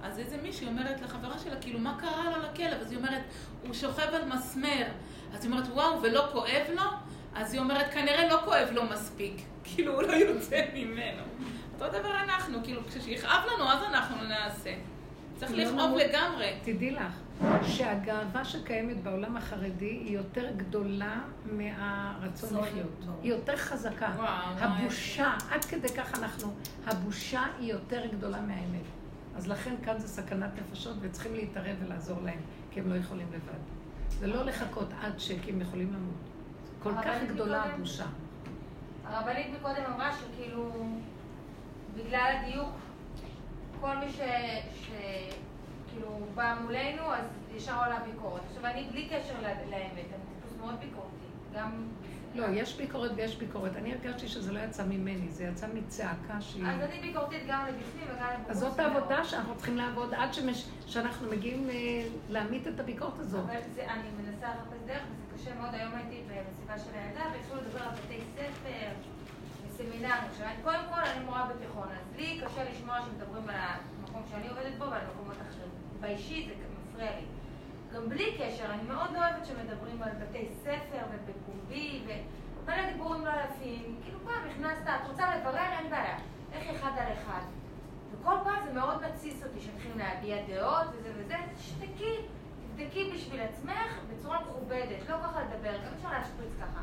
אז 0.04 0.20
איזה 0.20 0.38
מישהי 0.38 0.68
אומרת 0.68 1.02
לחברה 1.02 1.40
שלה, 1.40 1.56
כאילו, 1.62 1.80
מה 1.80 1.98
קרה 2.00 2.24
לו 2.24 2.44
לכלב? 2.44 2.82
אז 2.82 2.92
היא 2.92 2.98
אומרת, 2.98 3.22
הוא 3.68 3.74
שוכב 3.74 4.14
על 4.14 4.26
מסמר. 4.26 4.86
אז 5.34 5.44
היא 5.44 5.52
אומרת, 5.52 5.68
וואו, 5.68 6.02
ולא 6.02 6.28
כואב 6.32 6.66
לו? 6.76 6.84
אז 7.36 7.54
היא 7.54 7.62
אומרת, 7.62 7.94
כנראה 7.94 8.28
לא 8.28 8.40
כואב 8.46 8.68
לו 8.72 8.84
מספיק. 8.84 9.42
כאילו, 9.64 9.94
הוא 9.94 10.04
לא 10.04 10.14
יוצא 10.14 10.62
ממנו. 10.74 11.24
אותו 11.74 12.00
דבר 12.00 12.12
אנחנו, 12.24 12.64
כאילו, 12.64 12.82
כשיכאב 12.88 13.42
לנו, 13.54 13.72
אז 13.72 13.84
אנחנו 13.84 14.24
נעשה. 14.24 14.74
צריך 15.40 15.52
לא 15.52 15.64
לכאוב 15.64 15.98
לגמרי. 15.98 16.54
תדעי 16.64 16.92
לך, 16.92 17.14
שהגאווה 17.64 18.46
שקיימת 18.46 19.04
בעולם 19.04 19.38
החרדי 19.38 19.86
היא 19.86 20.12
יותר 20.18 20.52
גדולה 20.58 21.22
מהרצון 21.52 22.60
לחיות. 22.60 23.06
היא 23.24 23.32
יותר 23.32 23.58
חזקה. 23.58 24.08
הבושה, 24.60 25.34
עד 25.52 25.66
כדי 25.66 25.90
כך 25.90 26.20
אנחנו, 26.20 26.54
הבושה 26.86 27.42
היא 27.60 27.74
יותר 27.74 28.06
גדולה 28.06 28.42
מהאמת. 28.42 28.84
אז 29.36 29.48
לכן 29.48 29.76
כאן 29.84 30.00
זה 30.00 30.08
סכנת 30.08 30.50
נפשות 30.62 30.96
וצריכים 31.02 31.34
להתערב 31.36 31.76
ולעזור 31.86 32.22
להם, 32.22 32.40
כי 32.72 32.80
הם 32.80 32.90
לא 32.90 32.96
יכולים 32.96 33.28
לבד. 33.34 33.60
זה 34.20 34.28
לא 34.28 34.46
לחכות 34.46 34.88
עד 35.02 35.20
ש... 35.20 35.32
כי 35.42 35.52
הם 35.52 35.62
יכולים 35.62 35.94
למות. 35.94 36.14
כל 36.84 36.94
כך 37.04 37.18
גדולה 37.34 37.64
הבושה. 37.64 38.06
הרבנית 39.06 39.48
מקודם 39.60 39.84
אמרה 39.94 40.12
שכאילו, 40.12 40.72
בגלל 41.96 42.36
הדיוק, 42.36 42.70
כל 43.82 43.96
מי 43.98 44.12
ש... 44.12 44.20
ש... 44.76 44.92
כאילו 45.92 46.20
בא 46.36 46.56
מולנו, 46.62 47.14
אז 47.14 47.26
ישר 47.56 47.86
עולה 47.86 48.00
ביקורת. 48.00 48.42
עכשיו, 48.50 48.66
אני 48.66 48.88
בלי 48.92 49.10
קשר 49.10 49.42
לאמת, 49.42 49.96
אני 49.96 50.24
טיפוס 50.36 50.58
מאוד 50.60 50.76
ביקורתי. 50.80 51.26
גם 51.56 51.88
לא, 52.36 52.46
יש 52.54 52.76
ביקורת 52.78 53.12
ויש 53.16 53.36
ביקורת. 53.36 53.76
אני 53.76 53.94
הרגשתי 53.94 54.28
שזה 54.28 54.54
לא 54.54 54.60
יצא 54.60 54.84
ממני, 54.84 55.32
זה 55.32 55.44
יצא 55.44 55.68
מצעקה 55.74 56.42
שהיא... 56.42 56.66
אז 56.66 56.82
אני 56.82 57.00
ביקורתית 57.02 57.44
גם 57.48 57.66
לבפנים 57.68 58.08
וגם 58.16 58.28
לבחוץ. 58.34 58.50
אז 58.50 58.60
זאת 58.60 58.80
העבודה 58.80 59.26
שאנחנו 59.26 59.56
צריכים 59.56 59.78
לעבוד 59.78 60.14
עד 60.14 60.30
שאנחנו 60.88 61.30
מגיעים 61.30 61.70
אה, 61.70 61.76
להעמיד 62.30 62.68
את 62.68 62.80
הביקורת 62.80 63.20
הזאת. 63.20 63.44
אבל 63.46 63.56
אני 63.88 64.10
מנסה 64.18 64.48
לחפש 64.48 64.86
דרך, 64.86 65.04
וזה 65.04 65.44
קשה 65.44 65.56
מאוד. 65.62 65.74
היום 65.74 65.92
הייתי 65.96 66.22
במסיבה 66.28 66.80
של 66.80 66.90
הילדה, 66.94 67.22
והתחילו 67.34 67.62
לדבר 67.62 67.84
על 67.84 67.92
בתי 67.92 68.20
ספר, 68.36 69.09
בסמינרים. 69.80 70.64
קודם 70.64 70.84
כל, 70.94 71.00
אני 71.00 71.26
מורה 71.26 71.50
בתיכון, 71.56 71.88
אז 71.92 72.16
לי 72.16 72.42
קשה 72.46 72.64
לשמוע 72.72 73.02
שמדברים 73.02 73.50
על 73.50 73.56
המקום 73.56 74.24
שאני 74.32 74.48
עובדת 74.48 74.78
בו 74.78 74.92
ועל 74.92 75.02
מקומות 75.14 75.36
אחרים. 75.36 75.70
באישי 76.00 76.50
זה 76.50 76.54
מפריע 76.92 77.12
לי. 77.16 77.26
גם 77.94 78.10
בלי 78.10 78.38
קשר, 78.38 78.66
אני 78.66 78.84
מאוד 78.88 79.10
אוהבת 79.16 79.46
שמדברים 79.46 80.04
על 80.04 80.12
בתי 80.12 80.48
ספר 80.64 81.04
ובפומבי 81.12 82.02
וכל 82.06 82.72
דיבורים 82.92 83.26
לא 83.26 83.32
יפים. 83.32 83.96
כאילו 84.04 84.20
פעם 84.26 84.48
נכנסת, 84.48 84.88
את 84.88 85.10
רוצה 85.10 85.36
לברר, 85.36 85.70
אין 85.80 85.90
בעיה. 85.90 86.18
איך 86.54 86.76
אחד 86.76 86.92
על 86.98 87.14
אחד. 87.14 87.42
וכל 88.12 88.36
פעם 88.44 88.66
זה 88.66 88.74
מאוד 88.74 89.02
מתסיס 89.02 89.44
אותי 89.44 89.62
שמתחילים 89.62 89.98
להביע 89.98 90.38
דעות 90.48 90.88
וזה 90.94 91.12
וזה, 91.18 91.36
תשתקי, 91.58 92.16
תבדקי 92.76 93.12
בשביל 93.14 93.42
עצמך 93.42 94.00
בצורה 94.10 94.42
מכובדת, 94.42 95.10
לא 95.10 95.16
ככה 95.18 95.42
לדבר, 95.42 95.78
גם 95.78 95.94
אפשר 95.98 96.12
להשפריץ 96.12 96.52
ככה. 96.62 96.82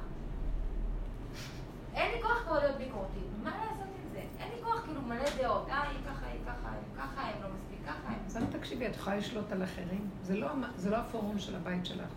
אין 1.97 2.13
לי 2.15 2.23
כוח 2.23 2.43
כבר 2.45 2.59
להיות 2.59 2.77
ביקורתית, 2.77 3.23
מה 3.43 3.51
לעשות 3.51 3.87
עם 4.03 4.11
זה? 4.13 4.19
אין 4.39 4.49
לי 4.57 4.63
כוח 4.65 4.81
כאילו 4.85 5.01
מלא 5.03 5.25
דעות, 5.43 5.69
אה, 5.69 5.83
היא 5.83 5.99
ככה, 6.07 6.27
היא 6.27 6.41
ככה, 6.47 6.71
היא 6.71 6.99
ככה, 6.99 7.23
הם 7.23 7.43
לא 7.43 7.49
מספיק 7.49 7.79
ככה. 7.87 8.13
אז 8.27 8.37
אל 8.37 8.47
תקשיבי, 8.59 8.87
את 8.87 8.95
יכולה 8.95 9.17
לשלוט 9.17 9.53
על 9.53 9.65
אחרים. 9.65 10.11
זה 10.23 10.37
לא, 10.37 10.49
זה 10.77 10.91
לא 10.91 10.97
הפורום 10.97 11.39
של 11.39 11.57
הבית 11.57 11.87
שלך. 11.87 12.09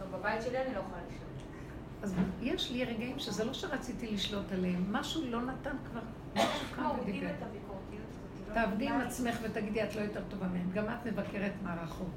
גם 0.00 0.06
בבית 0.12 0.42
שלי 0.42 0.58
אני 0.58 0.74
לא 0.74 0.80
יכולה 0.80 1.02
לשלוט. 1.08 1.24
אז 2.02 2.14
יש 2.40 2.70
לי 2.70 2.84
רגעים 2.84 3.18
שזה 3.18 3.44
לא 3.44 3.52
שרציתי 3.52 4.06
לשלוט 4.06 4.52
עליהם, 4.52 4.92
משהו 4.92 5.22
לא 5.30 5.42
נתן 5.42 5.76
כבר, 5.90 6.00
משהו 6.34 6.76
קם 6.76 6.90
ודיבר. 7.02 7.26
לא 8.48 8.54
תעבדי 8.54 8.88
עם 8.88 9.00
עצמך 9.00 9.38
ותגידי, 9.42 9.82
את 9.82 9.96
לא 9.96 10.00
יותר 10.00 10.22
טובה 10.30 10.46
מהם. 10.46 10.70
גם 10.74 10.84
את 10.84 11.06
מבקרת 11.06 11.52
מערכות. 11.62 12.10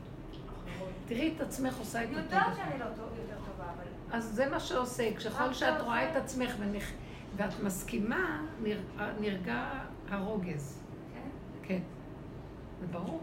תראי 1.07 1.33
את 1.35 1.41
עצמך 1.41 1.77
עושה 1.77 2.03
את 2.03 2.07
אני 2.07 2.15
אותו 2.15 2.25
יודעת 2.25 2.53
דבר. 2.53 2.55
שאני 2.55 2.79
לא 2.79 2.85
טוב-. 2.95 3.16
אז 4.11 4.23
זה 4.23 4.49
מה 4.49 4.59
שעושה. 4.59 5.13
ככל 5.13 5.53
שאת 5.53 5.81
רואה. 5.81 6.11
את 6.11 6.15
עצמך 6.15 6.55
ונכ... 6.59 6.83
ואת 7.35 7.59
מסכימה, 7.63 8.41
נר... 8.63 8.79
נרגע 9.19 9.69
הרוגז. 10.09 10.83
כן? 11.13 11.29
כן. 11.63 11.81
זה 12.79 12.87
ברור. 12.87 13.21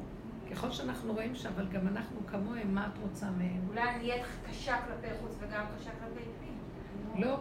ככל 0.50 0.70
שאנחנו 0.70 1.12
רואים 1.12 1.34
שאבל 1.34 1.66
גם 1.68 1.88
אנחנו 1.88 2.26
כמוהם, 2.26 2.74
מה 2.74 2.86
את 2.86 2.98
רוצה 3.02 3.26
מהם? 3.30 3.60
אולי 3.68 3.82
אני 3.82 4.10
אהיה 4.10 4.24
קשה 4.50 4.76
כלפי 4.86 5.14
חוץ 5.20 5.36
וגם 5.40 5.64
קשה 5.78 5.90
כלפי 5.90 6.24
פנים. 6.38 7.24
לא. 7.24 7.38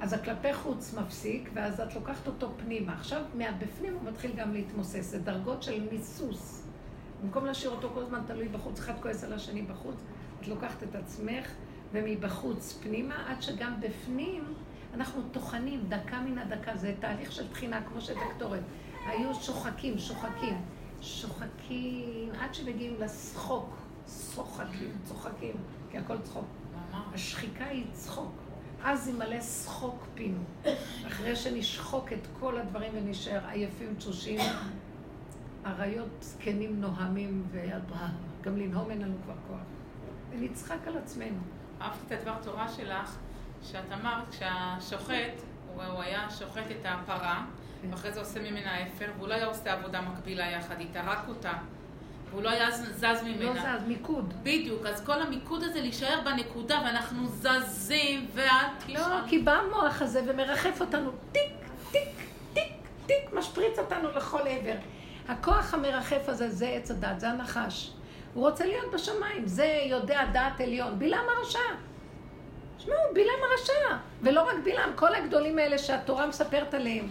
אז 0.00 0.12
הכלפי 0.12 0.54
חוץ 0.54 0.94
מפסיק, 0.94 1.50
ואז 1.54 1.80
את 1.80 1.94
לוקחת 1.94 2.26
אותו 2.26 2.50
פנימה. 2.56 2.92
עכשיו, 2.92 3.22
מהבפנים 3.34 3.94
הוא 3.94 4.10
מתחיל 4.10 4.32
גם 4.36 4.52
להתמוסס. 4.52 5.10
זה 5.10 5.18
דרגות 5.18 5.62
של 5.62 5.88
מיסוס. 5.92 6.68
במקום 7.22 7.46
להשאיר 7.46 7.70
אותו 7.70 7.90
כל 7.94 8.02
הזמן 8.02 8.20
תלוי 8.26 8.48
בחוץ, 8.48 8.78
אחד 8.78 9.00
כועס 9.02 9.24
על 9.24 9.32
השני 9.32 9.62
בחוץ, 9.62 9.96
את 10.40 10.48
לוקחת 10.48 10.82
את 10.82 10.94
עצמך, 10.94 11.52
ומבחוץ 11.92 12.78
פנימה, 12.82 13.14
עד 13.28 13.42
שגם 13.42 13.80
בפנים 13.80 14.54
אנחנו 14.94 15.22
טוחנים 15.32 15.84
דקה 15.88 16.20
מן 16.20 16.38
הדקה. 16.38 16.76
זה 16.76 16.94
תהליך 17.00 17.32
של 17.32 17.48
טחינה, 17.48 17.82
כמו 17.82 18.00
שדוקטורת. 18.00 18.60
היו 19.06 19.34
שוחקים, 19.34 19.98
שוחקים, 19.98 20.54
שוחקים, 21.00 22.30
עד 22.40 22.54
שמגיעים 22.54 22.96
לשחוק. 23.00 23.76
שוחקים, 24.34 24.90
צוחקים, 25.04 25.54
כי 25.90 25.98
הכל 25.98 26.18
צחוק. 26.22 26.44
השחיקה 26.92 27.64
היא 27.64 27.84
צחוק. 27.92 28.32
אז 28.84 29.08
ימלא 29.08 29.40
שחוק 29.40 30.06
פינו. 30.14 30.38
אחרי 31.06 31.36
שנשחוק 31.36 32.12
את 32.12 32.26
כל 32.40 32.58
הדברים 32.58 32.92
ונשאר 32.94 33.40
עייפים 33.48 33.94
תשושים, 33.98 34.40
אריות 35.66 36.08
זקנים 36.20 36.80
נוהמים 36.80 37.46
וגם 37.50 38.56
לנהום 38.56 38.90
אין 38.90 39.02
לנו 39.02 39.16
כבר 39.24 39.34
כוח. 39.48 39.60
ונצחק 40.30 40.78
על 40.86 40.98
עצמנו. 40.98 41.57
אהבתי 41.80 42.14
את 42.14 42.20
הדבר 42.20 42.34
תורה 42.42 42.68
שלך, 42.68 43.16
שאת 43.62 43.92
אמרת 43.92 44.28
כשהשוחט, 44.30 45.14
הוא, 45.74 45.82
הוא 45.82 46.02
היה 46.02 46.30
שוחט 46.38 46.70
את 46.80 46.84
הפרה, 46.86 47.44
כן. 47.82 47.88
ואחרי 47.90 48.12
זה 48.12 48.20
עושה 48.20 48.40
ממנה 48.40 48.82
אפר, 48.82 49.06
והוא 49.16 49.28
לא 49.28 49.34
היה 49.34 49.46
עושה 49.46 49.72
עבודה 49.72 50.00
מקבילה 50.00 50.50
יחד 50.50 50.80
איתה, 50.80 51.02
רק 51.02 51.28
אותה. 51.28 51.52
והוא 52.30 52.42
לא 52.42 52.50
היה 52.50 52.70
זז 52.70 53.22
ממנה. 53.24 53.44
לא 53.44 53.78
זז, 53.78 53.86
מיקוד. 53.86 54.34
בדיוק, 54.42 54.86
אז 54.86 55.04
כל 55.04 55.22
המיקוד 55.22 55.62
הזה 55.62 55.80
להישאר 55.80 56.20
בנקודה, 56.24 56.80
ואנחנו 56.84 57.26
זזים, 57.26 58.26
ואת 58.34 58.88
לא, 58.88 59.06
כי 59.28 59.38
בא 59.38 59.52
המוח 59.52 60.02
הזה 60.02 60.22
ומרחף 60.26 60.80
אותנו 60.80 61.10
טיק, 61.32 61.52
טיק, 61.90 62.08
טיק, 62.52 62.72
טיק, 63.06 63.32
משפריץ 63.32 63.78
אותנו 63.78 64.08
לכל 64.10 64.40
עבר. 64.48 64.76
הכוח 65.28 65.74
המרחף 65.74 66.28
הזה 66.28 66.50
זה 66.50 66.68
עץ 66.68 66.90
הדעת, 66.90 67.20
זה 67.20 67.30
הנחש. 67.30 67.92
הוא 68.38 68.48
רוצה 68.48 68.66
להיות 68.66 68.92
בשמיים, 68.92 69.46
זה 69.46 69.78
יודע 69.86 70.24
דעת 70.32 70.60
עליון. 70.60 70.98
בלעם 70.98 71.24
הרשע. 71.36 71.58
תשמעו, 72.76 72.98
בלעם 73.12 73.38
הרשע. 73.50 73.96
ולא 74.22 74.42
רק 74.42 74.54
בלעם, 74.64 74.90
כל 74.96 75.14
הגדולים 75.14 75.58
האלה 75.58 75.78
שהתורה 75.78 76.26
מספרת 76.26 76.74
עליהם. 76.74 77.08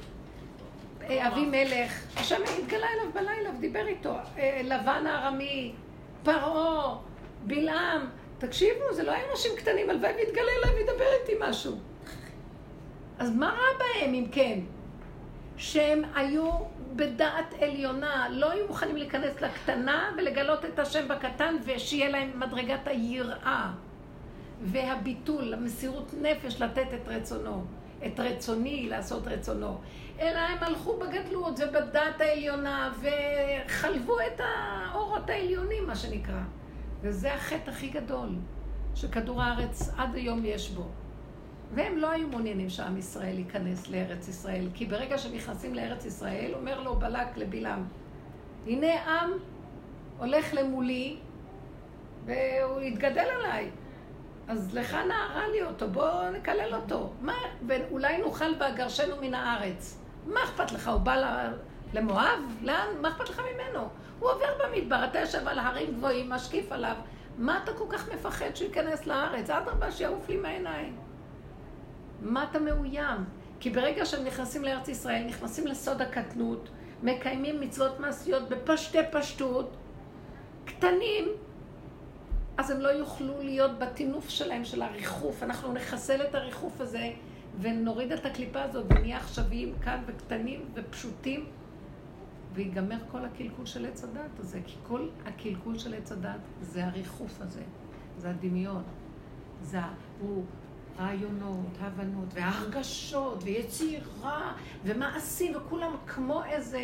אה, 1.02 1.28
אבימלך, 1.28 2.04
השם 2.18 2.42
התגלה 2.60 2.88
אליו 2.94 3.12
בלילה 3.14 3.50
ודיבר 3.58 3.88
איתו. 3.88 4.16
אה, 4.38 4.62
לבן 4.64 5.08
הארמי, 5.08 5.74
פרעה, 6.24 6.96
בלעם. 7.44 8.10
תקשיבו, 8.38 8.94
זה 8.94 9.04
לא 9.04 9.12
היה 9.12 9.32
אנשים 9.32 9.52
קטנים, 9.58 9.90
הלוואי 9.90 10.14
ויתגלה 10.16 10.52
אליי 10.64 10.76
וידבר 10.76 11.08
איתי 11.22 11.34
משהו. 11.40 11.78
אז 13.20 13.36
מה 13.36 13.50
רע 13.50 13.78
בהם, 13.80 14.14
אם 14.14 14.26
כן? 14.32 14.60
שהם 15.58 16.02
היו 16.16 16.52
בדעת 16.96 17.54
עליונה, 17.62 18.28
לא 18.30 18.52
היו 18.52 18.68
מוכנים 18.68 18.96
להיכנס 18.96 19.42
לקטנה 19.42 20.12
ולגלות 20.18 20.66
את 20.66 20.80
השם 20.80 21.08
בקטן 21.08 21.56
ושיהיה 21.66 22.10
להם 22.10 22.40
מדרגת 22.40 22.88
היראה 22.88 23.72
והביטול, 24.62 25.54
המסירות 25.54 26.14
נפש 26.22 26.62
לתת 26.62 26.88
את 26.94 27.08
רצונו, 27.08 27.64
את 28.06 28.20
רצוני 28.20 28.90
לעשות 28.90 29.28
רצונו. 29.28 29.78
אלא 30.20 30.40
הם 30.40 30.58
הלכו 30.62 31.00
בגדלות 31.00 31.60
ובדעת 31.60 32.22
העליונה 32.22 32.94
וחלבו 33.02 34.20
את 34.20 34.40
האורות 34.40 35.30
העליונים, 35.30 35.88
מה 35.88 35.96
שנקרא. 35.96 36.42
וזה 37.02 37.34
החטא 37.34 37.70
הכי 37.70 37.88
גדול 37.88 38.30
שכדור 38.96 39.44
הארץ 39.44 39.90
עד 39.98 40.16
היום 40.16 40.46
יש 40.46 40.70
בו. 40.70 40.84
והם 41.74 41.98
לא 41.98 42.12
היו 42.12 42.28
מעוניינים 42.28 42.70
שעם 42.70 42.98
ישראל 42.98 43.38
ייכנס 43.40 43.90
לארץ 43.90 44.28
ישראל, 44.28 44.68
כי 44.74 44.86
ברגע 44.86 45.18
שנכנסים 45.18 45.74
לארץ 45.74 46.06
ישראל, 46.06 46.54
אומר 46.54 46.82
לו 46.82 46.96
בלק 46.96 47.38
לבלעם, 47.38 47.86
הנה 48.68 49.04
עם 49.08 49.32
הולך 50.18 50.54
למולי 50.54 51.18
והוא 52.26 52.82
יתגדל 52.82 53.28
עליי. 53.40 53.70
אז 54.48 54.76
לך 54.76 54.94
נערה 54.94 55.48
לי 55.48 55.64
אותו, 55.64 55.90
בוא 55.90 56.30
נקלל 56.30 56.76
אותו. 56.76 57.14
מה, 57.22 57.34
ואולי 57.68 58.18
נאכל 58.18 58.54
ואגרשנו 58.60 59.16
מן 59.22 59.34
הארץ. 59.34 60.02
מה 60.26 60.44
אכפת 60.44 60.72
לך? 60.72 60.88
הוא 60.88 61.00
בא 61.00 61.48
למואב? 61.94 62.40
לאן? 62.62 62.88
מה 63.02 63.10
אכפת 63.10 63.30
לך 63.30 63.42
ממנו? 63.54 63.88
הוא 64.20 64.30
עובר 64.30 64.46
במדבר, 64.64 65.06
אתה 65.06 65.20
יושב 65.20 65.48
על 65.48 65.60
הרים 65.60 65.94
גבוהים, 65.96 66.30
משקיף 66.30 66.72
עליו. 66.72 66.96
מה 67.38 67.60
אתה 67.64 67.74
כל 67.74 67.86
כך 67.90 68.14
מפחד 68.14 68.56
שהוא 68.56 68.68
ייכנס 68.68 69.06
לארץ? 69.06 69.50
אדרבה, 69.50 69.92
שיעוף 69.92 70.30
לי 70.30 70.38
מהעיניים. 70.38 71.07
מה 72.22 72.46
אתה 72.52 72.60
מאוים? 72.60 73.24
כי 73.60 73.70
ברגע 73.70 74.06
שהם 74.06 74.26
נכנסים 74.26 74.64
לארץ 74.64 74.88
ישראל, 74.88 75.24
נכנסים 75.28 75.68
לסוד 75.68 76.02
הקטנות, 76.02 76.70
מקיימים 77.04 77.62
מצוות 77.62 78.00
מעשיות 78.00 78.50
בפשטי 78.50 78.98
פשטות, 79.12 79.78
קטנים, 80.66 81.26
אז 82.58 82.72
הם 82.72 82.80
לא 82.80 82.88
יוכלו 82.88 83.34
להיות 83.40 83.80
בטינוף 83.80 84.30
שלהם, 84.30 84.66
של 84.66 84.82
הריחוף. 84.82 85.44
אנחנו 85.44 85.74
נחסל 85.74 86.22
את 86.22 86.36
הריחוף 86.36 86.82
הזה 86.82 87.12
ונוריד 87.62 88.12
את 88.12 88.26
הקליפה 88.26 88.64
הזאת 88.64 88.86
ונהיה 88.90 89.18
עכשוויים 89.18 89.74
כאן 89.82 90.04
וקטנים 90.08 90.66
ופשוטים, 90.74 91.46
ויגמר 92.54 92.98
כל 93.12 93.26
הקלקול 93.26 93.66
של 93.66 93.86
עץ 93.86 94.04
הדת 94.04 94.40
הזה, 94.40 94.60
כי 94.66 94.76
כל 94.88 95.08
הקלקול 95.26 95.78
של 95.78 95.94
עץ 95.94 96.12
הדת 96.12 96.40
זה 96.62 96.86
הריחוף 96.86 97.42
הזה, 97.42 97.64
זה 98.18 98.30
הדמיון. 98.30 98.84
זה 99.62 99.80
הוא 100.20 100.44
רעיונות, 101.00 101.78
הבנות, 101.80 102.28
והרגשות, 102.34 103.44
ויצירה, 103.44 104.54
ומעשים, 104.84 105.56
וכולם 105.56 105.96
כמו 106.08 106.44
איזה 106.44 106.82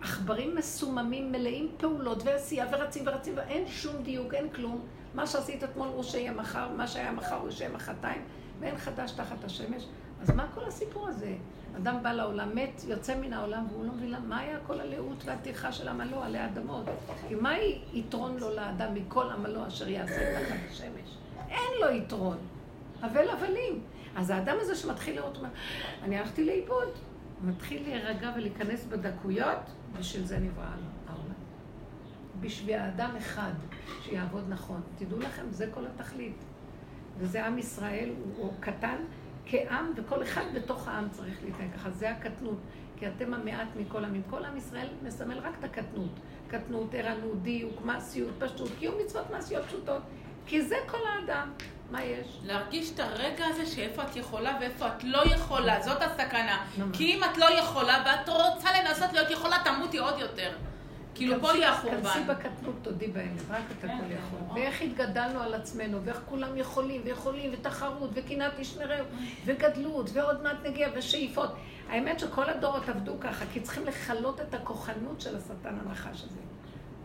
עכברים 0.00 0.56
מסוממים, 0.56 1.32
מלאים 1.32 1.68
פעולות 1.76 2.22
ועשייה, 2.24 2.66
ורצים 2.72 3.06
ורצים, 3.06 3.34
ואין 3.36 3.66
שום 3.66 4.02
דיוק, 4.02 4.34
אין 4.34 4.48
כלום. 4.48 4.80
מה 5.14 5.26
שעשית 5.26 5.64
אתמול 5.64 5.88
הוא 5.88 6.02
שיהיה 6.02 6.32
מחר, 6.32 6.68
מה 6.76 6.86
שהיה 6.86 7.12
מחר 7.12 7.36
הוא 7.36 7.50
שיהיה 7.50 7.70
מחרתיים, 7.70 8.22
ואין 8.60 8.76
חדש 8.76 9.10
תחת 9.10 9.44
השמש. 9.44 9.86
אז 10.22 10.30
מה 10.30 10.46
כל 10.54 10.64
הסיפור 10.64 11.08
הזה? 11.08 11.34
אדם 11.76 12.02
בא 12.02 12.12
לעולם, 12.12 12.54
מת, 12.54 12.82
יוצא 12.88 13.16
מן 13.16 13.32
העולם, 13.32 13.66
והוא 13.70 13.84
לא 13.84 13.92
מבין 13.92 14.14
מה 14.28 14.38
היה 14.38 14.58
כל 14.66 14.80
הלאות 14.80 15.24
והטרחה 15.24 15.72
של 15.72 15.88
עמלו 15.88 16.22
עלי 16.22 16.44
אדמות. 16.44 16.84
כי 17.28 17.34
מה 17.34 17.52
יתרון 17.92 18.36
לו 18.36 18.54
לאדם 18.54 18.94
מכל 18.94 19.30
עמלו 19.30 19.66
אשר 19.66 19.88
יעשה 19.88 20.44
תחת 20.44 20.56
השמש? 20.70 21.16
אין 21.48 21.80
לו 21.80 21.96
יתרון. 21.96 22.36
אבל 23.02 23.28
הבלים. 23.30 23.82
אז 24.16 24.30
האדם 24.30 24.56
הזה 24.60 24.74
שמתחיל 24.74 25.16
לראות, 25.16 25.36
אומר, 25.36 25.48
אני 26.02 26.18
הלכתי 26.18 26.44
לאיבוד. 26.44 26.88
מתחיל 27.42 27.82
להירגע 27.82 28.32
ולהיכנס 28.36 28.84
בדקויות, 28.84 29.72
בשביל 29.98 30.24
זה 30.24 30.38
נברא 30.38 30.64
העולם. 31.08 31.34
בשביל 32.40 32.78
האדם 32.78 33.16
אחד 33.16 33.52
שיעבוד 34.02 34.44
נכון. 34.48 34.80
תדעו 34.98 35.18
לכם, 35.18 35.42
זה 35.50 35.70
כל 35.74 35.86
התכלית. 35.86 36.44
וזה 37.18 37.46
עם 37.46 37.58
ישראל, 37.58 38.10
הוא, 38.18 38.32
הוא 38.36 38.52
קטן 38.60 38.96
כעם, 39.46 39.92
וכל 39.96 40.22
אחד 40.22 40.42
בתוך 40.54 40.88
העם 40.88 41.08
צריך 41.10 41.44
להתנהג 41.44 41.72
ככה. 41.72 41.90
זה 41.90 42.10
הקטנות. 42.10 42.58
כי 42.96 43.08
אתם 43.08 43.34
המעט 43.34 43.68
מכל 43.76 44.04
עמים. 44.04 44.22
כל 44.30 44.44
עם 44.44 44.56
ישראל 44.56 44.88
מסמל 45.02 45.38
רק 45.38 45.54
את 45.58 45.64
הקטנות. 45.64 46.20
קטנות, 46.48 46.94
ערנות, 46.94 47.42
דיוק, 47.42 47.80
מעשיות, 47.84 48.30
פשטות, 48.38 48.68
קיום 48.78 48.94
מצוות 49.04 49.30
מעשיות 49.30 49.64
פשוטות. 49.64 50.02
כי 50.46 50.62
זה 50.62 50.76
כל 50.86 50.98
האדם. 51.06 51.52
מה 51.90 52.04
יש? 52.04 52.26
להרגיש 52.44 52.92
את 52.94 53.00
הרגע 53.00 53.44
הזה 53.46 53.66
שאיפה 53.66 54.02
את 54.02 54.16
יכולה 54.16 54.56
ואיפה 54.60 54.86
את 54.86 55.04
לא 55.04 55.22
יכולה, 55.34 55.80
זאת 55.82 56.02
הסכנה. 56.02 56.64
כי 56.92 57.14
אם 57.14 57.24
את 57.24 57.38
לא 57.38 57.46
יכולה 57.58 58.04
ואת 58.06 58.28
רוצה 58.28 58.68
לנסות 58.80 59.12
להיות 59.12 59.30
יכולה, 59.30 59.56
תמותי 59.64 59.98
עוד 59.98 60.18
יותר. 60.18 60.50
כאילו 61.14 61.40
פה 61.40 61.52
יהיה 61.54 61.76
כנסי 61.76 61.96
החורבן. 61.98 62.26
בקטנות, 62.26 62.74
תודי 62.82 63.06
באמת, 63.06 63.40
רק 63.50 63.62
אתה 63.78 63.88
כן, 63.88 63.98
כל 63.98 64.04
כן, 64.04 64.16
יכול. 64.18 64.38
ואיך 64.54 64.82
התגדלנו 64.82 65.40
על 65.42 65.54
עצמנו, 65.54 65.98
ואיך 66.04 66.20
כולם 66.26 66.56
יכולים, 66.56 67.02
ויכולים, 67.04 67.50
ותחרות, 67.54 68.10
וקנאת 68.14 68.52
תשמרהו, 68.56 69.04
וגדלות, 69.44 70.10
ועוד 70.12 70.42
מעט 70.42 70.56
נגיע, 70.64 70.88
ושאיפות. 70.94 71.50
האמת 71.88 72.20
שכל 72.20 72.50
הדורות 72.50 72.88
עבדו 72.88 73.12
ככה, 73.20 73.44
כי 73.52 73.60
צריכים 73.60 73.84
לכלות 73.86 74.40
את 74.40 74.54
הכוחנות 74.54 75.20
של 75.20 75.36
השטן 75.36 75.78
הנחש 75.86 76.24
הזה. 76.24 76.40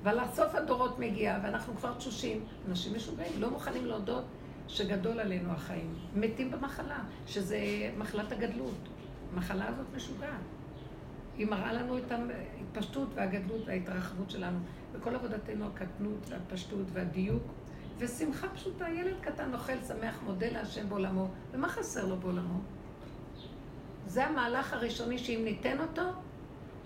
אבל 0.03 0.19
הסוף 0.19 0.55
הדורות 0.55 0.99
מגיע, 0.99 1.37
ואנחנו 1.43 1.75
כבר 1.75 1.93
תשושים, 1.93 2.45
אנשים 2.69 2.95
משוגעים, 2.95 3.31
לא 3.37 3.49
מוכנים 3.49 3.85
להודות 3.85 4.23
שגדול 4.67 5.19
עלינו 5.19 5.51
החיים. 5.51 5.95
מתים 6.15 6.51
במחלה, 6.51 6.99
שזה 7.27 7.57
מחלת 7.97 8.31
הגדלות. 8.31 8.89
המחלה 9.33 9.67
הזאת 9.67 9.85
משוגעת. 9.95 10.29
היא 11.37 11.47
מראה 11.47 11.73
לנו 11.73 11.97
את 11.97 12.11
ההתפשטות 12.11 13.09
והגדלות 13.15 13.61
וההתרחבות 13.65 14.29
שלנו. 14.29 14.59
וכל 14.93 15.15
עבודתנו 15.15 15.65
הקטנות 15.67 16.29
והפשטות 16.29 16.85
והדיוק. 16.93 17.43
ושמחה 17.97 18.49
פשוטה, 18.49 18.89
ילד 18.89 19.15
קטן 19.21 19.53
אוכל, 19.53 19.81
שמח, 19.87 20.19
מודה 20.25 20.49
להשם 20.51 20.89
בעולמו. 20.89 21.27
ומה 21.51 21.69
חסר 21.69 22.05
לו 22.05 22.17
בעולמו? 22.17 22.59
זה 24.05 24.25
המהלך 24.25 24.73
הראשוני 24.73 25.17
שאם 25.17 25.41
ניתן 25.43 25.79
אותו, 25.79 26.01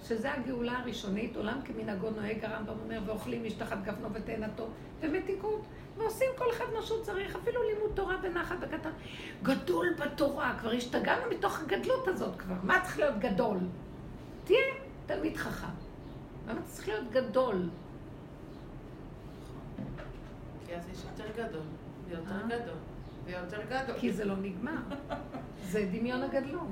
שזה 0.04 0.34
הגאולה 0.34 0.80
הראשונית, 0.80 1.36
עולם 1.36 1.60
כמנהגו 1.66 2.10
נוהג, 2.10 2.46
הרמב"ם 2.46 2.74
אומר, 2.84 3.00
ואוכלים 3.06 3.44
משתחת 3.44 3.78
גפנו 3.84 4.14
ותאנתו, 4.14 4.68
ומתיקות, 5.02 5.66
ועושים 5.98 6.28
כל 6.38 6.46
אחד 6.52 6.66
מה 6.74 6.82
שהוא 6.82 7.04
צריך, 7.04 7.36
אפילו 7.36 7.62
לימוד 7.64 7.92
תורה 7.94 8.18
בנחת 8.18 8.60
בקטן. 8.60 8.90
גדול 9.44 9.88
בתורה, 10.00 10.56
כבר 10.60 10.72
השתגענו 10.72 11.30
מתוך 11.32 11.60
הגדלות 11.60 12.08
הזאת 12.08 12.36
כבר. 12.40 12.56
מה 12.64 12.82
צריך 12.84 13.00
להיות 13.00 13.20
גדול? 13.20 13.58
תהיה 14.44 14.60
תלמיד 15.06 15.38
חכם. 15.38 15.68
למה 16.48 16.62
צריך 16.62 16.88
להיות 16.88 17.12
גדול? 17.12 17.70
כי 20.66 20.76
אז 20.76 20.90
יש 20.90 21.04
יותר 21.04 21.44
גדול, 21.44 21.66
ויותר 22.08 22.32
אה? 22.32 22.48
גדול, 22.48 22.78
ויותר 23.26 23.62
גדול. 23.70 24.00
כי 24.00 24.12
זה 24.12 24.26
לא 24.26 24.36
נגמר. 24.36 24.78
זה 25.64 25.90
דמיון 25.92 26.24
הגדלות, 26.24 26.68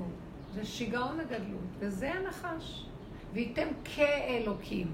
זה 0.54 0.64
שיגעון 0.64 1.20
הגדלות, 1.20 1.68
וזה 1.78 2.12
הנחש. 2.12 2.86
וייתם 3.32 3.68
כאלוקים. 3.84 4.92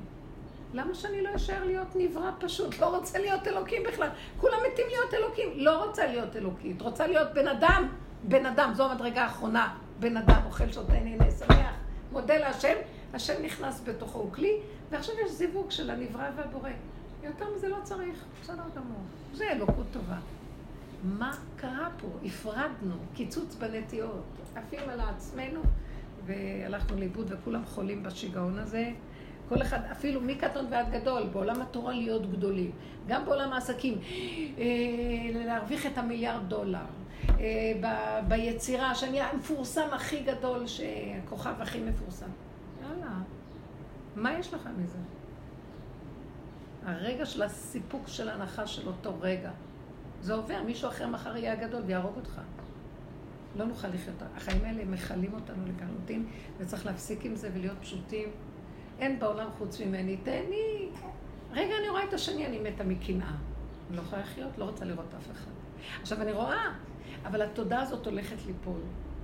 למה 0.75 0.95
שאני 0.95 1.23
לא 1.23 1.37
אשאר 1.37 1.65
להיות 1.65 1.89
נברא 1.95 2.31
פשוט? 2.39 2.79
לא 2.79 2.97
רוצה 2.97 3.19
להיות 3.19 3.47
אלוקים 3.47 3.83
בכלל. 3.89 4.09
כולם 4.41 4.59
מתים 4.73 4.87
להיות 4.89 5.15
אלוקים. 5.15 5.49
לא 5.57 5.85
רוצה 5.85 6.07
להיות 6.07 6.37
אלוקית, 6.37 6.83
רוצה 6.83 7.07
להיות 7.07 7.29
בן 7.35 7.49
אדם. 7.49 7.89
בן 8.25 8.47
אדם, 8.47 8.73
זו 8.75 8.91
המדרגה 8.91 9.23
האחרונה. 9.23 9.77
בן 10.01 10.17
אדם 10.17 10.41
אוכל, 10.47 10.73
שותה, 10.73 10.93
נהנה, 10.93 11.31
שמח, 11.31 11.75
מודה 12.13 12.39
להשם, 12.39 12.75
השם 13.15 13.43
נכנס 13.43 13.83
בתוכו, 13.85 14.19
הוא 14.19 14.33
כלי, 14.33 14.53
ועכשיו 14.91 15.15
יש 15.25 15.31
זיווג 15.31 15.71
של 15.71 15.91
הנברא 15.91 16.31
והבורא. 16.37 16.71
יותר 17.23 17.45
מזה 17.57 17.69
לא 17.69 17.77
צריך, 17.83 18.25
בסדר 18.43 18.63
גמור. 18.77 19.01
זה 19.35 19.53
אלוקות 19.53 19.87
טובה. 19.93 20.17
מה 21.05 21.33
קרה 21.57 21.89
פה? 22.01 22.09
הפרדנו, 22.25 22.95
קיצוץ 23.15 23.55
בנטיות, 23.55 24.25
עפים 24.57 24.89
על 24.89 25.01
עצמנו, 25.01 25.61
והלכנו 26.27 26.99
לאיבוד 26.99 27.33
וכולם 27.33 27.65
חולים 27.65 28.03
בשיגעון 28.03 28.59
הזה. 28.59 28.91
כל 29.51 29.63
אחד, 29.63 29.81
אפילו 29.93 30.21
מקטון 30.21 30.67
ועד 30.71 30.91
גדול, 30.93 31.23
בעולם 31.33 31.63
התורה 31.63 31.93
להיות 31.95 32.31
גדולים. 32.33 32.71
גם 33.07 33.25
בעולם 33.25 33.53
העסקים, 33.53 33.99
אה, 34.59 34.65
להרוויח 35.47 35.87
את 35.87 35.99
המיליארד 35.99 36.49
דולר. 36.49 36.79
אה, 37.29 37.73
ב- 37.81 38.29
ביצירה, 38.29 38.95
שאני 38.95 39.21
המפורסם 39.21 39.89
הכי 39.93 40.23
גדול, 40.23 40.65
הכוכב 41.25 41.55
הכי 41.61 41.81
מפורסם. 41.81 42.27
יאללה, 42.83 43.13
מה 44.17 44.39
יש 44.39 44.55
לך 44.55 44.69
מזה? 44.79 44.99
הרגע 46.85 47.27
של 47.27 47.43
הסיפוק 47.43 48.09
של 48.09 48.29
הנחש 48.29 48.77
של 48.77 48.87
אותו 48.87 49.15
רגע. 49.21 49.51
זה 50.21 50.35
עובר, 50.35 50.63
מישהו 50.67 50.89
אחר 50.89 51.07
מחר 51.07 51.37
יהיה 51.37 51.53
הגדול 51.53 51.83
ויהרוג 51.87 52.17
אותך. 52.17 52.41
לא 53.57 53.65
נוכל 53.65 53.89
לחיות. 53.89 54.23
החיים 54.37 54.65
האלה 54.65 54.85
מכלים 54.85 55.35
אותנו 55.35 55.65
לחלוטין, 55.67 56.27
וצריך 56.59 56.87
להפסיק 56.87 57.25
עם 57.25 57.37
זה 57.37 57.51
ולהיות 57.55 57.77
פשוטים. 57.81 58.29
אין 59.01 59.19
בעולם 59.19 59.49
חוץ 59.59 59.81
ממני, 59.81 60.17
תהני. 60.17 60.89
רגע, 61.53 61.75
אני 61.81 61.89
רואה 61.89 62.05
את 62.05 62.13
השני, 62.13 62.47
אני 62.47 62.59
מתה 62.59 62.85
מקנאה. 62.85 63.33
אני 63.89 63.97
לא 63.97 64.03
יכולה 64.03 64.23
לחיות, 64.23 64.59
לא 64.59 64.65
רוצה 64.65 64.85
לראות 64.85 65.15
אף 65.19 65.31
אחד. 65.33 65.51
עכשיו, 66.03 66.23
אני 66.23 66.33
רואה, 66.33 66.65
אבל 67.25 67.43
התודעה 67.43 67.83
הזאת 67.83 68.07
הולכת 68.07 68.37
ליפול. 68.47 68.81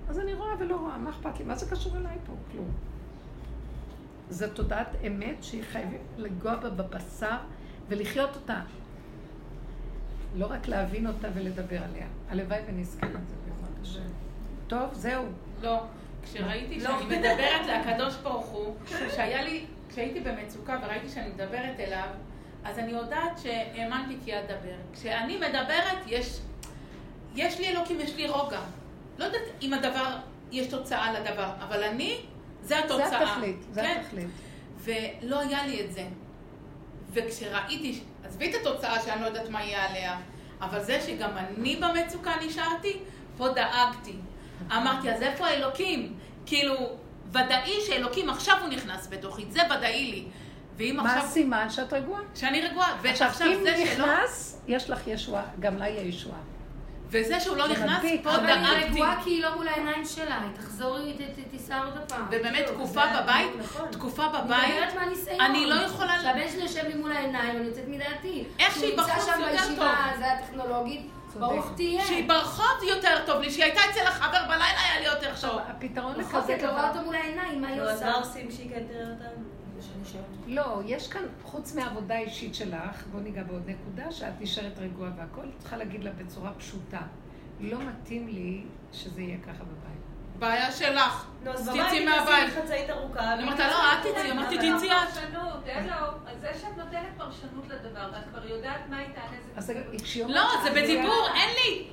אז 0.09 0.19
אני 0.19 0.35
רואה 0.35 0.55
ולא 0.59 0.77
רואה, 0.77 0.98
מה 0.98 1.11
אכפת 1.11 1.39
לי? 1.39 1.44
מה 1.44 1.55
זה 1.55 1.70
קשור 1.70 1.97
אליי 1.97 2.16
פה? 2.27 2.32
כלום. 2.53 2.70
זו 4.31 4.47
תודעת 4.55 4.89
אמת 5.07 5.44
שהיא 5.44 5.62
חייבת 5.62 6.01
לגוע 6.16 6.57
בה 6.57 6.70
בבשר 6.70 7.36
ולחיות 7.89 8.36
אותה. 8.36 8.61
לא 10.36 10.47
רק 10.47 10.69
להבין 10.69 11.07
אותה 11.07 11.28
ולדבר 11.35 11.82
עליה. 11.82 12.07
הלוואי 12.28 12.61
ונזכה 12.69 13.07
לזה 13.07 13.19
בעזרת 13.19 13.82
השם. 13.82 14.01
טוב, 14.66 14.94
זהו. 14.94 15.24
לא. 15.62 15.82
כשראיתי 16.27 16.81
לא. 16.81 16.90
שאני 16.90 17.19
מדברת 17.19 17.66
לקדוש 17.66 18.15
ברוך 18.15 18.47
הוא, 18.47 18.74
כשהיה 18.86 19.43
לי, 19.44 19.65
כשהייתי 19.89 20.20
במצוקה 20.20 20.78
וראיתי 20.82 21.09
שאני 21.09 21.28
מדברת 21.28 21.81
אליו, 21.81 22.09
אז 22.65 22.78
אני 22.78 22.93
יודעת 22.93 23.39
שהאמנתי 23.43 24.16
כי 24.24 24.39
אדבר. 24.39 24.77
כשאני 24.93 25.36
מדברת, 25.36 25.98
יש, 26.07 26.39
יש 27.35 27.59
לי 27.59 27.69
אלוקים, 27.69 28.01
יש 28.01 28.16
לי 28.16 28.28
רוגע. 28.28 28.61
לא 29.19 29.24
יודעת 29.24 29.43
אם 29.62 29.74
הדבר, 29.74 30.16
יש 30.53 30.66
תוצאה 30.66 31.12
לדבר, 31.12 31.51
אבל 31.61 31.82
אני, 31.82 32.20
זה 32.62 32.78
התוצאה. 32.78 33.09
זה 33.09 33.23
התכלית, 33.23 33.57
זה 33.70 33.81
כן? 33.81 34.01
התכלית. 34.01 34.27
ולא 34.78 35.40
היה 35.40 35.66
לי 35.66 35.85
את 35.85 35.93
זה. 35.93 36.05
וכשראיתי, 37.12 38.01
עזבי 38.24 38.51
את 38.51 38.55
התוצאה 38.61 39.01
שאני 39.01 39.20
לא 39.20 39.27
יודעת 39.27 39.48
מה 39.48 39.65
יהיה 39.65 39.85
עליה, 39.90 40.19
אבל 40.61 40.82
זה 40.82 41.01
שגם 41.01 41.31
אני 41.39 41.77
במצוקה 41.77 42.32
נשארתי, 42.47 42.98
פה 43.36 43.48
דאגתי. 43.48 44.15
אמרתי, 44.77 45.11
אז 45.11 45.23
איפה 45.23 45.47
האלוקים? 45.47 46.15
כאילו, 46.47 46.74
ודאי 47.31 47.73
שאלוקים 47.87 48.31
עכשיו 48.31 48.57
הוא 48.61 48.69
נכנס 48.69 49.09
בתוכי, 49.11 49.45
זה 49.51 49.61
ודאי 49.77 50.05
לי. 50.11 50.24
ואם 50.77 50.97
מה 50.97 51.03
עכשיו... 51.03 51.23
הסימן 51.24 51.70
שאת 51.70 51.93
רגועה? 51.93 52.20
שאני 52.35 52.61
רגועה. 52.61 52.95
עכשיו, 53.11 53.27
ועכשיו 53.28 53.47
אם 53.53 53.62
זה 53.62 53.74
שלא... 53.77 53.85
נכנס, 54.07 54.62
יש 54.69 54.91
לך 54.91 55.07
ישועה, 55.07 55.43
גם 55.61 55.77
לה 55.77 55.89
יהיה 55.89 56.03
ישועה. 56.03 56.39
וזה 57.11 57.41
שהוא 57.41 57.57
לא 57.57 57.69
נכנס. 57.69 58.03
פה 58.23 58.35
אבל 58.35 58.47
היא 58.47 58.55
דאגתי. 58.66 58.93
רגועה 58.93 59.20
כי 59.24 59.31
היא 59.31 59.43
לא 59.43 59.57
מול 59.57 59.69
העיניים 59.69 60.05
שלה, 60.05 60.41
היא 60.41 60.51
תחזור, 60.55 60.99
תיסע 61.51 61.78
עוד 61.85 61.97
הפעם. 61.97 62.27
ובאמת, 62.31 62.53
בדיוק, 62.53 62.69
תקופה 62.70 63.03
בבית, 63.23 63.51
נכון. 63.59 63.89
תקופה 63.91 64.24
אני 64.27 64.33
בבית, 64.45 64.74
מדברת 64.74 64.95
מהניסיון. 64.95 65.41
אני 65.41 65.66
לא 65.66 65.74
יכולה- 65.74 66.23
שהבן 66.23 66.49
שלי 66.53 66.62
יושב 66.62 66.85
לי 66.89 66.95
מול 66.95 67.12
העיניים, 67.12 67.57
אני 67.57 67.66
יוצאת 67.66 67.89
מדעתי. 67.89 68.45
איך 68.59 68.73
שהוא 68.74 68.81
שהיא 68.81 68.97
נמצא 68.99 69.12
בחוץ 69.15 69.24
שם 69.27 69.41
יותר 69.41 69.53
בישיבה, 69.53 69.77
טוב. 69.77 70.19
זה 70.19 70.33
הטכנולוגית. 70.33 71.07
ברוך 71.41 71.73
תהיה. 71.77 72.05
שהיא 72.05 72.29
ברחוב 72.29 72.89
יותר 72.89 73.19
טוב 73.27 73.41
לי, 73.41 73.51
שהיא 73.51 73.65
הייתה 73.65 73.81
אצל 73.91 74.07
החבר 74.07 74.39
בלילה 74.49 74.65
היה 74.65 75.01
לי 75.01 75.07
יותר 75.07 75.33
טוב. 75.41 75.61
הפתרון 75.67 76.15
לכזה 76.19 76.57
אתה 76.57 76.71
רואה 76.71 76.83
דבר... 76.83 76.89
אותו 76.89 77.05
מול 77.05 77.15
העיניים, 77.15 77.63
מה 77.63 77.69
היא 77.69 77.81
אז 77.81 77.95
עושה? 77.95 78.07
מה 78.07 78.15
עושים 78.15 78.51
שהיא 78.51 78.71
כן 78.71 78.85
תראה 78.89 79.11
אותנו? 79.11 79.45
לא, 80.47 80.83
יש 80.87 81.09
כאן, 81.09 81.23
חוץ 81.43 81.75
מהעבודה 81.75 82.15
האישית 82.15 82.55
שלך, 82.55 83.07
בוא 83.13 83.21
ניגע 83.21 83.43
בעוד 83.43 83.63
נקודה, 83.67 84.13
שאת 84.13 84.41
נשארת 84.41 84.79
רגועה 84.79 85.11
והכל, 85.17 85.41
את 85.41 85.59
צריכה 85.59 85.77
להגיד 85.77 86.05
לה 86.05 86.11
בצורה 86.11 86.53
פשוטה. 86.59 87.01
לא 87.61 87.79
מתאים 87.83 88.29
לי 88.29 88.63
שזה 88.93 89.23
יהיה 89.23 89.39
ככה 89.39 89.65
בבית. 89.65 89.86
בעיה 90.39 90.73
שלך. 90.73 91.25
נו, 91.43 91.53
אז 91.53 91.69
תצאי 91.69 91.81
בבית 91.81 92.09
מהבית. 92.09 92.55
תעשי 92.55 92.63
חצאית 92.63 92.91
ארוכה. 92.91 93.33
אני 93.33 93.43
אומרת 93.43 93.59
לא, 93.59 93.93
את 93.93 93.99
תצאי, 94.03 94.31
אמרתי, 94.31 94.57
תצאי 94.57 94.93
את. 94.93 95.19
אין 95.67 95.87
לו, 95.87 96.07
אז 96.27 96.41
זה 96.41 96.49
שאת 96.61 96.77
נותנת 96.77 97.09
פרשנות 97.19 97.65
לדבר, 97.69 98.09
ואת 98.13 98.25
כבר 98.31 98.47
יודעת 98.49 98.81
מה 98.89 98.99
היא 98.99 99.07
תענה, 99.15 99.37
אז 99.57 99.67
זה. 99.67 99.83
לא, 100.29 100.43
זה 100.63 100.71
בדיבור, 100.71 101.29
אין 101.35 101.51
לי. 101.55 101.87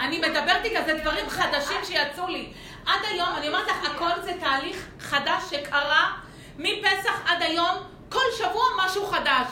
אני 0.00 0.18
מדברת 0.18 0.64
איתה, 0.64 0.82
זה 0.86 0.98
דברים 1.02 1.28
חדשים 1.28 1.76
שיצאו 1.84 2.26
לי. 2.26 2.52
עד 2.86 3.00
היום, 3.10 3.28
אני 3.36 3.48
אומרת 3.48 3.66
לך, 3.68 3.90
הכל 3.90 4.20
זה 4.22 4.32
תהליך 4.40 4.86
חדש 5.00 5.42
שקרה 5.50 6.12
מפסח 6.58 7.20
עד 7.26 7.42
היום, 7.42 7.76
כל 8.08 8.24
שבוע 8.38 8.64
משהו 8.84 9.06
חדש. 9.06 9.46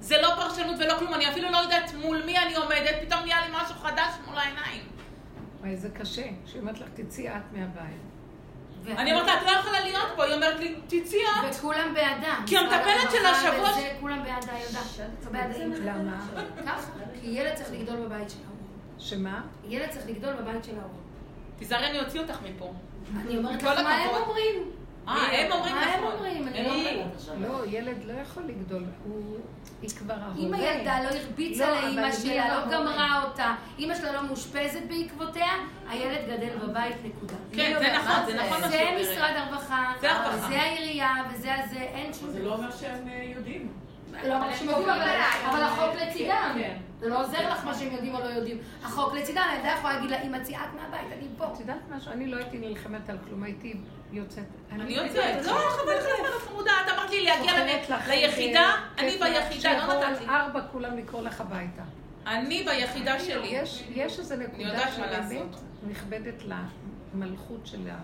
זה 0.00 0.22
לא 0.22 0.28
פרשנות 0.36 0.76
ולא 0.78 0.94
כלום, 0.98 1.14
אני 1.14 1.28
אפילו 1.28 1.50
לא 1.50 1.56
יודעת 1.56 1.94
מול 1.94 2.22
מי 2.26 2.38
אני 2.38 2.54
עומדת, 2.54 2.94
פתאום 3.06 3.20
נהיה 3.20 3.40
לי 3.40 3.46
משהו 3.52 3.74
חדש 3.82 4.12
מול 4.26 4.38
העיניים. 4.38 4.93
וואי, 5.64 5.76
זה 5.76 5.88
קשה. 5.90 6.22
שהיא 6.46 6.60
אומרת 6.60 6.80
לך, 6.80 6.88
תצאי 6.94 7.28
את 7.28 7.42
מהבית. 7.52 8.98
אני 8.98 9.12
אומרת 9.12 9.26
לה, 9.26 9.38
את 9.40 9.46
לא 9.46 9.50
יכולה 9.50 9.80
להיות 9.80 10.08
פה, 10.16 10.24
היא 10.24 10.34
אומרת 10.34 10.60
לי, 10.60 10.74
תצאי 10.86 11.18
את. 11.20 11.54
וכולם 11.56 11.94
בעדה. 11.94 12.36
כי 12.46 12.58
המטפלת 12.58 13.10
של 13.10 13.26
השבוע- 13.26 13.70
כולם 14.00 14.22
בעדה, 14.24 14.52
יודעת. 14.58 15.80
למה? 15.84 16.26
ככה, 16.66 16.90
כי 17.20 17.26
ילד 17.26 17.54
צריך 17.54 17.72
לגדול 17.72 17.96
בבית 17.96 18.30
של 18.30 18.36
ההורים. 18.44 18.66
שמה? 18.98 19.42
ילד 19.68 19.90
צריך 19.90 20.06
לגדול 20.08 20.32
בבית 20.32 20.64
של 20.64 20.78
ההורים. 20.78 21.00
תיזהרי, 21.58 21.90
אני 21.90 22.00
אוציא 22.00 22.20
אותך 22.20 22.38
מפה. 22.42 22.72
אני 23.20 23.36
אומרת 23.38 23.62
לך 23.62 23.78
מה 23.78 23.94
הם. 23.94 24.08
אומרים. 24.22 24.70
אה, 25.08 25.40
הם 25.46 25.52
אומרים 25.52 25.74
מה 25.74 25.80
הם 25.82 26.00
נכון. 26.04 26.12
אומרים? 26.12 26.48
אני 26.48 26.58
הם 26.58 26.64
לא 26.66 26.70
אומרים. 26.74 26.98
אומרת. 27.34 27.50
לא, 27.50 27.66
ילד 27.66 28.04
לא 28.04 28.12
יכול 28.12 28.42
לגדול. 28.42 28.84
הוא... 29.04 29.36
היא 29.82 29.90
כבר 29.90 30.14
ההורה. 30.14 30.38
אם 30.38 30.54
הילדה 30.54 31.02
לא 31.02 31.08
הרביצה 31.08 31.70
לא, 31.70 31.80
לאימא 31.80 32.12
שלה, 32.12 32.20
זה 32.70 32.76
לא. 32.76 32.80
גמרה 32.80 33.22
אותה, 33.24 33.54
אימא 33.78 33.94
שלה 33.94 34.12
לא 34.12 34.22
מאושפזת 34.22 34.80
בעקבותיה, 34.88 35.46
הילד 35.88 36.20
גדל 36.28 36.56
בבית, 36.62 36.96
נקודה. 37.04 37.34
כן, 37.52 37.76
זה 37.78 37.92
נכון, 37.98 38.26
זה 38.26 38.34
נכון 38.42 38.60
מה 38.60 38.68
זה 38.68 38.76
שהיא 38.78 38.88
אומרת. 38.88 39.02
משרד 39.12 39.32
הרווחה, 39.36 39.92
זה 40.48 40.60
העירייה, 40.60 41.14
וזה 41.34 41.54
הזה, 41.54 41.76
אין 41.80 42.12
שום 42.12 42.30
זה 42.30 42.42
לא 42.42 42.54
אומר 42.54 42.70
שהם 42.70 43.08
אה, 43.08 43.24
יודעים. 43.36 43.68
לא 44.26 44.36
אמרתי 44.36 44.56
שהם 44.56 44.68
יודעים, 44.68 44.88
אבל- 44.90 45.20
אבל 45.50 45.62
החוק 45.62 45.94
לצידם. 46.02 46.52
כן. 46.54 46.76
זה 47.00 47.08
לא 47.08 47.20
עוזר 47.20 47.50
לך 47.52 47.64
מה 47.64 47.74
שהם 47.74 47.92
יודעים 47.92 48.14
או 48.14 48.20
לא 48.20 48.24
יודעים. 48.24 48.58
החוק 48.84 49.14
לצידם, 49.14 49.42
הילדה 49.52 49.68
יכולה 49.78 49.94
להגיד 49.94 50.10
לה, 50.10 50.22
אמא 50.22 50.38
צייעת 50.42 50.68
מהבית, 50.74 51.12
אני 51.18 51.28
פה. 51.38 51.44
את 51.54 51.60
יודעת 51.60 51.80
משהו? 51.96 52.12
אני 52.12 52.26
לא 52.26 52.36
הייתי 52.36 52.58
נלחמת 52.58 53.10
על 53.10 53.18
כלום, 53.28 53.42
הייתי 53.42 53.74
יוצאת. 54.14 54.44
אני 54.72 54.92
יוצאת. 54.92 55.46
לא, 55.46 55.52
חבל 55.52 55.94
לך 55.98 56.04
על 56.32 56.40
חמודה, 56.48 56.72
את 56.86 56.92
אמרת 56.92 57.10
לי 57.10 57.24
להגיע 57.24 57.52
ליחידה, 57.64 58.74
איזה 58.98 58.98
אני 58.98 59.10
ביחידה, 59.18 59.72
לא 59.72 59.80
שיבואו 59.80 60.10
נתתי. 60.10 60.24
על 60.24 60.30
ארבע 60.30 60.60
כולם 60.72 60.98
לקרוא 60.98 61.22
לך 61.22 61.40
הביתה. 61.40 61.82
אני 62.26 62.62
ביחידה 62.64 63.20
שלי. 63.20 63.46
יש, 63.46 63.84
איזו 64.18 64.36
נקודה 64.36 64.92
שבאמת. 64.92 65.56
נכבדת 65.88 66.42
למלכות 67.14 67.66
של 67.66 67.90
ה... 67.90 67.96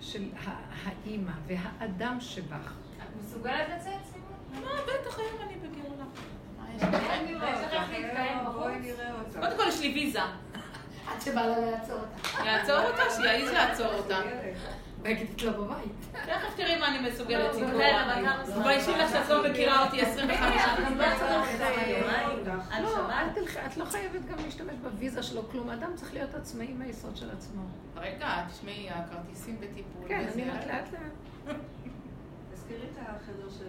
של 0.00 0.22
ה- 0.46 0.50
האימא 0.84 1.32
והאדם 1.46 2.16
שבך. 2.20 2.72
את 3.02 3.24
מסוגלת 3.24 3.68
לצאת? 3.76 3.92
מה, 4.52 4.70
בטח 4.82 5.18
היום 5.18 5.38
אני 5.42 5.54
בגאולה. 5.54 6.04
אותה. 9.18 9.40
קודם 9.40 9.56
כל 9.56 9.68
יש 9.68 9.80
לי 9.80 9.92
ויזה. 9.94 10.20
עד 11.08 11.20
שבא 11.24 11.40
לה 11.46 11.58
לעצור 11.70 11.96
אותה. 11.96 12.44
יעצור 12.44 12.78
אותה? 12.78 13.02
שיעז 13.16 13.50
לעצור 13.52 13.94
אותה. 13.94 14.18
ויגיד 15.02 15.40
לו 15.40 15.64
בבית. 15.64 15.92
תכף 16.12 16.56
תראי 16.56 16.78
מה 16.78 16.88
אני 16.88 17.08
מסוגלת 17.08 17.54
לא, 17.54 17.60
לקרוא. 17.60 17.82
תתביישי 18.46 18.90
לך 18.90 19.10
שאת 19.10 19.28
לא 19.28 19.50
מכירה 19.50 19.84
אותי 19.84 20.00
25 20.02 20.62
שנה. 20.62 20.90
גם 20.90 20.98
לא. 22.82 23.10
אה, 23.10 23.26
את 23.26 23.36
לא, 23.36 23.40
תלכי, 23.42 23.58
את 23.66 23.76
לא 23.76 23.84
חייבת 23.84 24.24
גם 24.30 24.44
להשתמש 24.44 24.74
בוויזה 24.82 25.22
שלו 25.22 25.48
כלום. 25.50 25.68
האדם 25.68 25.90
צריך 25.94 26.14
להיות 26.14 26.34
עצמאי 26.34 26.72
מהיסוד 26.72 27.16
של 27.16 27.30
עצמו. 27.30 27.62
רגע, 27.96 28.44
תשמעי, 28.50 28.90
הכרטיסים 28.90 29.60
בטיפול. 29.60 30.08
כן, 30.08 30.26
אני 30.34 30.42
אומרת 30.42 30.66
לאט 30.66 30.92
לאט. 30.92 31.56
תזכירי 32.54 32.86
את 32.92 32.98
החדר 32.98 33.48
של 33.58 33.64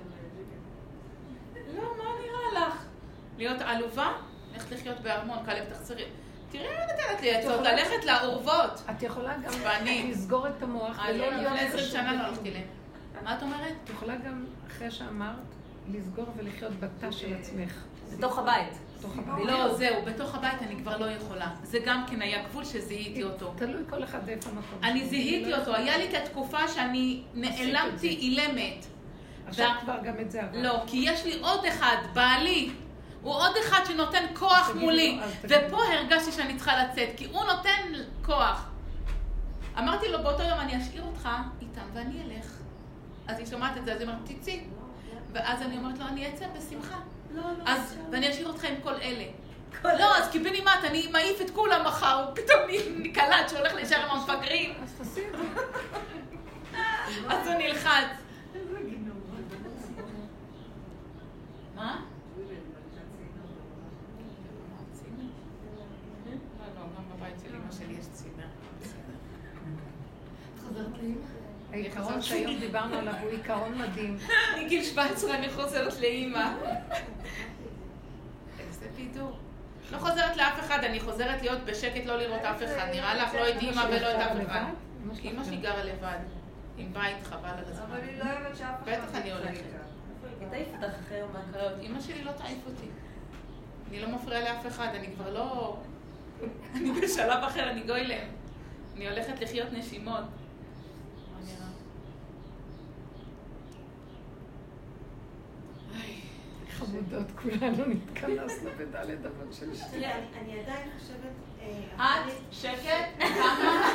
ג'יגי. 1.56 1.78
לא, 1.78 1.84
מה 1.98 2.04
נראה 2.04 2.68
לך? 2.68 2.86
להיות 3.38 3.62
עלובה? 3.62 4.14
ללכת 4.54 4.72
לחיות 4.72 5.00
בארמון, 5.00 5.46
כלב 5.46 5.66
תחזרי. 5.70 6.06
תראי 6.52 6.64
מה 6.68 6.86
נותנת 6.92 7.22
לי 7.22 7.36
עצות, 7.36 7.62
ללכת 7.62 8.06
לאורוות. 8.06 8.82
את 8.90 9.04
יכולה 9.04 9.34
גם 9.38 9.52
לסגור 10.10 10.48
את 10.48 10.64
המוח 10.64 11.00
אני 11.00 11.14
ולא 11.14 11.30
להיות... 11.30 11.54
לפני 11.54 11.68
20 11.68 11.74
קשור 11.74 11.92
שנה 11.92 12.14
לא. 12.14 12.20
הלכתי 12.20 12.52
להם. 12.52 12.64
מה 13.24 13.38
את 13.38 13.44
אומרת? 13.44 13.74
את 13.84 13.90
יכולה 13.90 14.16
גם, 14.16 14.46
אחרי 14.68 14.92
שאמרת, 14.92 15.36
לסגור 15.92 16.26
ולחיות 16.38 16.80
בתא 16.80 17.12
של 17.12 17.34
עצמך. 17.40 17.74
בתוך 18.18 18.38
הבית. 18.40 18.74
בתוך 19.00 19.18
הבית. 19.18 19.46
לא, 19.46 19.74
זהו, 19.74 19.96
בתוך 20.06 20.36
הבית 20.36 20.62
אני 20.62 20.76
כבר 20.78 20.98
לא 20.98 21.06
יכולה. 21.06 21.48
זה 21.64 21.80
גם 21.86 22.06
כן 22.10 22.22
היה 22.22 22.44
גבול 22.44 22.66
שזיהיתי 22.66 23.24
אותו. 23.24 23.54
תלוי 23.58 23.84
כל 23.90 24.04
אחד 24.04 24.30
איפה 24.30 24.50
המקום. 24.50 24.80
אני. 24.84 25.06
זיהיתי 25.06 25.52
לא 25.52 25.58
אותו, 25.58 25.76
היה 25.76 25.98
לי 25.98 26.10
את 26.10 26.14
התקופה 26.14 26.68
שאני. 26.68 27.22
נעלמתי 27.34 28.08
אילמת. 28.08 28.86
עכשיו 29.48 29.72
כבר 29.82 29.98
גם 30.04 30.14
את 30.22 30.32
זה 30.32 30.44
עבר. 30.44 30.62
לא, 30.62 30.84
כי 30.88 30.98
יש 30.98 31.26
לי 31.26 31.40
עוד 31.42 31.66
אחד, 31.66 31.98
בעלי. 32.14 32.70
הוא 33.22 33.34
עוד 33.34 33.52
אחד 33.66 33.80
שנותן 33.86 34.26
כוח 34.34 34.72
מולי. 34.76 35.20
ופה 35.44 35.82
הרגשתי 35.94 36.32
שאני 36.32 36.56
צריכה 36.56 36.84
לצאת, 36.84 37.10
כי 37.18 37.26
הוא 37.26 37.44
נותן 37.44 37.94
כוח. 38.26 38.66
אמרתי 39.78 40.10
לו, 40.10 40.24
באותו 40.24 40.44
יום 40.44 40.60
אני 40.60 40.78
אשאיר 40.78 41.04
אותך 41.04 41.30
איתם 41.62 41.82
ואני 41.94 42.22
אלך. 42.24 42.46
אז 43.28 43.40
היא 43.40 43.48
שומעת 43.48 43.78
את 43.78 43.86
זה, 43.86 43.94
אז 43.94 44.02
היא 44.02 44.08
אומרת, 44.10 44.22
תצאי. 44.26 44.64
ואז 45.34 45.62
אני 45.62 45.78
אומרת 45.78 46.00
לו, 46.00 46.06
אני 46.08 46.30
אצא 46.30 46.46
בשמחה. 46.58 46.98
אז, 47.66 47.96
ואני 48.12 48.32
אשאיר 48.32 48.48
אותך 48.48 48.64
עם 48.64 48.76
כל 48.84 48.94
אלה. 48.94 49.26
לא, 49.84 50.18
אז 50.18 50.30
קיבינימט, 50.32 50.84
אני 50.84 51.08
מעיף 51.12 51.42
את 51.42 51.50
כולם 51.50 51.86
מחר, 51.86 52.30
פתאום 52.36 52.60
נקלט 52.98 53.50
שהולך 53.50 53.74
להישאר 53.74 54.06
עם 54.06 54.18
המפגרים, 54.18 54.74
אז 54.84 54.94
תעשי 54.98 55.22
את 55.28 55.38
זה. 55.38 55.44
אז 57.34 57.48
הוא 57.48 57.56
נלחץ. 57.56 58.08
מה? 61.76 62.02
לא, 66.76 66.84
גם 66.98 67.04
בבית 67.18 67.36
של 67.44 67.56
אמא 67.56 67.72
שלי 67.72 67.94
יש 68.00 68.06
צימר. 68.14 68.48
חוזרת 70.62 70.88
לאמא? 71.02 71.40
העיקרון 72.20 72.46
שהיום 72.46 72.60
דיברנו 72.60 72.98
עליו 72.98 73.14
הוא 73.22 73.30
עיקרון 73.30 73.78
מדהים. 73.78 74.18
מגיל 74.66 74.84
17 74.84 75.36
אני 75.36 75.50
חוזרת 75.50 76.00
לאימא. 76.00 76.50
איזה 78.60 78.88
בידור. 78.96 79.38
לא 79.92 79.98
חוזרת 79.98 80.38
לאף 80.38 80.60
אחד, 80.60 80.84
אני 80.84 81.00
חוזרת 81.00 81.42
להיות 81.42 81.60
בשקט, 81.66 82.06
לא 82.06 82.18
לראות 82.18 82.42
אף 82.42 82.64
אחד. 82.64 82.88
נראה 82.92 83.16
לך 83.16 83.34
לא 83.34 83.50
את 83.50 83.62
אימא 83.62 83.82
ולא 83.82 84.12
את 84.12 84.16
אף 84.16 84.48
אחד. 84.48 84.64
אימא 85.24 85.44
שלי 85.44 85.58
גרה. 85.58 85.84
לבד, 85.84 86.18
עם 86.78 86.94
בית 86.94 87.24
חבל 87.24 87.50
על 87.50 87.64
הזמן. 87.68 87.86
אבל 87.92 88.00
היא 88.08 88.20
לא 88.20 88.24
אוהבת 88.24 88.58
שאף 88.58 88.84
אחד 88.84 88.92
בטח 88.92 89.16
אני 89.16 89.32
הולכת. 89.32 89.50
איתה. 89.50 89.78
היא 90.40 90.50
תעיף 90.50 90.68
אותך 90.74 90.94
אחרי 91.06 91.18
יום 91.18 91.30
הקריות. 91.36 91.74
אימא 91.80 92.02
שלי 92.02 92.24
לא 92.24 92.32
תעיף 92.32 92.60
אותי. 92.66 92.88
אני 93.90 94.00
לא 94.00 94.10
מפריעה 94.10 94.42
לאף 94.42 94.68
אחד, 94.68 94.88
אני 94.96 95.08
כבר 95.16 95.34
לא... 95.34 95.78
אני 96.76 96.92
בשלב 96.92 97.44
אחר, 97.44 97.70
אני 97.70 97.82
גוילם. 97.82 98.28
אני 98.96 99.10
הולכת 99.10 99.42
לחיות 99.42 99.68
נשימות. 99.74 100.14
מה 100.14 101.40
נראה? 101.46 101.68
איי. 106.02 106.16
חמודות, 106.80 107.28
כולנו 107.42 107.84
נתכנסנו 107.88 108.70
בדלת 108.78 109.26
אבות 109.26 109.54
של 109.54 109.76
שתי. 109.76 109.86
תראי, 109.92 110.06
אני- 110.06 110.26
אני 110.42 110.60
עדיין 110.60 110.90
חושבת... 111.00 111.32
אה, 111.62 111.70
את, 112.00 112.32
שקט, 112.52 113.20
כמה? 113.20 113.90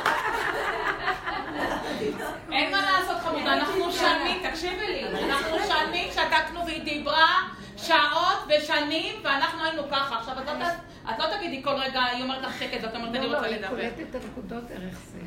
אין 2.51 2.71
מה 2.71 2.81
לעשות 2.81 3.17
חמודה, 3.21 3.53
אנחנו 3.53 3.91
שנים, 3.91 4.49
תקשיבי 4.49 4.87
לי, 4.87 5.03
אנחנו 5.29 5.57
שנים 5.67 6.11
שתקנו 6.11 6.65
והיא 6.65 6.83
דיברה 6.83 7.35
שעות 7.77 8.37
ושנים 8.47 9.15
ואנחנו 9.23 9.63
היינו 9.63 9.83
ככה. 9.91 10.19
עכשיו 10.19 10.35
את 10.39 10.49
לא 10.49 10.75
לא 11.19 11.25
תגידי 11.37 11.63
כל 11.63 11.69
רגע, 11.75 12.03
היא 12.03 12.23
אומרת 12.23 12.41
לך 12.43 12.59
שקט 12.59 12.83
ואת 12.83 12.95
אומרת 12.95 13.15
אני 13.15 13.25
לא, 13.25 13.31
לא, 13.31 13.37
רוצה 13.37 13.49
היא 13.49 13.55
לדבר. 13.57 13.69
קולטת 13.69 13.99
את 14.09 14.23
הנקודות 14.23 14.63
דרך 14.63 14.99
זה. 15.11 15.19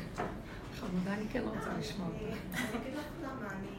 חמודה, 0.79 1.13
אני 1.13 1.25
כן 1.33 1.41
רוצה 1.45 1.69
לשמוע 1.79 2.07
אותך. 2.07 2.19
אני 2.21 2.81
אגיד 2.81 2.93
לך 2.97 3.03
למה, 3.23 3.47
אני... 3.51 3.78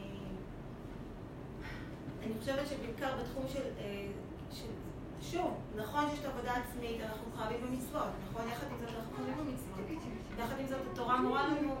אני 2.25 2.33
חושבת 2.39 2.67
שבעיקר 2.67 3.13
בתחום 3.21 3.45
של... 3.53 3.59
אה, 3.79 4.07
של- 4.51 4.65
שוב, 5.31 5.53
נכון 5.75 6.09
שיש 6.09 6.19
את 6.19 6.25
העבודה 6.25 6.51
העצמית, 6.51 7.01
אנחנו 7.01 7.25
חייבים 7.37 7.67
במצוות, 7.67 8.09
נכון? 8.31 8.47
יחד 8.51 8.67
עם 8.71 8.77
זאת 8.79 8.89
אנחנו 8.95 9.15
חייבים 9.15 9.35
במצוות. 9.37 10.01
יחד 10.39 10.59
עם 10.59 10.67
זאת 10.67 10.79
התורה 10.93 11.21
מורה 11.21 11.47
לנו 11.47 11.75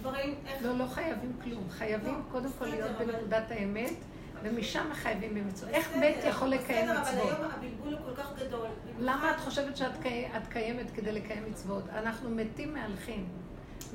דברים, 0.00 0.34
איך... 0.46 0.62
לא, 0.62 0.78
לא 0.78 0.86
חייבים 0.86 1.32
כלום. 1.44 1.64
חייבים 1.70 2.22
קודם 2.32 2.48
כל 2.58 2.64
להיות 2.66 2.90
בסדר, 2.90 3.04
אבל- 3.04 3.12
בנקודת 3.12 3.50
האמת, 3.50 3.92
ומשם 4.42 4.86
חייבים 4.92 5.34
במצוות. 5.34 5.70
איך 5.70 5.88
בסדר, 5.88 6.00
מת 6.00 6.24
יכול 6.24 6.48
לקיים 6.48 6.86
בסדר, 6.88 7.00
מצוות? 7.00 7.14
אבל 7.32 7.44
היום 7.44 7.50
הבלבול 7.52 7.92
הוא 7.94 8.00
כל 8.06 8.22
כך 8.22 8.32
גדול. 8.38 8.66
למה 9.00 9.30
את 9.30 9.40
חושבת 9.40 9.76
שאת 9.76 9.92
קי- 10.02 10.26
את 10.36 10.46
קיימת 10.48 10.90
כדי 10.90 11.12
לקיים 11.12 11.44
מצוות? 11.50 11.84
אנחנו 11.88 12.30
מתים 12.30 12.74
מהלכים. 12.74 13.26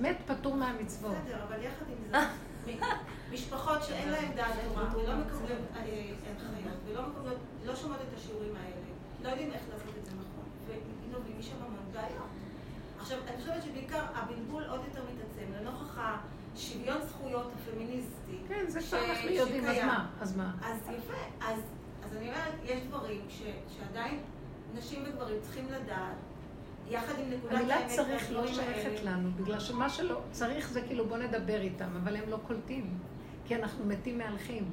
מת 0.02 0.15
פטור 0.26 0.56
מהמצוות. 0.56 1.15
בסדר, 1.26 1.44
אבל 1.48 1.64
יחד 1.64 1.86
עם 1.90 2.22
מ- 2.22 2.80
משפחות 3.34 3.84
שאין 3.84 4.10
להן 4.10 4.32
דעת 4.36 4.54
תורה, 4.68 4.96
ולא 4.96 5.16
מקבלות 5.16 5.60
הנחיות, 5.76 6.78
ולא 6.88 7.02
מקבלות, 7.08 7.38
לא 7.66 7.76
שומעות 7.76 8.02
את 8.02 8.18
השיעורים 8.18 8.56
האלה, 8.56 8.76
לא 9.24 9.30
יודעים 9.30 9.52
איך 9.52 9.62
לעשות 9.74 9.94
את 10.00 10.06
זה 10.06 10.12
נכון, 10.12 10.46
ונובעים 10.68 11.40
משם 11.40 11.56
המון 11.60 11.86
בעיות. 11.94 12.28
עכשיו, 13.00 13.18
אני 13.28 13.38
חושבת 13.38 13.64
שבעיקר 13.64 14.06
הבלבול 14.14 14.64
עוד 14.64 14.82
יותר 14.88 15.02
מתעצם, 15.14 15.52
לנוכח 15.62 16.00
השוויון 16.56 16.98
זכויות 17.08 17.52
הפמיניסטי. 17.56 18.38
כן, 18.48 18.66
זה 18.68 18.80
כבר 18.80 19.06
אנחנו 19.10 19.30
יודעים, 19.30 19.66
אז. 19.66 19.86
מה? 19.86 20.08
אז 20.22 20.38
מה? 20.38 20.52
אז 20.64 20.78
יפה, 20.78 21.46
אז, 21.48 21.60
אז 22.06 22.18
אני 22.18 22.28
אומרת, 22.28 22.54
יש 22.64 22.82
דברים 22.82 23.22
ש, 23.30 23.42
שעדיין 23.78 24.20
נשים 24.76 25.04
וגברים 25.06 25.36
צריכים 25.42 25.66
לדעת, 25.70 26.16
יחד 26.90 27.14
עם 27.20 27.30
נקודת 27.30 27.54
המילה 27.54 27.76
האמת 27.76 27.92
צריך 27.92 28.32
לא 28.32 28.48
שייכת. 28.48 29.04
לנו, 29.04 29.30
בגלל 29.32 29.60
שמה 29.60 29.90
שלא 29.90 30.22
צריך 30.32 30.70
זה 30.70 30.82
כאילו 30.82 31.06
בוא 31.06 31.18
נדבר 31.18 31.62
איתם, 31.62 31.90
אבל 32.04 32.16
הם 32.16 32.30
לא 32.30 32.38
קולטים, 32.48 32.98
כי 33.45 33.56
אנחנו 33.56 33.86
מתים 33.86 34.18
מהלכים. 34.18 34.72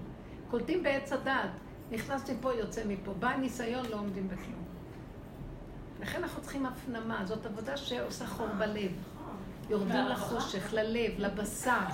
קולטים 0.51 0.83
בעץ 0.83 1.13
הדעת, 1.13 1.51
נכנס 1.91 2.31
מפה, 2.31 2.53
יוצא 2.53 2.83
מפה, 2.89 3.13
בא 3.13 3.29
הניסיון, 3.29 3.87
לא 3.91 3.97
עומדים 3.97 4.29
בכלום. 4.29 4.65
לכן 6.01 6.23
אנחנו 6.23 6.43
צריכים 6.43 6.67
הפנמה, 6.67 7.23
זאת 7.25 7.47
עבודה 7.47 7.77
שעושה 7.77 8.27
חור 8.27 8.47
בלב. 8.59 8.91
נכון. 9.15 9.37
יורדים 9.71 10.05
לחושך, 10.09 10.73
ללב, 10.73 11.11
לבשר. 11.19 11.87